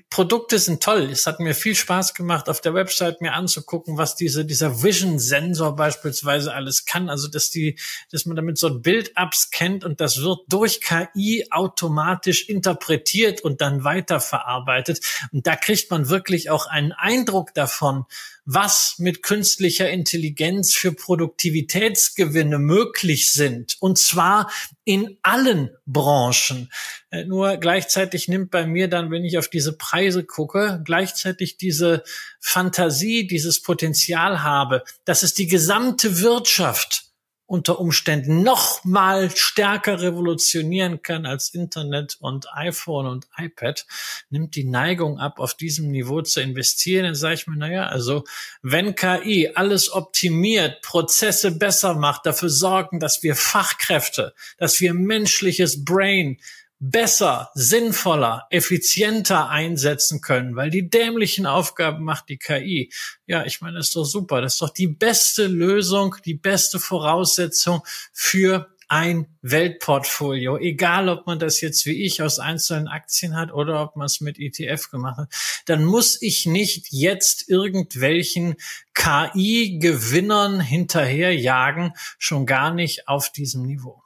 Produkte 0.10 0.58
sind 0.58 0.82
toll. 0.82 1.10
Es 1.12 1.28
hat 1.28 1.42
mir 1.42 1.54
viel 1.54 1.76
Spaß 1.76 2.14
gemacht, 2.14 2.48
auf 2.48 2.62
der 2.62 2.74
Website 2.74 3.20
mir 3.20 3.34
anzugucken, 3.34 3.98
was 3.98 4.16
diese, 4.16 4.46
dieser 4.46 4.82
Vision-Sensor 4.82 5.76
beispielsweise 5.76 6.54
alles 6.54 6.86
kann. 6.86 7.10
Also, 7.10 7.28
dass 7.28 7.50
die, 7.50 7.78
dass 8.10 8.26
man 8.26 8.38
damit 8.38 8.58
so 8.58 8.68
ein 8.68 8.82
Bild 8.82 9.18
abscannt 9.18 9.84
und 9.84 10.00
das 10.00 10.22
wird 10.22 10.40
durch 10.48 10.80
KI 10.80 11.48
automatisch 11.52 12.48
interpretiert 12.48 13.42
und 13.42 13.60
dann 13.60 13.84
weiterverarbeitet. 13.84 15.02
Und 15.34 15.46
da 15.46 15.58
kriegt 15.58 15.92
man 15.92 16.08
wirklich 16.08 16.50
auch 16.50 16.68
einen 16.68 16.94
Eindruck 16.94 17.54
davon, 17.54 18.06
was 18.46 18.96
mit 19.00 19.24
künstlicher 19.24 19.90
Intelligenz 19.90 20.74
für 20.74 20.92
Produktivitätsgewinne 20.92 22.60
möglich 22.60 23.32
sind. 23.32 23.76
Und 23.80 23.98
zwar 23.98 24.52
in 24.84 25.18
allen 25.24 25.72
Branchen. 25.88 26.72
Äh, 27.10 27.26
nur 27.26 27.58
gleichzeitig 27.58 28.28
nimmt 28.28 28.52
bei 28.52 28.68
mir 28.68 28.88
dann, 28.88 29.10
wenn 29.10 29.26
ich 29.26 29.40
auf 29.40 29.50
diese 29.50 29.76
Preise 29.76 30.24
gucke, 30.24 30.82
gleichzeitig 30.86 31.58
diese 31.58 32.04
Fantasie, 32.40 33.26
dieses 33.26 33.62
Potenzial 33.62 34.44
habe, 34.44 34.84
dass 35.06 35.24
es 35.24 35.34
die 35.34 35.48
gesamte 35.48 36.22
Wirtschaft 36.22 37.05
unter 37.48 37.80
Umständen 37.80 38.42
noch 38.42 38.84
mal 38.84 39.30
stärker 39.36 40.02
revolutionieren 40.02 41.02
kann 41.04 41.26
als 41.26 41.54
Internet 41.54 42.18
und 42.20 42.48
iPhone 42.54 43.06
und 43.06 43.28
iPad, 43.38 43.86
nimmt 44.30 44.56
die 44.56 44.64
Neigung 44.64 45.20
ab, 45.20 45.40
auf 45.40 45.54
diesem 45.54 45.92
Niveau 45.92 46.22
zu 46.22 46.42
investieren. 46.42 47.04
Dann 47.04 47.16
sage 47.16 47.36
ich 47.36 47.48
mir, 47.48 47.58
naja, 47.58 47.86
also 47.86 48.24
wenn 48.64 48.96
KI 48.96 49.52
alles 49.54 49.94
optimiert, 49.94 50.82
Prozesse 50.82 51.52
besser 51.52 51.94
macht, 51.94 52.26
dafür 52.26 52.50
sorgen, 52.50 53.00
dass 53.00 53.22
wir 53.22 53.36
Fachkräfte, 53.36 54.34
dass 54.58 54.82
wir 54.82 54.94
menschliches 54.94 55.86
Brain 55.86 56.40
besser, 56.80 57.50
sinnvoller, 57.54 58.48
effizienter 58.50 59.50
einsetzen 59.50 60.22
können, 60.22 60.56
weil 60.56 60.70
die 60.70 60.90
dämlichen 60.90 61.46
Aufgaben 61.46 62.04
macht 62.04 62.30
die 62.30 62.38
KI. 62.38 62.92
Ja, 63.26 63.46
ich 63.46 63.62
meine, 63.62 63.78
das 63.78 63.88
ist 63.88 63.96
doch 63.96 64.06
super. 64.06 64.42
Das 64.42 64.54
ist 64.54 64.62
doch 64.62 64.70
die 64.70 64.88
beste 64.88 65.48
Lösung, 65.48 66.16
die 66.26 66.36
beste 66.36 66.80
Voraussetzung 66.80 67.82
für 68.12 68.70
ein 68.88 69.28
Weltportfolio, 69.42 70.58
egal 70.58 71.10
ob 71.10 71.26
man 71.26 71.40
das 71.40 71.60
jetzt 71.62 71.86
wie 71.86 72.04
ich 72.04 72.22
aus 72.22 72.40
einzelnen 72.40 72.88
Aktien 72.88 73.36
hat 73.36 73.52
oder 73.52 73.82
ob 73.82 73.96
man 73.96 74.06
es 74.06 74.22
mit 74.22 74.40
ETF 74.40 74.92
gemacht 74.92 75.18
hat, 75.18 75.34
dann 75.66 75.84
muss 75.84 76.22
ich 76.22 76.46
nicht 76.46 76.92
jetzt 76.92 77.50
irgendwelchen 77.50 78.56
KI-Gewinnern 78.94 80.60
hinterherjagen, 80.60 81.94
schon 82.20 82.46
gar 82.46 82.74
nicht 82.74 83.08
auf 83.08 83.32
diesem 83.32 83.64
Niveau. 83.64 84.05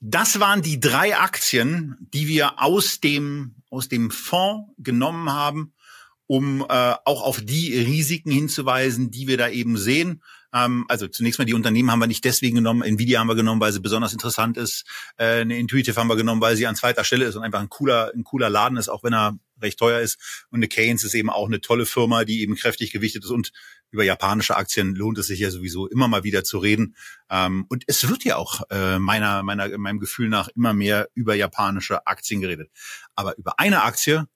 Das 0.00 0.40
waren 0.40 0.62
die 0.62 0.78
drei 0.78 1.16
Aktien, 1.16 1.96
die 2.00 2.28
wir 2.28 2.62
aus 2.62 3.00
dem, 3.00 3.56
aus 3.70 3.88
dem 3.88 4.10
Fonds 4.10 4.70
genommen 4.78 5.32
haben, 5.32 5.72
um 6.26 6.60
äh, 6.62 6.94
auch 7.04 7.22
auf 7.22 7.40
die 7.40 7.78
Risiken 7.78 8.30
hinzuweisen, 8.30 9.10
die 9.10 9.26
wir 9.26 9.38
da 9.38 9.48
eben 9.48 9.76
sehen. 9.76 10.22
Ähm, 10.52 10.84
also 10.88 11.06
zunächst 11.08 11.38
mal 11.38 11.44
die 11.44 11.54
Unternehmen 11.54 11.90
haben 11.90 11.98
wir 11.98 12.06
nicht 12.06 12.24
deswegen 12.24 12.56
genommen. 12.56 12.82
Nvidia 12.82 13.20
haben 13.20 13.28
wir 13.28 13.34
genommen, 13.34 13.60
weil 13.60 13.72
sie 13.72 13.80
besonders 13.80 14.12
interessant 14.12 14.56
ist. 14.56 14.84
Äh, 15.16 15.40
eine 15.40 15.58
Intuitive 15.58 15.98
haben 15.98 16.08
wir 16.08 16.16
genommen, 16.16 16.40
weil 16.40 16.56
sie 16.56 16.66
an 16.66 16.76
zweiter 16.76 17.04
Stelle 17.04 17.24
ist 17.24 17.36
und 17.36 17.42
einfach 17.42 17.60
ein 17.60 17.68
cooler, 17.68 18.12
ein 18.14 18.24
cooler 18.24 18.50
Laden 18.50 18.76
ist, 18.76 18.88
auch 18.88 19.04
wenn 19.04 19.14
er 19.14 19.38
recht 19.62 19.78
teuer 19.78 20.00
ist. 20.00 20.46
Und 20.50 20.58
eine 20.58 20.68
Keynes 20.68 21.04
ist 21.04 21.14
eben 21.14 21.30
auch 21.30 21.46
eine 21.46 21.60
tolle 21.60 21.86
Firma, 21.86 22.24
die 22.24 22.40
eben 22.42 22.56
kräftig 22.56 22.92
gewichtet 22.92 23.24
ist. 23.24 23.30
Und 23.30 23.52
über 23.90 24.04
japanische 24.04 24.56
Aktien 24.56 24.94
lohnt 24.94 25.18
es 25.18 25.26
sich 25.26 25.40
ja 25.40 25.50
sowieso 25.50 25.86
immer 25.86 26.08
mal 26.08 26.24
wieder 26.24 26.44
zu 26.44 26.58
reden. 26.58 26.96
Ähm, 27.30 27.66
und 27.68 27.84
es 27.86 28.08
wird 28.08 28.24
ja 28.24 28.36
auch 28.36 28.62
äh, 28.70 28.98
meiner, 28.98 29.42
meiner, 29.42 29.76
meinem 29.78 30.00
Gefühl 30.00 30.28
nach 30.28 30.48
immer 30.48 30.74
mehr 30.74 31.08
über 31.14 31.34
japanische 31.34 32.06
Aktien 32.06 32.40
geredet. 32.40 32.70
Aber 33.14 33.36
über 33.38 33.58
eine 33.58 33.82
Aktie, 33.82 34.26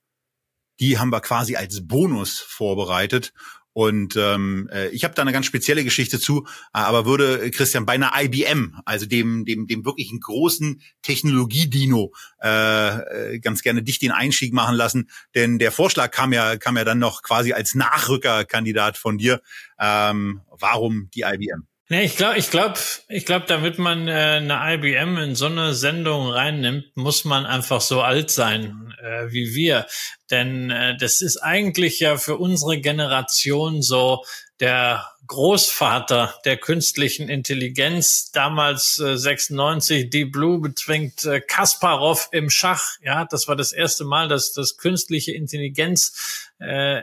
die 0.79 0.97
haben 0.97 1.11
wir 1.11 1.21
quasi 1.21 1.55
als 1.55 1.87
Bonus 1.87 2.39
vorbereitet. 2.39 3.33
Und 3.73 4.15
ähm, 4.17 4.69
äh, 4.71 4.89
ich 4.89 5.03
habe 5.03 5.13
da 5.13 5.21
eine 5.21 5.31
ganz 5.31 5.45
spezielle 5.45 5.83
Geschichte 5.83 6.19
zu, 6.19 6.45
äh, 6.73 6.79
aber 6.79 7.05
würde 7.05 7.41
äh, 7.41 7.51
Christian 7.51 7.85
bei 7.85 7.93
einer 7.93 8.11
IBM, 8.15 8.75
also 8.85 9.05
dem 9.05 9.45
dem 9.45 9.67
dem 9.67 9.85
wirklichen 9.85 10.19
großen 10.19 10.81
Technologiedino, 11.01 12.11
äh, 12.39 13.39
ganz 13.39 13.61
gerne 13.61 13.81
dich 13.83 13.99
den 13.99 14.11
Einstieg 14.11 14.53
machen 14.53 14.75
lassen, 14.75 15.09
denn 15.35 15.57
der 15.57 15.71
Vorschlag 15.71 16.11
kam 16.11 16.33
ja 16.33 16.57
kam 16.57 16.75
ja 16.77 16.83
dann 16.83 16.99
noch 16.99 17.21
quasi 17.23 17.53
als 17.53 17.73
Nachrückerkandidat 17.75 18.97
von 18.97 19.17
dir. 19.17 19.41
Ähm, 19.79 20.41
warum 20.49 21.09
die 21.13 21.21
IBM? 21.21 21.70
Nee, 21.91 22.05
ich 22.05 22.15
glaube, 22.15 22.37
ich 22.37 22.49
glaube, 22.49 22.79
ich 23.09 23.25
glaube, 23.25 23.47
damit 23.49 23.77
man 23.77 24.07
äh, 24.07 24.11
eine 24.11 24.75
IBM 24.75 25.17
in 25.17 25.35
so 25.35 25.47
eine 25.47 25.73
Sendung 25.73 26.29
reinnimmt, 26.29 26.95
muss 26.95 27.25
man 27.25 27.45
einfach 27.45 27.81
so 27.81 28.01
alt 28.01 28.31
sein 28.31 28.93
äh, 29.01 29.29
wie 29.33 29.55
wir. 29.55 29.85
Denn 30.29 30.69
äh, 30.69 30.95
das 30.95 31.19
ist 31.19 31.35
eigentlich 31.35 31.99
ja 31.99 32.15
für 32.15 32.37
unsere 32.37 32.79
Generation 32.79 33.81
so 33.81 34.23
der 34.61 35.05
Großvater 35.27 36.33
der 36.45 36.55
künstlichen 36.55 37.27
Intelligenz, 37.27 38.31
damals 38.31 38.97
äh, 38.99 39.17
96, 39.17 40.09
Deep 40.09 40.31
Blue 40.31 40.61
bezwingt 40.61 41.25
äh, 41.25 41.41
Kasparov 41.41 42.29
im 42.31 42.49
Schach. 42.49 42.99
Ja, 43.03 43.25
das 43.25 43.49
war 43.49 43.57
das 43.57 43.73
erste 43.73 44.05
Mal, 44.05 44.29
dass 44.29 44.53
das 44.53 44.77
künstliche 44.77 45.33
Intelligenz 45.33 46.49
äh, 46.59 47.01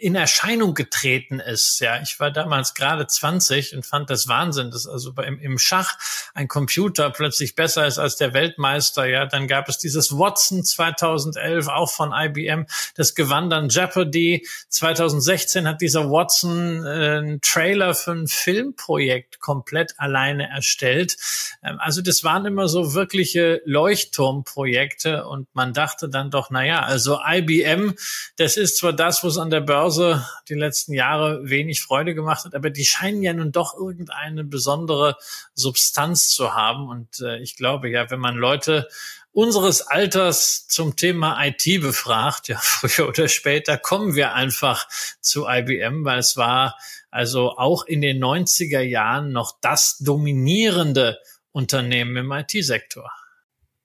in 0.00 0.14
Erscheinung 0.14 0.74
getreten 0.74 1.40
ist. 1.40 1.80
Ja, 1.80 2.00
ich 2.00 2.20
war 2.20 2.30
damals 2.30 2.74
gerade 2.74 3.08
20 3.08 3.74
und 3.74 3.84
fand 3.84 4.08
das 4.08 4.28
Wahnsinn, 4.28 4.70
dass 4.70 4.86
also 4.86 5.12
im, 5.26 5.40
im 5.40 5.58
Schach 5.58 5.98
ein 6.34 6.46
Computer 6.46 7.10
plötzlich 7.10 7.56
besser 7.56 7.84
ist 7.84 7.98
als 7.98 8.14
der 8.14 8.32
Weltmeister. 8.32 9.06
Ja, 9.06 9.26
dann 9.26 9.48
gab 9.48 9.68
es 9.68 9.78
dieses 9.78 10.12
Watson 10.12 10.62
2011 10.62 11.66
auch 11.66 11.90
von 11.90 12.12
IBM. 12.14 12.66
Das 12.94 13.16
gewann 13.16 13.50
dann 13.50 13.70
Jeopardy. 13.70 14.46
2016 14.68 15.66
hat 15.66 15.80
dieser 15.80 16.08
Watson 16.08 16.86
äh, 16.86 17.18
einen 17.18 17.40
Trailer 17.40 17.92
für 17.94 18.12
ein 18.12 18.28
Filmprojekt 18.28 19.40
komplett 19.40 19.94
alleine 19.98 20.48
erstellt. 20.48 21.16
Ähm, 21.64 21.80
also 21.80 22.02
das 22.02 22.22
waren 22.22 22.46
immer 22.46 22.68
so 22.68 22.94
wirkliche 22.94 23.62
Leuchtturmprojekte 23.64 25.26
und 25.26 25.48
man 25.54 25.72
dachte 25.72 26.08
dann 26.08 26.30
doch, 26.30 26.50
na 26.50 26.64
ja, 26.64 26.82
also 26.84 27.18
IBM, 27.26 27.94
das 28.36 28.56
ist 28.56 28.76
zwar 28.76 28.92
das, 28.92 29.24
was 29.24 29.38
an 29.38 29.50
der 29.50 29.60
Börse 29.60 29.87
Börse 29.88 30.28
die 30.50 30.54
letzten 30.54 30.92
Jahre 30.92 31.48
wenig 31.48 31.80
Freude 31.80 32.14
gemacht 32.14 32.44
hat, 32.44 32.54
aber 32.54 32.68
die 32.68 32.84
scheinen 32.84 33.22
ja 33.22 33.32
nun 33.32 33.52
doch 33.52 33.74
irgendeine 33.74 34.44
besondere 34.44 35.16
Substanz 35.54 36.28
zu 36.28 36.54
haben. 36.54 36.90
Und 36.90 37.20
äh, 37.20 37.38
ich 37.38 37.56
glaube 37.56 37.88
ja, 37.88 38.10
wenn 38.10 38.20
man 38.20 38.36
Leute 38.36 38.86
unseres 39.32 39.80
Alters 39.80 40.68
zum 40.68 40.94
Thema 40.94 41.42
IT 41.42 41.64
befragt, 41.80 42.48
ja, 42.48 42.58
früher 42.62 43.08
oder 43.08 43.28
später 43.28 43.78
kommen 43.78 44.14
wir 44.14 44.34
einfach 44.34 44.86
zu 45.22 45.48
IBM, 45.48 46.04
weil 46.04 46.18
es 46.18 46.36
war 46.36 46.76
also 47.10 47.56
auch 47.56 47.86
in 47.86 48.02
den 48.02 48.22
90er 48.22 48.80
Jahren 48.80 49.32
noch 49.32 49.56
das 49.62 49.96
dominierende 50.00 51.18
Unternehmen 51.50 52.14
im 52.14 52.30
IT-Sektor. 52.30 53.10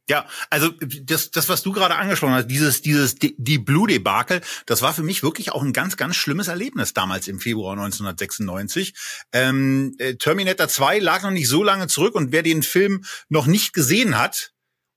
Ja, 0.09 0.27
also 0.49 0.69
das, 0.69 1.31
das, 1.31 1.47
was 1.47 1.63
du 1.63 1.71
gerade 1.71 1.95
angesprochen 1.95 2.33
hast, 2.33 2.47
dieses, 2.47 2.81
dieses 2.81 3.15
die 3.15 3.57
Blue-Debakel, 3.57 4.41
das 4.65 4.81
war 4.81 4.93
für 4.93 5.03
mich 5.03 5.23
wirklich 5.23 5.53
auch 5.53 5.63
ein 5.63 5.71
ganz, 5.71 5.95
ganz 5.95 6.17
schlimmes 6.17 6.49
Erlebnis 6.49 6.93
damals 6.93 7.29
im 7.29 7.39
Februar 7.39 7.73
1996. 7.73 8.93
Ähm, 9.31 9.95
äh, 9.99 10.15
Terminator 10.15 10.67
2 10.67 10.99
lag 10.99 11.23
noch 11.23 11.31
nicht 11.31 11.47
so 11.47 11.63
lange 11.63 11.87
zurück 11.87 12.15
und 12.15 12.33
wer 12.33 12.43
den 12.43 12.63
Film 12.63 13.05
noch 13.29 13.45
nicht 13.45 13.71
gesehen 13.71 14.17
hat, 14.17 14.52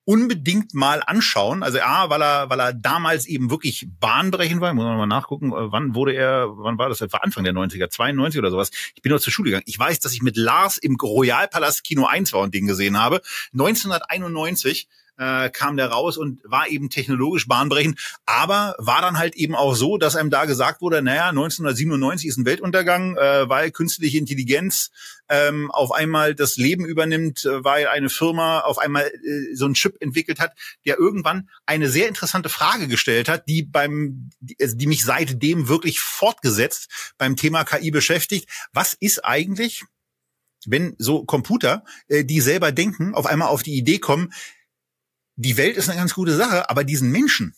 unbedingt 0.07 0.73
mal 0.73 1.03
anschauen. 1.05 1.65
Also 1.65 1.81
A, 1.81 2.09
weil 2.09 2.23
er, 2.23 2.49
weil 2.49 2.61
er 2.61 2.73
damals 2.73 3.27
eben 3.27 3.51
wirklich 3.51 3.89
bahnbrechend 4.01 4.61
war. 4.61 4.73
Muss 4.73 4.85
mal 4.85 5.07
nachgucken, 5.07 5.51
äh, 5.51 5.73
wann 5.73 5.95
wurde 5.97 6.15
er, 6.15 6.47
wann 6.57 6.79
war 6.79 6.89
das? 6.89 6.99
Das 6.99 7.13
war 7.13 7.25
Anfang 7.25 7.43
der 7.43 7.53
90er, 7.53 7.91
92 7.91 8.39
oder 8.39 8.53
sowas. 8.53 8.71
Ich 8.95 9.03
bin 9.03 9.11
noch 9.13 9.19
zur 9.19 9.33
Schule 9.33 9.51
gegangen. 9.51 9.65
Ich 9.67 9.79
weiß, 9.79 9.99
dass 9.99 10.15
ich 10.15 10.23
mit 10.23 10.37
Lars 10.37 10.79
im 10.79 10.95
Royalpalast 10.95 11.83
Kino 11.83 12.07
1 12.07 12.33
war 12.33 12.41
und 12.41 12.55
den 12.55 12.67
gesehen 12.67 12.99
habe. 12.99 13.21
1991 13.53 14.89
äh, 15.19 15.51
kam 15.51 15.77
der 15.77 15.89
raus 15.89 16.17
und 16.17 16.41
war 16.45 16.69
eben 16.69 16.91
technologisch 16.91 17.49
bahnbrechend, 17.49 17.99
aber 18.27 18.75
war 18.79 19.01
dann 19.01 19.19
halt 19.19 19.35
eben 19.37 19.55
auch 19.55 19.75
so, 19.75 19.99
dass 19.99 20.17
einem 20.17 20.31
da 20.31 20.45
gesagt 20.45 20.81
wurde, 20.81 21.03
naja, 21.03 21.29
1997 21.29 22.29
ist 22.29 22.37
ein 22.39 22.47
Weltuntergang, 22.47 23.17
äh, 23.17 23.49
weil 23.49 23.71
künstliche 23.71 24.19
Intelligenz 24.19 24.91
ähm, 25.29 25.71
auf 25.71 25.93
einmal 25.93 26.35
das 26.35 26.57
Leben 26.57 26.85
übernimmt, 26.85 27.45
äh, 27.45 27.65
weil 27.65 27.89
eine 27.89 28.09
Firma 28.09 28.61
auf 28.61 28.79
einmal 28.79 29.07
äh, 29.07 29.55
so 29.55 29.65
einen 29.65 29.75
Chip 29.75 29.97
entwickelt 30.01 30.39
hat, 30.39 30.53
der 30.85 30.99
irgendwann 30.99 31.49
eine 31.67 31.89
sehr 31.89 32.09
interessante 32.09 32.49
Frage 32.49 32.89
gestellt 32.89 33.29
hat, 33.29 33.49
die 33.49 33.63
beim, 33.63 34.31
die, 34.41 34.57
also 34.61 34.77
die 34.77 34.87
mich 34.87 35.05
seitdem 35.05 35.69
wirklich 35.69 36.01
fortgesetzt 36.01 37.15
beim 37.19 37.37
Thema 37.37 37.65
KI 37.65 37.91
beschäftigt. 37.91 38.49
Was 38.73 38.95
ist 38.95 39.25
eigentlich, 39.25 39.85
wenn 40.67 40.95
so 40.99 41.25
Computer, 41.25 41.85
äh, 42.09 42.25
die 42.25 42.41
selber 42.41 42.73
denken, 42.73 43.15
auf 43.15 43.27
einmal 43.27 43.49
auf 43.49 43.63
die 43.63 43.77
Idee 43.77 43.99
kommen, 43.99 44.33
die 45.37 45.57
Welt 45.57 45.77
ist 45.77 45.89
eine 45.89 45.99
ganz 45.99 46.15
gute 46.15 46.35
Sache, 46.35 46.69
aber 46.71 46.85
diesen 46.85 47.11
Menschen, 47.11 47.55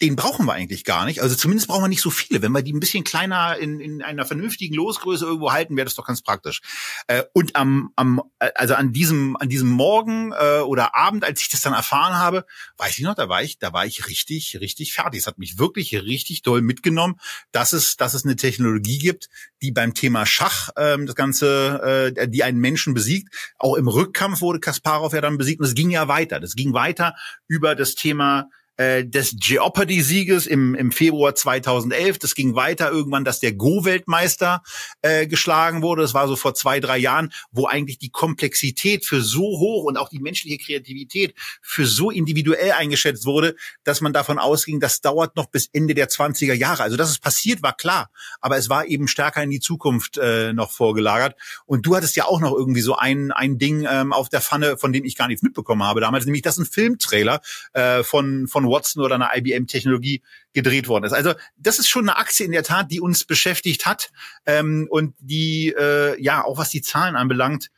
den 0.00 0.16
brauchen 0.16 0.46
wir 0.46 0.52
eigentlich 0.52 0.84
gar 0.84 1.04
nicht. 1.04 1.22
Also 1.22 1.36
zumindest 1.36 1.68
brauchen 1.68 1.84
wir 1.84 1.88
nicht 1.88 2.02
so 2.02 2.10
viele. 2.10 2.42
Wenn 2.42 2.52
wir 2.52 2.62
die 2.62 2.72
ein 2.72 2.80
bisschen 2.80 3.04
kleiner 3.04 3.56
in, 3.56 3.78
in 3.78 4.02
einer 4.02 4.24
vernünftigen 4.24 4.74
Losgröße 4.74 5.24
irgendwo 5.24 5.52
halten, 5.52 5.76
wäre 5.76 5.84
das 5.84 5.94
doch 5.94 6.06
ganz 6.06 6.22
praktisch. 6.22 6.60
Äh, 7.06 7.22
und 7.32 7.54
am, 7.54 7.92
am, 7.94 8.20
also 8.56 8.74
an 8.74 8.92
diesem, 8.92 9.36
an 9.36 9.48
diesem 9.48 9.68
Morgen 9.68 10.32
äh, 10.32 10.60
oder 10.60 10.96
Abend, 10.96 11.24
als 11.24 11.40
ich 11.40 11.50
das 11.50 11.60
dann 11.60 11.72
erfahren 11.72 12.14
habe, 12.14 12.44
weiß 12.78 12.98
ich 12.98 13.04
noch, 13.04 13.14
da 13.14 13.28
war 13.28 13.42
ich, 13.42 13.58
da 13.58 13.72
war 13.72 13.86
ich 13.86 14.08
richtig, 14.08 14.58
richtig 14.60 14.92
fertig. 14.92 15.20
Es 15.20 15.26
hat 15.28 15.38
mich 15.38 15.58
wirklich 15.58 15.94
richtig 15.94 16.42
doll 16.42 16.62
mitgenommen, 16.62 17.20
dass 17.52 17.72
es, 17.72 17.96
dass 17.96 18.14
es 18.14 18.24
eine 18.24 18.34
Technologie 18.34 18.98
gibt, 18.98 19.28
die 19.62 19.70
beim 19.70 19.94
Thema 19.94 20.26
Schach 20.26 20.70
ähm, 20.76 21.06
das 21.06 21.14
Ganze, 21.14 22.14
äh, 22.16 22.28
die 22.28 22.42
einen 22.42 22.58
Menschen 22.58 22.94
besiegt. 22.94 23.32
Auch 23.56 23.76
im 23.76 23.86
Rückkampf 23.86 24.40
wurde 24.40 24.58
Kasparov 24.58 25.12
ja 25.12 25.20
dann 25.20 25.38
besiegt 25.38 25.60
und 25.60 25.66
es 25.66 25.74
ging 25.74 25.90
ja 25.90 26.08
weiter. 26.08 26.40
Das 26.40 26.56
ging 26.56 26.72
weiter 26.72 27.14
über 27.46 27.76
das 27.76 27.94
Thema 27.94 28.48
äh, 28.76 29.04
des 29.04 29.36
Jeopardy-Sieges 29.40 30.46
im, 30.46 30.74
im 30.74 30.92
Februar 30.92 31.34
2011. 31.34 32.18
Das 32.18 32.34
ging 32.34 32.54
weiter 32.54 32.90
irgendwann, 32.90 33.24
dass 33.24 33.40
der 33.40 33.52
Go-Weltmeister 33.52 34.62
äh, 35.02 35.26
geschlagen 35.26 35.82
wurde. 35.82 36.02
Das 36.02 36.14
war 36.14 36.28
so 36.28 36.36
vor 36.36 36.54
zwei, 36.54 36.80
drei 36.80 36.98
Jahren, 36.98 37.32
wo 37.50 37.66
eigentlich 37.66 37.98
die 37.98 38.10
Komplexität 38.10 39.04
für 39.04 39.20
so 39.20 39.42
hoch 39.42 39.84
und 39.84 39.96
auch 39.96 40.08
die 40.08 40.20
menschliche 40.20 40.58
Kreativität 40.58 41.34
für 41.60 41.86
so 41.86 42.10
individuell 42.10 42.72
eingeschätzt 42.72 43.26
wurde, 43.26 43.56
dass 43.84 44.00
man 44.00 44.12
davon 44.12 44.38
ausging, 44.38 44.80
das 44.80 45.00
dauert 45.00 45.36
noch 45.36 45.46
bis 45.46 45.68
Ende 45.72 45.94
der 45.94 46.08
20er 46.08 46.54
Jahre. 46.54 46.82
Also 46.82 46.96
dass 46.96 47.10
es 47.10 47.18
passiert, 47.18 47.62
war 47.62 47.76
klar, 47.76 48.10
aber 48.40 48.56
es 48.56 48.68
war 48.68 48.86
eben 48.86 49.08
stärker 49.08 49.42
in 49.42 49.50
die 49.50 49.60
Zukunft 49.60 50.18
äh, 50.18 50.52
noch 50.52 50.70
vorgelagert. 50.70 51.36
Und 51.66 51.86
du 51.86 51.94
hattest 51.96 52.16
ja 52.16 52.24
auch 52.24 52.40
noch 52.40 52.52
irgendwie 52.52 52.80
so 52.80 52.96
ein, 52.96 53.32
ein 53.32 53.58
Ding 53.58 53.86
ähm, 53.88 54.12
auf 54.12 54.28
der 54.28 54.40
Pfanne, 54.40 54.76
von 54.76 54.92
dem 54.92 55.04
ich 55.04 55.16
gar 55.16 55.28
nichts 55.28 55.42
mitbekommen 55.42 55.82
habe 55.82 56.00
damals, 56.00 56.24
nämlich 56.24 56.42
das 56.42 56.58
ein 56.58 56.66
Filmtrailer 56.66 57.40
äh, 57.72 58.02
von, 58.02 58.48
von 58.48 58.61
Watson 58.66 59.02
oder 59.02 59.14
einer 59.14 59.30
IBM-Technologie 59.34 60.22
gedreht 60.52 60.88
worden 60.88 61.04
ist. 61.04 61.12
Also 61.12 61.34
das 61.56 61.78
ist 61.78 61.88
schon 61.88 62.08
eine 62.08 62.18
Aktie 62.18 62.46
in 62.46 62.52
der 62.52 62.62
Tat, 62.62 62.90
die 62.90 63.00
uns 63.00 63.24
beschäftigt 63.24 63.86
hat 63.86 64.10
ähm, 64.46 64.86
und 64.90 65.14
die 65.18 65.74
äh, 65.76 66.20
ja 66.22 66.44
auch 66.44 66.58
was 66.58 66.70
die 66.70 66.82
Zahlen 66.82 67.16
anbelangt 67.16 67.70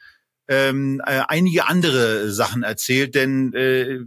ähm, 0.48 1.00
äh, 1.06 1.22
einige 1.28 1.66
andere 1.66 2.30
Sachen 2.30 2.62
erzählt, 2.62 3.14
denn 3.14 3.52
äh, 3.54 4.00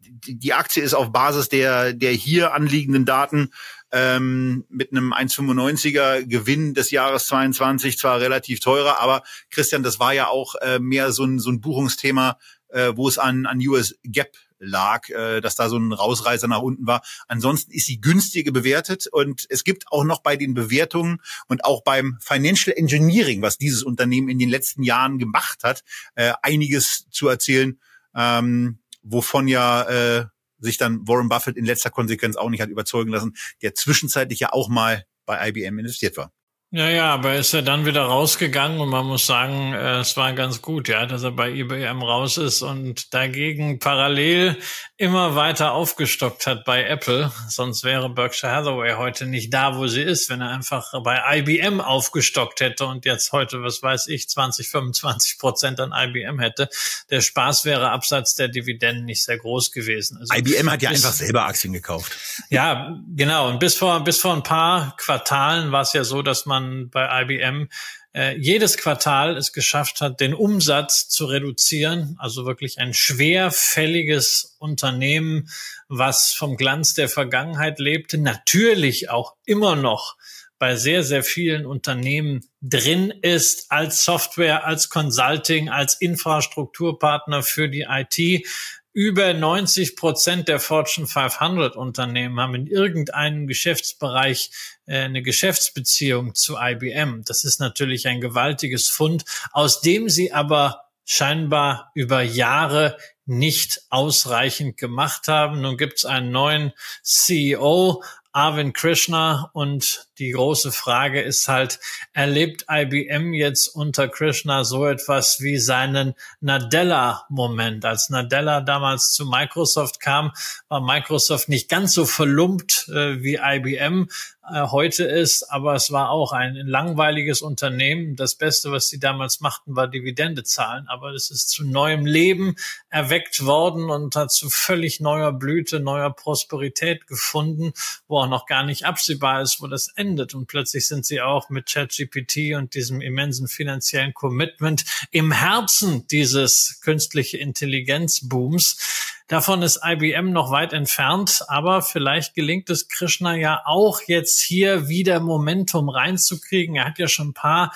die, 0.00 0.38
die 0.38 0.52
Aktie 0.52 0.82
ist 0.82 0.94
auf 0.94 1.12
Basis 1.12 1.48
der 1.48 1.94
der 1.94 2.12
hier 2.12 2.54
anliegenden 2.54 3.04
Daten 3.04 3.50
ähm, 3.92 4.64
mit 4.68 4.92
einem 4.92 5.12
1,95er 5.12 6.24
Gewinn 6.24 6.74
des 6.74 6.90
Jahres 6.90 7.26
22 7.26 7.98
zwar 7.98 8.20
relativ 8.20 8.60
teurer, 8.60 9.00
aber 9.00 9.22
Christian, 9.50 9.82
das 9.82 9.98
war 9.98 10.12
ja 10.12 10.28
auch 10.28 10.54
äh, 10.56 10.78
mehr 10.78 11.12
so 11.12 11.24
ein, 11.24 11.38
so 11.38 11.50
ein 11.50 11.60
Buchungsthema, 11.60 12.38
äh, 12.68 12.92
wo 12.94 13.08
es 13.08 13.18
an, 13.18 13.46
an 13.46 13.58
US 13.66 13.98
Gap 14.04 14.36
lag, 14.60 15.08
äh, 15.08 15.40
dass 15.40 15.56
da 15.56 15.68
so 15.68 15.76
ein 15.76 15.92
Rausreißer 15.92 16.46
nach 16.46 16.62
unten 16.62 16.86
war. 16.86 17.02
Ansonsten 17.26 17.72
ist 17.72 17.86
sie 17.86 18.00
günstige 18.00 18.52
bewertet 18.52 19.06
und 19.08 19.46
es 19.48 19.64
gibt 19.64 19.90
auch 19.90 20.04
noch 20.04 20.22
bei 20.22 20.36
den 20.36 20.54
Bewertungen 20.54 21.20
und 21.48 21.64
auch 21.64 21.82
beim 21.82 22.18
Financial 22.20 22.76
Engineering, 22.76 23.42
was 23.42 23.58
dieses 23.58 23.82
Unternehmen 23.82 24.28
in 24.28 24.38
den 24.38 24.48
letzten 24.50 24.82
Jahren 24.82 25.18
gemacht 25.18 25.64
hat, 25.64 25.82
äh, 26.14 26.32
einiges 26.42 27.08
zu 27.10 27.28
erzählen, 27.28 27.80
ähm, 28.14 28.78
wovon 29.02 29.48
ja 29.48 29.82
äh, 29.82 30.26
sich 30.58 30.76
dann 30.76 31.08
Warren 31.08 31.28
Buffett 31.28 31.56
in 31.56 31.64
letzter 31.64 31.90
Konsequenz 31.90 32.36
auch 32.36 32.50
nicht 32.50 32.60
hat 32.60 32.68
überzeugen 32.68 33.10
lassen, 33.10 33.34
der 33.62 33.74
zwischenzeitlich 33.74 34.40
ja 34.40 34.52
auch 34.52 34.68
mal 34.68 35.06
bei 35.24 35.48
IBM 35.48 35.78
investiert 35.78 36.16
war. 36.16 36.32
Ja, 36.72 36.88
ja, 36.88 37.14
aber 37.14 37.34
ist 37.34 37.52
er 37.52 37.62
dann 37.62 37.84
wieder 37.84 38.02
rausgegangen 38.02 38.78
und 38.78 38.90
man 38.90 39.04
muss 39.04 39.26
sagen, 39.26 39.72
äh, 39.72 39.98
es 39.98 40.16
war 40.16 40.32
ganz 40.34 40.62
gut, 40.62 40.86
ja, 40.86 41.04
dass 41.04 41.24
er 41.24 41.32
bei 41.32 41.50
IBM 41.50 42.00
raus 42.00 42.36
ist 42.36 42.62
und 42.62 43.12
dagegen 43.12 43.80
parallel 43.80 44.56
immer 44.96 45.34
weiter 45.34 45.72
aufgestockt 45.72 46.46
hat 46.46 46.64
bei 46.64 46.84
Apple. 46.84 47.32
Sonst 47.48 47.82
wäre 47.82 48.08
Berkshire 48.08 48.52
Hathaway 48.52 48.94
heute 48.94 49.26
nicht 49.26 49.52
da, 49.52 49.78
wo 49.78 49.88
sie 49.88 50.02
ist, 50.02 50.30
wenn 50.30 50.42
er 50.42 50.50
einfach 50.50 50.92
bei 51.02 51.38
IBM 51.38 51.80
aufgestockt 51.80 52.60
hätte 52.60 52.86
und 52.86 53.04
jetzt 53.04 53.32
heute, 53.32 53.64
was 53.64 53.82
weiß 53.82 54.06
ich, 54.06 54.28
20, 54.28 54.68
25 54.68 55.38
Prozent 55.40 55.80
an 55.80 55.92
IBM 55.92 56.38
hätte. 56.38 56.68
Der 57.10 57.20
Spaß 57.20 57.64
wäre 57.64 57.90
abseits 57.90 58.36
der 58.36 58.46
Dividenden 58.46 59.06
nicht 59.06 59.24
sehr 59.24 59.38
groß 59.38 59.72
gewesen. 59.72 60.18
Also 60.18 60.34
IBM 60.34 60.70
hat 60.70 60.82
ja 60.82 60.90
einfach 60.90 61.14
selber 61.14 61.46
Aktien 61.46 61.72
gekauft. 61.72 62.12
Ja, 62.48 62.96
genau. 63.16 63.48
Und 63.48 63.58
bis 63.58 63.74
vor, 63.74 64.04
bis 64.04 64.18
vor 64.18 64.34
ein 64.34 64.44
paar 64.44 64.96
Quartalen 64.98 65.72
war 65.72 65.82
es 65.82 65.94
ja 65.94 66.04
so, 66.04 66.22
dass 66.22 66.46
man 66.46 66.59
man 66.60 66.90
bei 66.90 67.22
IBM 67.22 67.68
äh, 68.12 68.36
jedes 68.38 68.76
Quartal 68.76 69.36
es 69.36 69.52
geschafft 69.52 70.00
hat, 70.00 70.20
den 70.20 70.34
Umsatz 70.34 71.08
zu 71.08 71.26
reduzieren. 71.26 72.16
Also 72.18 72.44
wirklich 72.44 72.78
ein 72.78 72.94
schwerfälliges 72.94 74.56
Unternehmen, 74.58 75.48
was 75.88 76.32
vom 76.32 76.56
Glanz 76.56 76.94
der 76.94 77.08
Vergangenheit 77.08 77.78
lebte, 77.78 78.18
natürlich 78.18 79.10
auch 79.10 79.36
immer 79.44 79.76
noch 79.76 80.16
bei 80.58 80.76
sehr, 80.76 81.02
sehr 81.02 81.22
vielen 81.22 81.64
Unternehmen 81.64 82.44
drin 82.60 83.10
ist 83.22 83.72
als 83.72 84.04
Software, 84.04 84.66
als 84.66 84.90
Consulting, 84.90 85.70
als 85.70 85.94
Infrastrukturpartner 85.94 87.42
für 87.42 87.70
die 87.70 87.86
IT. 87.88 88.46
Über 88.92 89.32
90 89.34 89.94
Prozent 89.94 90.48
der 90.48 90.58
Fortune 90.58 91.06
500 91.06 91.76
Unternehmen 91.76 92.40
haben 92.40 92.56
in 92.56 92.66
irgendeinem 92.66 93.46
Geschäftsbereich 93.46 94.50
äh, 94.86 95.02
eine 95.02 95.22
Geschäftsbeziehung 95.22 96.34
zu 96.34 96.56
IBM. 96.58 97.22
Das 97.24 97.44
ist 97.44 97.60
natürlich 97.60 98.08
ein 98.08 98.20
gewaltiges 98.20 98.88
Fund, 98.88 99.24
aus 99.52 99.80
dem 99.80 100.08
sie 100.08 100.32
aber 100.32 100.90
scheinbar 101.04 101.92
über 101.94 102.22
Jahre 102.22 102.96
nicht 103.26 103.82
ausreichend 103.90 104.76
gemacht 104.76 105.28
haben. 105.28 105.60
Nun 105.60 105.76
gibt 105.76 105.98
es 105.98 106.04
einen 106.04 106.32
neuen 106.32 106.72
CEO, 107.02 108.02
Arvind 108.32 108.74
Krishna. 108.74 109.50
Und 109.52 110.08
die 110.20 110.30
große 110.30 110.70
Frage 110.70 111.22
ist 111.22 111.48
halt, 111.48 111.80
erlebt 112.12 112.66
IBM 112.70 113.32
jetzt 113.32 113.68
unter 113.68 114.06
Krishna 114.06 114.64
so 114.64 114.86
etwas 114.86 115.40
wie 115.40 115.56
seinen 115.56 116.14
Nadella-Moment? 116.40 117.84
Als 117.86 118.10
Nadella 118.10 118.60
damals 118.60 119.12
zu 119.12 119.26
Microsoft 119.26 119.98
kam, 119.98 120.32
war 120.68 120.82
Microsoft 120.82 121.48
nicht 121.48 121.68
ganz 121.70 121.94
so 121.94 122.04
verlumpt 122.04 122.88
äh, 122.90 123.22
wie 123.22 123.40
IBM, 123.42 124.08
äh, 124.52 124.66
heute 124.68 125.04
ist, 125.04 125.44
aber 125.44 125.74
es 125.74 125.92
war 125.92 126.10
auch 126.10 126.32
ein 126.32 126.54
langweiliges 126.54 127.40
Unternehmen. 127.40 128.16
Das 128.16 128.34
Beste, 128.34 128.72
was 128.72 128.88
sie 128.88 128.98
damals 128.98 129.40
machten, 129.40 129.76
war 129.76 129.86
Dividende 129.86 130.42
zahlen, 130.42 130.86
aber 130.88 131.12
es 131.12 131.30
ist 131.30 131.50
zu 131.50 131.64
neuem 131.64 132.04
Leben 132.04 132.56
erweckt 132.88 133.44
worden 133.44 133.90
und 133.90 134.16
hat 134.16 134.32
zu 134.32 134.50
völlig 134.50 134.98
neuer 134.98 135.32
Blüte, 135.32 135.78
neuer 135.78 136.10
Prosperität 136.10 137.06
gefunden, 137.06 137.72
wo 138.08 138.18
auch 138.18 138.28
noch 138.28 138.46
gar 138.46 138.64
nicht 138.64 138.86
absehbar 138.86 139.40
ist, 139.42 139.60
wo 139.60 139.68
das 139.68 139.88
endet. 140.10 140.34
Und 140.34 140.46
plötzlich 140.46 140.86
sind 140.86 141.06
sie 141.06 141.20
auch 141.20 141.50
mit 141.50 141.66
ChatGPT 141.66 142.54
und 142.56 142.74
diesem 142.74 143.00
immensen 143.00 143.48
finanziellen 143.48 144.12
Commitment 144.14 144.84
im 145.10 145.32
Herzen 145.32 146.06
dieses 146.08 146.80
künstliche 146.82 147.38
Intelligenzbooms. 147.38 149.14
Davon 149.28 149.62
ist 149.62 149.80
IBM 149.84 150.32
noch 150.32 150.50
weit 150.50 150.72
entfernt, 150.72 151.44
aber 151.46 151.82
vielleicht 151.82 152.34
gelingt 152.34 152.68
es 152.68 152.88
Krishna 152.88 153.36
ja 153.36 153.62
auch 153.64 154.00
jetzt 154.06 154.40
hier 154.40 154.88
wieder 154.88 155.20
Momentum 155.20 155.88
reinzukriegen. 155.88 156.74
Er 156.74 156.86
hat 156.86 156.98
ja 156.98 157.06
schon 157.06 157.28
ein 157.28 157.34
paar 157.34 157.72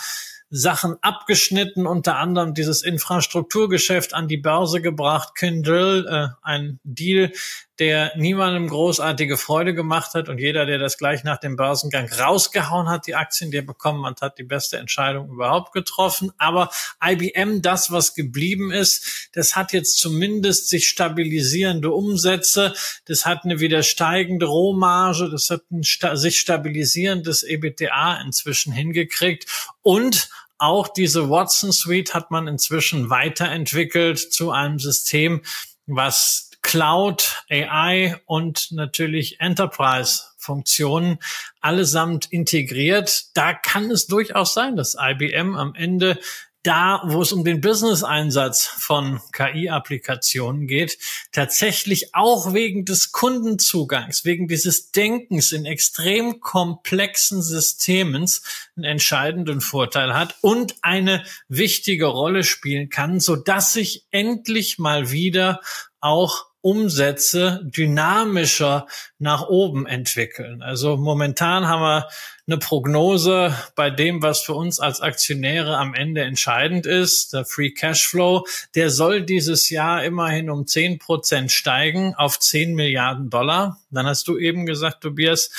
Sachen 0.50 0.96
abgeschnitten, 1.00 1.86
unter 1.86 2.16
anderem 2.16 2.54
dieses 2.54 2.82
Infrastrukturgeschäft 2.82 4.14
an 4.14 4.28
die 4.28 4.36
Börse 4.36 4.80
gebracht, 4.80 5.34
Kindle, 5.36 6.06
äh, 6.08 6.28
ein 6.42 6.78
Deal, 6.84 7.32
der 7.80 8.12
niemandem 8.16 8.68
großartige 8.68 9.36
Freude 9.36 9.74
gemacht 9.74 10.14
hat 10.14 10.28
und 10.28 10.38
jeder, 10.38 10.64
der 10.64 10.78
das 10.78 10.96
gleich 10.96 11.24
nach 11.24 11.38
dem 11.38 11.56
Börsengang 11.56 12.08
rausgehauen 12.08 12.88
hat, 12.88 13.06
die 13.08 13.16
Aktien, 13.16 13.50
die 13.50 13.56
er 13.56 13.66
bekommen 13.66 14.06
hat, 14.06 14.22
hat 14.22 14.38
die 14.38 14.44
beste 14.44 14.76
Entscheidung 14.76 15.28
überhaupt 15.28 15.72
getroffen. 15.72 16.30
Aber 16.38 16.70
IBM, 17.04 17.62
das, 17.62 17.90
was 17.90 18.14
geblieben 18.14 18.70
ist, 18.70 19.28
das 19.32 19.56
hat 19.56 19.72
jetzt 19.72 19.98
zumindest 19.98 20.68
sich 20.68 20.88
stabilisierende 20.88 21.90
Umsätze, 21.90 22.74
das 23.06 23.26
hat 23.26 23.44
eine 23.44 23.58
wieder 23.58 23.82
steigende 23.82 24.46
Rohmarge, 24.46 25.28
das 25.30 25.50
hat 25.50 25.62
ein 25.72 25.82
sta 25.82 26.16
sich 26.16 26.38
stabilisierendes 26.38 27.42
EBTA 27.42 28.20
inzwischen 28.24 28.72
hingekriegt. 28.72 29.46
Und 29.82 30.28
auch 30.58 30.86
diese 30.86 31.28
Watson 31.28 31.72
Suite 31.72 32.14
hat 32.14 32.30
man 32.30 32.46
inzwischen 32.46 33.10
weiterentwickelt 33.10 34.32
zu 34.32 34.52
einem 34.52 34.78
System, 34.78 35.42
was 35.86 36.50
Cloud, 36.74 37.44
AI 37.50 38.20
und 38.26 38.72
natürlich 38.72 39.38
Enterprise-Funktionen 39.38 41.20
allesamt 41.60 42.26
integriert. 42.32 43.26
Da 43.34 43.54
kann 43.54 43.92
es 43.92 44.08
durchaus 44.08 44.54
sein, 44.54 44.74
dass 44.74 44.96
IBM 45.00 45.54
am 45.54 45.76
Ende 45.76 46.18
da, 46.64 47.02
wo 47.04 47.22
es 47.22 47.32
um 47.32 47.44
den 47.44 47.60
Business-Einsatz 47.60 48.66
von 48.66 49.20
KI-Applikationen 49.30 50.66
geht, 50.66 50.98
tatsächlich 51.30 52.12
auch 52.12 52.52
wegen 52.54 52.84
des 52.84 53.12
Kundenzugangs, 53.12 54.24
wegen 54.24 54.48
dieses 54.48 54.90
Denkens 54.90 55.52
in 55.52 55.66
extrem 55.66 56.40
komplexen 56.40 57.40
Systemen 57.40 58.28
einen 58.74 58.84
entscheidenden 58.84 59.60
Vorteil 59.60 60.12
hat 60.12 60.34
und 60.40 60.74
eine 60.82 61.22
wichtige 61.46 62.06
Rolle 62.06 62.42
spielen 62.42 62.88
kann, 62.88 63.20
so 63.20 63.36
dass 63.36 63.74
sich 63.74 64.06
endlich 64.10 64.80
mal 64.80 65.12
wieder 65.12 65.60
auch 66.00 66.46
Umsätze 66.64 67.60
dynamischer 67.62 68.86
nach 69.18 69.48
oben 69.48 69.86
entwickeln. 69.86 70.62
Also 70.62 70.96
momentan 70.96 71.68
haben 71.68 71.82
wir 71.82 72.08
eine 72.46 72.56
Prognose 72.56 73.54
bei 73.74 73.90
dem, 73.90 74.22
was 74.22 74.40
für 74.40 74.54
uns 74.54 74.80
als 74.80 75.02
Aktionäre 75.02 75.76
am 75.76 75.92
Ende 75.92 76.22
entscheidend 76.22 76.86
ist, 76.86 77.34
der 77.34 77.44
Free 77.44 77.70
Cashflow, 77.70 78.46
der 78.74 78.88
soll 78.88 79.20
dieses 79.20 79.68
Jahr 79.68 80.04
immerhin 80.04 80.48
um 80.48 80.66
10 80.66 80.98
Prozent 80.98 81.52
steigen 81.52 82.14
auf 82.14 82.38
10 82.38 82.74
Milliarden 82.74 83.28
Dollar. 83.28 83.78
Dann 83.90 84.06
hast 84.06 84.26
du 84.26 84.38
eben 84.38 84.64
gesagt, 84.64 85.02
Tobias, 85.02 85.50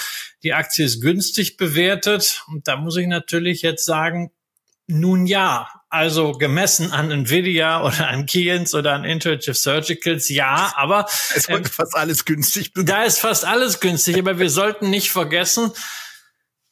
die 0.42 0.54
Aktie 0.54 0.86
ist 0.86 1.02
günstig 1.02 1.56
bewertet. 1.58 2.44
Und 2.48 2.68
da 2.68 2.78
muss 2.78 2.98
ich 2.98 3.06
natürlich 3.06 3.62
jetzt 3.62 3.86
sagen, 3.86 4.32
nun 4.88 5.28
ja, 5.28 5.70
also 5.90 6.34
gemessen 6.34 6.92
an 6.92 7.12
Nvidia 7.12 7.84
oder 7.84 8.10
an 8.10 8.26
Keyence 8.26 8.74
oder 8.78 8.94
an 8.94 9.06
Intuitive 9.06 9.54
Surgicals, 9.54 10.30
ja, 10.30 10.74
aber 10.76 11.06
es 11.36 11.48
wird 11.48 11.66
ähm, 11.66 11.72
fast 11.72 11.96
alles 11.96 12.26
günstig. 12.26 12.72
Da 12.76 13.04
ist 13.04 13.20
fast 13.20 13.46
alles 13.46 13.80
günstig, 13.80 14.18
aber 14.18 14.40
wir 14.40 14.50
sollten 14.50 14.90
nicht 14.90 15.12
vergessen, 15.12 15.72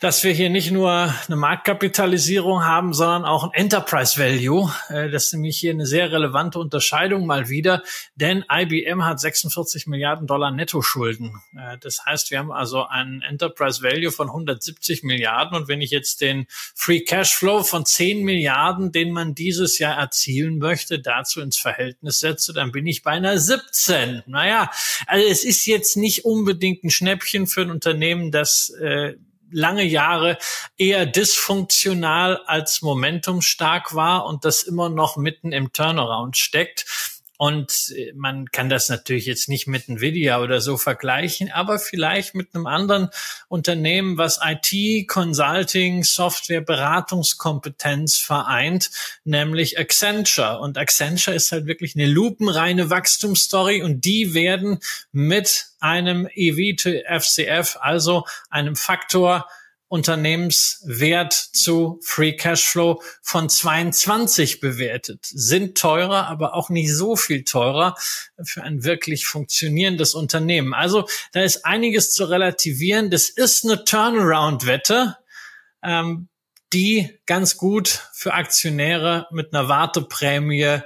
dass 0.04 0.22
wir 0.26 0.34
hier 0.34 0.50
nicht 0.50 0.70
nur 0.70 0.92
eine 0.92 1.36
Marktkapitalisierung 1.38 2.66
haben, 2.66 2.94
sondern 2.94 3.24
auch 3.24 3.46
ein 3.46 3.54
Enterprise 3.54 4.20
Value. 4.20 4.70
Äh, 4.90 5.10
das 5.10 5.28
ist 5.28 5.34
nämlich 5.34 5.58
hier 5.58 5.72
eine 5.72 5.86
sehr 5.86 6.12
relevante 6.12 6.60
Unterscheidung 6.60 7.26
mal 7.26 7.48
wieder, 7.48 7.84
denn 8.16 8.44
IBM 8.52 9.06
hat 9.06 9.22
46 9.22 9.88
Milliarden 9.88 10.28
Dollar 10.28 10.52
Nettoschulden. 10.52 11.42
Äh, 11.56 11.78
das 11.78 12.06
heißt, 12.06 12.32
wir 12.32 12.40
haben 12.40 12.52
also 12.52 12.86
einen 12.86 13.22
Enterprise 13.22 13.82
Value 13.82 14.12
von 14.12 14.28
170 14.28 15.04
Milliarden 15.04 15.56
und 15.56 15.70
wenn 15.70 15.80
ich 15.80 15.92
jetzt 15.92 16.20
den 16.20 16.48
Free 16.50 17.00
Cashflow 17.00 17.64
von 17.64 17.86
10 17.86 18.26
Milliarden, 18.26 18.92
den 18.92 19.14
man 19.14 19.36
dieses 19.36 19.80
Jahr 19.80 19.98
erzielen 19.98 20.58
möchte, 20.58 21.00
dazu 21.00 21.40
ins 21.40 21.58
Verhältnis 21.58 22.20
setze, 22.20 22.52
dann 22.52 22.74
bin 22.74 22.86
ich 22.88 23.04
bei 23.04 23.12
einer 23.12 23.38
17. 23.38 24.24
Naja, 24.26 24.70
also 25.08 25.26
es 25.26 25.46
ist 25.46 25.66
jetzt 25.66 25.96
nicht 25.96 26.26
unbedingt 26.26 26.84
ein 26.84 26.90
Schnäppchen 26.90 27.48
für 27.48 27.62
ein 27.62 27.72
Unternehmen, 27.72 28.30
das 28.30 28.70
äh, 28.82 29.14
lange 29.54 29.84
Jahre 29.84 30.38
eher 30.78 31.06
dysfunktional 31.06 32.42
als 32.46 32.82
momentumstark 32.82 33.96
war 33.96 34.26
und 34.26 34.46
das 34.46 34.64
immer 34.64 34.90
noch 34.90 35.18
mitten 35.18 35.52
im 35.52 35.72
Turnaround 35.72 36.38
steckt. 36.38 36.86
Und 37.38 37.94
äh, 37.96 38.14
man 38.16 38.52
kann 38.52 38.70
das 38.70 38.90
natürlich 38.90 39.26
jetzt 39.26 39.50
nicht 39.50 39.68
mit 39.68 39.90
Nvidia 39.90 40.40
oder 40.40 40.62
so 40.62 40.78
vergleichen, 40.78 41.52
aber 41.52 41.80
vielleicht 41.80 42.36
mit 42.36 42.54
einem 42.54 42.68
anderen 42.68 43.10
Unternehmen, 43.48 44.18
was 44.18 44.40
IT, 44.44 45.08
Consulting, 45.08 46.04
Software, 46.04 46.62
Beratungskompetenz 46.62 48.18
vereint, 48.18 48.92
nämlich 49.24 49.80
Accenture. 49.80 50.60
Und 50.60 50.78
Accenture 50.78 51.36
ist 51.36 51.52
halt 51.52 51.66
wirklich 51.66 51.96
eine 51.96 52.06
lupenreine 52.06 52.90
Wachstumsstory 52.90 53.82
und 53.82 54.06
die 54.06 54.34
werden 54.34 54.80
mit 55.12 55.68
einem 55.80 56.28
EV 56.34 56.76
to 56.78 56.90
FCF, 57.20 57.78
also 57.82 58.26
einem 58.50 58.76
Faktor 58.76 59.48
Unternehmenswert 59.94 61.34
zu 61.34 62.00
Free 62.02 62.34
Cashflow 62.34 63.00
von 63.22 63.48
22 63.48 64.60
bewertet. 64.60 65.20
Sind 65.22 65.78
teurer, 65.78 66.26
aber 66.30 66.56
auch 66.56 66.72
nicht 66.72 66.92
so 66.92 67.16
viel 67.16 67.44
teurer 67.44 67.94
für 68.44 68.64
ein 68.64 68.84
wirklich 68.84 69.28
funktionierendes 69.28 70.16
Unternehmen. 70.16 70.74
Also 70.74 71.08
da 71.32 71.44
ist 71.44 71.64
einiges 71.64 72.12
zu 72.12 72.26
relativieren. 72.26 73.12
Das 73.12 73.30
ist 73.30 73.66
eine 73.66 73.86
Turnaround-Wette. 73.86 75.16
Ähm, 75.84 76.28
die 76.74 77.20
ganz 77.28 77.58
gut 77.58 78.10
für 78.14 78.34
Aktionäre 78.34 79.28
mit 79.30 79.54
einer 79.54 79.70
Warteprämie 79.70 80.82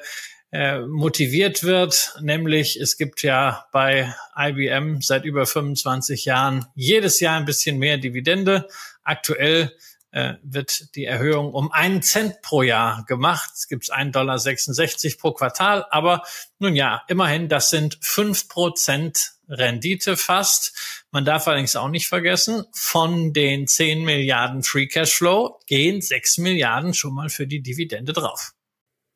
äh, 0.51 0.79
motiviert 0.79 1.63
wird, 1.63 2.15
nämlich 2.21 2.79
es 2.79 2.95
gibt 2.95 3.21
ja 3.21 3.65
bei 3.73 4.13
IBM 4.37 5.01
seit 5.01 5.25
über 5.25 5.45
25 5.45 6.23
Jahren 6.23 6.67
jedes 6.73 7.19
Jahr 7.19 7.37
ein 7.37 7.43
bisschen 7.43 7.77
mehr 7.79 7.97
Dividende. 7.97 8.67
Aktuell 9.07 9.73
äh, 10.11 10.33
wird 10.43 10.95
die 10.95 11.05
Erhöhung 11.05 11.53
um 11.53 11.71
einen 11.71 12.01
Cent 12.01 12.41
pro 12.41 12.61
Jahr 12.61 13.05
gemacht. 13.05 13.51
Es 13.55 13.67
gibt 13.67 13.91
1,66 13.91 14.11
Dollar 14.11 15.17
pro 15.19 15.31
Quartal, 15.33 15.85
aber 15.89 16.23
nun 16.59 16.75
ja, 16.75 17.03
immerhin, 17.07 17.49
das 17.49 17.69
sind 17.69 17.97
fünf 18.01 18.47
Prozent 18.47 19.33
Rendite 19.49 20.17
fast. 20.17 21.05
Man 21.11 21.23
darf 21.23 21.47
allerdings 21.47 21.75
auch 21.75 21.87
nicht 21.87 22.07
vergessen, 22.07 22.65
von 22.73 23.31
den 23.31 23.67
10 23.67 24.03
Milliarden 24.03 24.63
Free 24.63 24.87
Cashflow 24.87 25.59
gehen 25.67 26.01
6 26.01 26.39
Milliarden 26.39 26.93
schon 26.93 27.13
mal 27.13 27.29
für 27.29 27.47
die 27.47 27.61
Dividende 27.61 28.11
drauf. 28.11 28.53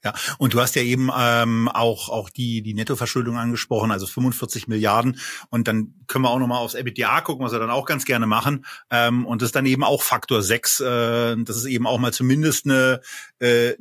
Ja, 0.04 0.14
und 0.40 0.54
du 0.54 0.62
hast 0.62 0.76
ja 0.76 0.82
eben 0.82 1.10
ähm, 1.16 1.68
auch 1.68 2.10
auch 2.10 2.30
die 2.30 2.62
die 2.62 2.74
Nettoverschuldung 2.74 3.38
angesprochen, 3.38 3.92
also 3.92 4.08
45 4.08 4.68
Milliarden. 4.68 5.20
Und 5.50 5.68
dann 5.68 5.94
können 6.08 6.26
wir 6.26 6.30
auch 6.30 6.40
noch 6.40 6.48
mal 6.48 6.58
aufs 6.58 6.74
EBITDA 6.74 7.22
gucken, 7.22 7.46
was 7.46 7.52
wir 7.52 7.60
dann 7.60 7.70
auch 7.70 7.86
ganz 7.86 8.06
gerne 8.06 8.26
machen. 8.26 8.66
Ähm, 8.90 9.26
und 9.26 9.42
das 9.42 9.50
ist 9.50 9.56
dann 9.56 9.66
eben 9.66 9.84
auch 9.84 10.02
Faktor 10.02 10.42
6. 10.42 10.80
Äh, 10.80 11.36
das 11.44 11.58
ist 11.58 11.66
eben 11.66 11.86
auch 11.86 12.00
mal 12.00 12.14
zumindest 12.14 12.66
eine, 12.66 13.02
äh, 13.40 13.74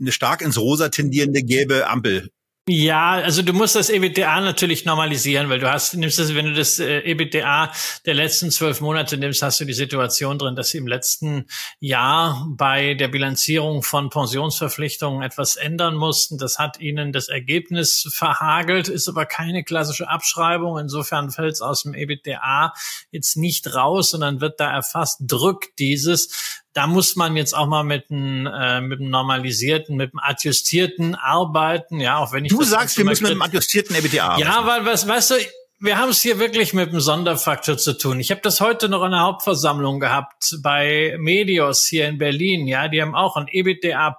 eine 0.00 0.12
stark 0.12 0.42
ins 0.42 0.58
Rosa 0.58 0.88
tendierende 0.88 1.42
gelbe 1.42 1.88
Ampel 1.88 2.30
ja, 2.68 3.12
also 3.12 3.40
du 3.40 3.54
musst 3.54 3.76
das 3.76 3.88
EBITDA 3.88 4.42
natürlich 4.42 4.84
normalisieren, 4.84 5.48
weil 5.48 5.58
du 5.58 5.72
hast, 5.72 5.94
nimmst 5.94 6.18
das, 6.18 6.34
wenn 6.34 6.44
du 6.44 6.52
das 6.52 6.78
äh, 6.78 7.00
EBITDA 7.00 7.72
der 8.04 8.14
letzten 8.14 8.50
zwölf 8.50 8.82
Monate 8.82 9.16
nimmst, 9.16 9.40
hast 9.40 9.58
du 9.60 9.64
die 9.64 9.72
Situation 9.72 10.38
drin, 10.38 10.54
dass 10.54 10.68
sie 10.68 10.78
im 10.78 10.86
letzten 10.86 11.46
Jahr 11.80 12.46
bei 12.50 12.92
der 12.92 13.08
Bilanzierung 13.08 13.82
von 13.82 14.10
Pensionsverpflichtungen 14.10 15.22
etwas 15.22 15.56
ändern 15.56 15.94
mussten. 15.96 16.36
Das 16.36 16.58
hat 16.58 16.78
ihnen 16.78 17.12
das 17.12 17.28
Ergebnis 17.28 18.06
verhagelt, 18.12 18.88
ist 18.88 19.08
aber 19.08 19.24
keine 19.24 19.64
klassische 19.64 20.08
Abschreibung. 20.10 20.78
Insofern 20.78 21.30
fällt 21.30 21.54
es 21.54 21.62
aus 21.62 21.84
dem 21.84 21.94
EBITDA 21.94 22.74
jetzt 23.10 23.38
nicht 23.38 23.74
raus, 23.74 24.10
sondern 24.10 24.42
wird 24.42 24.60
da 24.60 24.70
erfasst, 24.70 25.20
drückt 25.22 25.78
dieses 25.78 26.62
da 26.74 26.86
muss 26.86 27.16
man 27.16 27.36
jetzt 27.36 27.54
auch 27.54 27.66
mal 27.66 27.82
mit 27.82 28.10
einem, 28.10 28.46
äh, 28.46 28.80
mit 28.80 29.00
einem 29.00 29.10
normalisierten, 29.10 29.96
mit 29.96 30.12
einem 30.12 30.20
adjustierten 30.20 31.14
arbeiten, 31.14 32.00
ja, 32.00 32.18
auch 32.18 32.32
wenn 32.32 32.44
ich 32.44 32.52
Du 32.52 32.62
sagst, 32.62 32.96
wir 32.98 33.04
müssen 33.04 33.24
mit 33.24 33.32
einem 33.32 33.42
adjustierten 33.42 33.96
EBITDA 33.96 34.24
arbeiten. 34.24 34.42
Ja, 34.42 34.66
weil 34.66 34.84
was, 34.84 35.08
weißt 35.08 35.30
du, 35.32 35.34
wir 35.80 35.96
haben 35.96 36.10
es 36.10 36.20
hier 36.20 36.40
wirklich 36.40 36.74
mit 36.74 36.88
einem 36.88 37.00
Sonderfaktor 37.00 37.78
zu 37.78 37.96
tun. 37.96 38.18
Ich 38.18 38.32
habe 38.32 38.40
das 38.42 38.60
heute 38.60 38.88
noch 38.88 39.04
in 39.04 39.12
der 39.12 39.20
Hauptversammlung 39.20 40.00
gehabt 40.00 40.56
bei 40.60 41.14
Medios 41.18 41.86
hier 41.86 42.08
in 42.08 42.18
Berlin. 42.18 42.66
Ja, 42.66 42.88
die 42.88 43.00
haben 43.00 43.14
auch 43.14 43.36
ein 43.36 43.46
EBITDA 43.48 44.18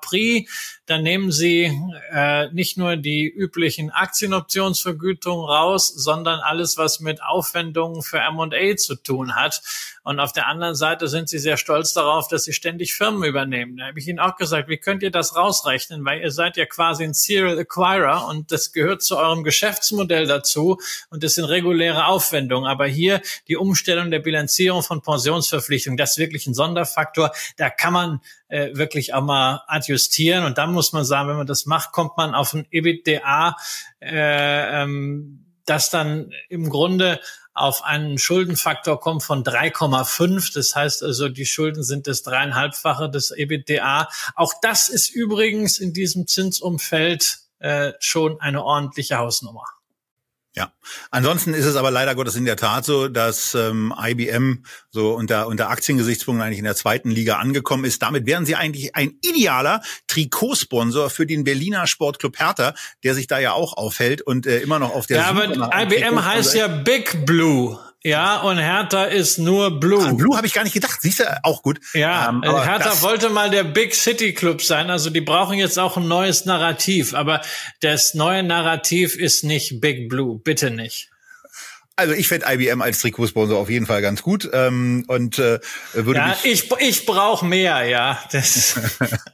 Prix. 0.90 0.96
Da 0.96 0.98
nehmen 0.98 1.32
sie 1.32 1.72
äh, 2.12 2.52
nicht 2.52 2.78
nur 2.78 2.98
die 2.98 3.28
üblichen 3.28 3.92
Aktienoptionsvergütungen 3.92 5.46
raus, 5.46 5.88
sondern 5.88 6.40
alles, 6.40 6.78
was 6.78 7.00
mit 7.00 7.22
Aufwendungen 7.22 8.02
für 8.02 8.18
M&A 8.18 8.76
zu 8.76 8.96
tun 8.96 9.36
hat. 9.36 9.62
Und 10.04 10.20
auf 10.20 10.34
der 10.34 10.48
anderen 10.48 10.74
Seite 10.74 11.08
sind 11.08 11.30
sie 11.30 11.38
sehr 11.38 11.58
stolz 11.58 11.94
darauf, 11.94 12.28
dass 12.28 12.46
sie 12.46 12.54
ständig 12.54 12.96
Firmen 12.96 13.24
übernehmen. 13.24 13.78
Da 13.78 13.88
habe 13.88 14.00
ich 14.00 14.08
ihnen 14.08 14.20
auch 14.20 14.38
gesagt, 14.38 14.68
wie 14.68 14.78
könnt 14.78 15.04
ihr 15.04 15.12
das 15.12 15.36
rausrechnen? 15.36 16.04
Weil 16.04 16.22
ihr 16.22 16.32
seid 16.32 16.58
ja 16.58 16.66
quasi 16.66 17.04
ein 17.04 17.14
Serial 17.14 17.60
Acquirer 17.60 18.26
und 18.28 18.52
das 18.52 18.72
gehört 18.72 19.04
zu 19.04 19.18
eurem 19.18 19.44
Geschäftsmodell 19.44 20.26
dazu 20.26 20.80
und 21.12 21.24
das 21.24 21.36
sind 21.36 21.46
reguläre 21.46 22.08
Aufwendungen. 22.08 22.68
Aber 22.68 22.88
hier 22.88 23.22
die 23.48 23.58
Umstellung 23.58 24.10
der 24.10 24.20
Bilanzierung 24.20 24.82
von 24.82 25.02
Pensionsverpflichtungen, 25.02 25.98
das 25.98 26.12
ist 26.12 26.18
wirklich 26.18 26.48
ein 26.48 26.56
Sonderfaktor. 26.56 27.32
Da 27.58 27.70
kann 27.70 27.94
man 27.94 28.22
äh, 28.50 28.76
wirklich 28.76 29.14
auch 29.14 29.22
mal 29.22 29.62
adjustieren. 29.68 30.44
Und 30.44 30.58
dann 30.58 30.74
muss 30.80 30.94
man 30.94 31.04
sagen, 31.04 31.28
wenn 31.28 31.36
man 31.36 31.46
das 31.46 31.66
macht, 31.66 31.92
kommt 31.92 32.16
man 32.16 32.34
auf 32.34 32.54
ein 32.54 32.66
EBITDA, 32.72 33.58
äh, 34.00 34.82
ähm, 34.82 35.46
das 35.66 35.90
dann 35.90 36.32
im 36.48 36.70
Grunde 36.70 37.20
auf 37.54 37.84
einen 37.84 38.18
Schuldenfaktor 38.18 38.98
kommt 39.02 39.24
von 39.24 39.44
3,5. 39.44 40.54
Das 40.54 40.74
heißt 40.74 41.04
also, 41.04 41.28
die 41.28 41.46
Schulden 41.46 41.84
sind 41.84 42.08
das 42.08 42.24
dreieinhalbfache 42.24 43.10
des 43.10 43.32
EBITDA. 43.32 44.08
Auch 44.36 44.54
das 44.62 44.88
ist 44.88 45.10
übrigens 45.10 45.80
in 45.80 45.92
diesem 45.92 46.28
Zinsumfeld 46.28 47.40
äh, 47.60 47.92
schon 48.00 48.40
eine 48.40 48.64
ordentliche 48.64 49.18
Hausnummer. 49.18 49.66
Ja, 50.56 50.74
ansonsten 51.12 51.54
ist 51.54 51.66
es 51.66 51.76
aber 51.76 51.92
leider 51.92 52.16
Gottes 52.16 52.36
in 52.36 52.44
der 52.44 52.56
Tat 52.56 52.84
so, 52.84 53.08
dass 53.08 53.54
ähm, 53.54 53.94
IBM 53.98 54.64
so 54.90 55.14
unter 55.14 55.48
unter 55.48 55.70
Aktiengesichtspunkten 55.70 56.44
eigentlich 56.44 56.58
in 56.58 56.66
der 56.66 56.76
zweiten 56.76 57.12
Liga 57.12 57.38
angekommen 57.38 57.86
ist. 57.86 58.02
Damit 58.02 58.26
wären 58.26 58.48
sie 58.48 58.56
eigentlich 58.56 58.96
ein 58.96 59.14
idealer 59.22 59.82
Trikotsponsor 60.08 61.12
für 61.12 61.28
den 61.28 61.44
Berliner 61.44 61.86
Sportclub 61.86 62.40
Hertha, 62.40 62.74
der 63.04 63.14
sich 63.14 63.28
da 63.28 63.38
ja 63.38 63.54
auch 63.54 63.74
aufhält 63.78 64.22
und 64.24 64.48
äh, 64.48 64.60
immer 64.60 64.80
noch 64.80 64.96
auf 64.96 65.06
der. 65.06 65.18
Ja, 65.18 65.36
Suche 65.36 65.72
aber 65.72 65.84
IBM 65.84 66.26
heißt 66.26 66.56
ja 66.56 66.68
Big 66.68 67.26
Blue. 67.28 67.80
Ja, 68.04 68.38
und 68.42 68.58
Hertha 68.58 69.04
ist 69.04 69.40
nur 69.40 69.80
Blue. 69.80 70.02
An 70.06 70.16
Blue 70.16 70.38
habe 70.38 70.48
ich 70.48 70.54
gar 70.54 70.64
nicht 70.64 70.74
gedacht. 70.74 71.02
Siehst 71.02 71.20
du, 71.20 71.40
auch 71.44 71.62
gut. 71.62 71.80
Ja, 71.94 72.30
ähm, 72.30 72.44
Hertha 72.44 73.02
wollte 73.02 73.30
mal 73.30 73.50
der 73.50 73.66
Big 73.66 73.94
City 73.94 74.34
Club 74.34 74.62
sein. 74.62 74.90
Also 74.90 75.10
die 75.10 75.20
brauchen 75.20 75.58
jetzt 75.58 75.78
auch 75.78 75.98
ein 75.98 76.08
neues 76.08 76.46
Narrativ. 76.46 77.14
Aber 77.14 77.42
das 77.82 78.14
neue 78.14 78.42
Narrativ 78.44 79.18
ist 79.18 79.44
nicht 79.44 79.82
Big 79.82 80.08
Blue. 80.08 80.40
Bitte 80.40 80.72
nicht. 80.72 81.10
Also 82.00 82.14
ich 82.14 82.30
fände 82.30 82.46
IBM 82.50 82.82
als 82.82 83.00
Trikotsponsor 83.00 83.60
auf 83.60 83.70
jeden 83.70 83.86
Fall 83.86 84.02
ganz 84.02 84.22
gut 84.22 84.50
ähm, 84.54 85.04
und 85.08 85.38
äh, 85.38 85.60
würde 85.92 86.20
ja, 86.20 86.38
ich 86.44 86.72
ich 86.80 87.06
brauche 87.06 87.46
mehr, 87.46 87.84
ja. 87.84 88.18
Das 88.32 88.80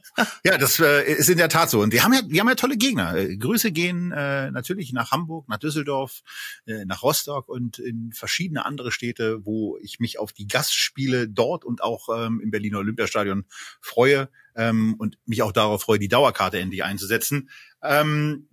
ja, 0.44 0.58
das 0.58 0.80
äh, 0.80 1.04
ist 1.04 1.30
in 1.30 1.38
der 1.38 1.48
Tat 1.48 1.70
so. 1.70 1.80
Und 1.80 1.92
wir 1.92 2.02
haben 2.02 2.12
ja, 2.12 2.22
wir 2.26 2.40
haben 2.40 2.48
ja 2.48 2.56
tolle 2.56 2.76
Gegner. 2.76 3.14
Äh, 3.14 3.36
Grüße 3.36 3.70
gehen 3.70 4.10
äh, 4.10 4.50
natürlich 4.50 4.92
nach 4.92 5.12
Hamburg, 5.12 5.48
nach 5.48 5.58
Düsseldorf, 5.58 6.22
äh, 6.66 6.84
nach 6.86 7.04
Rostock 7.04 7.48
und 7.48 7.78
in 7.78 8.10
verschiedene 8.12 8.66
andere 8.66 8.90
Städte, 8.90 9.46
wo 9.46 9.78
ich 9.80 10.00
mich 10.00 10.18
auf 10.18 10.32
die 10.32 10.48
Gastspiele 10.48 11.28
dort 11.28 11.64
und 11.64 11.84
auch 11.84 12.08
ähm, 12.08 12.40
im 12.42 12.50
Berliner 12.50 12.78
Olympiastadion 12.78 13.44
freue 13.80 14.28
ähm, 14.56 14.96
und 14.98 15.18
mich 15.24 15.44
auch 15.44 15.52
darauf 15.52 15.82
freue, 15.82 16.00
die 16.00 16.08
Dauerkarte 16.08 16.58
endlich 16.58 16.82
einzusetzen. 16.82 17.48
Ähm, 17.80 18.48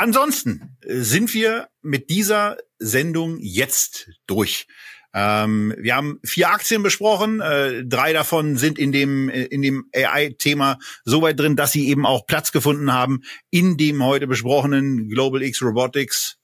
Ansonsten 0.00 0.78
äh, 0.80 1.00
sind 1.00 1.34
wir 1.34 1.68
mit 1.82 2.08
dieser 2.08 2.56
Sendung 2.80 3.38
jetzt 3.38 4.10
durch. 4.26 4.66
Ähm, 5.12 5.74
wir 5.78 5.96
haben 5.96 6.20
vier 6.24 6.50
Aktien 6.50 6.82
besprochen. 6.82 7.40
Äh, 7.40 7.84
drei 7.84 8.12
davon 8.12 8.56
sind 8.56 8.78
in 8.78 8.92
dem, 8.92 9.28
äh, 9.28 9.44
in 9.44 9.62
dem 9.62 9.88
AI-Thema 9.94 10.78
so 11.04 11.22
weit 11.22 11.38
drin, 11.38 11.56
dass 11.56 11.72
sie 11.72 11.88
eben 11.88 12.06
auch 12.06 12.26
Platz 12.26 12.52
gefunden 12.52 12.92
haben 12.92 13.22
in 13.50 13.76
dem 13.76 14.04
heute 14.04 14.26
besprochenen 14.26 15.08
Global 15.08 15.42
X 15.42 15.62
Robotics 15.62 16.36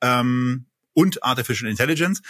ähm, 0.00 0.66
und 0.94 1.22
Artificial 1.24 1.70
Intelligence. 1.70 2.22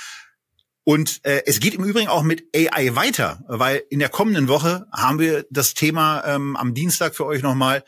Und 0.85 1.25
äh, 1.25 1.43
es 1.47 1.61
geht 1.61 1.75
im 1.75 1.85
Übrigen 1.85 2.09
auch 2.09 2.23
mit 2.23 2.45
AI 2.57 2.97
weiter, 2.97 3.45
weil 3.47 3.83
in 3.91 4.01
der 4.01 4.09
kommenden 4.09 4.49
Woche 4.49 4.87
haben 4.93 5.19
wir 5.19 5.45
das 5.51 5.75
Thema 5.75 6.25
ähm, 6.27 6.57
am 6.57 6.75
Dienstag 6.75 7.15
für 7.15 7.27
euch 7.27 7.43
nochmal 7.43 7.85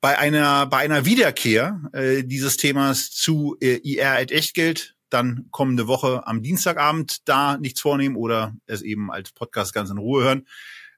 bei 0.00 0.18
einer 0.18 0.66
bei 0.66 0.78
einer 0.78 1.04
Wiederkehr 1.04 1.80
äh, 1.92 2.24
dieses 2.24 2.56
Themas 2.56 3.10
zu 3.10 3.56
äh, 3.60 3.76
IR 3.76 4.12
at 4.18 4.32
Echtgeld 4.32 4.96
dann 5.10 5.46
kommende 5.50 5.86
Woche 5.86 6.26
am 6.26 6.42
Dienstagabend 6.42 7.28
da 7.28 7.58
nichts 7.58 7.80
vornehmen 7.80 8.16
oder 8.16 8.54
es 8.66 8.82
eben 8.82 9.10
als 9.10 9.32
Podcast 9.32 9.74
ganz 9.74 9.90
in 9.90 9.98
Ruhe 9.98 10.22
hören. 10.24 10.46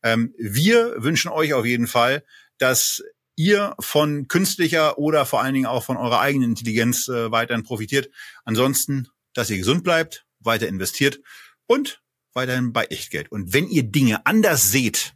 Ähm, 0.03 0.35
wir 0.39 0.95
wünschen 0.99 1.31
euch 1.31 1.55
auf 1.55 1.65
jeden 1.65 1.87
Fall, 1.87 2.25
dass 2.59 3.03
ihr 3.35 3.75
von 3.81 4.29
künstlicher 4.29 4.99
oder 4.99 5.27
vor 5.27 5.43
allen 5.43 5.55
Dingen 5.55 5.67
auch 5.67 5.85
von 5.85 5.97
eurer 5.97 6.21
eigenen 6.21 6.51
Intelligenz 6.51 7.09
äh, 7.09 7.31
weiterhin 7.31 7.65
profitiert. 7.65 8.11
Ansonsten, 8.45 9.09
dass 9.33 9.51
ihr 9.51 9.57
gesund 9.57 9.83
bleibt, 9.85 10.27
weiter 10.41 10.69
investiert 10.69 11.21
und 11.67 12.03
weiterhin 12.35 12.73
bei 12.73 12.85
Echtgeld. 12.85 13.33
Und 13.33 13.53
wenn 13.53 13.69
ihr 13.69 13.85
Dinge 13.85 14.27
anders 14.27 14.71
seht, 14.71 15.15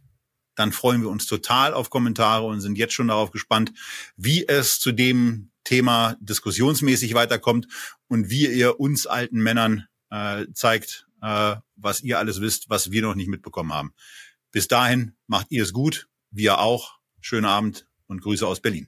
dann 0.57 0.71
freuen 0.71 1.01
wir 1.01 1.09
uns 1.09 1.27
total 1.27 1.73
auf 1.73 1.89
Kommentare 1.89 2.45
und 2.45 2.59
sind 2.61 2.77
jetzt 2.77 2.93
schon 2.93 3.07
darauf 3.07 3.31
gespannt, 3.31 3.71
wie 4.17 4.45
es 4.47 4.79
zu 4.79 4.91
dem 4.91 5.51
Thema 5.63 6.17
diskussionsmäßig 6.19 7.13
weiterkommt 7.13 7.67
und 8.07 8.29
wie 8.29 8.47
ihr 8.47 8.79
uns 8.79 9.05
alten 9.05 9.39
Männern 9.39 9.87
äh, 10.09 10.47
zeigt, 10.53 11.07
äh, 11.21 11.55
was 11.75 12.01
ihr 12.01 12.17
alles 12.17 12.41
wisst, 12.41 12.69
was 12.69 12.91
wir 12.91 13.03
noch 13.03 13.15
nicht 13.15 13.29
mitbekommen 13.29 13.71
haben. 13.71 13.93
Bis 14.51 14.67
dahin 14.67 15.13
macht 15.27 15.51
ihr 15.51 15.61
es 15.61 15.73
gut, 15.73 16.09
wir 16.31 16.59
auch. 16.59 16.97
Schönen 17.21 17.45
Abend 17.45 17.87
und 18.07 18.21
Grüße 18.21 18.47
aus 18.47 18.59
Berlin. 18.59 18.87